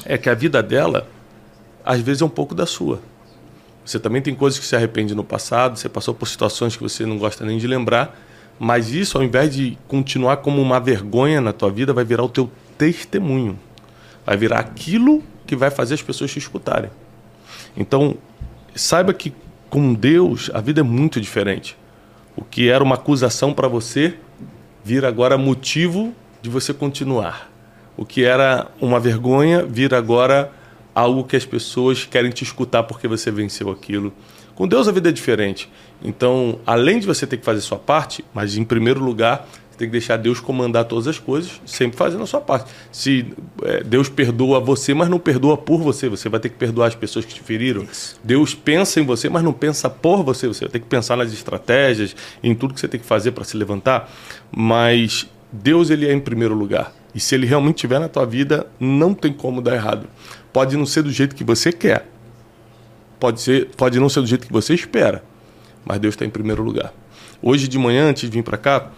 é 0.06 0.18
que 0.18 0.30
a 0.30 0.34
vida 0.34 0.62
dela, 0.64 1.08
às 1.84 2.00
vezes, 2.00 2.22
é 2.22 2.26
um 2.26 2.30
pouco 2.30 2.56
da 2.56 2.66
sua. 2.66 3.02
Você 3.86 4.00
também 4.00 4.22
tem 4.22 4.36
coisas 4.36 4.60
que 4.60 4.66
se 4.66 4.76
arrepende 4.76 5.16
no 5.16 5.24
passado, 5.24 5.78
você 5.78 5.90
passou 5.90 6.14
por 6.14 6.28
situações 6.28 6.76
que 6.76 6.84
você 6.84 7.06
não 7.06 7.18
gosta 7.18 7.46
nem 7.46 7.58
de 7.58 7.68
lembrar, 7.68 8.18
mas 8.60 8.94
isso, 8.94 9.18
ao 9.18 9.24
invés 9.24 9.54
de 9.56 9.78
continuar 9.88 10.38
como 10.38 10.62
uma 10.62 10.80
vergonha 10.80 11.42
na 11.42 11.52
tua 11.52 11.72
vida, 11.72 11.94
vai 11.94 12.06
virar 12.06 12.24
o 12.24 12.30
teu 12.30 12.50
testemunho. 12.78 13.58
Vai 14.26 14.38
virar 14.38 14.60
aquilo 14.60 15.24
que 15.48 15.56
vai 15.56 15.72
fazer 15.72 15.96
as 15.96 16.02
pessoas 16.02 16.32
te 16.32 16.38
escutarem. 16.38 16.92
Então, 17.76 18.16
saiba 18.76 19.14
que 19.14 19.34
com 19.72 19.94
Deus 19.94 20.52
a 20.54 20.60
vida 20.60 20.82
é 20.82 20.84
muito 20.84 21.20
diferente. 21.20 21.78
O 22.36 22.44
que 22.44 22.70
era 22.70 22.84
uma 22.84 22.96
acusação 22.96 23.54
para 23.54 23.70
você 23.70 24.16
vira 24.84 25.08
agora 25.08 25.38
motivo 25.38 26.14
de 26.42 26.50
você 26.50 26.74
continuar. 26.74 27.50
O 27.96 28.06
que 28.06 28.24
era 28.24 28.68
uma 28.82 29.00
vergonha 29.00 29.66
vira 29.66 29.98
agora 29.98 30.52
algo 30.94 31.24
que 31.24 31.38
as 31.38 31.46
pessoas 31.46 32.04
querem 32.06 32.32
te 32.32 32.44
escutar 32.44 32.84
porque 32.84 33.08
você 33.08 33.32
venceu 33.32 33.72
aquilo. 33.72 34.14
Com 34.56 34.68
Deus 34.68 34.90
a 34.90 34.92
vida 34.92 35.08
é 35.08 35.12
diferente. 35.12 35.72
Então, 36.04 36.60
além 36.66 37.00
de 37.00 37.08
você 37.08 37.26
ter 37.26 37.38
que 37.38 37.46
fazer 37.46 37.62
sua 37.62 37.80
parte, 37.80 38.26
mas 38.34 38.58
em 38.58 38.66
primeiro 38.66 39.02
lugar, 39.02 39.48
tem 39.82 39.90
que 39.90 39.94
deixar 39.94 40.18
Deus 40.18 40.40
comandar 40.40 40.86
todas 40.86 41.08
as 41.08 41.18
coisas, 41.18 41.60
sempre 41.66 41.98
fazendo 41.98 42.24
a 42.24 42.28
sua 42.28 42.40
parte. 42.40 42.72
Se 42.92 43.34
é, 43.64 43.84
Deus 43.84 44.08
perdoa 44.10 44.60
você, 44.60 44.94
mas 44.94 45.10
não 45.10 45.18
perdoa 45.18 45.58
por 45.58 45.80
você, 45.80 46.08
você 46.08 46.30
vai 46.30 46.40
ter 46.40 46.50
que 46.50 46.56
perdoar 46.56 46.88
as 46.88 46.96
pessoas 46.96 47.26
que 47.26 47.34
te 47.34 47.42
feriram. 47.42 47.84
Isso. 47.84 48.20
Deus 48.24 48.54
pensa 48.54 49.00
em 49.00 49.06
você, 49.06 49.28
mas 49.28 49.44
não 49.44 49.52
pensa 49.52 49.90
por 49.90 50.24
você. 50.24 50.48
Você 50.48 50.66
vai 50.66 50.72
ter 50.72 50.80
que 50.80 50.86
pensar 50.86 51.18
nas 51.18 51.34
estratégias, 51.34 52.16
em 52.44 52.54
tudo 52.54 52.76
que 52.76 52.80
você 52.80 52.88
tem 52.88 53.00
que 53.00 53.06
fazer 53.06 53.32
para 53.32 53.44
se 53.44 53.58
levantar. 53.58 54.12
Mas 54.56 55.28
Deus 55.52 55.90
ele 55.90 56.08
é 56.08 56.14
em 56.14 56.20
primeiro 56.20 56.54
lugar. 56.54 56.94
E 57.16 57.20
se 57.20 57.34
ele 57.34 57.48
realmente 57.48 57.78
estiver 57.78 58.00
na 58.00 58.08
tua 58.08 58.26
vida, 58.26 58.68
não 58.80 59.16
tem 59.16 59.34
como 59.34 59.64
dar 59.64 59.74
errado. 59.74 60.08
Pode 60.54 60.78
não 60.78 60.86
ser 60.86 61.02
do 61.02 61.12
jeito 61.12 61.36
que 61.36 61.44
você 61.44 61.72
quer. 61.72 62.08
Pode, 63.20 63.42
ser, 63.42 63.70
pode 63.76 64.00
não 64.00 64.10
ser 64.10 64.22
do 64.22 64.28
jeito 64.28 64.46
que 64.46 64.54
você 64.54 64.76
espera. 64.76 65.24
Mas 65.84 66.00
Deus 66.00 66.14
está 66.14 66.24
em 66.24 66.30
primeiro 66.30 66.62
lugar. 66.62 66.94
Hoje 67.42 67.68
de 67.68 67.80
manhã, 67.80 68.10
antes 68.10 68.30
de 68.30 68.38
vir 68.38 68.44
para 68.44 68.58
cá, 68.58 68.92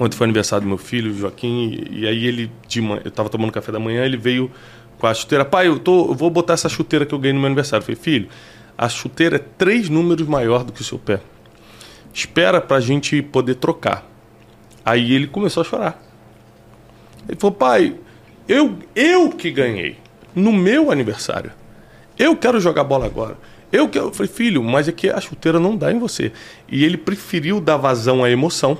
ontem 0.00 0.16
foi 0.16 0.24
aniversário 0.24 0.64
do 0.64 0.68
meu 0.68 0.78
filho, 0.78 1.14
Joaquim, 1.14 1.84
e, 1.90 2.06
aí 2.06 2.26
ele, 2.26 2.50
de 2.66 2.80
manhã, 2.80 3.02
eu 3.04 3.10
estava 3.10 3.28
tomando 3.28 3.52
café 3.52 3.70
da 3.70 3.78
manhã, 3.78 4.02
ele 4.04 4.16
veio 4.16 4.50
com 4.98 5.06
a 5.06 5.12
chuteira. 5.12 5.44
Pai, 5.44 5.68
eu, 5.68 5.78
tô, 5.78 6.08
eu 6.08 6.14
vou 6.14 6.30
botar 6.30 6.54
essa 6.54 6.68
chuteira 6.68 7.04
que 7.04 7.14
eu 7.14 7.18
ganhei 7.18 7.34
no 7.34 7.40
meu 7.40 7.46
aniversário. 7.46 7.82
Eu 7.82 7.86
falei, 7.86 8.00
filho, 8.00 8.28
a 8.76 8.88
chuteira 8.88 9.36
é 9.36 9.38
três 9.38 9.90
números 9.90 10.26
maior 10.26 10.64
do 10.64 10.72
que 10.72 10.80
o 10.80 10.84
seu 10.84 10.98
pé. 10.98 11.20
Espera 12.14 12.60
para 12.60 12.78
a 12.78 12.80
gente 12.80 13.20
poder 13.20 13.56
trocar. 13.56 14.06
Aí 14.84 15.12
ele 15.12 15.26
começou 15.26 15.60
a 15.60 15.64
chorar. 15.64 16.02
Ele 17.28 17.38
falou, 17.38 17.54
pai, 17.54 17.94
eu, 18.48 18.78
eu 18.94 19.30
que 19.30 19.50
ganhei 19.50 19.98
no 20.34 20.50
meu 20.50 20.90
aniversário. 20.90 21.52
Eu 22.18 22.34
quero 22.34 22.58
jogar 22.58 22.84
bola 22.84 23.04
agora. 23.04 23.36
Eu 23.70 23.88
quero. 23.88 24.06
Eu 24.06 24.12
falei, 24.12 24.32
filho, 24.32 24.62
mas 24.62 24.88
é 24.88 24.92
que 24.92 25.10
a 25.10 25.20
chuteira 25.20 25.60
não 25.60 25.76
dá 25.76 25.92
em 25.92 25.98
você. 25.98 26.32
E 26.68 26.84
ele 26.84 26.96
preferiu 26.96 27.60
dar 27.60 27.76
vazão 27.76 28.24
à 28.24 28.30
emoção 28.30 28.78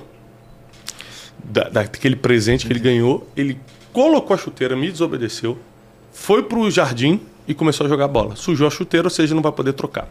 da, 1.45 1.69
daquele 1.69 2.17
presente 2.17 2.67
que 2.67 2.73
ele 2.73 2.81
ganhou. 2.81 3.29
Ele 3.37 3.59
colocou 3.93 4.35
a 4.35 4.39
chuteira, 4.39 4.77
me 4.77 4.91
desobedeceu, 4.91 5.59
foi 6.13 6.43
pro 6.43 6.71
jardim 6.71 7.21
e 7.47 7.55
começou 7.55 7.87
a 7.87 7.89
jogar 7.89 8.09
bola. 8.09 8.37
Sujou 8.37 8.67
a 8.67 8.71
chuteira, 8.71 9.07
ou 9.07 9.11
seja, 9.11 9.35
não 9.35 9.43
vai 9.43 9.53
poder 9.53 9.73
trocar. 9.73 10.09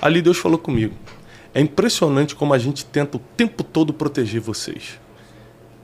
Ali 0.00 0.20
Deus 0.20 0.38
falou 0.38 0.58
comigo. 0.58 0.94
É 1.54 1.60
impressionante 1.60 2.34
como 2.34 2.54
a 2.54 2.58
gente 2.58 2.84
tenta 2.84 3.16
o 3.16 3.20
tempo 3.36 3.62
todo 3.62 3.92
proteger 3.92 4.40
vocês. 4.40 4.98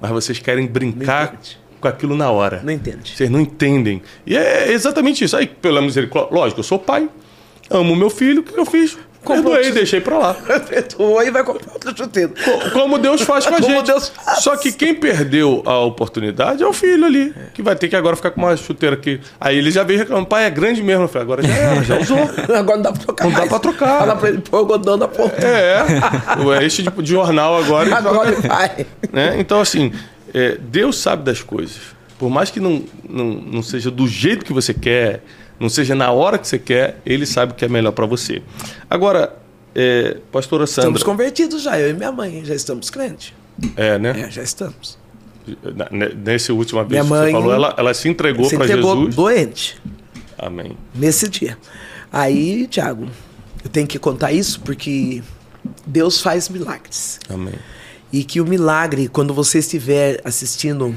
Mas 0.01 0.11
vocês 0.11 0.39
querem 0.39 0.67
brincar 0.67 1.39
com 1.81 1.89
aquilo 1.89 2.17
na 2.17 2.31
hora. 2.31 2.63
Não 2.65 2.73
entende. 2.73 3.15
Vocês 3.15 3.31
não 3.31 3.41
entendem. 3.41 4.03
E 4.27 4.37
é 4.37 4.73
exatamente 4.73 5.25
isso. 5.25 5.37
Aí, 5.37 5.47
pela 5.47 5.83
misericórdia, 5.83 6.35
lógico, 6.35 6.61
eu 6.61 6.65
sou 6.65 6.79
pai, 6.79 7.09
amo 7.71 7.95
meu 7.95 8.11
filho, 8.11 8.41
o 8.41 8.45
que 8.45 8.59
eu 8.59 8.67
fiz? 8.67 8.97
Perdoei, 9.27 9.57
outro- 9.59 9.75
deixei 9.75 10.01
pra 10.01 10.17
lá. 10.19 10.35
Perdoou 10.69 11.23
e 11.23 11.31
vai 11.31 11.45
comprar 11.45 11.73
outra 11.73 11.95
chuteira. 11.97 12.31
Co- 12.45 12.71
Como 12.71 12.99
Deus 12.99 13.21
faz 13.23 13.45
com 13.47 13.55
a 13.55 13.61
Como 13.61 13.75
gente. 13.77 13.87
Deus 13.87 14.09
faz. 14.09 14.43
Só 14.43 14.57
que 14.57 14.73
quem 14.73 14.95
perdeu 14.95 15.63
a 15.67 15.79
oportunidade 15.81 16.63
é 16.63 16.67
o 16.67 16.73
filho 16.73 17.05
ali, 17.05 17.35
que 17.53 17.61
vai 17.63 17.77
ter 17.77 17.89
que 17.89 17.97
agora 17.97 18.17
ficar 18.17 18.31
com 18.31 18.41
uma 18.41 18.57
chuteira 18.57 18.95
aqui. 18.97 19.21
Aí 19.41 19.59
ele 19.59 19.71
já 19.71 19.83
veio 19.83 19.99
reclamando, 19.99 20.27
pai, 20.29 20.45
é 20.45 20.51
grande 20.51 20.83
mesmo. 20.83 21.05
Eu 21.05 21.09
falei, 21.09 21.23
agora 21.25 21.43
já 21.43 21.55
era, 21.55 21.83
já 21.83 21.99
usou. 21.99 22.19
Agora 22.57 22.77
não 22.77 22.83
dá 22.83 22.93
pra 22.93 23.03
trocar 23.03 23.25
Não 23.25 23.31
dá 23.33 23.39
mais. 23.39 23.49
pra 23.51 23.59
trocar. 23.59 23.99
Fala 23.99 24.17
pra 24.17 24.29
ele 24.31 24.39
pôr 24.39 24.57
o 24.57 24.59
algodão 24.61 24.97
na 24.97 25.09
ponta. 25.09 25.37
É, 25.47 25.83
é 26.61 26.65
esse 26.65 26.83
tipo 26.83 27.03
de 27.03 27.11
jornal 27.11 27.57
agora. 27.59 27.95
Agora 27.97 28.31
ele 28.33 28.41
vai. 28.49 28.87
né? 29.13 29.37
Então, 29.39 29.61
assim, 29.61 29.93
é, 30.33 30.57
Deus 30.61 30.99
sabe 30.99 31.25
das 31.25 31.43
coisas. 31.43 31.77
Por 32.19 32.31
mais 32.31 32.51
que 32.51 32.59
não, 32.61 32.83
não, 33.09 33.25
não 33.27 33.63
seja 33.63 33.91
do 33.91 34.07
jeito 34.09 34.45
que 34.45 34.53
você 34.53 34.73
quer, 34.75 35.23
não 35.61 35.69
seja 35.69 35.95
na 35.95 36.11
hora 36.13 36.39
que 36.39 36.47
você 36.47 36.59
quer, 36.59 37.01
Ele 37.05 37.27
sabe 37.27 37.53
o 37.53 37.55
que 37.55 37.65
é 37.65 37.69
melhor 37.69 37.93
para 37.93 38.07
você. 38.07 38.43
Agora, 38.89 39.37
é, 39.75 40.17
pastora 40.33 40.67
Sandra... 40.67 40.83
Estamos 40.91 41.03
convertidos 41.03 41.63
já, 41.63 41.79
eu 41.79 41.91
e 41.91 41.93
minha 41.93 42.13
mãe, 42.13 42.45
já 42.45 42.55
estamos 42.55 42.91
crentes. 42.91 43.33
É, 43.77 43.99
né? 43.99 44.23
É, 44.27 44.31
já 44.31 44.43
estamos. 44.43 44.99
Na- 45.75 45.89
ne- 45.91 46.15
Nessa 46.15 46.53
última 46.53 46.85
vez 46.85 46.91
Minha 46.91 47.03
que 47.05 47.09
mãe- 47.11 47.27
você 47.27 47.33
falou, 47.33 47.53
ela, 47.55 47.75
ela 47.79 47.95
se 47.95 48.09
entregou 48.09 48.49
para 48.49 48.65
entregou 48.65 48.97
Jesus. 48.97 49.15
doente 49.15 49.81
Amém. 50.39 50.77
nesse 50.95 51.29
dia. 51.29 51.57
Aí, 52.13 52.67
Tiago, 52.67 53.09
eu 53.65 53.71
tenho 53.71 53.87
que 53.87 53.99
contar 53.99 54.31
isso 54.33 54.61
porque 54.61 55.23
Deus 55.87 56.21
faz 56.21 56.49
milagres. 56.49 57.19
Amém. 57.29 57.55
E 58.13 58.25
que 58.25 58.41
o 58.41 58.47
milagre, 58.47 59.09
quando 59.09 59.35
você 59.35 59.59
estiver 59.59 60.21
assistindo 60.25 60.95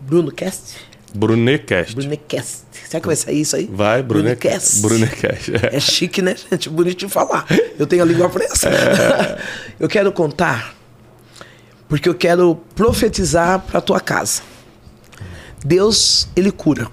Bruno 0.00 0.32
Cast, 0.32 0.76
Brunecast. 1.14 1.94
Brunecast. 1.94 2.62
Será 2.88 3.02
que 3.02 3.06
vai 3.06 3.16
sair 3.16 3.42
isso 3.42 3.54
aí? 3.54 3.68
Vai, 3.70 4.02
Brunecast. 4.02 4.80
Brunecast. 4.80 5.50
Brunecast. 5.50 5.76
É 5.76 5.78
chique, 5.78 6.22
né, 6.22 6.34
gente? 6.34 6.70
Bonito 6.70 6.96
de 6.96 7.08
falar. 7.12 7.44
Eu 7.78 7.86
tenho 7.86 8.02
a 8.02 8.06
língua 8.06 8.30
presa. 8.30 8.70
É. 8.70 9.38
eu 9.78 9.86
quero 9.86 10.10
contar, 10.10 10.74
porque 11.86 12.08
eu 12.08 12.14
quero 12.14 12.58
profetizar 12.74 13.60
para 13.60 13.82
tua 13.82 14.00
casa. 14.00 14.40
Deus, 15.62 16.30
ele 16.34 16.50
cura. 16.50 16.88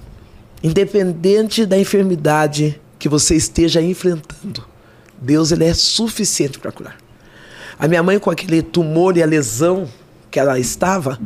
Independente 0.61 1.65
da 1.65 1.77
enfermidade 1.77 2.77
que 2.99 3.07
você 3.07 3.33
esteja 3.33 3.81
enfrentando, 3.81 4.67
Deus, 5.17 5.53
ele 5.53 5.63
é 5.63 5.73
suficiente 5.73 6.59
para 6.59 6.73
curar. 6.73 6.97
A 7.79 7.87
minha 7.87 8.03
mãe, 8.03 8.19
com 8.19 8.29
aquele 8.29 8.61
tumor 8.61 9.15
e 9.15 9.23
a 9.23 9.25
lesão 9.25 9.87
que 10.29 10.41
ela 10.41 10.59
estava, 10.59 11.17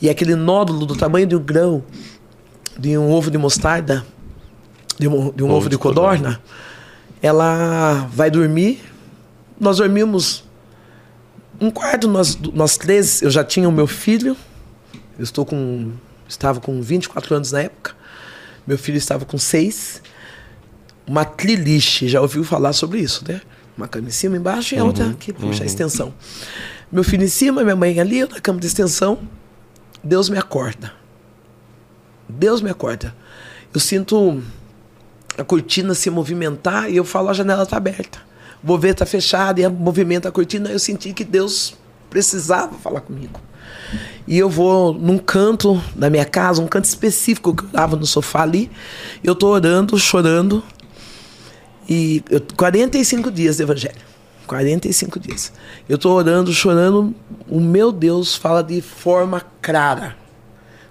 e 0.00 0.08
aquele 0.08 0.34
nódulo 0.34 0.86
do 0.86 0.96
tamanho 0.96 1.26
de 1.26 1.36
um 1.36 1.42
grão, 1.42 1.84
de 2.78 2.96
um 2.96 3.10
ovo 3.10 3.30
de 3.30 3.38
mostarda, 3.38 4.04
de 4.98 5.08
um, 5.08 5.32
de 5.32 5.42
um 5.42 5.50
ovo, 5.50 5.68
de 5.68 5.78
codorna, 5.78 6.40
ela 7.22 8.08
vai 8.12 8.30
dormir. 8.30 8.80
Nós 9.58 9.78
dormimos 9.78 10.44
um 11.60 11.70
quarto, 11.70 12.06
nós, 12.06 12.36
nós 12.36 12.76
três, 12.76 13.22
eu 13.22 13.30
já 13.30 13.42
tinha 13.42 13.68
o 13.68 13.72
meu 13.72 13.86
filho, 13.86 14.36
eu 15.18 15.24
estou 15.24 15.46
com, 15.46 15.92
estava 16.28 16.60
com 16.60 16.80
24 16.82 17.34
anos 17.34 17.52
na 17.52 17.62
época, 17.62 17.94
meu 18.66 18.76
filho 18.76 18.98
estava 18.98 19.24
com 19.24 19.38
6, 19.38 20.02
uma 21.06 21.24
triliche, 21.24 22.08
já 22.08 22.20
ouviu 22.20 22.44
falar 22.44 22.72
sobre 22.72 22.98
isso, 22.98 23.24
né? 23.26 23.40
Uma 23.76 23.88
cama 23.88 24.08
em 24.08 24.10
cima, 24.10 24.36
embaixo 24.36 24.74
e 24.74 24.78
a 24.78 24.84
outra 24.84 25.14
que 25.18 25.32
puxa 25.32 25.62
a 25.62 25.66
extensão. 25.66 26.12
Meu 26.90 27.04
filho 27.04 27.24
em 27.24 27.28
cima, 27.28 27.62
minha 27.62 27.76
mãe 27.76 27.98
ali, 28.00 28.22
na 28.22 28.40
cama 28.40 28.58
de 28.58 28.66
extensão, 28.66 29.18
Deus 30.02 30.28
me 30.28 30.38
acorda. 30.38 30.92
Deus 32.28 32.60
me 32.60 32.70
acorda. 32.70 33.14
Eu 33.72 33.80
sinto 33.80 34.42
a 35.36 35.44
cortina 35.44 35.94
se 35.94 36.08
movimentar 36.10 36.90
e 36.90 36.96
eu 36.96 37.04
falo 37.04 37.28
a 37.28 37.32
janela 37.32 37.62
está 37.62 37.76
aberta. 37.76 38.18
Vou 38.62 38.78
ver 38.78 38.90
está 38.90 39.06
fechada 39.06 39.60
e 39.60 39.68
movimenta 39.68 40.28
a 40.28 40.32
cortina. 40.32 40.70
Eu 40.70 40.78
senti 40.78 41.12
que 41.12 41.24
Deus 41.24 41.74
precisava 42.10 42.74
falar 42.74 43.00
comigo. 43.00 43.40
E 44.26 44.38
eu 44.38 44.50
vou 44.50 44.92
num 44.92 45.18
canto 45.18 45.80
da 45.94 46.10
minha 46.10 46.24
casa, 46.24 46.60
um 46.60 46.66
canto 46.66 46.84
específico 46.84 47.54
que 47.54 47.64
eu 47.64 47.68
orava 47.72 47.96
no 47.96 48.06
sofá 48.06 48.42
ali. 48.42 48.70
Eu 49.22 49.34
tô 49.34 49.48
orando, 49.48 49.96
chorando. 49.98 50.62
E 51.88 52.24
eu, 52.28 52.40
45 52.56 53.30
dias 53.30 53.58
de 53.58 53.62
evangelho. 53.62 54.00
45 54.46 55.20
dias. 55.20 55.52
Eu 55.88 55.98
tô 55.98 56.12
orando, 56.12 56.52
chorando. 56.52 57.14
O 57.48 57.60
meu 57.60 57.92
Deus 57.92 58.34
fala 58.34 58.62
de 58.62 58.80
forma 58.80 59.42
clara. 59.60 60.16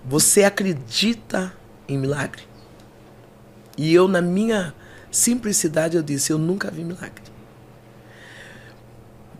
Você 0.07 0.43
acredita 0.43 1.51
em 1.87 1.97
milagre? 1.97 2.43
E 3.77 3.93
eu, 3.93 4.07
na 4.07 4.21
minha 4.21 4.73
simplicidade, 5.11 5.97
eu 5.97 6.03
disse: 6.03 6.31
Eu 6.31 6.37
nunca 6.37 6.69
vi 6.69 6.83
milagre. 6.83 7.23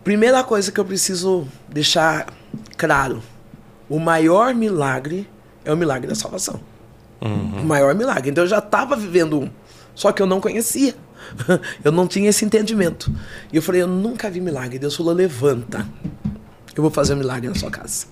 Primeira 0.02 0.42
coisa 0.44 0.70
que 0.72 0.78
eu 0.78 0.84
preciso 0.84 1.46
deixar 1.68 2.26
claro: 2.76 3.22
o 3.88 3.98
maior 3.98 4.54
milagre 4.54 5.28
é 5.64 5.72
o 5.72 5.76
milagre 5.76 6.08
da 6.08 6.14
salvação. 6.14 6.60
O 7.62 7.64
maior 7.64 7.94
milagre. 7.94 8.30
Então 8.30 8.44
eu 8.44 8.48
já 8.48 8.58
estava 8.58 8.96
vivendo 8.96 9.40
um, 9.40 9.50
só 9.94 10.12
que 10.12 10.20
eu 10.20 10.26
não 10.26 10.40
conhecia. 10.40 10.94
Eu 11.82 11.90
não 11.90 12.06
tinha 12.06 12.28
esse 12.28 12.44
entendimento. 12.44 13.10
E 13.52 13.56
eu 13.56 13.62
falei: 13.62 13.82
Eu 13.82 13.88
nunca 13.88 14.30
vi 14.30 14.40
milagre. 14.40 14.78
Deus 14.78 14.94
falou: 14.94 15.12
Levanta. 15.12 15.84
Eu 16.76 16.82
vou 16.82 16.90
fazer 16.90 17.14
um 17.14 17.16
milagre 17.16 17.48
na 17.48 17.54
sua 17.56 17.70
casa. 17.70 18.06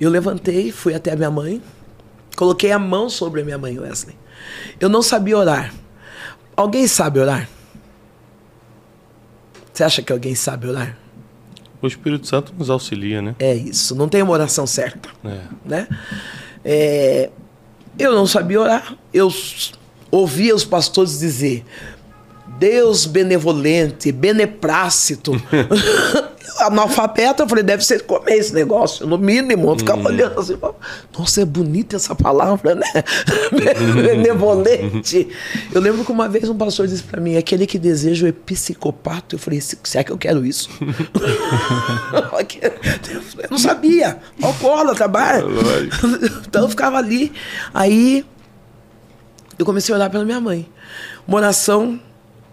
Eu 0.00 0.10
levantei, 0.10 0.70
fui 0.72 0.94
até 0.94 1.12
a 1.12 1.16
minha 1.16 1.30
mãe, 1.30 1.62
coloquei 2.36 2.70
a 2.72 2.78
mão 2.78 3.08
sobre 3.10 3.40
a 3.40 3.44
minha 3.44 3.58
mãe, 3.58 3.78
Wesley. 3.78 4.16
Eu 4.78 4.88
não 4.88 5.02
sabia 5.02 5.36
orar. 5.36 5.74
Alguém 6.56 6.86
sabe 6.86 7.18
orar? 7.20 7.48
Você 9.72 9.84
acha 9.84 10.02
que 10.02 10.12
alguém 10.12 10.34
sabe 10.34 10.68
orar? 10.68 10.96
O 11.80 11.86
Espírito 11.86 12.26
Santo 12.26 12.52
nos 12.58 12.70
auxilia, 12.70 13.22
né? 13.22 13.36
É 13.38 13.54
isso, 13.54 13.94
não 13.94 14.08
tem 14.08 14.22
uma 14.22 14.32
oração 14.32 14.66
certa, 14.66 15.08
É. 15.24 15.40
né? 15.64 15.88
É, 16.64 17.30
eu 17.98 18.12
não 18.14 18.26
sabia 18.26 18.60
orar. 18.60 18.96
Eu 19.14 19.32
ouvia 20.10 20.54
os 20.54 20.64
pastores 20.64 21.20
dizer: 21.20 21.64
Deus 22.58 23.06
benevolente, 23.06 24.10
beneplácito. 24.10 25.32
Analfabeta, 26.58 27.44
eu 27.44 27.48
falei, 27.48 27.62
deve 27.62 27.84
ser 27.84 28.02
comer 28.02 28.32
esse 28.32 28.52
negócio, 28.52 29.06
no 29.06 29.16
mínimo. 29.16 29.70
Eu 29.70 29.78
ficava 29.78 30.08
olhando 30.08 30.40
assim, 30.40 30.58
nossa, 31.16 31.42
é 31.42 31.44
bonita 31.44 31.94
essa 31.94 32.16
palavra, 32.16 32.74
né? 32.74 32.86
benevolente. 33.94 35.28
Eu 35.72 35.80
lembro 35.80 36.04
que 36.04 36.10
uma 36.10 36.28
vez 36.28 36.48
um 36.48 36.56
pastor 36.56 36.88
disse 36.88 37.04
para 37.04 37.20
mim, 37.20 37.36
aquele 37.36 37.64
que 37.64 37.78
deseja 37.78 38.28
o 38.28 38.32
psicopata. 38.32 39.36
Eu 39.36 39.38
falei, 39.38 39.60
será 39.60 40.02
que 40.02 40.10
eu 40.10 40.18
quero 40.18 40.44
isso? 40.44 40.68
eu 43.40 43.50
não 43.50 43.58
sabia. 43.58 44.18
Alcoólatra, 44.42 44.96
trabalho. 44.96 45.48
então 46.48 46.62
eu 46.62 46.68
ficava 46.68 46.98
ali. 46.98 47.30
Aí 47.72 48.24
eu 49.56 49.64
comecei 49.64 49.94
a 49.94 49.98
orar 49.98 50.10
pela 50.10 50.24
minha 50.24 50.40
mãe. 50.40 50.68
Uma 51.26 51.36
oração 51.36 52.00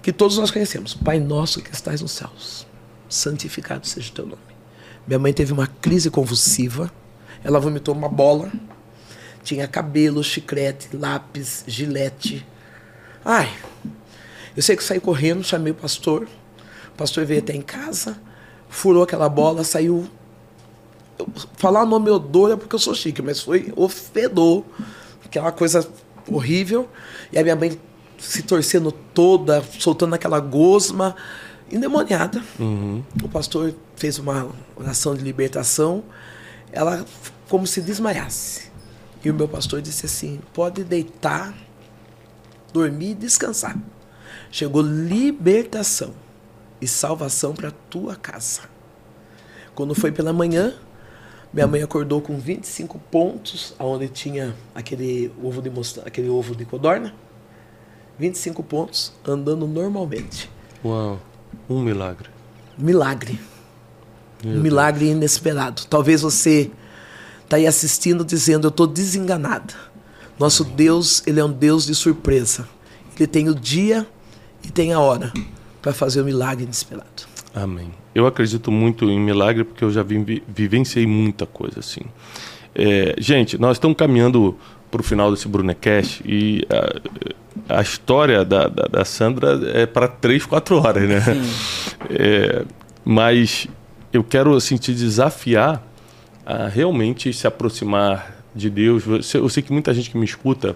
que 0.05 0.13
todos 0.13 0.37
nós 0.37 0.51
conhecemos. 0.51 0.93
Pai 0.93 1.19
nosso 1.19 1.63
que 1.63 1.73
estás 1.73 1.99
nos 1.99 2.11
céus, 2.11 2.67
santificado 3.09 3.87
seja 3.87 4.11
o 4.11 4.13
teu 4.13 4.25
nome. 4.27 4.41
Minha 5.07 5.17
mãe 5.17 5.33
teve 5.33 5.51
uma 5.51 5.65
crise 5.65 6.11
convulsiva. 6.11 6.91
Ela 7.43 7.59
vomitou 7.59 7.95
uma 7.95 8.07
bola. 8.07 8.51
Tinha 9.43 9.67
cabelo, 9.67 10.23
chiclete, 10.23 10.95
lápis, 10.95 11.63
gilete. 11.65 12.45
Ai, 13.25 13.51
eu 14.55 14.61
sei 14.61 14.75
que 14.75 14.83
saí 14.83 14.99
correndo, 14.99 15.43
chamei 15.43 15.71
o 15.71 15.75
pastor. 15.75 16.27
O 16.89 16.95
pastor 16.95 17.25
veio 17.25 17.39
até 17.39 17.55
em 17.55 17.63
casa, 17.63 18.15
furou 18.69 19.01
aquela 19.01 19.27
bola, 19.27 19.63
saiu. 19.63 20.07
Falar 21.57 21.81
o 21.81 21.87
nome 21.87 22.11
odor 22.11 22.51
é 22.51 22.55
porque 22.55 22.75
eu 22.75 22.79
sou 22.79 22.93
chique, 22.93 23.23
mas 23.23 23.41
foi 23.41 23.73
o 23.75 23.89
fedor. 23.89 24.63
Aquela 25.25 25.51
coisa 25.51 25.89
horrível. 26.27 26.87
E 27.33 27.39
a 27.39 27.41
minha 27.41 27.55
mãe 27.55 27.79
se 28.17 28.43
torcendo 28.43 28.91
toda, 28.91 29.63
soltando 29.79 30.13
aquela 30.13 30.39
gosma, 30.39 31.15
endemoniada. 31.71 32.43
Uhum. 32.59 33.03
O 33.23 33.29
pastor 33.29 33.73
fez 33.95 34.19
uma 34.19 34.49
oração 34.75 35.15
de 35.15 35.23
libertação, 35.23 36.03
ela 36.71 37.05
como 37.49 37.65
se 37.65 37.81
desmaiasse. 37.81 38.71
E 39.23 39.29
o 39.29 39.33
meu 39.33 39.47
pastor 39.47 39.81
disse 39.81 40.05
assim: 40.05 40.39
pode 40.53 40.83
deitar, 40.83 41.53
dormir 42.71 43.11
e 43.11 43.15
descansar. 43.15 43.77
Chegou 44.51 44.81
libertação 44.81 46.13
e 46.79 46.87
salvação 46.87 47.53
para 47.53 47.71
tua 47.71 48.15
casa. 48.15 48.61
Quando 49.73 49.93
foi 49.93 50.11
pela 50.11 50.31
manhã, 50.31 50.73
minha 51.51 51.67
mãe 51.67 51.81
acordou 51.81 52.21
com 52.21 52.37
25 52.37 52.97
pontos, 53.11 53.73
onde 53.79 54.07
tinha 54.07 54.55
aquele 54.73 55.31
ovo 55.41 55.61
de 55.61 55.69
mostra, 55.69 56.03
aquele 56.05 56.29
ovo 56.29 56.55
de 56.55 56.63
codorna 56.63 57.13
25 58.19 58.63
pontos, 58.63 59.13
andando 59.25 59.67
normalmente. 59.67 60.49
Uau, 60.83 61.19
um 61.69 61.81
milagre. 61.81 62.29
Milagre. 62.77 63.39
Meu 64.43 64.59
um 64.59 64.61
milagre 64.61 65.05
Deus. 65.05 65.17
inesperado. 65.17 65.83
Talvez 65.89 66.21
você 66.21 66.71
está 67.43 67.57
aí 67.57 67.67
assistindo 67.67 68.23
dizendo, 68.23 68.67
eu 68.67 68.69
estou 68.69 68.87
desenganada. 68.87 69.73
Nosso 70.39 70.63
Deus, 70.63 71.23
ele 71.25 71.39
é 71.39 71.45
um 71.45 71.51
Deus 71.51 71.85
de 71.85 71.95
surpresa. 71.95 72.67
Ele 73.17 73.27
tem 73.27 73.49
o 73.49 73.55
dia 73.55 74.05
e 74.63 74.69
tem 74.69 74.93
a 74.93 74.99
hora 74.99 75.31
para 75.81 75.93
fazer 75.93 76.21
o 76.21 76.25
milagre 76.25 76.63
inesperado. 76.63 77.23
Amém. 77.53 77.91
Eu 78.13 78.27
acredito 78.27 78.71
muito 78.71 79.05
em 79.05 79.19
milagre 79.19 79.63
porque 79.63 79.83
eu 79.83 79.91
já 79.91 80.03
vi, 80.03 80.43
vivenciei 80.47 81.07
muita 81.07 81.45
coisa 81.45 81.79
assim. 81.79 82.01
É, 82.73 83.15
gente, 83.17 83.57
nós 83.57 83.77
estamos 83.77 83.97
caminhando 83.97 84.57
para 84.91 84.99
o 84.99 85.03
final 85.03 85.31
desse 85.31 85.47
Brunecast 85.47 86.21
e 86.25 86.65
a, 86.69 87.35
a 87.69 87.81
história 87.81 88.43
da, 88.43 88.67
da, 88.67 88.83
da, 88.83 89.05
Sandra 89.05 89.59
é 89.73 89.85
para 89.85 90.07
três, 90.07 90.45
quatro 90.45 90.77
horas, 90.77 91.07
né? 91.07 91.21
É, 92.09 92.63
mas 93.03 93.67
eu 94.11 94.23
quero 94.23 94.55
assim, 94.55 94.77
te 94.77 94.93
desafiar 94.93 95.81
a 96.45 96.67
realmente 96.67 97.33
se 97.33 97.47
aproximar 97.47 98.35
de 98.53 98.69
Deus. 98.69 99.03
Eu 99.33 99.49
sei 99.49 99.63
que 99.63 99.71
muita 99.71 99.93
gente 99.93 100.11
que 100.11 100.17
me 100.17 100.25
escuta 100.25 100.75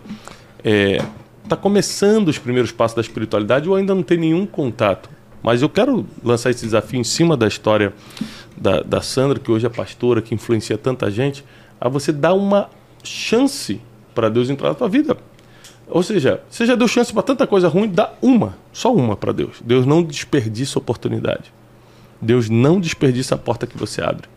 está 0.58 0.70
é, 0.70 1.02
tá 1.48 1.56
começando 1.56 2.30
os 2.30 2.38
primeiros 2.38 2.72
passos 2.72 2.96
da 2.96 3.02
espiritualidade 3.02 3.70
ou 3.70 3.76
ainda 3.76 3.94
não 3.94 4.04
tem 4.04 4.18
nenhum 4.18 4.46
contato. 4.46 5.10
Mas 5.42 5.62
eu 5.62 5.70
quero 5.70 6.06
lançar 6.24 6.50
esse 6.50 6.66
desafio 6.66 7.00
em 7.00 7.04
cima 7.04 7.38
da 7.38 7.48
história 7.48 7.94
da, 8.58 8.82
da 8.82 9.02
Sandra, 9.02 9.40
que 9.40 9.52
hoje 9.52 9.66
é 9.66 9.70
pastora, 9.70 10.22
que 10.22 10.36
influencia 10.36 10.78
tanta 10.78 11.10
gente, 11.10 11.46
a 11.80 11.88
você 11.88 12.12
dar 12.12 12.34
uma 12.34 12.70
chance 13.04 13.80
para 14.14 14.30
Deus 14.30 14.50
entrar 14.50 14.70
na 14.70 14.76
tua 14.76 14.90
vida. 14.90 15.16
Ou 15.90 16.04
seja, 16.04 16.42
você 16.50 16.66
já 16.66 16.76
deu 16.76 16.88
chance 16.88 17.12
para 17.12 17.24
tanta 17.24 17.48
coisa 17.48 17.68
ruim, 17.68 17.90
dá 17.90 18.14
uma, 18.22 18.56
só 18.72 18.94
uma 18.94 19.16
para 19.16 19.32
Deus. 19.32 19.58
Deus 19.64 19.86
não 19.86 20.04
desperdiça 20.04 20.78
oportunidade. 20.78 21.52
Deus 22.22 22.50
não 22.50 22.80
desperdiça 22.80 23.36
a 23.36 23.38
porta 23.38 23.66
que 23.66 23.78
você 23.78 24.02
abre. 24.02 24.28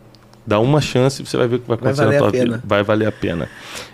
Dá 0.47 0.59
uma 0.59 0.81
chance 0.81 1.23
e 1.23 1.27
você 1.27 1.37
vai 1.37 1.47
ver 1.47 1.57
o 1.57 1.59
que 1.61 1.69
vai 1.69 1.77
acontecer 1.77 2.05
vai 2.05 2.15
na 2.15 2.19
tua 2.19 2.31
vida. 2.31 2.63
Vai 2.65 2.83
valer 2.83 3.07
a 3.07 3.13
pena. 3.13 3.49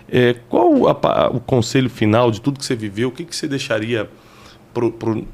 É, 0.07 0.35
qual 0.47 0.87
a, 0.87 1.29
o 1.29 1.39
conselho 1.39 1.89
final 1.89 2.31
de 2.31 2.41
tudo 2.41 2.57
que 2.57 2.65
você 2.65 2.75
viveu? 2.75 3.09
O 3.09 3.11
que, 3.11 3.23
que 3.23 3.35
você 3.35 3.47
deixaria 3.47 4.09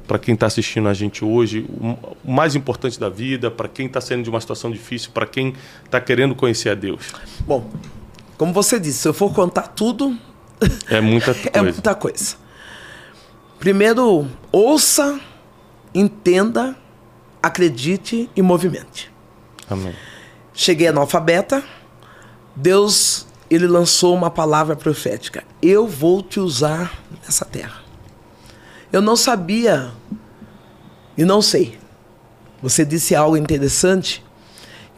para 0.06 0.18
quem 0.18 0.34
está 0.34 0.46
assistindo 0.46 0.88
a 0.88 0.94
gente 0.94 1.24
hoje? 1.24 1.64
O, 1.68 1.96
o 2.24 2.32
mais 2.32 2.54
importante 2.54 2.98
da 2.98 3.08
vida, 3.08 3.50
para 3.50 3.68
quem 3.68 3.86
está 3.86 4.00
saindo 4.00 4.24
de 4.24 4.30
uma 4.30 4.40
situação 4.40 4.70
difícil, 4.70 5.10
para 5.12 5.26
quem 5.26 5.54
está 5.84 6.00
querendo 6.00 6.34
conhecer 6.34 6.70
a 6.70 6.74
Deus? 6.74 7.12
Bom, 7.40 7.70
como 8.36 8.52
você 8.52 8.78
disse, 8.78 8.98
se 8.98 9.08
eu 9.08 9.14
for 9.14 9.32
contar 9.32 9.68
tudo, 9.68 10.16
é 10.88 11.00
muita 11.00 11.32
coisa. 11.34 11.50
é 11.52 11.62
muita 11.62 11.94
coisa. 11.94 12.36
Primeiro, 13.58 14.26
ouça, 14.52 15.18
entenda, 15.94 16.76
acredite 17.42 18.28
e 18.36 18.42
movimente. 18.42 19.10
Amém. 19.68 19.94
Cheguei 20.52 20.88
analfabeta, 20.88 21.62
Deus 22.54 23.26
ele 23.50 23.66
lançou 23.66 24.14
uma 24.14 24.30
palavra 24.30 24.74
profética. 24.74 25.44
Eu 25.62 25.86
vou 25.86 26.22
te 26.22 26.40
usar 26.40 26.92
nessa 27.24 27.44
terra. 27.44 27.82
Eu 28.92 29.00
não 29.00 29.16
sabia 29.16 29.92
e 31.16 31.24
não 31.24 31.40
sei. 31.40 31.78
Você 32.62 32.84
disse 32.84 33.14
algo 33.14 33.36
interessante 33.36 34.24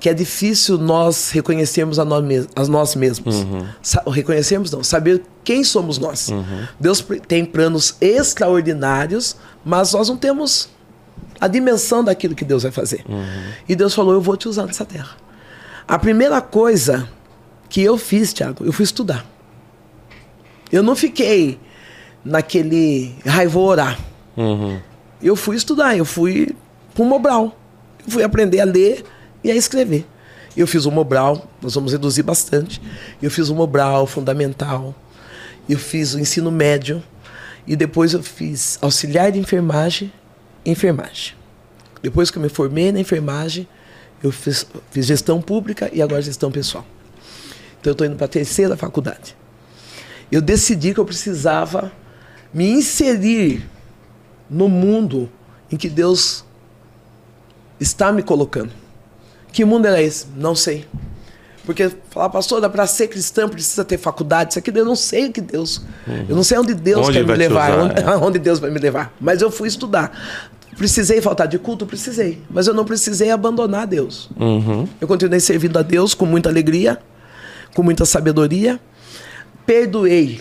que 0.01 0.09
é 0.09 0.15
difícil 0.15 0.79
nós 0.79 1.31
reconhecermos 1.31 1.99
a 1.99 2.05
nós, 2.05 2.25
mesmos, 2.25 2.53
a 2.55 2.65
nós 2.67 2.95
mesmos. 2.95 3.37
Uhum. 3.37 4.11
reconhecermos 4.11 4.71
não, 4.71 4.83
saber 4.85 5.23
quem 5.43 5.65
somos 5.65 5.99
nós. 5.99 6.29
Uhum. 6.29 6.67
Deus 6.79 7.05
tem 7.27 7.45
planos 7.45 7.97
extraordinários, 8.01 9.37
mas 9.65 9.93
nós 9.93 10.09
não 10.09 10.17
temos 10.17 10.69
a 11.41 11.49
dimensão 11.49 12.05
daquilo 12.05 12.35
que 12.35 12.45
Deus 12.45 12.63
vai 12.63 12.73
fazer. 12.73 13.05
Uhum. 13.09 13.53
E 13.69 13.75
Deus 13.75 13.95
falou: 13.95 14.15
Eu 14.15 14.21
vou 14.21 14.37
te 14.37 14.49
usar 14.49 14.67
nessa 14.67 14.85
terra. 14.85 15.17
A 15.87 15.99
primeira 15.99 16.41
coisa 16.41 17.09
que 17.69 17.83
eu 17.83 17.99
fiz, 17.99 18.33
Tiago, 18.33 18.65
eu 18.65 18.73
fui 18.73 18.85
estudar. 18.85 19.27
Eu 20.71 20.83
não 20.83 20.95
fiquei 20.95 21.59
naquele 22.25 23.15
raivo 23.25 23.61
orar. 23.61 23.99
Uhum. 24.37 24.79
Eu 25.21 25.35
fui 25.35 25.57
estudar, 25.57 25.97
eu 25.97 26.05
fui 26.05 26.55
para 26.95 27.03
o 27.03 27.07
Mobral. 27.07 27.59
Eu 28.07 28.13
fui 28.13 28.23
aprender 28.23 28.61
a 28.61 28.65
ler 28.65 29.05
e 29.43 29.51
a 29.51 29.57
escrever. 29.57 30.07
Eu 30.57 30.67
fiz 30.67 30.85
o 30.85 30.91
Mobral, 30.91 31.49
nós 31.63 31.75
vamos 31.75 31.93
reduzir 31.93 32.23
bastante. 32.23 32.81
Eu 33.23 33.31
fiz 33.31 33.49
o 33.49 33.55
Mobral 33.55 34.07
fundamental, 34.07 34.95
eu 35.69 35.79
fiz 35.79 36.15
o 36.15 36.19
ensino 36.19 36.51
médio 36.51 37.03
e 37.67 37.77
depois 37.77 38.13
eu 38.15 38.23
fiz 38.23 38.79
auxiliar 38.81 39.31
de 39.31 39.39
enfermagem 39.39 40.13
enfermagem. 40.65 41.35
Depois 42.03 42.31
que 42.31 42.39
eu 42.39 42.43
me 42.43 42.49
formei 42.49 42.93
na 42.93 43.01
enfermagem, 43.01 43.67
eu 44.23 44.31
fiz, 44.31 44.67
fiz 44.91 45.07
gestão 45.07 45.41
pública 45.41 45.91
e 45.93 46.03
agora 46.03 46.21
gestão 46.23 46.51
pessoal. 46.51 46.85
Então 47.81 47.91
eu 47.91 47.93
estou 47.93 48.07
indo 48.07 48.17
para 48.17 48.27
a 48.27 48.29
terceira 48.29 48.77
faculdade. 48.77 49.37
Eu 50.31 50.43
decidi 50.43 50.93
que 50.93 51.01
eu 51.01 51.05
precisava 51.05 51.91
me 52.53 52.69
inserir 52.69 53.69
no 54.49 54.69
mundo 54.69 55.31
em 55.71 55.77
que 55.77 55.89
Deus 55.89 56.45
está 57.79 58.13
me 58.13 58.23
colocando. 58.23 58.73
Que 59.53 59.65
mundo 59.65 59.87
era 59.87 60.01
esse? 60.03 60.27
Não 60.37 60.55
sei. 60.55 60.87
Porque 61.69 61.91
falar, 62.09 62.31
pastor, 62.31 62.67
para 62.71 62.87
ser 62.87 63.09
cristão 63.09 63.47
precisa 63.47 63.85
ter 63.85 63.99
faculdade. 63.99 64.53
Isso 64.53 64.59
aqui 64.59 64.73
eu 64.75 64.87
não 64.87 64.97
sei 64.97 65.27
o 65.27 65.33
que 65.33 65.41
Deus. 65.41 65.83
Uhum. 66.07 66.27
Eu 66.31 66.37
não 66.37 66.43
sei 66.43 66.57
onde 66.57 66.73
Deus 66.73 67.07
onde 67.07 67.19
quer 67.19 67.27
me 67.27 67.35
levar, 67.35 67.71
usar, 67.71 67.83
onde, 67.83 68.01
é. 68.01 68.17
onde 68.27 68.39
Deus 68.39 68.59
vai 68.59 68.71
me 68.71 68.79
levar. 68.79 69.13
Mas 69.21 69.43
eu 69.43 69.51
fui 69.51 69.69
estudar. 69.69 70.11
Precisei 70.79 71.21
faltar 71.21 71.47
de 71.47 71.59
culto? 71.59 71.85
Precisei. 71.85 72.41
Mas 72.49 72.67
eu 72.69 72.73
não 72.73 72.87
precisei 72.87 73.31
abandonar 73.31 73.87
Deus. 73.87 74.31
Uhum. 74.41 74.89
Eu 74.99 75.07
continuei 75.07 75.41
servindo 75.41 75.79
a 75.79 75.83
Deus 75.83 76.15
com 76.15 76.25
muita 76.25 76.49
alegria, 76.49 76.99
com 77.75 77.83
muita 77.83 78.07
sabedoria. 78.07 78.81
Perdoei 79.67 80.41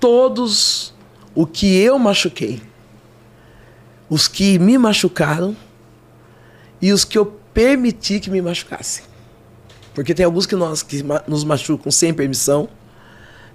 todos 0.00 0.94
o 1.34 1.46
que 1.46 1.76
eu 1.76 1.98
machuquei, 1.98 2.62
os 4.08 4.26
que 4.26 4.58
me 4.58 4.78
machucaram 4.78 5.54
e 6.80 6.92
os 6.92 7.04
que 7.04 7.18
eu 7.18 7.26
permiti 7.52 8.20
que 8.20 8.30
me 8.30 8.40
machucassem. 8.40 9.04
Porque 9.94 10.14
tem 10.14 10.24
alguns 10.24 10.46
que 10.46 10.56
nós 10.56 10.82
que 10.82 11.04
nos 11.26 11.44
machucam 11.44 11.90
sem 11.90 12.14
permissão, 12.14 12.68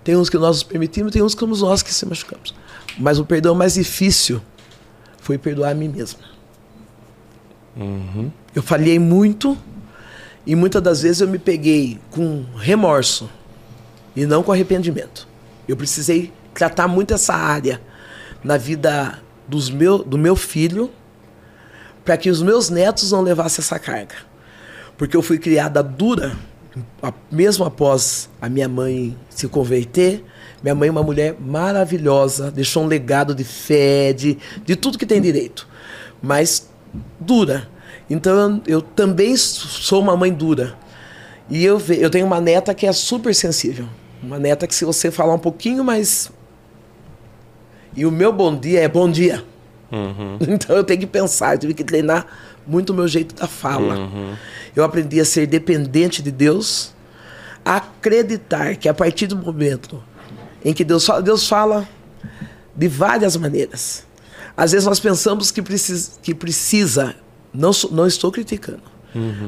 tem 0.04 0.16
uns 0.16 0.30
que 0.30 0.38
nós 0.38 0.58
nos 0.58 0.64
permitimos, 0.64 1.12
tem 1.12 1.24
uns 1.24 1.34
que 1.34 1.40
somos 1.40 1.62
nós 1.62 1.82
que 1.82 1.94
se 1.94 2.06
machucamos. 2.06 2.54
Mas 2.98 3.18
o 3.18 3.26
perdão 3.26 3.56
mais 3.56 3.74
difícil 3.74 4.42
foi 5.20 5.38
perdoar 5.38 5.72
a 5.72 5.74
mim 5.74 5.88
mesma. 5.88 6.20
Eu 8.54 8.62
falhei 8.62 9.00
muito 9.00 9.58
e 10.46 10.56
muitas 10.56 10.82
das 10.82 11.02
vezes 11.02 11.22
eu 11.22 11.28
me 11.28 11.40
peguei 11.40 12.00
com 12.12 12.46
remorso 12.58 13.30
e 14.16 14.26
não 14.26 14.44
com 14.44 14.52
arrependimento. 14.52 15.28
Eu 15.68 15.76
precisei 15.76 16.32
tratar 16.54 16.88
muito 16.88 17.14
essa 17.14 17.34
área 17.34 17.82
na 18.44 18.58
vida 18.58 19.20
dos 19.48 19.70
meu, 19.70 19.98
do 19.98 20.18
meu 20.18 20.36
filho 20.36 20.92
para 22.06 22.16
que 22.16 22.30
os 22.30 22.42
meus 22.42 22.70
netos 22.70 23.12
não 23.12 23.22
levassem 23.22 23.64
essa 23.64 23.80
carga. 23.80 24.16
Porque 24.96 25.18
eu 25.18 25.24
fui 25.24 25.40
criada 25.40 25.82
dura, 25.82 26.38
mesmo 27.32 27.66
após 27.66 28.30
a 28.40 28.48
minha 28.48 28.70
mãe 28.70 29.18
se 29.30 29.48
converter. 29.48 30.24
Minha 30.62 30.76
mãe 30.76 30.88
é 30.88 30.92
uma 30.92 31.04
mulher 31.04 31.36
maravilhosa, 31.40 32.52
deixou 32.52 32.84
um 32.84 32.88
legado 32.88 33.34
de 33.34 33.44
fé, 33.44 34.14
de, 34.14 34.38
de 34.64 34.76
tudo 34.76 34.98
que 34.98 35.06
tem 35.06 35.20
direito. 35.20 35.68
Mas 36.22 36.70
dura. 37.20 37.68
Então 38.10 38.62
eu 38.68 38.82
também 38.82 39.36
sou 39.36 40.00
uma 40.00 40.16
mãe 40.16 40.32
dura. 40.32 40.76
E 41.50 41.64
eu, 41.64 41.82
eu 41.90 42.10
tenho 42.10 42.26
uma 42.26 42.40
neta 42.40 42.74
que 42.74 42.86
é 42.86 42.94
super 42.94 43.34
sensível. 43.34 43.88
Uma 44.22 44.40
neta 44.40 44.66
que 44.66 44.74
se 44.74 44.86
você 44.86 45.12
falar 45.12 45.34
um 45.34 45.40
pouquinho 45.40 45.84
mais. 45.84 46.32
E 47.96 48.06
o 48.06 48.12
meu 48.12 48.32
bom 48.32 48.56
dia 48.56 48.82
é 48.82 48.88
bom 48.88 49.10
dia. 49.10 49.44
Então 50.48 50.76
eu 50.76 50.84
tenho 50.84 51.00
que 51.00 51.08
pensar, 51.08 51.56
eu 51.56 51.60
tive 51.60 51.74
que 51.74 51.84
treinar 51.84 52.26
muito 52.66 52.92
o 52.92 52.94
meu 52.94 53.08
jeito 53.08 53.36
da 53.36 53.48
fala. 53.48 54.10
Eu 54.76 54.84
aprendi 54.84 55.20
a 55.20 55.26
ser 55.26 55.48
dependente 55.48 56.22
de 56.22 56.32
Deus, 56.32 56.94
acreditar 57.64 58.76
que 58.76 58.90
a 58.90 58.94
partir 58.94 59.28
do 59.28 59.36
momento 59.36 60.04
em 60.64 60.74
que 60.74 60.84
Deus 60.84 61.06
fala, 61.06 61.22
Deus 61.22 61.48
fala 61.48 61.88
de 62.76 62.88
várias 62.88 63.38
maneiras. 63.38 64.06
Às 64.58 64.72
vezes 64.72 64.88
nós 64.88 65.00
pensamos 65.00 65.52
que 65.52 65.62
precisa, 65.62 66.12
que 66.22 66.34
precisa 66.34 67.16
não, 67.54 67.72
não 67.92 68.06
estou 68.08 68.32
criticando, 68.32 68.84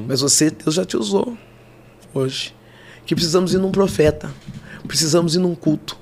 mas 0.08 0.22
você, 0.22 0.50
Deus 0.50 0.76
já 0.76 0.86
te 0.86 0.96
usou 0.96 1.38
hoje. 2.14 2.56
Que 3.06 3.16
precisamos 3.16 3.54
ir 3.54 3.58
num 3.58 3.72
profeta, 3.72 4.30
precisamos 4.86 5.36
ir 5.36 5.40
num 5.40 5.56
culto, 5.56 5.98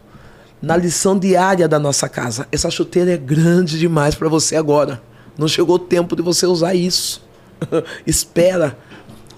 na 0.61 0.75
lição 0.75 1.17
diária 1.17 1.67
da 1.67 1.79
nossa 1.79 2.09
casa. 2.09 2.47
Essa 2.51 2.69
chuteira 2.69 3.13
é 3.13 3.17
grande 3.17 3.77
demais 3.77 4.15
para 4.15 4.29
você 4.29 4.55
agora. 4.55 5.01
Não 5.37 5.47
chegou 5.47 5.75
o 5.75 5.79
tempo 5.79 6.15
de 6.15 6.21
você 6.21 6.45
usar 6.45 6.73
isso. 6.73 7.23
Espera. 8.05 8.77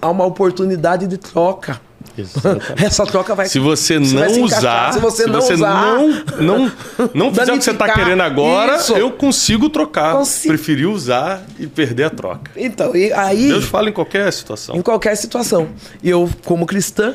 Há 0.00 0.10
uma 0.10 0.24
oportunidade 0.24 1.06
de 1.06 1.18
troca. 1.18 1.80
Exatamente. 2.16 2.72
Essa 2.84 3.04
troca 3.04 3.34
vai 3.34 3.46
Se 3.46 3.58
você 3.58 3.98
não 3.98 4.28
se 4.28 4.40
usar, 4.40 4.92
se 4.92 5.00
você 5.00 5.26
não 5.26 5.38
usar, 5.38 5.94
não, 5.94 6.08
não, 6.40 6.72
não 7.14 7.34
fizer 7.34 7.52
o 7.52 7.58
que 7.58 7.64
você 7.64 7.70
está 7.70 7.92
querendo 7.92 8.22
agora, 8.22 8.76
Isso. 8.76 8.94
eu 8.94 9.10
consigo 9.10 9.68
trocar. 9.68 10.14
Consigo. 10.14 10.54
Preferi 10.54 10.86
usar 10.86 11.44
e 11.58 11.66
perder 11.66 12.04
a 12.04 12.10
troca. 12.10 12.50
Então, 12.56 12.94
e 12.94 13.12
aí 13.12 13.48
Deus 13.48 13.64
fala 13.64 13.88
em 13.88 13.92
qualquer 13.92 14.32
situação. 14.32 14.76
em 14.76 14.82
qualquer 14.82 15.16
situação. 15.16 15.68
E 16.02 16.10
eu, 16.10 16.28
como 16.44 16.66
cristã, 16.66 17.14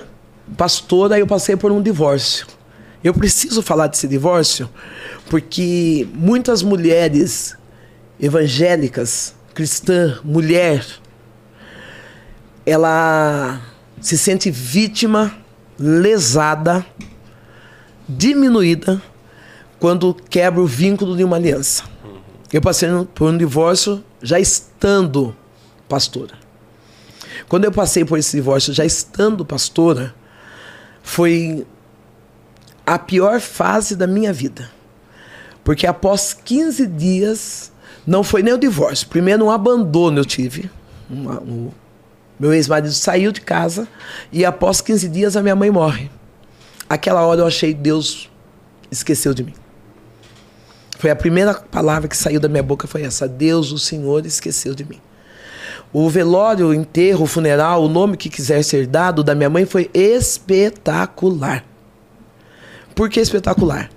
pastora, 0.57 1.17
eu 1.17 1.27
passei 1.27 1.55
por 1.55 1.71
um 1.71 1.81
divórcio. 1.81 2.45
Eu 3.03 3.13
preciso 3.13 3.61
falar 3.61 3.87
desse 3.87 4.07
divórcio 4.07 4.69
porque 5.29 6.07
muitas 6.13 6.63
mulheres 6.63 7.57
evangélicas, 8.19 9.35
cristã, 9.53 10.19
mulher, 10.23 10.85
ela 12.65 13.61
se 13.99 14.17
sente 14.17 14.49
vítima, 14.49 15.35
lesada, 15.77 16.85
diminuída 18.07 19.01
quando 19.79 20.13
quebra 20.13 20.61
o 20.61 20.65
vínculo 20.65 21.17
de 21.17 21.25
uma 21.25 21.35
aliança. 21.35 21.83
Eu 22.53 22.61
passei 22.61 22.87
por 23.13 23.29
um 23.29 23.37
divórcio 23.37 24.01
já 24.21 24.39
estando 24.39 25.35
pastora. 25.89 26.35
Quando 27.49 27.65
eu 27.65 27.71
passei 27.71 28.05
por 28.05 28.17
esse 28.17 28.37
divórcio, 28.37 28.73
já 28.73 28.85
estando 28.85 29.43
pastora, 29.43 30.15
foi 31.01 31.65
a 32.85 32.99
pior 32.99 33.39
fase 33.39 33.95
da 33.95 34.07
minha 34.07 34.33
vida. 34.33 34.69
Porque 35.63 35.87
após 35.87 36.33
15 36.33 36.85
dias, 36.87 37.71
não 38.05 38.23
foi 38.23 38.43
nem 38.43 38.53
o 38.53 38.57
divórcio. 38.57 39.07
Primeiro, 39.07 39.45
um 39.45 39.51
abandono 39.51 40.19
eu 40.19 40.25
tive. 40.25 40.69
Uma- 41.09 41.39
um- 41.41 41.71
meu 42.39 42.53
ex-marido 42.53 42.91
saiu 42.93 43.31
de 43.31 43.39
casa 43.41 43.87
e 44.31 44.43
após 44.43 44.81
15 44.81 45.07
dias 45.07 45.37
a 45.37 45.41
minha 45.41 45.55
mãe 45.55 45.71
morre. 45.71 46.09
Aquela 46.89 47.21
hora 47.21 47.41
eu 47.41 47.47
achei 47.47 47.73
Deus 47.73 48.29
esqueceu 48.91 49.33
de 49.33 49.43
mim. 49.43 49.53
Foi 50.99 51.09
a 51.09 51.15
primeira 51.15 51.53
palavra 51.53 52.07
que 52.07 52.17
saiu 52.17 52.39
da 52.39 52.47
minha 52.49 52.63
boca 52.63 52.87
foi 52.87 53.03
essa: 53.03 53.27
Deus, 53.27 53.71
o 53.71 53.79
Senhor 53.79 54.25
esqueceu 54.25 54.73
de 54.75 54.83
mim. 54.83 54.99
O 55.91 56.09
velório, 56.09 56.67
o 56.67 56.73
enterro, 56.73 57.23
o 57.23 57.27
funeral, 57.27 57.83
o 57.83 57.87
nome 57.87 58.17
que 58.17 58.29
quiser 58.29 58.63
ser 58.63 58.87
dado 58.87 59.23
da 59.23 59.35
minha 59.35 59.49
mãe 59.49 59.65
foi 59.65 59.89
espetacular. 59.93 61.63
Por 62.95 63.09
que 63.09 63.19
espetacular? 63.19 63.89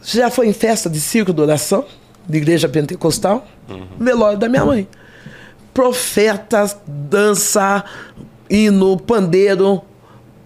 Você 0.00 0.18
já 0.18 0.30
foi 0.30 0.48
em 0.48 0.52
festa 0.52 0.90
de 0.90 1.00
circo 1.00 1.32
de 1.32 1.40
oração? 1.40 1.84
De 2.28 2.38
igreja 2.38 2.68
pentecostal? 2.68 3.46
Velório 3.98 4.38
da 4.38 4.48
minha 4.48 4.64
mãe. 4.64 4.88
Profetas, 5.72 6.76
dança, 6.86 7.84
hino, 8.50 8.98
pandeiro. 8.98 9.82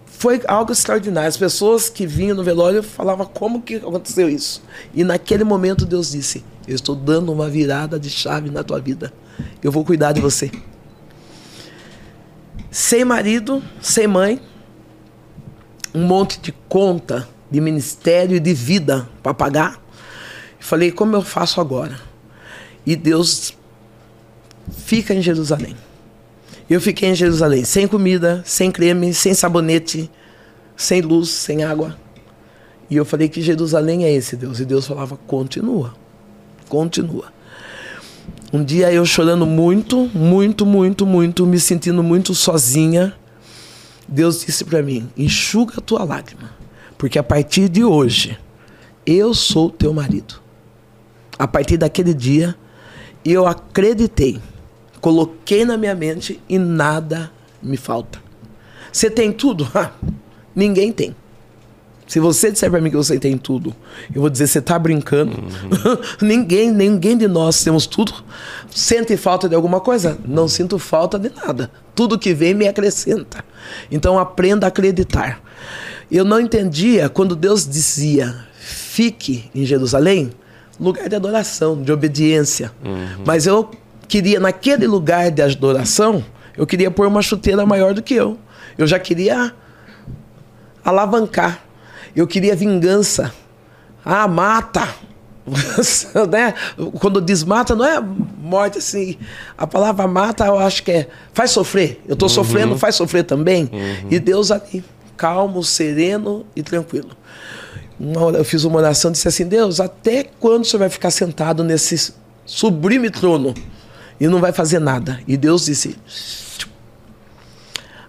Foi 0.05 0.41
algo 0.47 0.71
extraordinário. 0.71 1.27
As 1.27 1.37
pessoas 1.37 1.89
que 1.89 2.07
vinham 2.07 2.35
no 2.35 2.43
velório 2.43 2.81
falavam 2.81 3.25
como 3.25 3.61
que 3.61 3.75
aconteceu 3.75 4.29
isso. 4.29 4.63
E 4.93 5.03
naquele 5.03 5.43
momento 5.43 5.85
Deus 5.85 6.11
disse: 6.11 6.43
Eu 6.67 6.75
estou 6.75 6.95
dando 6.95 7.31
uma 7.31 7.49
virada 7.49 7.99
de 7.99 8.09
chave 8.09 8.49
na 8.49 8.63
tua 8.63 8.79
vida. 8.79 9.13
Eu 9.61 9.71
vou 9.71 9.83
cuidar 9.83 10.13
de 10.13 10.21
você. 10.21 10.49
Sem 12.71 13.03
marido, 13.03 13.61
sem 13.81 14.07
mãe, 14.07 14.39
um 15.93 16.03
monte 16.05 16.39
de 16.39 16.51
conta 16.67 17.27
de 17.49 17.61
ministério 17.61 18.35
e 18.35 18.39
de 18.39 18.53
vida 18.53 19.07
para 19.23 19.33
pagar. 19.33 19.81
Falei, 20.59 20.91
como 20.91 21.15
eu 21.15 21.21
faço 21.21 21.61
agora? 21.61 21.99
E 22.85 22.95
Deus 22.95 23.53
fica 24.71 25.13
em 25.13 25.21
Jerusalém. 25.21 25.75
Eu 26.69 26.81
fiquei 26.81 27.09
em 27.09 27.15
Jerusalém 27.15 27.63
sem 27.63 27.87
comida, 27.87 28.41
sem 28.45 28.71
creme, 28.71 29.13
sem 29.13 29.33
sabonete, 29.33 30.09
sem 30.75 31.01
luz, 31.01 31.29
sem 31.29 31.63
água. 31.63 31.97
E 32.89 32.95
eu 32.95 33.05
falei 33.05 33.29
que 33.29 33.41
Jerusalém 33.41 34.05
é 34.05 34.11
esse 34.11 34.35
Deus. 34.35 34.59
E 34.59 34.65
Deus 34.65 34.85
falava, 34.85 35.17
continua, 35.27 35.93
continua. 36.67 37.31
Um 38.51 38.63
dia 38.63 38.91
eu 38.91 39.05
chorando 39.05 39.45
muito, 39.45 40.09
muito, 40.13 40.65
muito, 40.65 41.05
muito, 41.05 41.45
me 41.45 41.59
sentindo 41.59 42.01
muito 42.01 42.33
sozinha. 42.33 43.13
Deus 44.07 44.45
disse 44.45 44.63
para 44.63 44.81
mim: 44.81 45.09
enxuga 45.17 45.75
a 45.77 45.81
tua 45.81 46.03
lágrima, 46.03 46.51
porque 46.97 47.19
a 47.19 47.23
partir 47.23 47.67
de 47.67 47.83
hoje 47.83 48.37
eu 49.05 49.33
sou 49.33 49.69
teu 49.69 49.93
marido. 49.93 50.35
A 51.37 51.47
partir 51.47 51.77
daquele 51.77 52.13
dia 52.13 52.55
eu 53.23 53.45
acreditei, 53.45 54.39
coloquei 55.01 55.65
na 55.65 55.77
minha 55.77 55.93
mente 55.93 56.41
e 56.47 56.57
nada 56.57 57.31
me 57.61 57.77
falta. 57.77 58.21
Você 58.91 59.09
tem 59.09 59.31
tudo? 59.31 59.67
Ninguém 60.55 60.91
tem. 60.91 61.15
Se 62.07 62.21
você 62.21 62.49
disser 62.49 62.71
para 62.71 62.79
mim 62.79 62.89
que 62.89 62.95
você 62.95 63.19
tem 63.19 63.37
tudo, 63.37 63.75
eu 64.15 64.21
vou 64.21 64.29
dizer, 64.29 64.47
você 64.47 64.59
está 64.59 64.79
brincando. 64.79 65.43
ninguém, 66.21 66.71
ninguém 66.71 67.17
de 67.17 67.27
nós 67.27 67.61
temos 67.61 67.85
tudo. 67.85 68.13
Sente 68.73 69.17
falta 69.17 69.49
de 69.49 69.55
alguma 69.55 69.81
coisa? 69.81 70.17
Não 70.25 70.47
sinto 70.47 70.79
falta 70.79 71.19
de 71.19 71.29
nada. 71.29 71.69
Tudo 71.93 72.17
que 72.17 72.33
vem 72.33 72.53
me 72.53 72.65
acrescenta. 72.65 73.43
Então 73.91 74.17
aprenda 74.17 74.65
a 74.65 74.69
acreditar. 74.69 75.41
Eu 76.09 76.23
não 76.23 76.39
entendia 76.39 77.09
quando 77.09 77.35
Deus 77.35 77.67
dizia, 77.67 78.33
fique 78.57 79.51
em 79.53 79.65
Jerusalém, 79.65 80.31
lugar 80.79 81.09
de 81.09 81.15
adoração, 81.15 81.81
de 81.81 81.91
obediência. 81.91 82.71
Mas 83.25 83.45
eu 83.45 83.69
queria, 84.07 84.39
naquele 84.39 84.87
lugar 84.87 85.29
de 85.29 85.41
adoração, 85.41 86.23
eu 86.55 86.65
queria 86.65 86.89
pôr 86.89 87.05
uma 87.07 87.21
chuteira 87.21 87.65
maior 87.65 87.93
do 87.93 88.01
que 88.01 88.13
eu. 88.13 88.37
Eu 88.77 88.87
já 88.87 88.97
queria 88.97 89.53
alavancar. 90.85 91.66
Eu 92.17 92.25
queria 92.25 92.55
vingança. 92.55 93.31
Ah, 94.03 94.27
mata. 94.27 94.87
né? 96.29 96.53
Quando 96.99 97.21
diz 97.21 97.43
mata, 97.43 97.75
não 97.75 97.85
é 97.85 98.01
morte 98.01 98.79
assim. 98.79 99.17
A 99.55 99.67
palavra 99.67 100.07
mata, 100.07 100.45
eu 100.45 100.57
acho 100.57 100.81
que 100.83 100.91
é 100.91 101.07
faz 101.31 101.51
sofrer. 101.51 102.01
Eu 102.07 102.13
estou 102.13 102.27
sofrendo, 102.27 102.77
faz 102.77 102.95
sofrer 102.95 103.23
também. 103.23 103.69
E 104.09 104.19
Deus 104.19 104.51
ali, 104.51 104.83
calmo, 105.15 105.63
sereno 105.63 106.45
e 106.55 106.63
tranquilo. 106.63 107.11
Hora 108.17 108.39
eu 108.39 108.45
fiz 108.45 108.63
uma 108.63 108.77
oração 108.77 109.11
e 109.11 109.13
disse 109.13 109.27
assim: 109.27 109.47
Deus, 109.47 109.79
até 109.79 110.23
quando 110.39 110.65
senhor 110.65 110.79
vai 110.79 110.89
ficar 110.89 111.11
sentado 111.11 111.63
nesse 111.63 112.13
sublime 112.45 113.09
trono 113.09 113.53
e 114.19 114.27
não 114.27 114.39
vai 114.39 114.51
fazer 114.51 114.79
nada? 114.79 115.19
E 115.27 115.37
Deus 115.37 115.65
disse: 115.65 115.95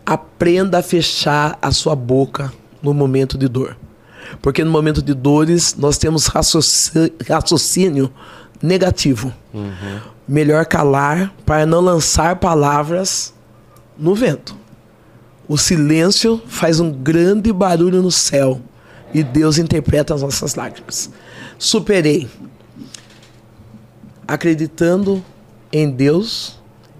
aprenda 0.04 0.78
a 0.78 0.82
fechar 0.82 1.58
a 1.60 1.70
sua 1.70 1.94
boca 1.94 2.50
no 2.82 2.94
momento 2.94 3.36
de 3.36 3.48
dor. 3.48 3.76
Porque 4.40 4.64
no 4.64 4.70
momento 4.70 5.02
de 5.02 5.14
dores 5.14 5.74
nós 5.76 5.98
temos 5.98 6.26
raciocínio 6.26 8.12
negativo. 8.62 9.32
Melhor 10.26 10.66
calar 10.66 11.32
para 11.46 11.64
não 11.64 11.80
lançar 11.80 12.36
palavras 12.36 13.32
no 13.98 14.14
vento. 14.14 14.56
O 15.48 15.56
silêncio 15.56 16.42
faz 16.46 16.78
um 16.78 16.90
grande 16.90 17.52
barulho 17.52 18.02
no 18.02 18.10
céu 18.10 18.60
e 19.14 19.22
Deus 19.22 19.58
interpreta 19.58 20.14
as 20.14 20.22
nossas 20.22 20.54
lágrimas. 20.54 21.10
Superei. 21.58 22.28
Acreditando 24.26 25.24
em 25.72 25.90
Deus 25.90 26.58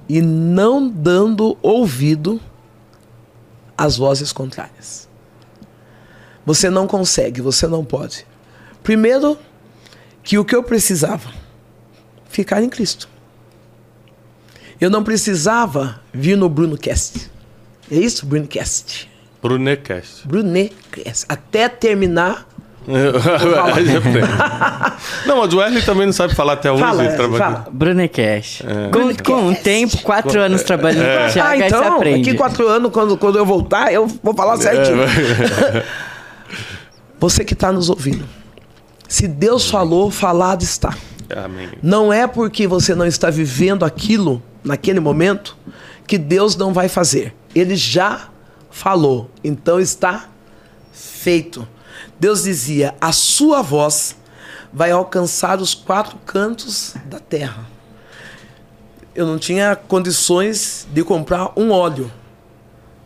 e 0.09 0.23
não 0.23 0.89
dando 0.89 1.59
ouvido 1.61 2.41
às 3.77 3.97
vozes 3.97 4.33
contrárias. 4.33 5.08
Você 6.49 6.71
não 6.71 6.87
consegue, 6.87 7.43
você 7.43 7.67
não 7.67 7.85
pode. 7.85 8.25
Primeiro, 8.83 9.37
que 10.23 10.39
o 10.39 10.45
que 10.47 10.57
eu 10.57 10.63
precisava, 10.63 11.31
ficar 12.31 12.63
em 12.63 12.71
Cristo. 12.71 13.07
Eu 14.81 14.89
não 14.89 15.05
precisava 15.05 16.01
vir 16.11 16.39
no 16.39 16.49
BrunoCast. 16.49 17.31
É 17.91 17.97
isso, 17.97 18.25
BrunoCast? 18.25 19.11
Brunecast. 19.43 20.27
BrunoCast. 20.27 21.27
Até 21.29 21.69
terminar. 21.69 22.49
não, 25.27 25.41
mas 25.41 25.53
o 25.53 25.59
Wesley 25.59 25.83
também 25.83 26.07
não 26.07 26.15
sabe 26.15 26.35
falar 26.35 26.55
até 26.55 26.73
hoje. 26.73 26.83
Fala, 26.83 27.11
fala. 27.37 27.67
Brunecast. 27.71 28.65
É. 28.67 28.89
Com, 28.89 29.15
com 29.23 29.49
um 29.49 29.55
tempo, 29.55 29.99
quatro 29.99 30.41
anos 30.41 30.63
trabalhando 30.63 31.05
com 31.05 31.29
o 31.29 31.31
Thiago, 31.31 31.47
Ah, 31.47 31.53
aí 31.53 31.61
você 31.61 31.67
então, 31.67 31.97
aprende. 31.97 32.25
daqui 32.25 32.39
quatro 32.39 32.67
anos, 32.67 32.91
quando, 32.91 33.19
quando 33.19 33.37
eu 33.37 33.45
voltar, 33.45 33.93
eu 33.93 34.07
vou 34.07 34.33
falar 34.33 34.57
certinho. 34.57 34.97
Você 37.21 37.45
que 37.45 37.55
está 37.55 37.73
nos 37.73 37.89
ouvindo. 37.89 38.29
Se 39.09 39.27
Deus 39.27 39.71
falou, 39.71 40.11
falado 40.11 40.63
está. 40.63 40.97
Amém. 41.35 41.71
Não 41.83 42.13
é 42.13 42.27
porque 42.27 42.67
você 42.67 42.95
não 42.95 43.07
está 43.07 43.31
vivendo 43.31 43.85
aquilo 43.85 44.43
naquele 44.63 45.01
momento 45.01 45.57
que 46.07 46.17
Deus 46.17 46.57
não 46.57 46.73
vai 46.73 46.89
fazer. 46.89 47.35
Ele 47.55 47.77
já 47.77 48.29
falou, 48.71 49.31
então 49.43 49.81
está 49.81 50.29
feito. 50.93 51.67
Deus 52.19 52.45
dizia: 52.45 52.95
a 53.01 53.13
sua 53.13 53.63
voz 53.63 54.17
vai 54.73 54.91
alcançar 54.91 55.61
os 55.61 55.75
quatro 55.75 56.17
cantos 56.25 56.95
da 57.07 57.19
terra. 57.19 57.67
Eu 59.15 59.27
não 59.27 59.39
tinha 59.39 59.75
condições 59.75 60.87
de 60.93 61.03
comprar 61.03 61.53
um 61.57 61.71
óleo, 61.71 62.11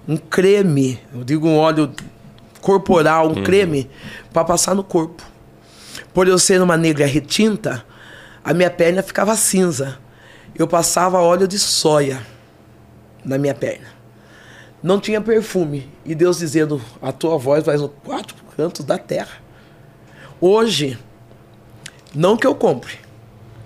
um 0.06 0.16
creme, 0.16 1.00
eu 1.14 1.24
digo 1.24 1.48
um 1.48 1.56
óleo 1.56 1.90
corporal, 2.62 3.28
um 3.28 3.42
creme, 3.42 3.90
para 4.32 4.44
passar 4.44 4.74
no 4.74 4.82
corpo. 4.82 5.22
Por 6.14 6.26
eu 6.26 6.38
ser 6.38 6.62
uma 6.62 6.76
negra 6.76 7.04
retinta, 7.04 7.84
a 8.42 8.54
minha 8.54 8.70
perna 8.70 9.02
ficava 9.02 9.36
cinza. 9.36 9.98
Eu 10.54 10.66
passava 10.66 11.20
óleo 11.20 11.46
de 11.46 11.58
soia 11.58 12.24
na 13.24 13.36
minha 13.36 13.54
perna. 13.54 13.88
Não 14.82 14.98
tinha 15.00 15.20
perfume. 15.20 15.88
E 16.04 16.14
Deus 16.14 16.38
dizendo: 16.38 16.80
a 17.00 17.12
tua 17.12 17.36
voz 17.36 17.64
vai 17.64 17.76
nos 17.76 17.90
quatro 18.04 18.36
cantos 18.56 18.84
da 18.84 18.98
terra. 18.98 19.42
Hoje, 20.40 20.98
não 22.14 22.36
que 22.36 22.46
eu 22.46 22.54
compre, 22.54 22.94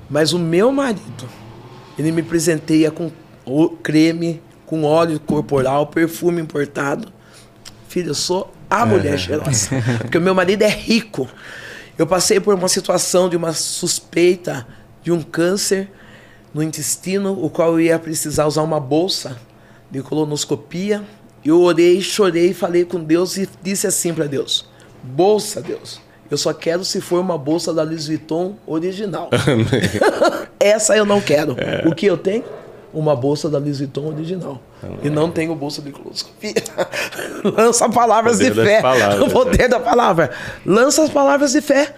mas 0.09 0.33
o 0.33 0.39
meu 0.39 0.71
marido, 0.71 1.29
ele 1.99 2.13
me 2.13 2.23
presenteia 2.23 2.91
com 2.91 3.11
o 3.45 3.71
creme, 3.71 4.43
com 4.67 4.85
óleo 4.85 5.19
corporal, 5.19 5.87
perfume 5.87 6.41
importado. 6.41 7.13
Filho, 7.89 8.11
eu 8.11 8.15
sou 8.15 8.53
a 8.69 8.85
mulher 8.85 9.19
cheirosa. 9.19 9.71
Porque 10.01 10.19
o 10.19 10.21
meu 10.21 10.35
marido 10.35 10.63
é 10.63 10.69
rico. 10.69 11.29
Eu 11.99 12.07
passei 12.07 12.39
por 12.41 12.55
uma 12.55 12.69
situação 12.69 13.29
de 13.29 13.37
uma 13.37 13.53
suspeita 13.53 14.67
de 15.03 15.11
um 15.13 15.23
câncer 15.23 15.89
no 16.53 16.63
intestino, 16.63 17.33
o 17.33 17.49
qual 17.49 17.73
eu 17.73 17.81
ia 17.81 17.99
precisar 17.99 18.47
usar 18.47 18.63
uma 18.63 18.81
bolsa 18.81 19.37
de 19.91 20.03
colonoscopia. 20.03 21.03
Eu 21.45 21.61
orei, 21.61 22.01
chorei, 22.01 22.53
falei 22.53 22.85
com 22.85 23.03
Deus 23.03 23.37
e 23.37 23.49
disse 23.63 23.87
assim 23.87 24.13
para 24.13 24.27
Deus: 24.27 24.69
Bolsa, 25.03 25.63
Deus, 25.63 26.01
eu 26.31 26.37
só 26.37 26.53
quero 26.53 26.85
se 26.85 27.01
for 27.01 27.21
uma 27.21 27.39
bolsa 27.39 27.73
da 27.73 27.83
Louis 27.83 28.09
Vuitton 28.09 28.57
original. 28.67 29.31
Essa 30.59 30.97
eu 30.97 31.05
não 31.05 31.21
quero. 31.21 31.57
O 31.87 31.95
que 31.95 32.07
eu 32.07 32.17
tenho? 32.17 32.45
Uma 32.93 33.15
bolsa 33.15 33.49
da 33.51 33.59
Louis 33.59 33.79
Vuitton 33.79 34.07
original. 34.07 34.61
E 35.03 35.11
não 35.11 35.31
tenho 35.31 35.55
bolsa 35.55 35.83
de 35.83 35.91
colonoscopia. 35.91 36.55
Lança 37.57 37.89
palavras 37.89 38.39
de 38.39 38.53
fé. 38.53 38.81
palavras, 38.81 39.21
o 39.27 39.31
poder 39.31 39.69
da 39.69 39.81
palavra. 39.81 40.31
Lança 40.65 41.03
as 41.03 41.11
palavras 41.11 41.53
de 41.53 41.61
fé. 41.61 41.95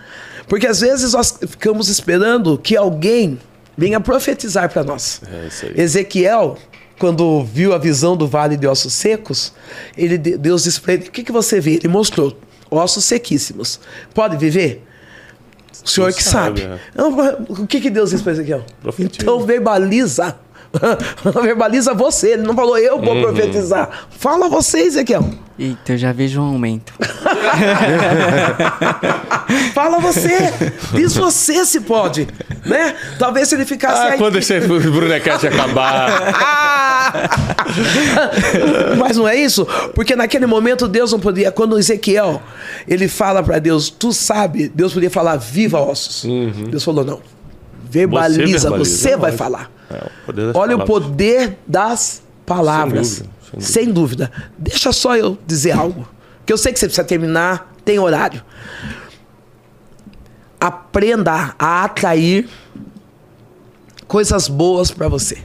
Porque 0.48 0.66
às 0.66 0.80
vezes 0.80 1.12
nós 1.12 1.38
ficamos 1.46 1.88
esperando 1.88 2.56
que 2.58 2.76
alguém 2.76 3.38
venha 3.76 4.00
profetizar 4.00 4.72
para 4.72 4.82
nós. 4.82 5.20
É 5.30 5.46
isso 5.46 5.66
aí. 5.66 5.74
Ezequiel, 5.76 6.56
quando 6.98 7.44
viu 7.44 7.72
a 7.74 7.78
visão 7.78 8.16
do 8.16 8.26
vale 8.26 8.56
de 8.56 8.66
ossos 8.66 8.92
secos, 8.94 9.52
ele, 9.96 10.16
Deus 10.18 10.64
disse 10.64 10.80
para 10.80 10.94
ele: 10.94 11.08
O 11.08 11.10
que, 11.12 11.22
que 11.22 11.30
você 11.32 11.60
vê? 11.60 11.74
Ele 11.74 11.88
mostrou 11.88 12.36
ossos 12.70 13.04
sequíssimos. 13.04 13.78
Pode 14.14 14.36
viver? 14.36 14.84
O 15.84 15.88
senhor 15.88 16.08
Não 16.08 16.16
que 16.16 16.22
sabe, 16.24 16.62
sabe. 16.62 16.80
é. 16.96 17.62
O 17.62 17.66
que, 17.66 17.80
que 17.80 17.88
Deus 17.88 18.10
disse 18.10 18.22
para 18.22 18.32
Ezequiel? 18.32 18.64
Profetiza. 18.82 19.22
Então 19.22 19.40
verbaliza. 19.40 20.36
verbaliza 21.42 21.94
você. 21.94 22.32
Ele 22.32 22.42
não 22.42 22.54
falou 22.54 22.78
eu 22.78 23.00
vou 23.00 23.20
profetizar. 23.20 23.88
Fala 24.10 24.48
você, 24.48 24.80
Ezequiel. 24.80 25.28
Eita, 25.58 25.94
eu 25.94 25.96
já 25.98 26.12
vejo 26.12 26.40
um 26.40 26.44
aumento. 26.44 26.92
Fala 29.74 29.98
você. 29.98 30.52
Diz 30.94 31.16
você 31.16 31.64
se 31.64 31.80
pode. 31.80 32.28
Né? 32.64 32.94
Talvez 33.18 33.48
se 33.48 33.56
ele 33.56 33.64
ficasse 33.64 34.00
Ah, 34.02 34.12
aí. 34.12 34.18
quando 34.18 34.38
esse 34.38 34.60
Brunecast 34.60 35.46
acabar. 35.48 37.12
Mas 38.98 39.16
não 39.16 39.26
é 39.26 39.34
isso? 39.36 39.66
Porque 39.94 40.14
naquele 40.14 40.46
momento 40.46 40.86
Deus 40.86 41.10
não 41.10 41.18
podia. 41.18 41.50
Quando 41.50 41.78
Ezequiel 41.78 42.40
ele 42.86 43.08
fala 43.08 43.42
para 43.42 43.58
Deus, 43.58 43.90
tu 43.90 44.12
sabe, 44.12 44.68
Deus 44.68 44.92
podia 44.92 45.10
falar 45.10 45.36
viva 45.36 45.80
ossos. 45.80 46.24
Deus 46.70 46.84
falou 46.84 47.04
não. 47.04 47.20
Verbaliza. 47.88 48.70
Você 48.70 48.78
você, 48.78 49.08
verbaliza, 49.10 49.16
vai 49.16 49.30
lógico. 49.30 49.38
falar. 49.44 49.70
É, 49.90 50.06
o 50.06 50.26
poder 50.26 50.46
das 50.46 50.56
Olha 50.56 50.76
o 50.76 50.78
palavras. 50.78 51.06
poder 51.06 51.58
das 51.66 52.22
palavras. 52.44 53.08
Sem 53.08 53.22
dúvida, 53.24 53.32
sem 53.40 53.58
dúvida. 53.60 53.66
Sem 53.66 53.92
dúvida. 53.92 54.32
Deixa 54.58 54.92
só 54.92 55.16
eu 55.16 55.38
dizer 55.46 55.72
algo. 55.72 56.08
Que 56.44 56.52
eu 56.52 56.58
sei 56.58 56.72
que 56.72 56.78
você 56.78 56.86
precisa 56.86 57.04
terminar, 57.06 57.72
tem 57.84 57.98
horário. 57.98 58.42
Aprenda 60.60 61.54
a 61.58 61.84
atrair 61.84 62.48
coisas 64.06 64.48
boas 64.48 64.90
para 64.90 65.08
você. 65.08 65.38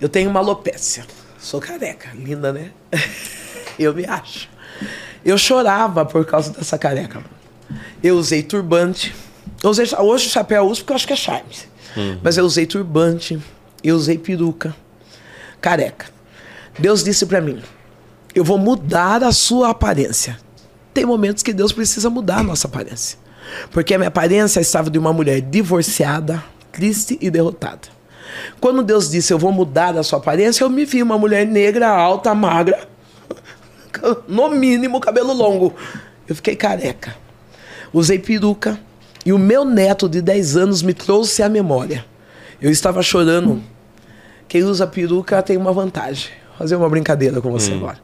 Eu 0.00 0.08
tenho 0.08 0.28
uma 0.28 0.40
alopécia. 0.40 1.04
Sou 1.38 1.60
careca. 1.60 2.10
Linda, 2.14 2.52
né? 2.52 2.70
Eu 3.78 3.94
me 3.94 4.04
acho. 4.04 4.48
Eu 5.24 5.38
chorava 5.38 6.04
por 6.04 6.24
causa 6.24 6.52
dessa 6.52 6.76
careca. 6.78 7.22
Eu 8.02 8.16
usei 8.16 8.42
turbante. 8.42 9.14
Eu 9.62 9.70
usei, 9.70 9.86
hoje 9.98 10.26
o 10.26 10.30
chapéu 10.30 10.64
eu 10.64 10.70
uso 10.70 10.80
porque 10.80 10.92
eu 10.92 10.96
acho 10.96 11.06
que 11.06 11.12
é 11.12 11.16
charme. 11.16 11.50
Mas 12.22 12.36
eu 12.36 12.44
usei 12.44 12.66
turbante. 12.66 13.40
Eu 13.82 13.96
usei 13.96 14.18
peruca. 14.18 14.74
Careca. 15.60 16.06
Deus 16.78 17.02
disse 17.02 17.24
pra 17.26 17.40
mim: 17.40 17.62
Eu 18.34 18.44
vou 18.44 18.58
mudar 18.58 19.22
a 19.22 19.32
sua 19.32 19.70
aparência. 19.70 20.38
Tem 20.92 21.04
momentos 21.04 21.42
que 21.42 21.52
Deus 21.52 21.72
precisa 21.72 22.08
mudar 22.10 22.38
a 22.38 22.42
nossa 22.42 22.66
aparência. 22.66 23.18
Porque 23.70 23.94
a 23.94 23.98
minha 23.98 24.08
aparência 24.08 24.60
estava 24.60 24.90
de 24.90 24.98
uma 24.98 25.12
mulher 25.12 25.40
divorciada, 25.40 26.42
triste 26.72 27.18
e 27.20 27.30
derrotada. 27.30 27.88
Quando 28.60 28.82
Deus 28.82 29.10
disse 29.10 29.32
eu 29.32 29.38
vou 29.38 29.52
mudar 29.52 29.96
a 29.96 30.02
sua 30.02 30.18
aparência, 30.18 30.64
eu 30.64 30.70
me 30.70 30.84
vi 30.84 31.02
uma 31.02 31.16
mulher 31.16 31.46
negra, 31.46 31.88
alta, 31.88 32.34
magra, 32.34 32.88
no 34.28 34.50
mínimo 34.50 35.00
cabelo 35.00 35.32
longo. 35.32 35.74
Eu 36.28 36.34
fiquei 36.34 36.56
careca. 36.56 37.16
Usei 37.96 38.18
peruca 38.18 38.78
e 39.24 39.32
o 39.32 39.38
meu 39.38 39.64
neto 39.64 40.06
de 40.06 40.20
10 40.20 40.54
anos 40.58 40.82
me 40.82 40.92
trouxe 40.92 41.42
à 41.42 41.48
memória. 41.48 42.04
Eu 42.60 42.70
estava 42.70 43.02
chorando. 43.02 43.62
Quem 44.46 44.62
usa 44.64 44.86
peruca 44.86 45.42
tem 45.42 45.56
uma 45.56 45.72
vantagem. 45.72 46.28
Vou 46.48 46.58
fazer 46.58 46.76
uma 46.76 46.90
brincadeira 46.90 47.40
com 47.40 47.50
você 47.50 47.72
agora. 47.72 47.96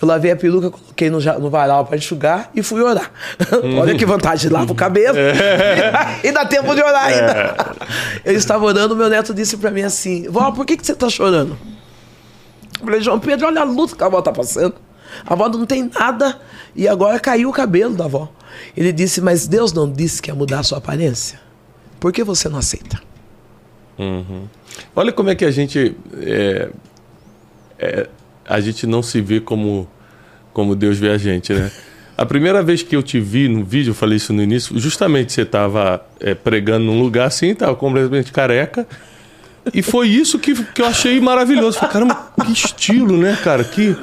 Eu 0.00 0.08
lavei 0.08 0.30
a 0.30 0.36
peruca, 0.36 0.70
coloquei 0.70 1.10
no, 1.10 1.20
no 1.20 1.50
varal 1.50 1.84
para 1.84 1.98
enxugar 1.98 2.50
e 2.54 2.62
fui 2.62 2.80
orar. 2.80 3.12
Olha 3.78 3.94
que 3.94 4.06
vantagem, 4.06 4.50
lava 4.50 4.72
o 4.72 4.74
cabelo 4.74 5.18
e 6.24 6.32
dá 6.32 6.46
tempo 6.46 6.74
de 6.74 6.82
orar 6.82 7.04
ainda. 7.04 7.76
Eu 8.24 8.32
estava 8.32 8.64
orando, 8.64 8.96
meu 8.96 9.10
neto 9.10 9.34
disse 9.34 9.58
para 9.58 9.70
mim 9.70 9.82
assim: 9.82 10.26
Vó, 10.26 10.52
por 10.52 10.64
que, 10.64 10.74
que 10.74 10.86
você 10.86 10.92
está 10.92 11.10
chorando? 11.10 11.58
Eu 12.80 12.86
falei, 12.86 13.02
João 13.02 13.20
Pedro, 13.20 13.46
olha 13.46 13.60
a 13.60 13.64
luta 13.64 13.94
que 13.94 14.02
a 14.02 14.06
avó 14.06 14.22
tá 14.22 14.32
passando. 14.32 14.74
A 15.26 15.32
avó 15.32 15.48
não 15.48 15.66
tem 15.66 15.90
nada 15.92 16.40
e 16.74 16.88
agora 16.88 17.18
caiu 17.20 17.48
o 17.48 17.52
cabelo 17.52 17.94
da 17.94 18.04
avó. 18.04 18.30
Ele 18.76 18.92
disse, 18.92 19.20
mas 19.20 19.46
Deus 19.46 19.72
não 19.72 19.90
disse 19.90 20.22
que 20.22 20.30
ia 20.30 20.34
mudar 20.34 20.60
a 20.60 20.62
sua 20.62 20.78
aparência? 20.78 21.40
Por 21.98 22.12
que 22.12 22.22
você 22.22 22.48
não 22.48 22.58
aceita? 22.58 23.00
Olha 24.94 25.12
como 25.12 25.30
é 25.30 25.34
que 25.34 25.44
a 25.44 25.50
gente. 25.50 25.96
é, 26.20 26.68
é, 27.78 28.08
a 28.46 28.60
gente 28.60 28.86
não 28.86 29.02
se 29.02 29.20
vê 29.20 29.40
como, 29.40 29.88
como 30.52 30.74
Deus 30.74 30.98
vê 30.98 31.10
a 31.10 31.18
gente, 31.18 31.52
né? 31.52 31.70
A 32.16 32.24
primeira 32.24 32.62
vez 32.62 32.80
que 32.80 32.94
eu 32.94 33.02
te 33.02 33.18
vi 33.18 33.48
no 33.48 33.64
vídeo, 33.64 33.90
eu 33.90 33.94
falei 33.94 34.18
isso 34.18 34.32
no 34.32 34.40
início, 34.40 34.78
justamente 34.78 35.32
você 35.32 35.42
estava 35.42 36.06
é, 36.20 36.32
pregando 36.32 36.84
num 36.84 37.00
lugar 37.00 37.26
assim, 37.26 37.48
estava 37.48 37.74
completamente 37.74 38.30
careca. 38.30 38.86
E 39.72 39.82
foi 39.82 40.08
isso 40.08 40.38
que, 40.38 40.54
que 40.66 40.80
eu 40.80 40.86
achei 40.86 41.20
maravilhoso. 41.20 41.76
Falei, 41.78 41.92
caramba, 41.92 42.32
que 42.44 42.52
estilo, 42.52 43.16
né, 43.16 43.36
cara? 43.42 43.64
Que, 43.64 43.96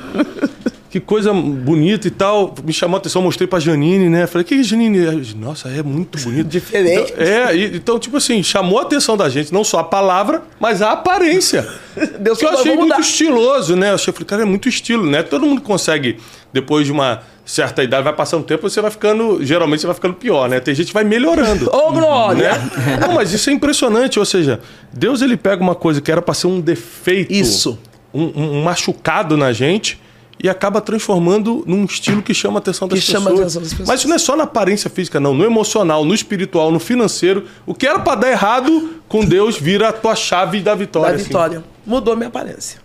que 0.91 0.99
coisa 0.99 1.34
bonita 1.34 2.05
e 2.05 2.11
tal. 2.11 2.53
Me 2.65 2.73
chamou 2.73 2.97
a 2.97 2.99
atenção, 2.99 3.22
mostrei 3.22 3.47
pra 3.47 3.59
Janine, 3.59 4.09
né? 4.09 4.27
Falei, 4.27 4.43
que 4.43 4.61
Janine? 4.61 4.99
Nossa, 5.38 5.69
é 5.69 5.81
muito 5.81 6.19
bonito. 6.19 6.47
Diferente. 6.51 7.13
Então, 7.13 7.26
é, 7.26 7.55
e, 7.55 7.77
então, 7.77 7.97
tipo 7.97 8.18
assim, 8.18 8.43
chamou 8.43 8.77
a 8.77 8.81
atenção 8.81 9.15
da 9.15 9.30
gente, 9.30 9.53
não 9.53 9.63
só 9.63 9.80
a 9.80 9.84
palavra, 9.85 10.43
mas 10.59 10.81
a 10.81 10.91
aparência. 10.91 11.65
Deus 12.19 12.38
que 12.38 12.45
eu 12.45 12.49
achei 12.49 12.63
"Vamos 12.72 12.80
muito 12.80 12.89
dar." 12.89 12.99
estiloso, 12.99 13.76
né? 13.77 13.91
Eu 13.91 13.95
achei, 13.95 14.11
falei, 14.13 14.27
cara, 14.27 14.41
é 14.41 14.45
muito 14.45 14.68
estilo, 14.68 15.09
né? 15.09 15.23
Todo 15.23 15.45
mundo 15.45 15.61
consegue, 15.61 16.18
depois 16.51 16.85
de 16.85 16.91
uma 16.91 17.22
certa 17.45 17.81
idade, 17.84 18.03
vai 18.03 18.13
passando 18.13 18.43
tempo, 18.43 18.69
você 18.69 18.81
vai 18.81 18.91
ficando, 18.91 19.43
geralmente 19.45 19.80
você 19.80 19.88
vai 19.88 19.95
ficando 19.95 20.13
pior, 20.15 20.49
né? 20.49 20.59
Tem 20.59 20.76
gente 20.76 20.88
que 20.88 20.93
vai 20.93 21.03
melhorando. 21.05 21.69
Ô, 21.73 21.91
glória! 21.93 22.51
né? 22.51 22.97
Não, 22.99 23.13
mas 23.13 23.31
isso 23.31 23.49
é 23.49 23.53
impressionante, 23.53 24.19
ou 24.19 24.26
seja, 24.26 24.59
Deus 24.91 25.22
ele 25.22 25.38
pega 25.38 25.61
uma 25.63 25.73
coisa 25.76 26.01
que 26.01 26.11
era 26.11 26.22
para 26.22 26.34
ser 26.34 26.47
um 26.47 26.59
defeito, 26.59 27.31
Isso. 27.31 27.80
Um- 28.13 28.57
um 28.59 28.63
machucado 28.63 29.38
na 29.38 29.53
gente 29.53 29.97
e 30.43 30.49
acaba 30.49 30.81
transformando 30.81 31.63
num 31.68 31.85
estilo 31.85 32.22
que 32.23 32.34
chama 32.34 32.57
a 32.57 32.61
atenção 32.61 32.88
das 32.88 32.99
Que 32.99 33.05
chama 33.05 33.30
a 33.30 33.34
pessoas. 33.34 33.41
atenção 33.41 33.61
das 33.61 33.72
pessoas. 33.72 33.88
Mas 33.88 33.99
isso 33.99 34.09
não 34.09 34.15
é 34.15 34.19
só 34.19 34.35
na 34.35 34.43
aparência 34.43 34.89
física, 34.89 35.19
não, 35.19 35.35
no 35.35 35.45
emocional, 35.45 36.03
no 36.03 36.15
espiritual, 36.15 36.72
no 36.72 36.80
financeiro. 36.80 37.45
O 37.65 37.76
que 37.76 37.85
era 37.85 37.99
para 37.99 38.22
dar 38.22 38.31
errado 38.31 39.01
com 39.07 39.23
Deus 39.23 39.57
vira 39.57 39.89
a 39.89 39.93
tua 39.93 40.15
chave 40.15 40.59
da 40.59 40.73
vitória. 40.73 41.09
da 41.09 41.15
assim. 41.15 41.26
vitória. 41.26 41.63
Mudou 41.85 42.15
minha 42.15 42.30
aparência. 42.30 42.81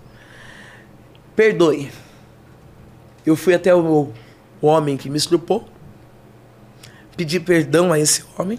Perdoe. 1.34 1.90
Eu 3.24 3.34
fui 3.36 3.54
até 3.54 3.74
o, 3.74 4.10
o 4.60 4.66
homem 4.66 4.98
que 4.98 5.08
me 5.08 5.16
estrupou. 5.16 5.66
Pedi 7.16 7.40
perdão 7.40 7.90
a 7.90 7.98
esse 7.98 8.22
homem. 8.38 8.58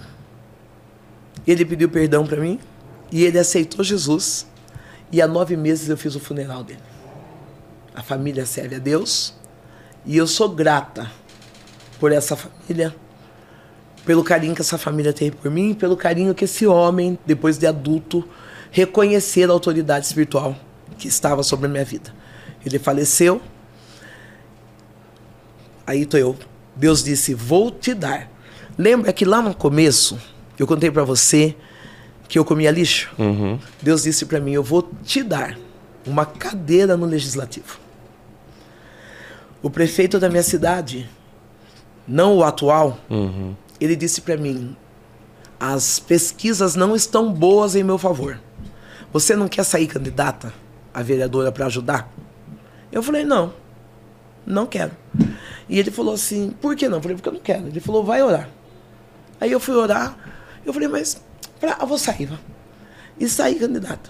Ele 1.45 1.63
pediu 1.63 1.87
perdão 1.87 2.25
para 2.25 2.41
mim. 2.41 2.59
E 3.11 3.23
ele 3.23 3.37
aceitou 3.37 3.85
Jesus. 3.85 4.47
E 5.11 5.21
há 5.21 5.27
nove 5.27 5.55
meses 5.55 5.87
eu 5.87 5.95
fiz 5.95 6.15
o 6.15 6.19
funeral 6.19 6.63
dele. 6.63 6.79
A 7.97 8.03
família 8.03 8.45
serve 8.45 8.75
a 8.75 8.79
Deus. 8.79 9.33
E 10.05 10.15
eu 10.15 10.27
sou 10.27 10.49
grata 10.49 11.11
por 11.99 12.11
essa 12.11 12.35
família, 12.35 12.95
pelo 14.05 14.23
carinho 14.23 14.53
que 14.53 14.61
essa 14.61 14.77
família 14.77 15.11
teve 15.11 15.35
por 15.35 15.49
mim, 15.49 15.73
pelo 15.73 15.97
carinho 15.97 16.35
que 16.35 16.45
esse 16.45 16.67
homem, 16.67 17.17
depois 17.25 17.57
de 17.57 17.65
adulto, 17.65 18.23
reconhecer 18.69 19.49
a 19.49 19.51
autoridade 19.51 20.05
espiritual 20.05 20.55
que 20.95 21.07
estava 21.07 21.41
sobre 21.41 21.65
a 21.65 21.69
minha 21.69 21.83
vida. 21.83 22.13
Ele 22.63 22.77
faleceu. 22.77 23.41
Aí 25.87 26.05
tô 26.05 26.17
eu. 26.17 26.37
Deus 26.75 27.03
disse: 27.03 27.33
"Vou 27.33 27.71
te 27.71 27.95
dar". 27.95 28.29
Lembra 28.77 29.11
que 29.11 29.25
lá 29.25 29.41
no 29.41 29.55
começo 29.55 30.19
eu 30.59 30.67
contei 30.67 30.91
para 30.91 31.03
você 31.03 31.55
que 32.29 32.37
eu 32.37 32.45
comia 32.45 32.69
lixo? 32.69 33.09
Uhum. 33.17 33.57
Deus 33.81 34.03
disse 34.03 34.23
para 34.27 34.39
mim: 34.39 34.51
Eu 34.51 34.61
vou 34.61 34.87
te 35.03 35.23
dar 35.23 35.57
uma 36.05 36.27
cadeira 36.27 36.95
no 36.95 37.07
legislativo. 37.07 37.86
O 39.67 39.69
prefeito 39.69 40.17
da 40.17 40.29
minha 40.29 40.43
cidade, 40.43 41.09
não 42.07 42.37
o 42.37 42.43
atual, 42.45 42.97
Uhum. 43.09 43.53
ele 43.81 43.97
disse 43.97 44.21
para 44.21 44.37
mim: 44.37 44.73
As 45.59 45.99
pesquisas 45.99 46.73
não 46.73 46.95
estão 46.95 47.33
boas 47.33 47.75
em 47.75 47.83
meu 47.83 47.97
favor. 47.97 48.39
Você 49.11 49.35
não 49.35 49.49
quer 49.49 49.65
sair 49.65 49.85
candidata 49.87 50.53
a 50.93 51.03
vereadora 51.03 51.51
para 51.51 51.65
ajudar? 51.65 52.09
Eu 52.93 53.03
falei: 53.03 53.25
Não, 53.25 53.53
não 54.45 54.65
quero. 54.65 54.91
E 55.67 55.77
ele 55.77 55.91
falou 55.91 56.13
assim: 56.13 56.51
Por 56.61 56.73
que 56.73 56.87
não? 56.87 56.99
Eu 56.99 57.01
falei: 57.01 57.17
Porque 57.17 57.27
eu 57.27 57.33
não 57.33 57.41
quero. 57.41 57.67
Ele 57.67 57.81
falou: 57.81 58.05
Vai 58.05 58.23
orar. 58.23 58.47
Aí 59.41 59.51
eu 59.51 59.59
fui 59.59 59.75
orar. 59.75 60.17
Eu 60.65 60.71
falei: 60.71 60.87
Mas 60.87 61.21
pra, 61.59 61.77
eu 61.81 61.85
vou 61.87 61.97
sair. 61.97 62.25
vá." 62.27 62.37
E 63.19 63.27
saí 63.27 63.55
candidata. 63.55 64.09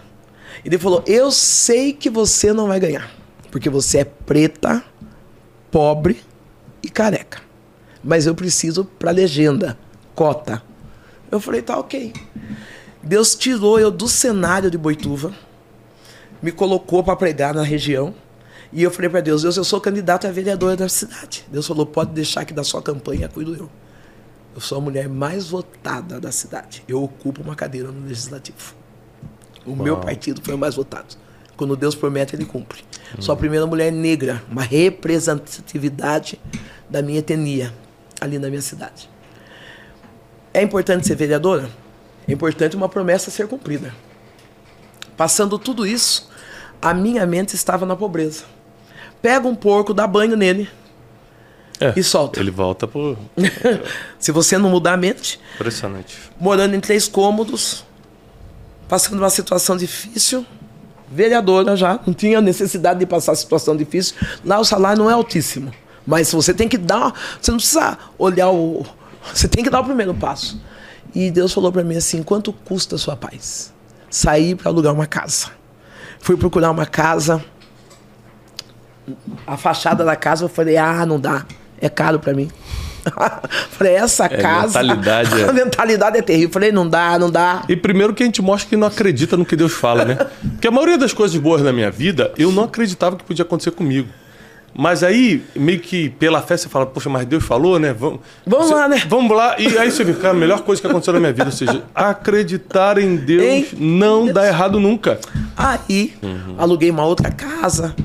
Ele 0.64 0.78
falou: 0.78 1.04
Eu 1.08 1.32
sei 1.32 1.94
que 1.94 2.12
você 2.12 2.54
não 2.54 2.68
vai 2.68 2.80
ganhar. 2.80 3.10
Porque 3.50 3.72
você 3.72 4.00
é 4.00 4.04
preta, 4.06 4.84
pobre 5.72 6.22
e 6.84 6.90
careca. 6.90 7.42
Mas 8.04 8.26
eu 8.26 8.36
preciso 8.36 8.86
pra 8.86 9.12
legenda, 9.12 9.78
cota. 10.16 10.62
Eu 11.32 11.40
falei: 11.40 11.62
Tá 11.62 11.78
ok. 11.78 12.14
Deus 13.04 13.36
tirou 13.36 13.80
eu 13.80 13.90
do 13.90 14.08
cenário 14.08 14.70
de 14.70 14.78
Boituva, 14.78 15.34
me 16.42 16.52
colocou 16.52 17.04
para 17.04 17.16
pregar 17.16 17.54
na 17.54 17.64
região. 17.64 18.14
E 18.72 18.84
eu 18.84 18.92
falei 18.92 19.10
para 19.10 19.22
Deus: 19.22 19.44
Deus, 19.44 19.58
eu 19.58 19.64
sou 19.64 19.80
candidato 19.80 20.28
a 20.28 20.32
vereadora 20.32 20.76
da 20.76 20.90
cidade. 20.90 21.46
Deus 21.52 21.66
falou: 21.68 21.86
Pode 21.86 22.12
deixar 22.12 22.46
que 22.46 22.54
da 22.54 22.64
sua 22.64 22.82
campanha 22.82 23.28
cuido 23.28 23.56
eu. 23.56 23.70
Eu 24.56 24.62
sou 24.62 24.80
a 24.80 24.82
mulher 24.82 25.08
mais 25.08 25.50
votada 25.50 26.20
da 26.20 26.32
cidade. 26.32 26.84
Eu 26.88 27.04
ocupo 27.04 27.42
uma 27.44 27.56
cadeira 27.56 27.92
no 27.92 28.08
legislativo. 28.08 28.74
O 29.66 29.76
meu 29.76 29.98
partido 29.98 30.42
foi 30.44 30.56
o 30.56 30.58
mais 30.58 30.76
votado. 30.76 31.16
Quando 31.58 31.76
Deus 31.76 31.96
promete, 31.96 32.36
ele 32.36 32.46
cumpre. 32.46 32.84
Sou 33.20 33.34
a 33.34 33.36
primeira 33.36 33.66
mulher 33.66 33.92
negra, 33.92 34.44
uma 34.50 34.62
representatividade 34.62 36.40
da 36.90 37.02
minha 37.02 37.20
etnia 37.20 37.74
ali 38.22 38.38
na 38.38 38.48
minha 38.48 38.62
cidade. 38.62 39.10
É 40.54 40.62
importante 40.62 41.06
ser 41.08 41.16
vereadora? 41.16 41.70
É 42.28 42.32
importante 42.32 42.76
uma 42.76 42.88
promessa 42.88 43.32
ser 43.32 43.48
cumprida. 43.48 43.94
Passando 45.16 45.58
tudo 45.58 45.86
isso, 45.86 46.30
a 46.82 46.94
minha 46.94 47.26
mente 47.26 47.56
estava 47.56 47.86
na 47.86 47.96
pobreza. 47.96 48.44
Pega 49.22 49.48
um 49.48 49.56
porco, 49.56 49.94
dá 49.94 50.06
banho 50.06 50.38
nele. 50.38 50.70
É, 51.80 51.94
E 51.96 52.04
solta. 52.04 52.40
Ele 52.40 52.52
volta 52.52 52.88
por. 52.88 53.18
Se 54.20 54.32
você 54.32 54.58
não 54.58 54.70
mudar 54.70 54.94
a 54.94 54.98
mente, 54.98 55.40
Impressionante. 55.56 56.18
morando 56.40 56.76
em 56.76 56.80
três 56.80 57.08
cômodos, 57.08 57.84
passando 58.88 59.18
uma 59.20 59.30
situação 59.30 59.78
difícil, 59.78 60.46
vereadora 61.12 61.76
já, 61.76 62.00
não 62.06 62.14
tinha 62.14 62.42
necessidade 62.42 63.00
de 63.00 63.06
passar 63.06 63.36
situação 63.36 63.76
difícil. 63.76 64.16
Lá 64.44 64.60
o 64.60 64.66
salário 64.66 65.04
não 65.04 65.10
é 65.10 65.14
altíssimo, 65.14 65.72
mas 66.06 66.32
você 66.32 66.54
tem 66.54 66.68
que 66.68 66.78
dar, 66.78 67.14
você 67.42 67.52
não 67.52 67.58
precisa 67.58 67.98
olhar 68.18 68.50
o, 68.50 68.86
você 69.34 69.48
tem 69.48 69.64
que 69.64 69.70
dar 69.70 69.82
o 69.82 69.84
primeiro 69.84 70.14
passo. 70.14 70.60
E 71.14 71.32
Deus 71.32 71.54
falou 71.54 71.72
para 71.72 71.84
mim 71.84 71.96
assim: 71.96 72.24
quanto 72.24 72.52
custa 72.52 72.96
a 72.96 73.00
sua 73.00 73.16
paz? 73.16 73.74
Sair 74.10 74.56
para 74.56 74.70
alugar 74.70 74.94
uma 74.94 75.06
casa. 75.06 75.52
Fui 76.20 76.38
procurar 76.38 76.72
uma 76.72 76.86
casa. 76.86 77.44
A 79.46 79.56
fachada 79.58 80.04
da 80.04 80.16
casa, 80.16 80.46
eu 80.46 80.50
falei: 80.50 80.78
ah, 80.78 81.06
não 81.06 81.20
dá, 81.20 81.46
é 81.80 81.90
caro 81.90 82.20
para 82.20 82.34
mim. 82.34 82.50
falei, 83.72 83.94
essa 83.96 84.26
É, 84.26 84.30
casa. 84.38 84.82
mentalidade 84.84 85.42
é- 85.42 85.50
A 85.50 85.54
mentalidade 85.54 86.18
é 86.18 86.22
terrível. 86.22 86.50
Falei, 86.52 86.72
não 86.72 86.88
dá, 86.88 87.18
não 87.20 87.30
dá. 87.32 87.64
E 87.70 87.76
primeiro 87.76 88.14
que 88.14 88.24
a 88.24 88.26
gente 88.26 88.42
mostra 88.42 88.70
que 88.70 88.76
não 88.78 88.88
acredita 88.88 89.36
no 89.38 89.46
que 89.46 89.56
Deus 89.56 89.74
fala, 89.74 90.06
né? 90.06 90.16
Porque 90.54 90.68
a 90.68 90.72
maioria 90.72 90.98
das 90.98 91.14
coisas 91.14 91.38
boas 91.38 91.62
na 91.62 91.72
minha 91.74 91.92
vida, 91.92 92.32
eu 92.38 92.52
não 92.52 92.64
acreditava 92.64 93.16
que 93.16 93.24
podia 93.24 93.44
acontecer 93.44 93.72
comigo. 93.72 94.08
Mas 94.80 95.02
aí, 95.02 95.44
meio 95.56 95.80
que 95.80 96.08
pela 96.10 96.40
fé, 96.40 96.56
você 96.56 96.70
fala, 96.70 96.86
poxa, 96.86 97.10
mas 97.10 97.26
Deus 97.26 97.44
falou, 97.44 97.80
né? 97.80 97.94
Vamos, 97.94 98.20
Vamos 98.46 98.68
Você- 98.68 98.76
lá, 98.76 98.88
né? 98.88 99.02
Vamos 99.10 99.36
lá. 99.36 99.56
E 99.60 99.76
aí 99.76 99.90
você 99.90 100.04
vê, 100.04 100.14
cara, 100.14 100.32
a 100.32 100.34
melhor 100.38 100.62
coisa 100.62 100.80
que 100.80 100.88
aconteceu 100.88 101.14
na 101.14 101.20
minha 101.20 101.32
vida, 101.34 101.46
ou 101.46 101.52
seja, 101.52 101.82
acreditar 101.96 103.00
em 103.00 103.16
Deus 103.16 103.42
Em 103.44 103.68
não 103.80 104.32
dá 104.32 104.46
errado 104.46 104.80
nunca. 104.80 105.20
Aí, 105.56 106.14
aluguei 106.60 106.92
uma 106.92 107.06
outra 107.06 107.32
casa, 107.32 107.96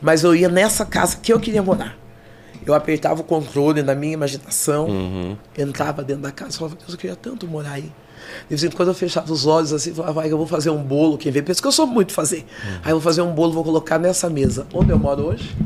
mas 0.00 0.22
eu 0.22 0.32
ia 0.34 0.48
nessa 0.48 0.84
casa 0.84 1.16
que 1.20 1.32
eu 1.32 1.40
queria 1.40 1.62
morar. 1.64 1.96
Eu 2.66 2.74
apertava 2.74 3.20
o 3.20 3.24
controle 3.24 3.82
na 3.82 3.94
minha 3.94 4.12
imaginação, 4.12 4.88
entrava 5.56 6.02
dentro 6.02 6.22
da 6.22 6.30
casa 6.30 6.54
e 6.54 6.58
falava, 6.58 6.76
Deus, 6.76 6.92
eu 6.92 6.98
queria 6.98 7.16
tanto 7.16 7.46
morar 7.46 7.72
aí. 7.72 7.92
De 8.42 8.48
vez 8.50 8.62
em 8.64 8.70
quando 8.70 8.88
eu 8.88 8.94
fechava 8.94 9.32
os 9.32 9.46
olhos 9.46 9.72
assim, 9.72 9.94
falava, 9.94 10.12
vai, 10.12 10.30
eu 10.30 10.36
vou 10.36 10.46
fazer 10.46 10.70
um 10.70 10.82
bolo. 10.82 11.16
Quem 11.16 11.32
vê 11.32 11.42
pensa 11.42 11.60
que 11.60 11.66
eu 11.66 11.72
sou 11.72 11.86
muito 11.86 12.12
fazer. 12.12 12.46
Aí 12.84 12.90
eu 12.90 12.96
vou 12.96 13.00
fazer 13.00 13.22
um 13.22 13.32
bolo, 13.32 13.52
vou 13.52 13.64
colocar 13.64 13.98
nessa 13.98 14.28
mesa. 14.28 14.66
Onde 14.72 14.90
eu 14.90 14.98
moro 14.98 15.26
hoje? 15.26 15.56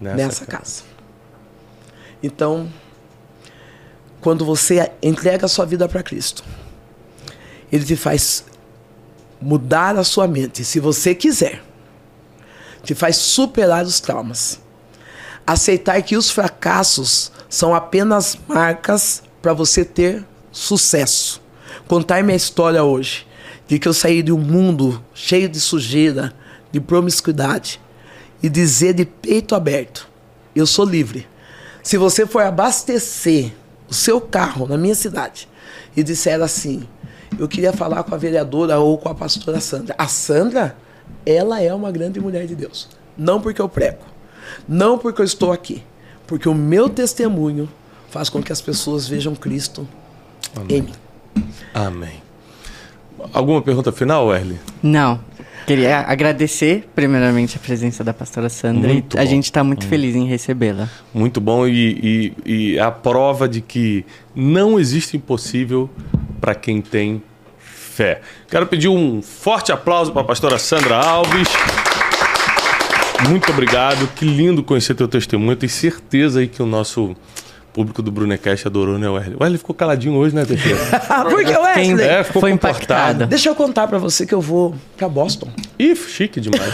nessa 0.00 0.46
casa. 0.46 0.82
Então, 2.22 2.68
quando 4.20 4.44
você 4.44 4.90
entrega 5.02 5.46
a 5.46 5.48
sua 5.48 5.64
vida 5.64 5.88
para 5.88 6.02
Cristo, 6.02 6.44
Ele 7.70 7.84
te 7.84 7.96
faz 7.96 8.44
mudar 9.40 9.96
a 9.96 10.04
sua 10.04 10.26
mente, 10.26 10.64
se 10.64 10.80
você 10.80 11.14
quiser. 11.14 11.62
Te 12.82 12.94
faz 12.94 13.16
superar 13.16 13.84
os 13.84 14.00
traumas. 14.00 14.60
Aceitar 15.48 16.02
que 16.02 16.14
os 16.14 16.30
fracassos 16.30 17.32
são 17.48 17.74
apenas 17.74 18.38
marcas 18.46 19.22
para 19.40 19.54
você 19.54 19.82
ter 19.82 20.22
sucesso. 20.52 21.40
Contar 21.86 22.22
minha 22.22 22.36
história 22.36 22.84
hoje, 22.84 23.26
de 23.66 23.78
que 23.78 23.88
eu 23.88 23.94
saí 23.94 24.22
de 24.22 24.30
um 24.30 24.36
mundo 24.38 25.02
cheio 25.14 25.48
de 25.48 25.58
sujeira, 25.58 26.34
de 26.70 26.78
promiscuidade, 26.82 27.80
e 28.42 28.48
dizer 28.50 28.92
de 28.92 29.06
peito 29.06 29.54
aberto: 29.54 30.06
eu 30.54 30.66
sou 30.66 30.84
livre. 30.84 31.26
Se 31.82 31.96
você 31.96 32.26
for 32.26 32.42
abastecer 32.42 33.50
o 33.88 33.94
seu 33.94 34.20
carro 34.20 34.66
na 34.66 34.76
minha 34.76 34.94
cidade 34.94 35.48
e 35.96 36.02
disser 36.02 36.42
assim: 36.42 36.86
eu 37.38 37.48
queria 37.48 37.72
falar 37.72 38.02
com 38.02 38.14
a 38.14 38.18
vereadora 38.18 38.78
ou 38.78 38.98
com 38.98 39.08
a 39.08 39.14
pastora 39.14 39.60
Sandra. 39.60 39.94
A 39.96 40.08
Sandra, 40.08 40.76
ela 41.24 41.62
é 41.62 41.72
uma 41.72 41.90
grande 41.90 42.20
mulher 42.20 42.46
de 42.46 42.54
Deus. 42.54 42.86
Não 43.16 43.40
porque 43.40 43.62
eu 43.62 43.68
prego, 43.68 44.04
não 44.68 44.98
porque 44.98 45.20
eu 45.20 45.24
estou 45.24 45.52
aqui, 45.52 45.82
Porque 46.26 46.48
o 46.48 46.54
meu 46.54 46.88
testemunho 46.88 47.68
faz 48.10 48.28
com 48.28 48.42
que 48.42 48.52
as 48.52 48.60
pessoas 48.60 49.08
vejam 49.08 49.34
Cristo 49.34 49.86
em 50.68 50.82
mim. 50.82 50.92
Amém. 51.72 52.22
Alguma 53.32 53.62
pergunta 53.62 53.90
final, 53.92 54.34
Erle? 54.34 54.58
Não. 54.82 55.20
Queria 55.66 56.00
agradecer, 56.00 56.88
primeiramente, 56.94 57.56
a 57.56 57.60
presença 57.60 58.02
da 58.02 58.14
pastora 58.14 58.48
Sandra. 58.48 58.90
Muito 58.90 59.18
a 59.18 59.22
bom. 59.22 59.28
gente 59.28 59.44
está 59.44 59.62
muito 59.62 59.86
feliz 59.86 60.16
em 60.16 60.26
recebê-la. 60.26 60.88
Muito 61.12 61.42
bom 61.42 61.66
e, 61.66 62.32
e, 62.46 62.72
e 62.72 62.78
a 62.78 62.90
prova 62.90 63.46
de 63.46 63.60
que 63.60 64.06
não 64.34 64.80
existe 64.80 65.16
impossível 65.18 65.90
para 66.40 66.54
quem 66.54 66.80
tem 66.80 67.22
fé. 67.58 68.22
Quero 68.48 68.66
pedir 68.66 68.88
um 68.88 69.20
forte 69.20 69.70
aplauso 69.70 70.10
para 70.12 70.22
a 70.22 70.24
pastora 70.24 70.58
Sandra 70.58 70.96
Alves. 70.96 71.48
Muito 73.26 73.50
obrigado, 73.50 74.06
que 74.14 74.24
lindo 74.24 74.62
conhecer 74.62 74.94
teu 74.94 75.08
testemunho. 75.08 75.52
Eu 75.52 75.56
tenho 75.56 75.70
certeza 75.70 76.40
aí 76.40 76.46
que 76.46 76.62
o 76.62 76.66
nosso 76.66 77.16
público 77.78 78.02
do 78.02 78.10
Brunecast 78.10 78.66
adorou, 78.66 78.98
né, 78.98 79.08
Wesley? 79.08 79.36
O 79.36 79.42
Wesley 79.42 79.58
ficou 79.58 79.74
caladinho 79.74 80.14
hoje, 80.16 80.34
né, 80.34 80.44
Teixeira? 80.44 80.78
Porque, 81.30 81.44
Quem 81.74 81.94
Wesley, 81.94 82.08
É, 82.08 82.24
ficou 82.24 82.40
foi 82.42 82.50
comportado. 82.50 82.76
impactada. 82.78 83.26
deixa 83.26 83.48
eu 83.48 83.54
contar 83.54 83.86
pra 83.86 83.98
você 83.98 84.26
que 84.26 84.34
eu 84.34 84.40
vou 84.40 84.74
pra 84.96 85.08
Boston. 85.08 85.48
Ih, 85.78 85.94
chique 85.94 86.40
demais. 86.40 86.72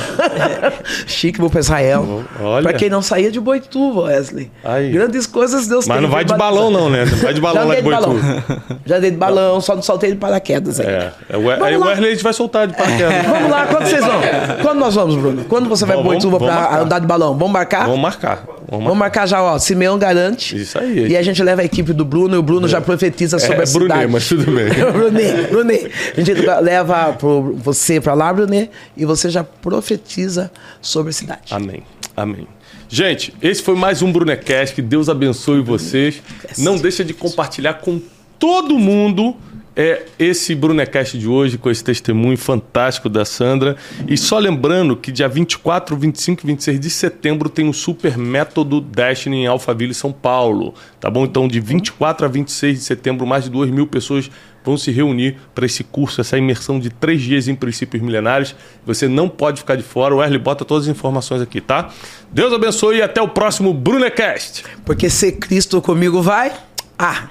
Chique, 1.06 1.39
vou 1.40 1.51
pra 1.51 1.60
Israel. 1.60 2.24
Olha. 2.40 2.62
Pra 2.62 2.72
quem 2.72 2.89
não 2.89 3.02
saía 3.02 3.31
de 3.31 3.39
Boituva, 3.39 4.02
Wesley. 4.05 4.51
Aí. 4.64 4.90
Grandes 4.90 5.26
coisas 5.26 5.66
Deus 5.66 5.86
Mas 5.86 5.97
tem 5.98 6.02
não 6.06 6.10
vai 6.10 6.24
de 6.24 6.35
balão, 6.35 6.70
não, 6.70 6.89
né? 6.89 7.05
Não 7.05 7.18
vai 7.18 7.35
de 7.35 7.40
balão 7.40 7.68
lá 7.68 7.74
de 7.74 7.82
balão. 7.82 8.10
Boituva. 8.14 8.62
Já 8.86 8.98
dei 8.98 9.10
de 9.10 9.16
balão, 9.18 9.60
só 9.60 9.74
não 9.74 9.82
soltei 9.82 10.10
de 10.12 10.16
paraquedas 10.16 10.81
aí. 10.81 10.86
É, 10.86 11.12
é 11.31 11.36
o, 11.36 11.51
aí 11.51 11.59
Vamos 11.74 11.86
o. 11.86 11.90
Wesley 11.90 12.09
a 12.09 12.12
gente 12.14 12.24
vai 12.24 12.32
soltar 12.32 12.66
de 12.66 12.74
paraquedas. 12.78 13.26
Vamos 13.26 13.51
lá, 13.51 13.66
quando 13.66 13.86
vocês 13.86 14.01
vão? 14.05 14.20
Quando 14.62 14.78
nós 14.78 14.94
vamos, 14.94 15.16
Bruno? 15.16 15.44
Quando 15.44 15.68
você 15.68 15.85
vai 15.85 15.97
pra 15.97 16.02
Vamos- 16.02 16.22
Boituva 16.24 16.39
vamos 16.39 16.52
pra 16.55 16.62
marcar. 16.62 16.81
andar 16.82 16.98
de 17.01 17.06
balão? 17.06 17.35
Vamos 17.36 17.52
marcar? 17.52 17.85
Vamos 17.86 18.01
marcar. 18.01 18.36
Vamos 18.47 18.85
Vamos 18.85 18.85
marcar. 18.86 18.94
marcar 19.20 19.26
já, 19.28 19.43
ó. 19.43 19.59
Simeão 19.59 19.98
garante. 19.98 20.56
Isso 20.60 20.78
aí. 20.78 20.94
E 21.01 21.16
a 21.16 21.23
gente 21.23 21.43
leva 21.43 21.62
a 21.62 21.65
equipe 21.65 21.93
do 21.93 22.05
Bruno 22.05 22.35
e 22.35 22.39
o 22.39 22.43
Bruno 22.43 22.66
já 22.69 22.81
profetiza 22.81 23.39
sobre 23.39 23.57
É, 23.57 23.62
a 23.62 23.66
Brunet, 23.73 23.93
cidade. 23.95 24.12
mas 24.12 24.29
tudo 24.29 24.45
bem. 24.53 24.69
Brunet, 24.93 25.49
Brunet. 25.51 25.91
A 26.16 26.21
gente 26.21 26.41
leva 26.62 27.12
pro, 27.12 27.55
você 27.57 28.01
pra 28.01 28.15
lá, 28.15 28.33
Brunet, 28.33 28.71
e 28.97 29.05
você 29.05 29.29
já 29.31 29.45
profetiza 29.45 30.51
sobre 30.81 31.11
a 31.11 31.12
cidade. 31.12 31.43
Amém. 31.53 31.83
Amém. 32.16 32.47
Gente, 32.89 33.35
esse 33.43 33.62
foi 33.62 33.75
mais 33.75 34.03
um 34.03 34.12
Brunecast. 34.12 34.75
Que 34.75 34.83
Deus 34.83 35.09
abençoe 35.09 35.61
vocês. 35.61 36.23
Não 36.59 36.77
deixa 36.77 37.05
de 37.05 37.12
compartilhar 37.12 37.75
com 37.75 38.01
todo 38.39 38.79
mundo 38.79 39.35
é, 39.77 40.07
esse 40.19 40.55
Brunecast 40.55 41.19
de 41.19 41.27
hoje, 41.27 41.59
com 41.59 41.71
esse 41.71 41.83
testemunho 41.83 42.37
fantástico 42.37 43.09
da 43.09 43.25
Sandra. 43.25 43.77
E 44.07 44.17
só 44.17 44.39
lembrando 44.39 44.97
que 44.97 45.11
dia 45.11 45.29
24, 45.29 45.97
25 45.97 46.43
e 46.43 46.47
26 46.47 46.81
de 46.81 46.91
setembro 46.91 47.49
tem 47.49 47.69
o 47.69 47.73
Super 47.73 48.17
Método 48.17 48.81
Destiny 48.81 49.39
em 49.39 49.47
Alphaville, 49.47 49.95
São 49.95 50.13
Paulo. 50.13 50.75
Tá 51.01 51.11
bom? 51.11 51.25
Então, 51.25 51.49
de 51.49 51.59
24 51.61 52.25
a 52.25 52.29
26 52.29 52.79
de 52.79 52.85
setembro, 52.85 53.27
mais 53.27 53.45
de 53.45 53.51
2 53.51 53.71
mil 53.71 53.87
pessoas 53.87 54.31
vão 54.65 54.79
se 54.79 54.91
reunir 54.91 55.37
para 55.55 55.67
esse 55.67 55.85
curso, 55.85 56.21
essa 56.21 56.39
imersão 56.39 56.81
de 56.81 56.89
três 56.89 57.21
dias 57.21 57.49
em 57.49 57.55
princípios 57.55 58.03
milenares. 58.03 58.55
Você 58.87 59.07
não 59.07 59.29
pode 59.29 59.61
ficar 59.61 59.77
de 59.77 59.83
fora. 59.83 60.15
O 60.15 60.23
Erle 60.23 60.39
bota 60.39 60.65
todas 60.65 60.85
as 60.85 60.91
informações 60.91 61.43
aqui, 61.43 61.61
tá? 61.61 61.91
Deus 62.33 62.53
abençoe 62.53 62.99
e 62.99 63.03
até 63.03 63.21
o 63.21 63.29
próximo 63.29 63.75
Brunecast. 63.75 64.65
Porque 64.85 65.11
se 65.11 65.33
Cristo 65.33 65.83
comigo 65.83 66.23
vai, 66.23 66.53
ah, 66.99 67.29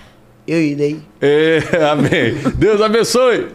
eu 0.47 0.61
irei. 0.61 0.97
É, 1.21 1.59
amém. 1.91 2.35
Deus 2.55 2.81
abençoe. 2.81 3.47